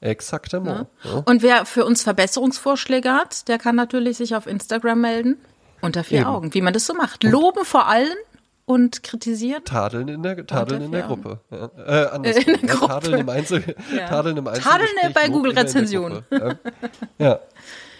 Exaktement. 0.01 0.87
Ja. 1.03 1.23
Und 1.25 1.43
wer 1.43 1.65
für 1.65 1.85
uns 1.85 2.01
Verbesserungsvorschläge 2.01 3.13
hat, 3.13 3.47
der 3.47 3.59
kann 3.59 3.75
natürlich 3.75 4.17
sich 4.17 4.35
auf 4.35 4.47
Instagram 4.47 5.01
melden. 5.01 5.37
Unter 5.81 6.03
vier 6.03 6.21
Eben. 6.21 6.27
Augen, 6.27 6.53
wie 6.53 6.61
man 6.61 6.73
das 6.73 6.85
so 6.85 6.93
macht. 6.93 7.23
Loben 7.23 7.65
vor 7.65 7.87
allen 7.87 8.15
und 8.65 9.03
kritisieren. 9.03 9.63
Tadeln 9.65 10.07
in 10.07 10.23
der, 10.23 10.45
Tadeln 10.45 10.83
in 10.83 10.91
der 10.91 11.03
Gruppe. 11.03 11.39
Ja. 11.49 11.69
Äh, 11.77 12.07
andersrum, 12.09 12.43
In 12.53 12.61
der 12.61 12.69
ja, 12.69 12.75
Gruppe. 12.75 12.93
Tadeln 12.93 13.19
im 13.19 13.29
Einzel, 13.29 13.75
Ja. 13.95 14.07
Tadeln 14.07 14.37
im 14.37 14.47
Einzel 14.47 14.63
Tadeln 14.63 15.13
bei 15.13 15.29
Google 15.29 15.57
Rezension. 15.57 16.23
Ja. 16.29 16.55
ja. 17.17 17.39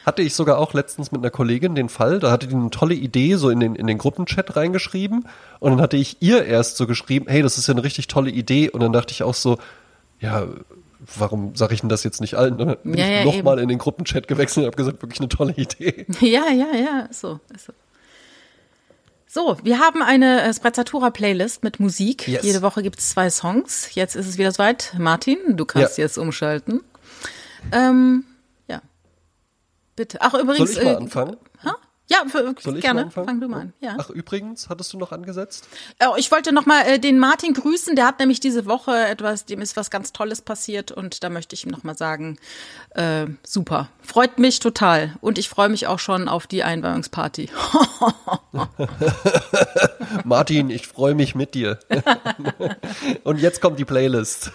Hatte 0.06 0.22
ich 0.22 0.34
sogar 0.34 0.58
auch 0.58 0.74
letztens 0.74 1.12
mit 1.12 1.22
einer 1.22 1.30
Kollegin 1.32 1.76
den 1.76 1.90
Fall, 1.90 2.20
da 2.20 2.32
hatte 2.32 2.48
die 2.48 2.56
eine 2.56 2.70
tolle 2.70 2.94
Idee 2.96 3.36
so 3.36 3.50
in 3.50 3.60
den, 3.60 3.76
in 3.76 3.88
den 3.88 3.98
Gruppenchat 3.98 4.56
reingeschrieben 4.56 5.28
und 5.60 5.72
dann 5.72 5.82
hatte 5.82 5.98
ich 5.98 6.18
ihr 6.22 6.46
erst 6.46 6.78
so 6.78 6.88
geschrieben, 6.88 7.26
hey, 7.28 7.42
das 7.42 7.58
ist 7.58 7.68
ja 7.68 7.74
eine 7.74 7.84
richtig 7.84 8.08
tolle 8.08 8.32
Idee 8.32 8.70
und 8.70 8.82
dann 8.82 8.94
dachte 8.94 9.12
ich 9.14 9.24
auch 9.24 9.36
so, 9.36 9.58
ja, 10.20 10.48
warum 11.18 11.56
sage 11.56 11.74
ich 11.74 11.82
denn 11.82 11.90
das 11.90 12.04
jetzt 12.04 12.22
nicht 12.22 12.36
allen? 12.36 12.58
Dann 12.58 12.78
bin 12.84 12.94
Ja, 12.98 13.06
ich 13.06 13.12
ja, 13.12 13.26
nochmal 13.26 13.60
in 13.60 13.68
den 13.70 13.78
Gruppenchat 13.80 14.28
gewechselt 14.28 14.66
und 14.66 14.68
habe 14.68 14.78
gesagt, 14.78 15.02
wirklich 15.02 15.20
eine 15.20 15.30
tolle 15.30 15.54
Idee. 15.54 16.06
Ja, 16.22 16.50
ja, 16.52 16.76
ja, 16.76 17.08
so, 17.12 17.40
so. 17.58 17.74
So, 19.34 19.58
wir 19.64 19.80
haben 19.80 20.02
eine 20.02 20.42
äh, 20.44 20.54
Sprezzatura-Playlist 20.54 21.64
mit 21.64 21.80
Musik. 21.80 22.28
Yes. 22.28 22.44
Jede 22.44 22.62
Woche 22.62 22.84
gibt 22.84 23.00
es 23.00 23.12
zwei 23.12 23.30
Songs. 23.30 23.96
Jetzt 23.96 24.16
ist 24.18 24.28
es 24.28 24.38
wieder 24.38 24.52
soweit. 24.52 24.94
Martin, 25.00 25.38
du 25.56 25.64
kannst 25.64 25.98
Ja. 25.98 26.04
jetzt 26.04 26.18
umschalten. 26.18 26.82
Ähm. 27.72 28.26
Bitte. 29.96 30.20
Ach, 30.22 30.34
übrigens. 30.34 30.74
Soll 30.74 30.84
ich 30.84 30.86
mal 30.86 30.94
äh, 30.94 30.98
anfangen? 30.98 31.38
Ha? 31.64 31.76
Ja, 32.12 32.26
für, 32.28 32.54
Soll 32.60 32.76
ich 32.76 32.82
gerne. 32.82 33.10
Fang 33.10 33.40
du 33.40 33.48
mal 33.48 33.62
an. 33.62 33.74
Ja. 33.80 33.96
Ach, 33.98 34.10
übrigens, 34.10 34.68
hattest 34.68 34.92
du 34.92 34.98
noch 34.98 35.14
angesetzt? 35.14 35.70
Oh, 36.06 36.16
ich 36.18 36.30
wollte 36.30 36.52
noch 36.52 36.66
mal 36.66 36.82
äh, 36.82 37.00
den 37.00 37.18
Martin 37.18 37.54
grüßen. 37.54 37.96
Der 37.96 38.06
hat 38.06 38.20
nämlich 38.20 38.42
diese 38.42 38.66
Woche 38.66 38.92
etwas, 39.08 39.46
dem 39.46 39.62
ist 39.62 39.78
was 39.78 39.90
ganz 39.90 40.12
Tolles 40.12 40.42
passiert 40.42 40.92
und 40.92 41.24
da 41.24 41.30
möchte 41.30 41.56
ich 41.56 41.66
ihm 41.66 41.72
noch 41.72 41.84
mal 41.84 41.96
sagen, 41.96 42.38
äh, 42.96 43.28
super, 43.44 43.88
freut 44.02 44.40
mich 44.40 44.60
total 44.60 45.16
und 45.22 45.38
ich 45.38 45.48
freue 45.48 45.70
mich 45.70 45.88
auch 45.88 46.00
schon 46.00 46.28
auf 46.28 46.48
die 46.48 46.64
Einweihungsparty. 46.64 47.50
Martin, 50.26 50.70
ich 50.70 50.88
freue 50.88 51.16
mich 51.16 51.36
mit 51.36 51.54
dir. 51.54 51.80
Und 53.24 53.40
jetzt 53.40 53.62
kommt 53.62 53.80
die 53.80 53.86
Playlist. 53.86 54.52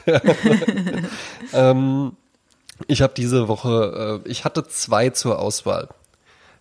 ähm, 1.53 2.17
ich 2.87 3.03
habe 3.03 3.15
diese 3.17 3.49
Woche, 3.49 4.23
äh, 4.25 4.29
ich 4.29 4.45
hatte 4.45 4.67
zwei 4.67 5.11
zur 5.11 5.39
Auswahl. 5.39 5.89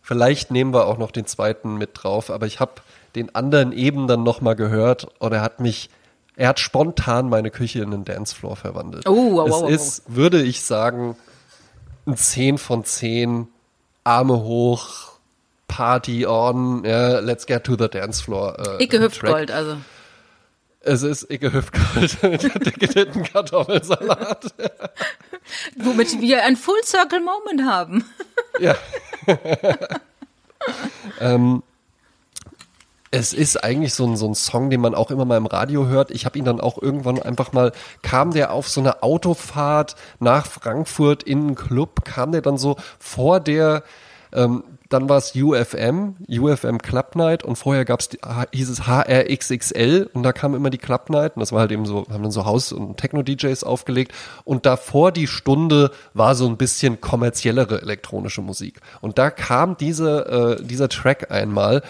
Vielleicht 0.01 0.51
nehmen 0.51 0.73
wir 0.73 0.85
auch 0.85 0.97
noch 0.97 1.11
den 1.11 1.25
zweiten 1.25 1.77
mit 1.77 1.91
drauf, 1.93 2.29
aber 2.29 2.45
ich 2.45 2.59
habe 2.59 2.73
den 3.15 3.33
anderen 3.33 3.71
eben 3.71 4.07
dann 4.07 4.23
nochmal 4.23 4.55
gehört 4.55 5.07
und 5.19 5.33
er 5.33 5.41
hat 5.41 5.59
mich, 5.59 5.89
er 6.35 6.49
hat 6.49 6.59
spontan 6.59 7.29
meine 7.29 7.49
Küche 7.49 7.79
in 7.79 7.93
einen 7.93 8.05
Dancefloor 8.05 8.55
verwandelt. 8.55 9.07
Oh, 9.07 9.33
wow, 9.33 9.47
es 9.47 9.53
wow, 9.53 9.61
wow. 9.63 9.69
ist, 9.69 10.03
würde 10.07 10.41
ich 10.43 10.61
sagen, 10.61 11.15
ein 12.05 12.17
10 12.17 12.57
von 12.57 12.83
10, 12.83 13.47
Arme 14.03 14.43
hoch, 14.43 15.13
Party 15.67 16.27
on, 16.27 16.83
ja, 16.85 17.19
let's 17.19 17.47
get 17.47 17.63
to 17.63 17.75
the 17.77 17.89
dance 17.89 18.23
floor. 18.23 18.57
Äh, 18.79 18.83
Icke. 18.83 18.99
Hüftgold, 18.99 19.49
also. 19.49 19.77
Es 20.81 21.01
ist 21.01 21.31
Icke 21.31 21.51
Hüftgold 21.51 22.21
mit 22.61 22.65
dicketen 22.65 23.23
Kartoffelsalat. 23.23 24.53
Womit 25.75 26.21
wir 26.21 26.43
ein 26.43 26.55
Full 26.55 26.83
Circle 26.83 27.21
Moment 27.21 27.63
haben. 27.63 28.05
ja. 28.59 28.75
ähm, 31.19 31.63
es 33.11 33.31
ist 33.31 33.63
eigentlich 33.63 33.93
so 33.93 34.05
ein, 34.05 34.17
so 34.17 34.27
ein 34.27 34.35
Song, 34.35 34.69
den 34.69 34.81
man 34.81 34.93
auch 34.93 35.09
immer 35.09 35.25
mal 35.25 35.37
im 35.37 35.45
Radio 35.45 35.87
hört. 35.87 36.11
Ich 36.11 36.25
habe 36.25 36.37
ihn 36.37 36.45
dann 36.45 36.59
auch 36.59 36.81
irgendwann 36.81 37.21
einfach 37.21 37.53
mal, 37.53 37.71
kam 38.01 38.31
der 38.31 38.51
auf 38.51 38.67
so 38.67 38.81
eine 38.81 39.03
Autofahrt 39.03 39.95
nach 40.19 40.45
Frankfurt 40.45 41.23
in 41.23 41.39
einen 41.39 41.55
Club, 41.55 42.03
kam 42.03 42.33
der 42.33 42.41
dann 42.41 42.57
so 42.57 42.75
vor 42.99 43.39
der, 43.39 43.83
ähm, 44.35 44.63
dann 44.89 45.09
war 45.09 45.17
es 45.17 45.35
UFM, 45.35 46.15
UFM 46.29 46.77
Club 46.77 47.15
Night 47.15 47.43
und 47.43 47.55
vorher 47.55 47.85
gab's 47.85 48.09
die, 48.09 48.19
hieß 48.51 48.69
es 48.69 48.87
HRXXL 48.87 50.09
und 50.13 50.23
da 50.23 50.31
kam 50.31 50.53
immer 50.53 50.69
die 50.69 50.77
Club 50.77 51.09
Night 51.09 51.35
und 51.35 51.39
das 51.39 51.51
war 51.51 51.61
halt 51.61 51.71
eben 51.71 51.85
so, 51.85 52.05
haben 52.11 52.23
dann 52.23 52.31
so 52.31 52.45
Haus- 52.45 52.71
und 52.71 52.97
Techno-DJs 52.97 53.63
aufgelegt 53.63 54.13
und 54.43 54.65
davor 54.65 55.11
die 55.11 55.27
Stunde 55.27 55.91
war 56.13 56.35
so 56.35 56.47
ein 56.47 56.57
bisschen 56.57 57.01
kommerziellere 57.01 57.81
elektronische 57.81 58.41
Musik. 58.41 58.79
Und 59.01 59.17
da 59.17 59.31
kam 59.31 59.75
diese, 59.77 60.57
äh, 60.59 60.63
dieser 60.63 60.89
Track 60.89 61.31
einmal 61.31 61.81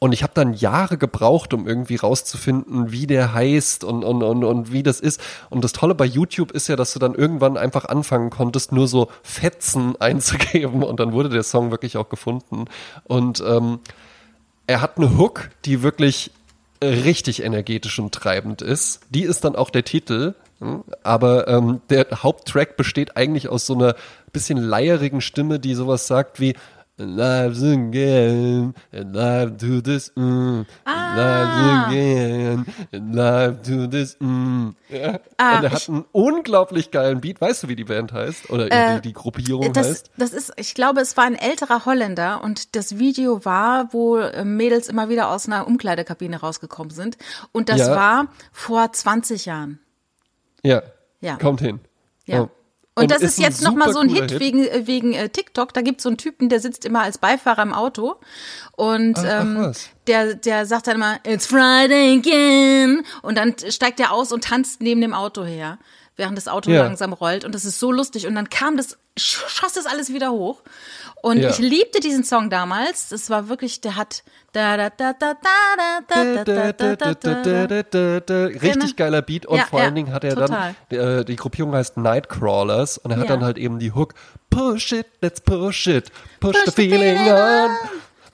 und 0.00 0.12
ich 0.12 0.22
habe 0.22 0.32
dann 0.34 0.54
Jahre 0.54 0.96
gebraucht, 0.96 1.52
um 1.52 1.66
irgendwie 1.66 1.96
rauszufinden, 1.96 2.92
wie 2.92 3.06
der 3.06 3.32
heißt 3.32 3.82
und, 3.82 4.04
und, 4.04 4.22
und, 4.22 4.44
und 4.44 4.72
wie 4.72 4.82
das 4.82 5.00
ist. 5.00 5.20
Und 5.50 5.64
das 5.64 5.72
Tolle 5.72 5.94
bei 5.94 6.04
YouTube 6.04 6.52
ist 6.52 6.68
ja, 6.68 6.76
dass 6.76 6.92
du 6.92 6.98
dann 6.98 7.14
irgendwann 7.14 7.56
einfach 7.56 7.84
anfangen 7.84 8.30
konntest, 8.30 8.72
nur 8.72 8.86
so 8.86 9.08
Fetzen 9.22 9.96
einzugeben 10.00 10.82
und 10.82 11.00
dann 11.00 11.12
wurde 11.12 11.28
der 11.28 11.42
Song 11.42 11.70
wirklich 11.70 11.96
auch 11.96 12.08
gefunden. 12.08 12.66
Und 13.04 13.42
ähm, 13.46 13.80
er 14.66 14.80
hat 14.80 14.98
eine 14.98 15.16
Hook, 15.16 15.50
die 15.64 15.82
wirklich 15.82 16.30
richtig 16.82 17.42
energetisch 17.42 17.98
und 17.98 18.14
treibend 18.14 18.62
ist. 18.62 19.00
Die 19.10 19.22
ist 19.22 19.44
dann 19.44 19.56
auch 19.56 19.70
der 19.70 19.84
Titel. 19.84 20.34
hm? 20.60 20.84
Aber 21.02 21.48
ähm, 21.48 21.80
der 21.90 22.06
Haupttrack 22.22 22.76
besteht 22.76 23.16
eigentlich 23.16 23.48
aus 23.48 23.66
so 23.66 23.74
einer 23.74 23.96
bisschen 24.32 24.58
leierigen 24.58 25.20
Stimme, 25.20 25.58
die 25.58 25.74
sowas 25.74 26.06
sagt 26.06 26.38
wie 26.38 26.54
Life's 27.00 27.62
a 27.62 27.76
game, 27.76 28.74
and 28.92 29.14
life 29.14 29.52
do 29.56 29.80
this, 29.80 30.10
mm, 30.16 30.66
and 30.84 31.16
life's 31.16 31.86
a 31.86 31.90
game, 31.90 32.64
and 32.92 33.14
life 33.14 33.58
do 33.62 33.86
this, 33.86 34.16
mm. 34.20 34.74
Ja. 34.88 35.20
Ah, 35.36 35.58
und 35.58 35.64
er 35.64 35.70
hat 35.72 35.88
einen 35.88 36.04
unglaublich 36.12 36.90
geilen 36.90 37.20
Beat. 37.20 37.40
Weißt 37.40 37.62
du, 37.62 37.68
wie 37.68 37.76
die 37.76 37.84
Band 37.84 38.12
heißt? 38.12 38.50
Oder 38.50 38.68
die, 38.96 39.02
die 39.02 39.12
Gruppierung 39.12 39.72
Das, 39.72 39.86
heißt? 39.86 40.10
das 40.16 40.32
ist, 40.32 40.52
ich 40.56 40.74
glaube, 40.74 41.00
es 41.00 41.16
war 41.16 41.24
ein 41.24 41.34
älterer 41.34 41.84
Holländer 41.84 42.42
und 42.42 42.74
das 42.74 42.98
Video 42.98 43.44
war, 43.44 43.92
wo 43.92 44.16
äh, 44.16 44.44
Mädels 44.44 44.88
immer 44.88 45.08
wieder 45.08 45.28
aus 45.30 45.46
einer 45.46 45.66
Umkleidekabine 45.66 46.40
rausgekommen 46.40 46.90
sind. 46.90 47.16
Und 47.52 47.68
das 47.68 47.80
Ja. 47.80 47.94
war 47.94 48.26
vor 48.50 48.90
20 48.92 49.46
Jahren. 49.46 49.78
Ja. 50.64 50.82
Ja. 51.20 51.36
Kommt 51.36 51.60
hin. 51.60 51.80
Ja. 52.26 52.48
Und, 53.02 53.10
das 53.10 53.22
ist 53.22 53.38
ein 53.38 53.42
jetzt 53.44 53.62
nochmal 53.62 53.92
so 53.92 53.98
ein 54.00 54.08
Hit, 54.08 54.28
cooler 54.28 54.40
wegen, 54.40 54.64
äh, 54.66 54.86
wegen 54.86 55.12
äh, 55.14 55.28
TikTok. 55.28 55.72
Da 55.74 55.80
gibt's 55.82 56.02
so 56.02 56.08
einen 56.08 56.18
Typen, 56.18 56.48
der 56.48 56.60
sitzt 56.60 56.84
immer 56.84 57.02
als 57.02 57.18
Beifahrer 57.18 57.62
im 57.62 57.72
Auto 57.74 58.16
und 58.76 59.18
Ach, 59.18 59.24
ach 59.24 59.40
ähm, 59.42 59.56
was. 59.58 59.88
der, 60.06 60.34
der 60.34 60.66
sagt 60.66 60.86
dann 60.86 60.96
immer, 60.96 61.18
It's 61.26 61.46
Friday 61.46 62.18
again. 62.18 63.04
Und 63.22 63.36
dann 63.38 63.54
steigt 63.70 64.00
er 64.00 64.12
aus 64.12 64.32
und 64.32 64.44
tanzt 64.44 64.80
neben 64.80 65.00
dem 65.00 65.14
Auto 65.14 65.44
her, 65.44 65.78
während 66.16 66.36
das 66.36 66.48
Auto 66.48 66.70
Ja. 66.70 66.82
langsam 66.84 67.12
rollt. 67.12 67.44
Und 67.44 67.54
das 67.54 67.64
ist 67.64 67.78
so 67.78 67.92
lustig. 67.92 68.26
Und 68.26 68.34
dann 68.34 68.50
kam 68.50 68.76
das, 68.76 68.96
sch- 69.18 69.48
schoss 69.48 69.72
das 69.74 69.86
alles 69.86 70.12
wieder 70.12 70.30
hoch. 70.32 70.62
Und 71.22 71.38
ja. 71.38 71.50
ich 71.50 71.58
liebte 71.58 72.00
diesen 72.00 72.24
Song 72.24 72.48
damals. 72.50 73.08
Das 73.08 73.28
war 73.30 73.48
wirklich, 73.48 73.80
der 73.80 73.96
hat 73.96 74.22
richtig 78.62 78.96
geiler 78.96 79.22
Beat 79.22 79.46
und 79.46 79.58
ja, 79.58 79.64
vor 79.66 79.80
allen 79.80 79.94
Dingen 79.94 80.12
hat 80.12 80.24
er 80.24 80.34
total. 80.34 80.74
dann, 80.88 80.98
äh, 80.98 81.24
die 81.24 81.36
Gruppierung 81.36 81.74
heißt 81.74 81.96
Nightcrawlers 81.96 82.98
und 82.98 83.10
er 83.10 83.18
hat 83.18 83.30
dann 83.30 83.44
halt 83.44 83.58
eben 83.58 83.78
die 83.78 83.92
Hook 83.92 84.14
Push 84.50 84.92
it, 84.92 85.06
let's 85.20 85.40
push 85.40 85.86
it, 85.86 86.10
push, 86.40 86.52
push 86.52 86.64
the, 86.64 86.70
feeling 86.72 87.18
the 87.24 87.30
on. 87.30 87.70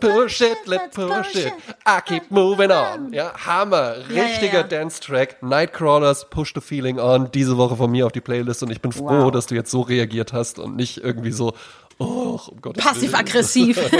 Push 0.00 0.40
it, 0.42 0.58
let's 0.66 0.94
push 0.94 1.34
it. 1.34 1.52
I 1.86 2.00
keep 2.04 2.30
moving 2.30 2.70
on. 2.70 3.12
Ja, 3.12 3.32
Hammer. 3.46 3.96
Richtiger 4.08 4.46
ja, 4.46 4.52
ja, 4.52 4.60
ja. 4.60 4.62
Dance-Track. 4.62 5.42
Nightcrawlers, 5.42 6.28
Push 6.28 6.52
the 6.54 6.60
Feeling 6.60 6.98
on. 6.98 7.30
Diese 7.32 7.56
Woche 7.56 7.76
von 7.76 7.90
mir 7.90 8.04
auf 8.06 8.12
die 8.12 8.20
Playlist 8.20 8.62
und 8.62 8.70
ich 8.70 8.80
bin 8.80 8.92
froh, 8.92 9.24
wow. 9.24 9.30
dass 9.30 9.46
du 9.46 9.54
jetzt 9.54 9.70
so 9.70 9.80
reagiert 9.80 10.32
hast 10.32 10.58
und 10.58 10.76
nicht 10.76 10.98
irgendwie 10.98 11.30
so, 11.30 11.54
oh, 11.98 12.40
um. 12.50 12.72
Passiv-aggressiv. 12.74 13.80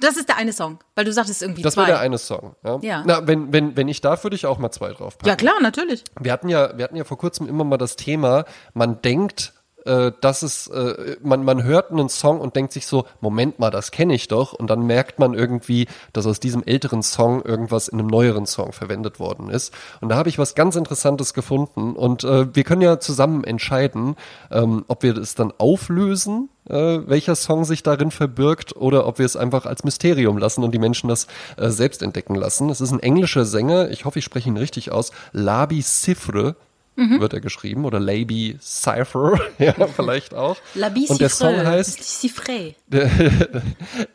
Das 0.00 0.16
ist 0.16 0.28
der 0.28 0.36
eine 0.36 0.52
Song, 0.52 0.80
weil 0.96 1.04
du 1.04 1.12
sagtest 1.12 1.42
irgendwie 1.42 1.62
Das 1.62 1.74
zwei. 1.74 1.82
war 1.82 1.86
der 1.86 2.00
eine 2.00 2.18
Song. 2.18 2.56
Ja. 2.64 2.78
Ja. 2.82 3.04
Na, 3.06 3.24
wenn, 3.28 3.52
wenn, 3.52 3.76
wenn 3.76 3.86
ich 3.86 4.00
darf, 4.00 4.24
würde 4.24 4.34
ich 4.34 4.46
auch 4.46 4.58
mal 4.58 4.72
zwei 4.72 4.88
draufpacken. 4.92 5.28
ja 5.28 5.36
klar, 5.36 5.54
natürlich. 5.62 6.02
Wir 6.20 6.32
hatten 6.32 6.48
ja, 6.48 6.76
wir 6.76 6.82
hatten 6.84 6.96
ja 6.96 7.04
vor 7.04 7.18
kurzem 7.18 7.48
immer 7.48 7.62
mal 7.62 7.76
das 7.76 7.94
Thema, 7.94 8.44
man 8.74 9.00
denkt, 9.00 9.52
äh, 9.84 10.12
dass 10.20 10.42
es, 10.42 10.68
äh, 10.68 11.16
man, 11.22 11.44
man 11.44 11.62
hört 11.62 11.90
einen 11.90 12.08
Song 12.08 12.40
und 12.40 12.56
denkt 12.56 12.72
sich 12.72 12.86
so, 12.86 13.06
Moment 13.20 13.58
mal, 13.58 13.70
das 13.70 13.90
kenne 13.90 14.14
ich 14.14 14.28
doch. 14.28 14.52
Und 14.52 14.68
dann 14.68 14.86
merkt 14.86 15.18
man 15.18 15.34
irgendwie, 15.34 15.88
dass 16.12 16.26
aus 16.26 16.40
diesem 16.40 16.62
älteren 16.64 17.02
Song 17.02 17.42
irgendwas 17.42 17.88
in 17.88 17.98
einem 17.98 18.08
neueren 18.08 18.46
Song 18.46 18.72
verwendet 18.72 19.18
worden 19.18 19.48
ist. 19.48 19.72
Und 20.00 20.08
da 20.08 20.16
habe 20.16 20.28
ich 20.28 20.38
was 20.38 20.54
ganz 20.54 20.76
Interessantes 20.76 21.34
gefunden. 21.34 21.94
Und 21.94 22.24
äh, 22.24 22.54
wir 22.54 22.64
können 22.64 22.82
ja 22.82 23.00
zusammen 23.00 23.44
entscheiden, 23.44 24.16
ähm, 24.50 24.84
ob 24.88 25.02
wir 25.02 25.14
das 25.14 25.34
dann 25.34 25.52
auflösen, 25.58 26.48
äh, 26.68 27.00
welcher 27.06 27.34
Song 27.34 27.64
sich 27.64 27.82
darin 27.82 28.10
verbirgt, 28.10 28.76
oder 28.76 29.06
ob 29.06 29.18
wir 29.18 29.26
es 29.26 29.36
einfach 29.36 29.66
als 29.66 29.84
Mysterium 29.84 30.38
lassen 30.38 30.62
und 30.62 30.72
die 30.72 30.78
Menschen 30.78 31.08
das 31.08 31.26
äh, 31.56 31.70
selbst 31.70 32.02
entdecken 32.02 32.34
lassen. 32.34 32.70
Es 32.70 32.80
ist 32.80 32.92
ein 32.92 33.00
englischer 33.00 33.44
Sänger, 33.44 33.90
ich 33.90 34.04
hoffe, 34.04 34.18
ich 34.18 34.24
spreche 34.24 34.48
ihn 34.48 34.56
richtig 34.56 34.92
aus, 34.92 35.12
Labi 35.32 35.82
Sifre. 35.82 36.56
Wird 36.94 37.32
er 37.32 37.40
geschrieben 37.40 37.84
oder 37.84 37.98
Labi 37.98 38.58
Cypher, 38.60 39.40
ja, 39.58 39.72
vielleicht 39.86 40.34
auch. 40.34 40.56
La 40.74 40.90
Bie 40.90 41.06
Und 41.08 41.20
der 41.20 41.30
Song 41.30 41.56
heißt 41.56 42.00
Cifré. 42.00 42.74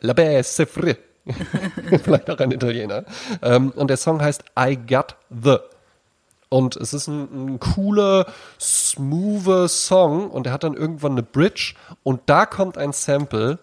La 0.00 0.12
Belle 0.12 0.42
Sifre. 0.44 0.96
vielleicht 2.04 2.30
auch 2.30 2.38
ein 2.38 2.52
Italiener. 2.52 3.04
Ähm, 3.42 3.72
und 3.74 3.88
der 3.88 3.96
Song 3.96 4.20
heißt 4.22 4.44
I 4.58 4.76
Got 4.76 5.16
The. 5.28 5.56
Und 6.48 6.76
es 6.76 6.94
ist 6.94 7.08
ein, 7.08 7.54
ein 7.56 7.60
cooler, 7.60 8.26
smoother 8.58 9.68
Song 9.68 10.30
und 10.30 10.46
er 10.46 10.52
hat 10.52 10.64
dann 10.64 10.74
irgendwann 10.74 11.12
eine 11.12 11.22
Bridge 11.22 11.74
und 12.02 12.22
da 12.26 12.46
kommt 12.46 12.78
ein 12.78 12.92
Sample 12.92 13.58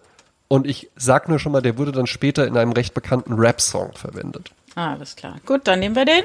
und 0.46 0.66
ich 0.66 0.90
sag 0.94 1.28
nur 1.28 1.40
schon 1.40 1.50
mal, 1.50 1.62
der 1.62 1.78
wurde 1.78 1.90
dann 1.90 2.06
später 2.06 2.46
in 2.46 2.56
einem 2.56 2.72
recht 2.72 2.94
bekannten 2.94 3.32
Rap-Song 3.34 3.92
verwendet. 3.94 4.52
Ah, 4.76 4.92
alles 4.92 5.16
klar. 5.16 5.36
Gut, 5.44 5.62
dann 5.64 5.80
nehmen 5.80 5.96
wir 5.96 6.04
den. 6.04 6.22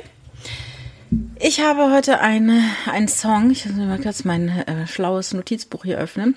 Ich 1.39 1.59
habe 1.59 1.91
heute 1.91 2.21
eine, 2.21 2.63
einen 2.85 3.09
Song. 3.09 3.51
Ich 3.51 3.65
muss 3.65 3.75
mal 3.75 3.99
kurz 3.99 4.23
mein 4.23 4.47
äh, 4.47 4.87
schlaues 4.87 5.33
Notizbuch 5.33 5.83
hier 5.83 5.97
öffnen. 5.97 6.35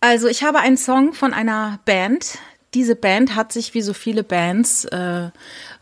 Also 0.00 0.26
ich 0.26 0.42
habe 0.42 0.58
einen 0.58 0.76
Song 0.76 1.12
von 1.12 1.32
einer 1.32 1.78
Band. 1.84 2.38
Diese 2.74 2.96
Band 2.96 3.36
hat 3.36 3.52
sich 3.52 3.74
wie 3.74 3.82
so 3.82 3.92
viele 3.92 4.24
Bands 4.24 4.84
äh, 4.86 5.30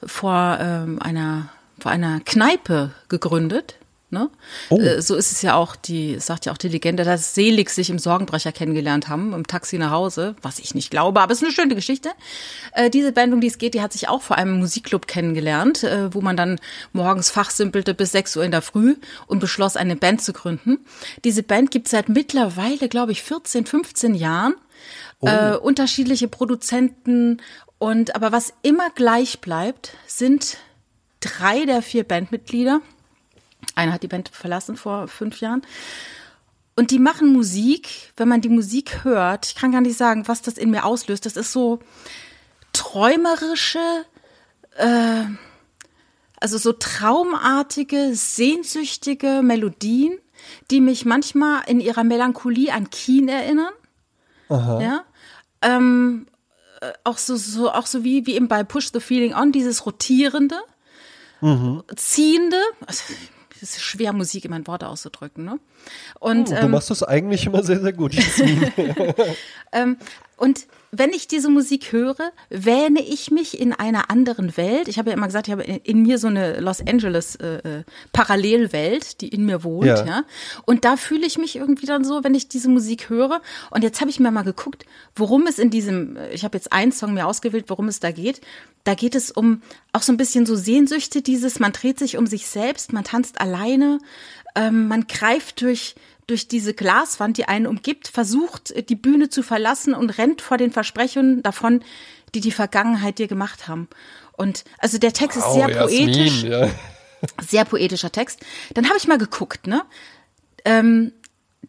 vor 0.05 0.59
ähm, 0.61 1.01
einer 1.01 1.51
vor 1.81 1.93
einer 1.93 2.21
Kneipe 2.21 2.91
gegründet. 3.09 3.78
Ne? 4.11 4.31
Oh. 4.71 4.79
Äh, 4.79 5.03
so 5.03 5.17
ist 5.17 5.33
es 5.33 5.43
ja 5.43 5.55
auch, 5.55 5.77
die, 5.77 6.19
sagt 6.19 6.47
ja 6.47 6.53
auch 6.53 6.57
die 6.57 6.69
Legende, 6.69 7.05
dass 7.05 7.35
Selig 7.35 7.69
sich 7.69 7.91
im 7.91 7.99
Sorgenbrecher 7.99 8.53
kennengelernt 8.53 9.09
haben, 9.09 9.35
im 9.35 9.47
Taxi 9.47 9.77
nach 9.77 9.91
Hause, 9.91 10.35
was 10.41 10.59
ich 10.61 10.75
nicht 10.75 10.91
glaube, 10.91 11.21
aber 11.21 11.31
es 11.31 11.41
ist 11.41 11.45
eine 11.45 11.53
schöne 11.53 11.75
Geschichte. 11.75 12.09
Äh, 12.73 12.89
diese 12.89 13.13
Band, 13.13 13.35
um 13.35 13.43
die 13.43 13.49
es 13.49 13.59
geht, 13.59 13.75
die 13.75 13.83
hat 13.83 13.93
sich 13.93 14.09
auch 14.09 14.23
vor 14.23 14.39
einem 14.39 14.61
Musikclub 14.61 15.07
kennengelernt, 15.09 15.85
äh, 15.85 16.15
wo 16.15 16.23
man 16.23 16.39
dann 16.39 16.59
morgens 16.95 17.31
fachsimpelte 17.31 17.93
bis 17.93 18.13
6 18.13 18.39
Uhr 18.39 18.45
in 18.45 18.51
der 18.51 18.63
Früh 18.63 18.97
und 19.27 19.41
beschloss, 19.41 19.77
eine 19.77 19.95
Band 19.95 20.23
zu 20.23 20.33
gründen. 20.33 20.79
Diese 21.25 21.43
Band 21.43 21.71
gibt 21.71 21.89
seit 21.89 22.09
mittlerweile, 22.09 22.89
glaube 22.89 23.13
ich, 23.13 23.23
14, 23.23 23.67
15 23.67 24.15
Jahren. 24.15 24.55
Oh. 25.21 25.27
Äh, 25.27 25.57
unterschiedliche 25.57 26.29
Produzenten 26.29 27.43
und 27.79 28.15
aber 28.15 28.33
was 28.33 28.55
immer 28.63 28.89
gleich 28.91 29.41
bleibt, 29.41 29.93
sind 30.07 30.57
drei 31.21 31.67
der 31.67 31.83
vier 31.83 32.05
Bandmitglieder 32.05 32.81
einer 33.79 33.93
hat 33.93 34.03
die 34.03 34.09
Band 34.09 34.29
verlassen 34.29 34.77
vor 34.77 35.09
fünf 35.09 35.41
Jahren. 35.41 35.63
Und 36.77 36.91
die 36.91 36.99
machen 36.99 37.33
Musik, 37.33 38.13
wenn 38.17 38.29
man 38.29 38.41
die 38.41 38.49
Musik 38.49 39.03
hört, 39.03 39.47
ich 39.47 39.55
kann 39.55 39.73
gar 39.73 39.81
nicht 39.81 39.97
sagen, 39.97 40.29
was 40.29 40.43
das 40.43 40.59
in 40.59 40.71
mir 40.71 40.85
auslöst. 40.85 41.27
Das 41.27 41.37
ist 41.37 41.53
so 41.53 41.81
träumerische, 42.73 44.05
äh, 44.77 45.25
also 46.41 46.59
so 46.59 46.73
traumartige, 46.73 48.15
sehnsüchtige 48.15 49.41
Melodien, 49.43 50.19
die 50.71 50.81
mich 50.81 51.05
manchmal 51.05 51.63
in 51.67 51.81
ihrer 51.81 52.05
Melancholie 52.05 52.73
an 52.73 52.91
Keen 52.91 53.29
erinnern. 53.29 53.73
Aha. 54.49 54.81
Ja. 54.81 55.05
Ähm, 55.63 56.27
äh, 56.81 56.93
auch 57.03 57.19
so, 57.19 57.35
so, 57.37 57.73
auch 57.73 57.87
so 57.87 58.05
wie, 58.05 58.27
wie 58.27 58.35
eben 58.35 58.47
bei 58.47 58.63
Push 58.63 58.91
the 58.93 59.01
Feeling 59.01 59.35
On, 59.35 59.51
dieses 59.51 59.85
Rotierende, 59.85 60.61
mhm. 61.41 61.83
Ziehende. 61.97 62.61
Also, 62.87 63.03
es 63.63 63.77
ist 63.77 63.83
schwer, 63.83 64.13
Musik 64.13 64.45
in 64.45 64.51
mein 64.51 64.67
Worte 64.67 64.89
auszudrücken. 64.89 65.45
Ne? 65.45 65.59
Und, 66.21 66.49
oh, 66.49 66.55
du 66.55 66.61
ähm, 66.61 66.71
machst 66.71 66.91
das 66.91 67.03
eigentlich 67.03 67.47
immer 67.47 67.63
sehr, 67.63 67.81
sehr 67.81 67.93
gut. 67.93 68.15
ähm, 69.73 69.97
und 70.39 70.67
wenn 70.91 71.11
ich 71.11 71.29
diese 71.29 71.51
Musik 71.51 71.93
höre, 71.93 72.33
wähne 72.49 73.03
ich 73.03 73.31
mich 73.31 73.61
in 73.61 73.73
einer 73.73 74.11
anderen 74.11 74.57
Welt. 74.57 74.89
Ich 74.89 74.99
habe 74.99 75.11
ja 75.11 75.17
immer 75.17 75.27
gesagt, 75.27 75.49
ich 75.49 75.53
habe 75.53 75.65
in 75.65 76.03
mir 76.03 76.17
so 76.19 76.29
eine 76.29 76.61
Los 76.61 76.81
Angeles 76.81 77.37
äh, 77.37 77.57
äh, 77.57 77.85
Parallelwelt, 78.13 79.21
die 79.21 79.29
in 79.29 79.45
mir 79.45 79.65
wohnt, 79.65 79.87
ja. 79.87 80.07
ja. 80.07 80.25
Und 80.65 80.85
da 80.85 80.97
fühle 80.97 81.27
ich 81.27 81.37
mich 81.37 81.57
irgendwie 81.57 81.87
dann 81.87 82.05
so, 82.05 82.25
wenn 82.25 82.35
ich 82.35 82.49
diese 82.49 82.71
Musik 82.71 83.11
höre. 83.11 83.43
Und 83.71 83.83
jetzt 83.83 84.01
habe 84.01 84.11
ich 84.11 84.19
mir 84.21 84.31
mal 84.31 84.43
geguckt, 84.43 84.87
worum 85.15 85.47
es 85.47 85.59
in 85.59 85.71
diesem, 85.71 86.17
ich 86.33 86.45
habe 86.45 86.57
jetzt 86.57 86.73
einen 86.73 86.93
Song 86.93 87.13
mir 87.13 87.27
ausgewählt, 87.27 87.67
worum 87.69 87.89
es 87.89 88.01
da 88.01 88.11
geht. 88.11 88.41
Da 88.85 88.95
geht 88.95 89.15
es 89.15 89.31
um 89.31 89.61
auch 89.93 90.03
so 90.03 90.13
ein 90.13 90.17
bisschen 90.17 90.47
so 90.47 90.57
Sehnsüchte, 90.57 91.21
dieses, 91.21 91.59
man 91.59 91.73
dreht 91.73 91.99
sich 91.99 92.17
um 92.17 92.27
sich 92.27 92.47
selbst, 92.47 92.93
man 92.93 93.05
tanzt 93.05 93.41
alleine, 93.41 93.99
ähm, 94.55 94.89
man 94.89 95.07
greift 95.07 95.61
durch 95.61 95.97
durch 96.29 96.47
diese 96.47 96.75
Glaswand, 96.75 97.39
die 97.39 97.47
einen 97.47 97.67
umgibt, 97.67 98.07
versucht, 98.07 98.89
die 98.89 98.95
Bühne 98.95 99.31
zu 99.31 99.43
verlassen 99.43 99.95
und 99.95 100.11
rennt 100.19 100.43
vor 100.43 100.59
den 100.59 100.71
Versprechungen 100.71 101.43
davon, 101.43 101.83
die 102.35 102.41
die 102.41 102.53
Vergangenheit 102.53 103.19
dir 103.19 103.27
gemacht 103.27 103.67
haben. 103.67 103.89
Und 104.37 104.65
also 104.79 104.99
der 104.99 105.13
Text 105.13 105.39
ist 105.39 105.53
sehr 105.53 105.69
poetisch, 105.69 106.45
ja. 106.45 106.71
sehr 107.49 107.65
poetischer 107.65 108.13
Text. 108.13 108.41
Dann 108.75 108.87
habe 108.87 108.99
ich 108.99 109.09
mal 109.09 109.19
geguckt, 109.19 109.67
ne? 109.67 109.83
Ähm, 110.65 111.13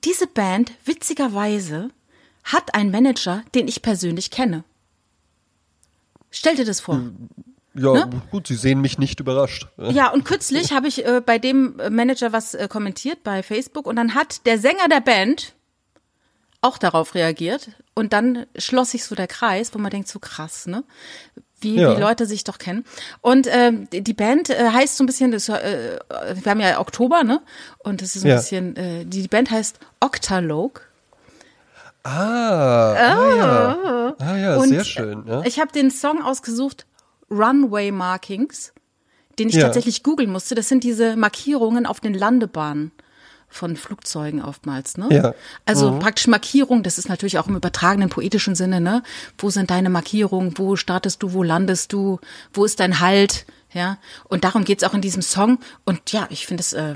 diese 0.03 0.27
Band, 0.27 0.73
witzigerweise, 0.85 1.89
hat 2.43 2.75
einen 2.75 2.91
Manager, 2.91 3.43
den 3.55 3.67
ich 3.67 3.81
persönlich 3.81 4.29
kenne. 4.29 4.65
Stell 6.31 6.55
dir 6.55 6.65
das 6.65 6.81
vor. 6.81 7.01
Ja, 7.79 8.05
ne? 8.05 8.21
gut, 8.31 8.47
Sie 8.47 8.55
sehen 8.55 8.81
mich 8.81 8.97
nicht 8.97 9.19
überrascht. 9.19 9.67
Ja, 9.77 10.11
und 10.11 10.25
kürzlich 10.25 10.73
habe 10.73 10.87
ich 10.87 11.05
äh, 11.05 11.21
bei 11.25 11.39
dem 11.39 11.75
Manager 11.89 12.33
was 12.33 12.53
äh, 12.53 12.67
kommentiert 12.67 13.23
bei 13.23 13.43
Facebook 13.43 13.87
und 13.87 13.95
dann 13.95 14.15
hat 14.15 14.45
der 14.45 14.59
Sänger 14.59 14.87
der 14.89 15.01
Band 15.01 15.53
auch 16.61 16.77
darauf 16.77 17.15
reagiert 17.15 17.69
und 17.95 18.13
dann 18.13 18.45
schloss 18.57 18.91
sich 18.91 19.05
so 19.05 19.15
der 19.15 19.27
Kreis, 19.27 19.73
wo 19.73 19.79
man 19.79 19.91
denkt, 19.91 20.07
so 20.07 20.19
krass, 20.19 20.67
ne? 20.67 20.83
Wie, 21.61 21.75
ja. 21.75 21.95
wie 21.95 21.99
Leute 21.99 22.25
sich 22.25 22.45
doch 22.45 22.57
kennen. 22.57 22.85
Und 23.19 23.47
ähm, 23.51 23.89
die 23.91 24.13
Band 24.13 24.49
äh, 24.49 24.69
heißt 24.71 24.95
so 24.95 25.03
ein 25.03 25.07
bisschen, 25.07 25.31
das, 25.31 25.49
äh, 25.49 25.99
wir 26.07 26.51
haben 26.51 26.61
ja 26.61 26.79
Oktober, 26.79 27.23
ne? 27.23 27.41
Und 27.79 28.01
das 28.01 28.15
ist 28.15 28.21
so 28.21 28.27
ein 28.27 28.31
ja. 28.31 28.37
bisschen, 28.37 28.75
äh, 28.77 29.05
die 29.05 29.27
Band 29.27 29.51
heißt 29.51 29.79
Octalogue. 29.99 30.81
Ah, 32.03 32.93
ah, 32.93 33.35
ja, 33.35 34.15
ah, 34.19 34.37
ja 34.37 34.55
und 34.55 34.69
sehr 34.69 34.85
schön. 34.85 35.25
Ja. 35.27 35.43
Ich 35.43 35.59
habe 35.59 35.71
den 35.73 35.91
Song 35.91 36.23
ausgesucht, 36.23 36.85
Runway 37.29 37.91
Markings, 37.91 38.73
den 39.37 39.49
ich 39.49 39.55
ja. 39.55 39.63
tatsächlich 39.63 40.03
googeln 40.03 40.31
musste. 40.31 40.55
Das 40.55 40.69
sind 40.69 40.83
diese 40.83 41.15
Markierungen 41.15 41.85
auf 41.85 41.99
den 41.99 42.13
Landebahnen 42.13 42.91
von 43.49 43.75
Flugzeugen 43.75 44.43
oftmals, 44.43 44.97
ne? 44.97 45.07
Ja. 45.11 45.33
Also 45.65 45.91
mhm. 45.91 45.99
praktisch 45.99 46.27
Markierung, 46.27 46.83
das 46.83 46.99
ist 46.99 47.09
natürlich 47.09 47.39
auch 47.39 47.47
im 47.47 47.55
übertragenen 47.55 48.09
poetischen 48.09 48.53
Sinne, 48.53 48.79
ne? 48.79 49.01
Wo 49.37 49.49
sind 49.49 49.71
deine 49.71 49.89
Markierungen? 49.89 50.57
Wo 50.57 50.75
startest 50.75 51.23
du? 51.23 51.33
Wo 51.33 51.41
landest 51.41 51.91
du? 51.91 52.19
Wo 52.53 52.63
ist 52.63 52.79
dein 52.79 52.99
Halt? 52.99 53.45
Ja. 53.73 53.97
Und 54.25 54.43
darum 54.43 54.65
geht's 54.65 54.83
auch 54.83 54.93
in 54.93 55.01
diesem 55.01 55.23
Song. 55.23 55.57
Und 55.83 56.11
ja, 56.11 56.27
ich 56.29 56.45
finde 56.45 56.61
es, 56.61 56.73
äh, 56.73 56.95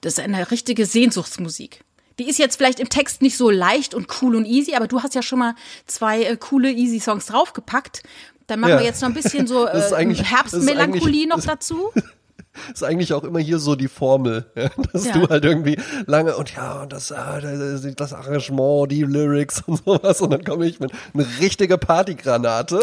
das 0.00 0.14
ist 0.14 0.20
eine 0.20 0.50
richtige 0.50 0.86
Sehnsuchtsmusik. 0.86 1.82
Die 2.18 2.28
ist 2.28 2.38
jetzt 2.38 2.56
vielleicht 2.56 2.78
im 2.78 2.88
Text 2.88 3.22
nicht 3.22 3.36
so 3.36 3.50
leicht 3.50 3.94
und 3.94 4.06
cool 4.20 4.36
und 4.36 4.44
easy, 4.44 4.74
aber 4.74 4.86
du 4.86 5.02
hast 5.02 5.14
ja 5.14 5.22
schon 5.22 5.40
mal 5.40 5.54
zwei 5.86 6.22
äh, 6.22 6.36
coole 6.36 6.70
easy 6.70 7.00
Songs 7.00 7.26
draufgepackt 7.26 8.02
dann 8.46 8.60
machen 8.60 8.70
ja. 8.70 8.78
wir 8.78 8.84
jetzt 8.84 9.02
noch 9.02 9.08
ein 9.08 9.14
bisschen 9.14 9.46
so 9.46 9.66
äh, 9.68 10.14
Herbstmelancholie 10.14 11.26
noch 11.26 11.40
dazu. 11.40 11.90
ist 12.72 12.84
eigentlich 12.84 13.12
auch 13.14 13.24
immer 13.24 13.38
hier 13.38 13.58
so 13.58 13.74
die 13.74 13.88
Formel, 13.88 14.46
ja, 14.54 14.70
dass 14.92 15.06
ja. 15.06 15.12
du 15.14 15.28
halt 15.28 15.44
irgendwie 15.44 15.78
lange 16.06 16.36
und 16.36 16.54
ja, 16.54 16.82
und 16.82 16.92
das, 16.92 17.12
ah, 17.12 17.40
das 17.40 18.12
Arrangement, 18.12 18.90
die 18.90 19.02
Lyrics 19.02 19.62
und 19.66 19.84
sowas 19.84 20.20
und 20.20 20.30
dann 20.30 20.44
komme 20.44 20.66
ich 20.66 20.80
mit 20.80 20.92
eine 21.14 21.26
richtige 21.40 21.78
Partygranate. 21.78 22.80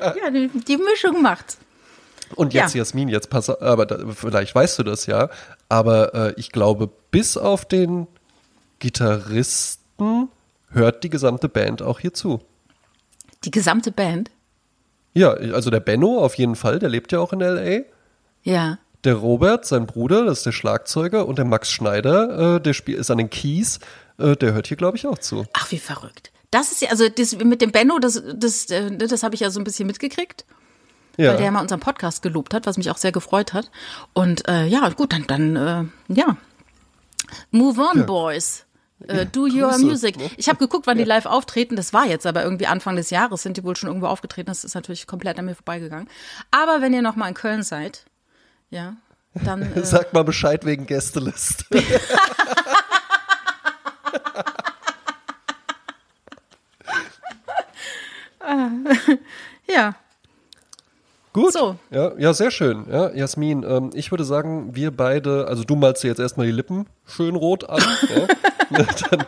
ja, 0.00 0.14
ja 0.14 0.30
die, 0.30 0.48
die, 0.48 0.76
Mischung 0.76 1.22
macht's. 1.22 1.58
Und 2.34 2.52
jetzt, 2.52 2.74
ja. 2.74 2.80
Jasmin, 2.80 3.08
jetzt 3.08 3.30
pass 3.30 3.48
aber 3.48 3.86
da, 3.86 3.98
vielleicht 4.12 4.54
weißt 4.54 4.78
du 4.78 4.82
das 4.82 5.06
ja, 5.06 5.30
aber 5.68 6.14
äh, 6.14 6.34
ich 6.36 6.52
glaube, 6.52 6.90
bis 7.10 7.36
auf 7.36 7.64
den 7.64 8.06
Gitarristen 8.78 10.28
hört 10.70 11.04
die 11.04 11.10
gesamte 11.10 11.48
Band 11.48 11.80
auch 11.80 12.00
hier 12.00 12.12
zu. 12.12 12.40
Die 13.44 13.50
gesamte 13.50 13.92
Band? 13.92 14.30
Ja, 15.12 15.30
also 15.30 15.70
der 15.70 15.80
Benno 15.80 16.18
auf 16.18 16.34
jeden 16.34 16.56
Fall, 16.56 16.78
der 16.78 16.88
lebt 16.88 17.12
ja 17.12 17.20
auch 17.20 17.32
in 17.32 17.40
L.A. 17.40 17.84
Ja. 18.42 18.78
Der 19.04 19.14
Robert, 19.14 19.64
sein 19.64 19.86
Bruder, 19.86 20.24
das 20.24 20.38
ist 20.38 20.46
der 20.46 20.52
Schlagzeuger, 20.52 21.26
und 21.26 21.38
der 21.38 21.44
Max 21.44 21.70
Schneider, 21.70 22.56
äh, 22.56 22.60
der 22.60 22.72
spielt, 22.72 22.98
ist 22.98 23.10
an 23.10 23.18
den 23.18 23.30
Keys, 23.30 23.78
äh, 24.18 24.34
der 24.34 24.54
hört 24.54 24.66
hier, 24.66 24.76
glaube 24.76 24.96
ich, 24.96 25.06
auch 25.06 25.18
zu. 25.18 25.44
Ach, 25.52 25.70
wie 25.70 25.78
verrückt. 25.78 26.32
Das 26.50 26.72
ist 26.72 26.82
ja, 26.82 26.90
also 26.90 27.08
das, 27.08 27.36
mit 27.36 27.60
dem 27.60 27.70
Benno, 27.70 27.98
das, 27.98 28.22
das, 28.34 28.70
äh, 28.70 28.96
das 28.96 29.22
habe 29.22 29.34
ich 29.34 29.40
ja 29.40 29.50
so 29.50 29.60
ein 29.60 29.64
bisschen 29.64 29.86
mitgekriegt. 29.86 30.44
Ja. 31.16 31.30
Weil 31.30 31.36
der 31.36 31.46
ja 31.46 31.50
mal 31.52 31.60
unseren 31.60 31.80
Podcast 31.80 32.22
gelobt 32.22 32.54
hat, 32.54 32.66
was 32.66 32.76
mich 32.76 32.90
auch 32.90 32.96
sehr 32.96 33.12
gefreut 33.12 33.52
hat. 33.52 33.70
Und 34.14 34.48
äh, 34.48 34.66
ja, 34.66 34.88
gut, 34.88 35.12
dann, 35.12 35.26
dann 35.26 35.56
äh, 35.56 35.84
ja. 36.12 36.36
Move 37.50 37.80
on, 37.80 37.98
ja. 38.00 38.04
Boys. 38.04 38.64
Äh, 39.08 39.26
do 39.26 39.42
Your 39.42 39.70
Grüße, 39.70 39.84
Music. 39.84 40.16
Ne? 40.16 40.30
Ich 40.36 40.48
habe 40.48 40.58
geguckt, 40.58 40.86
wann 40.86 40.98
die 40.98 41.04
live 41.04 41.26
auftreten. 41.26 41.76
Das 41.76 41.92
war 41.92 42.06
jetzt 42.06 42.26
aber 42.26 42.42
irgendwie 42.42 42.66
Anfang 42.66 42.96
des 42.96 43.10
Jahres, 43.10 43.42
sind 43.42 43.56
die 43.56 43.64
wohl 43.64 43.76
schon 43.76 43.88
irgendwo 43.88 44.06
aufgetreten. 44.06 44.46
Das 44.46 44.64
ist 44.64 44.74
natürlich 44.74 45.06
komplett 45.06 45.38
an 45.38 45.44
mir 45.44 45.54
vorbeigegangen. 45.54 46.08
Aber 46.50 46.80
wenn 46.80 46.92
ihr 46.92 47.02
noch 47.02 47.16
mal 47.16 47.28
in 47.28 47.34
Köln 47.34 47.62
seid, 47.62 48.04
ja, 48.70 48.96
dann. 49.34 49.62
Äh, 49.76 49.84
Sagt 49.84 50.12
mal 50.12 50.24
Bescheid 50.24 50.64
wegen 50.64 50.86
Gästelist. 50.86 51.66
ja. 59.68 59.94
Gut. 61.34 61.52
So. 61.52 61.74
Ja, 61.90 62.12
ja, 62.16 62.32
sehr 62.32 62.52
schön. 62.52 62.86
Ja, 62.90 63.10
Jasmin, 63.10 63.66
ähm, 63.68 63.90
ich 63.92 64.12
würde 64.12 64.24
sagen, 64.24 64.70
wir 64.72 64.96
beide, 64.96 65.46
also 65.48 65.64
du 65.64 65.74
malst 65.74 66.04
dir 66.04 66.08
jetzt 66.08 66.20
erstmal 66.20 66.46
die 66.46 66.52
Lippen 66.52 66.86
schön 67.06 67.34
rot 67.34 67.68
an. 67.68 67.82
ja. 68.16 68.26
dann, 69.10 69.24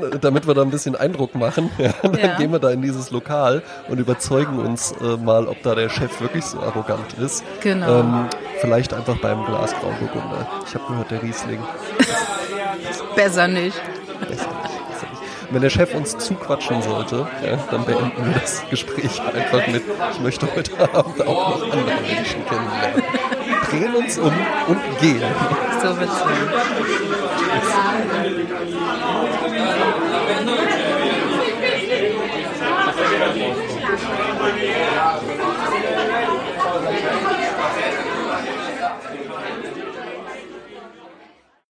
dann, 0.00 0.20
damit 0.20 0.46
wir 0.46 0.54
da 0.54 0.62
ein 0.62 0.70
bisschen 0.70 0.96
Eindruck 0.96 1.34
machen, 1.34 1.70
ja, 1.78 1.92
dann 2.02 2.14
ja. 2.14 2.36
gehen 2.38 2.52
wir 2.52 2.58
da 2.58 2.70
in 2.70 2.80
dieses 2.80 3.10
Lokal 3.10 3.62
und 3.88 3.98
überzeugen 3.98 4.58
uns 4.58 4.92
äh, 4.92 5.16
mal, 5.18 5.46
ob 5.46 5.62
da 5.62 5.74
der 5.74 5.90
Chef 5.90 6.20
wirklich 6.22 6.44
so 6.44 6.58
arrogant 6.58 7.12
ist. 7.18 7.44
Genau. 7.60 8.00
Ähm, 8.00 8.28
vielleicht 8.60 8.94
einfach 8.94 9.18
beim 9.18 9.44
Glas 9.44 9.74
Grauburgunder. 9.74 10.46
Ich 10.66 10.74
habe 10.74 10.86
gehört, 10.88 11.10
der 11.10 11.22
Riesling. 11.22 11.60
Besser 13.14 13.46
nicht. 13.46 13.80
Besser 14.20 14.46
nicht. 14.46 14.51
Wenn 15.52 15.62
der 15.62 15.70
Chef 15.70 15.94
uns 15.94 16.16
zuquatschen 16.18 16.82
sollte, 16.82 17.26
ja, 17.44 17.56
dann 17.70 17.84
beenden 17.84 18.24
wir 18.24 18.40
das 18.40 18.62
Gespräch 18.70 19.20
einfach 19.20 19.66
mit, 19.68 19.82
ich 20.12 20.20
möchte 20.20 20.48
heute 20.54 20.78
Abend 20.94 21.26
auch 21.26 21.58
noch 21.58 21.62
andere 21.64 22.00
Menschen 22.00 22.44
kennenlernen. 22.46 23.02
Drehen 23.70 23.94
uns 23.94 24.18
um 24.18 24.32
und 24.68 24.98
gehen. 25.00 25.22
So 25.82 25.98
wird's 25.98 26.18
sein. 26.18 26.28
Tschüss. 27.38 27.91